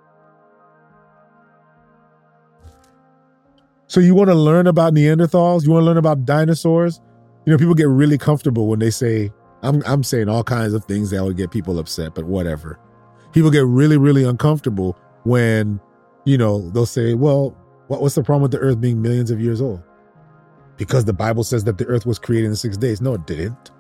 So 3.88 4.00
you 4.00 4.16
want 4.16 4.30
to 4.30 4.36
learn 4.36 4.68
about 4.68 4.94
Neanderthals? 4.94 5.64
You 5.64 5.72
want 5.72 5.84
to 5.84 5.86
learn 5.86 5.98
about 5.98 6.26
dinosaurs? 6.26 7.02
You 7.46 7.52
know, 7.52 7.58
people 7.58 7.76
get 7.76 7.88
really 7.88 8.18
comfortable 8.18 8.68
when 8.68 8.80
they 8.80 8.90
say, 8.90 9.32
I'm 9.66 9.82
I'm 9.86 10.04
saying 10.04 10.30
all 10.30 10.44
kinds 10.44 10.74
of 10.74 10.86
things 10.86 11.10
that 11.10 11.24
would 11.24 11.38
get 11.38 11.52
people 11.52 11.80
upset, 11.80 12.16
but 12.16 12.26
whatever. 12.26 12.80
People 13.32 13.52
get 13.52 13.66
really, 13.66 13.98
really 13.98 14.24
uncomfortable 14.24 14.98
when, 15.24 15.82
you 16.24 16.38
know, 16.38 16.70
they'll 16.70 16.86
say, 16.86 17.16
well, 17.16 17.58
what, 17.88 18.02
what's 18.02 18.16
the 18.16 18.24
problem 18.24 18.44
with 18.44 18.52
the 18.52 18.60
earth 18.60 18.80
being 18.80 19.02
millions 19.02 19.32
of 19.32 19.42
years 19.42 19.62
old? 19.62 19.84
Because 20.78 21.06
the 21.06 21.14
Bible 21.14 21.44
says 21.44 21.64
that 21.66 21.78
the 21.78 21.86
earth 21.88 22.06
was 22.06 22.20
created 22.20 22.48
in 22.48 22.56
six 22.56 22.78
days. 22.78 23.02
No, 23.02 23.16
it 23.16 23.28
didn't. 23.28 23.72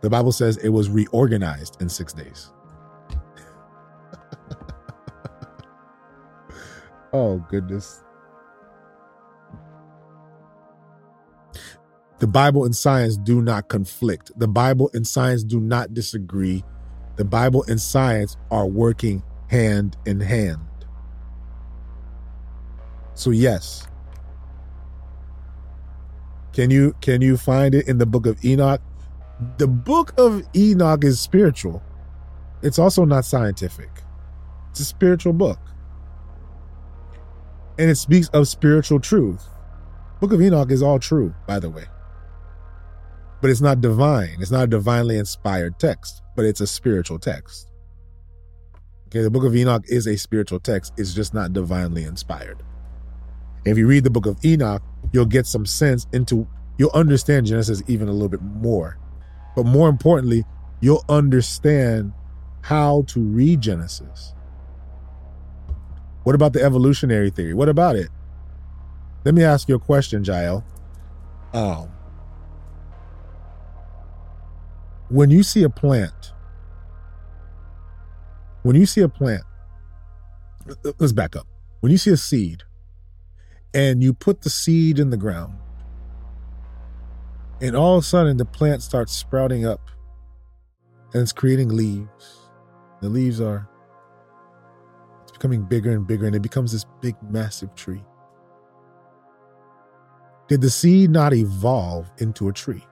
The 0.00 0.08
Bible 0.08 0.32
says 0.32 0.56
it 0.58 0.68
was 0.68 0.88
reorganized 0.88 1.82
in 1.82 1.88
six 1.88 2.12
days. 2.12 2.52
oh, 7.12 7.44
goodness. 7.50 8.04
The 12.18 12.26
Bible 12.26 12.64
and 12.64 12.74
science 12.74 13.18
do 13.18 13.42
not 13.42 13.68
conflict. 13.68 14.32
The 14.36 14.48
Bible 14.48 14.90
and 14.94 15.06
science 15.06 15.44
do 15.44 15.60
not 15.60 15.92
disagree. 15.92 16.64
The 17.16 17.24
Bible 17.24 17.64
and 17.68 17.80
science 17.80 18.36
are 18.50 18.66
working 18.66 19.22
hand 19.48 19.96
in 20.06 20.20
hand. 20.20 20.60
So 23.14 23.30
yes. 23.30 23.86
Can 26.52 26.70
you 26.70 26.94
can 27.02 27.20
you 27.20 27.36
find 27.36 27.74
it 27.74 27.86
in 27.86 27.98
the 27.98 28.06
book 28.06 28.24
of 28.24 28.42
Enoch? 28.42 28.80
The 29.58 29.66
book 29.66 30.14
of 30.16 30.42
Enoch 30.56 31.04
is 31.04 31.20
spiritual. 31.20 31.82
It's 32.62 32.78
also 32.78 33.04
not 33.04 33.26
scientific. 33.26 33.90
It's 34.70 34.80
a 34.80 34.84
spiritual 34.84 35.34
book. 35.34 35.58
And 37.78 37.90
it 37.90 37.96
speaks 37.96 38.28
of 38.28 38.48
spiritual 38.48 39.00
truth. 39.00 39.44
Book 40.20 40.32
of 40.32 40.40
Enoch 40.40 40.70
is 40.70 40.82
all 40.82 40.98
true, 40.98 41.34
by 41.46 41.58
the 41.58 41.68
way. 41.68 41.84
But 43.40 43.50
it's 43.50 43.60
not 43.60 43.80
divine. 43.80 44.36
It's 44.40 44.50
not 44.50 44.64
a 44.64 44.66
divinely 44.66 45.18
inspired 45.18 45.78
text, 45.78 46.22
but 46.34 46.44
it's 46.44 46.60
a 46.60 46.66
spiritual 46.66 47.18
text. 47.18 47.70
Okay, 49.08 49.22
the 49.22 49.30
book 49.30 49.44
of 49.44 49.54
Enoch 49.54 49.84
is 49.86 50.06
a 50.06 50.16
spiritual 50.16 50.58
text, 50.58 50.92
it's 50.96 51.14
just 51.14 51.32
not 51.32 51.52
divinely 51.52 52.04
inspired. 52.04 52.62
If 53.64 53.78
you 53.78 53.86
read 53.86 54.04
the 54.04 54.10
book 54.10 54.26
of 54.26 54.36
Enoch, 54.44 54.82
you'll 55.12 55.26
get 55.26 55.46
some 55.46 55.64
sense 55.64 56.06
into, 56.12 56.48
you'll 56.78 56.90
understand 56.90 57.46
Genesis 57.46 57.82
even 57.86 58.08
a 58.08 58.12
little 58.12 58.28
bit 58.28 58.42
more. 58.42 58.98
But 59.54 59.64
more 59.64 59.88
importantly, 59.88 60.44
you'll 60.80 61.04
understand 61.08 62.12
how 62.62 63.02
to 63.08 63.20
read 63.20 63.60
Genesis. 63.60 64.34
What 66.24 66.34
about 66.34 66.52
the 66.52 66.62
evolutionary 66.62 67.30
theory? 67.30 67.54
What 67.54 67.68
about 67.68 67.94
it? 67.94 68.08
Let 69.24 69.34
me 69.34 69.44
ask 69.44 69.68
you 69.68 69.76
a 69.76 69.78
question, 69.78 70.24
Jael. 70.24 70.64
Um, 71.52 71.88
when 75.08 75.30
you 75.30 75.42
see 75.42 75.62
a 75.62 75.70
plant, 75.70 76.32
when 78.62 78.76
you 78.76 78.86
see 78.86 79.00
a 79.00 79.08
plant, 79.08 79.44
let's 80.98 81.12
back 81.12 81.36
up. 81.36 81.46
When 81.80 81.92
you 81.92 81.98
see 81.98 82.10
a 82.10 82.16
seed 82.16 82.64
and 83.72 84.02
you 84.02 84.12
put 84.12 84.42
the 84.42 84.50
seed 84.50 84.98
in 84.98 85.10
the 85.10 85.16
ground, 85.16 85.54
and 87.60 87.76
all 87.76 87.96
of 87.96 88.04
a 88.04 88.06
sudden 88.06 88.36
the 88.36 88.44
plant 88.44 88.82
starts 88.82 89.12
sprouting 89.12 89.64
up 89.64 89.80
and 91.12 91.22
it's 91.22 91.32
creating 91.32 91.68
leaves. 91.68 92.50
The 93.00 93.08
leaves 93.08 93.40
are 93.40 93.68
it's 95.22 95.32
becoming 95.32 95.62
bigger 95.62 95.92
and 95.92 96.06
bigger 96.06 96.26
and 96.26 96.34
it 96.34 96.42
becomes 96.42 96.72
this 96.72 96.84
big 97.00 97.14
massive 97.30 97.74
tree. 97.74 98.02
Did 100.48 100.60
the 100.60 100.70
seed 100.70 101.10
not 101.10 101.32
evolve 101.32 102.10
into 102.18 102.48
a 102.48 102.52
tree? 102.52 102.84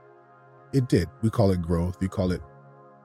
It 0.74 0.88
did. 0.88 1.08
We 1.22 1.30
call 1.30 1.52
it 1.52 1.62
growth, 1.62 1.98
we 2.00 2.08
call 2.08 2.32
it 2.32 2.42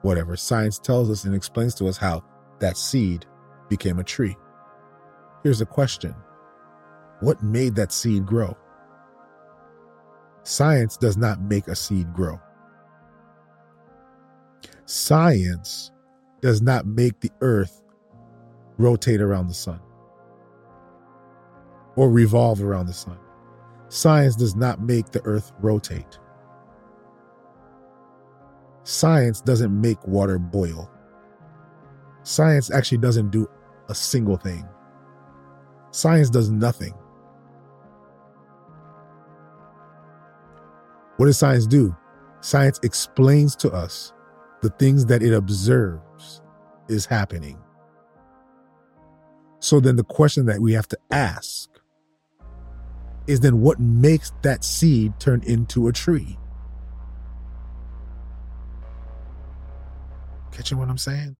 whatever. 0.02 0.36
Science 0.36 0.78
tells 0.78 1.10
us 1.10 1.24
and 1.24 1.34
explains 1.34 1.74
to 1.76 1.88
us 1.88 1.96
how 1.96 2.24
that 2.58 2.76
seed 2.76 3.26
became 3.70 4.00
a 4.00 4.04
tree. 4.04 4.36
Here's 5.44 5.62
a 5.62 5.66
question 5.66 6.14
What 7.20 7.42
made 7.42 7.76
that 7.76 7.92
seed 7.92 8.26
grow? 8.26 8.56
Science 10.42 10.96
does 10.96 11.16
not 11.16 11.42
make 11.42 11.68
a 11.68 11.76
seed 11.76 12.12
grow. 12.14 12.40
Science 14.86 15.92
does 16.42 16.62
not 16.62 16.86
make 16.86 17.20
the 17.20 17.30
earth 17.42 17.82
rotate 18.78 19.20
around 19.20 19.48
the 19.48 19.54
sun 19.54 19.80
or 21.96 22.10
revolve 22.10 22.62
around 22.62 22.86
the 22.86 22.94
sun. 22.94 23.18
Science 23.90 24.36
does 24.36 24.56
not 24.56 24.82
make 24.82 25.10
the 25.10 25.22
earth 25.24 25.52
rotate. 25.60 26.19
Science 28.90 29.40
doesn't 29.40 29.80
make 29.80 30.04
water 30.04 30.36
boil. 30.36 30.90
Science 32.24 32.72
actually 32.72 32.98
doesn't 32.98 33.30
do 33.30 33.48
a 33.88 33.94
single 33.94 34.36
thing. 34.36 34.68
Science 35.92 36.28
does 36.28 36.50
nothing. 36.50 36.92
What 41.18 41.26
does 41.26 41.38
science 41.38 41.68
do? 41.68 41.96
Science 42.40 42.80
explains 42.82 43.54
to 43.56 43.70
us 43.70 44.12
the 44.60 44.70
things 44.70 45.06
that 45.06 45.22
it 45.22 45.34
observes 45.34 46.42
is 46.88 47.06
happening. 47.06 47.60
So 49.60 49.78
then 49.78 49.94
the 49.94 50.02
question 50.02 50.46
that 50.46 50.58
we 50.58 50.72
have 50.72 50.88
to 50.88 50.98
ask 51.12 51.70
is 53.28 53.38
then 53.38 53.60
what 53.60 53.78
makes 53.78 54.32
that 54.42 54.64
seed 54.64 55.12
turn 55.20 55.44
into 55.44 55.86
a 55.86 55.92
tree? 55.92 56.39
Catching 60.52 60.78
what 60.78 60.88
I'm 60.88 60.98
saying? 60.98 61.28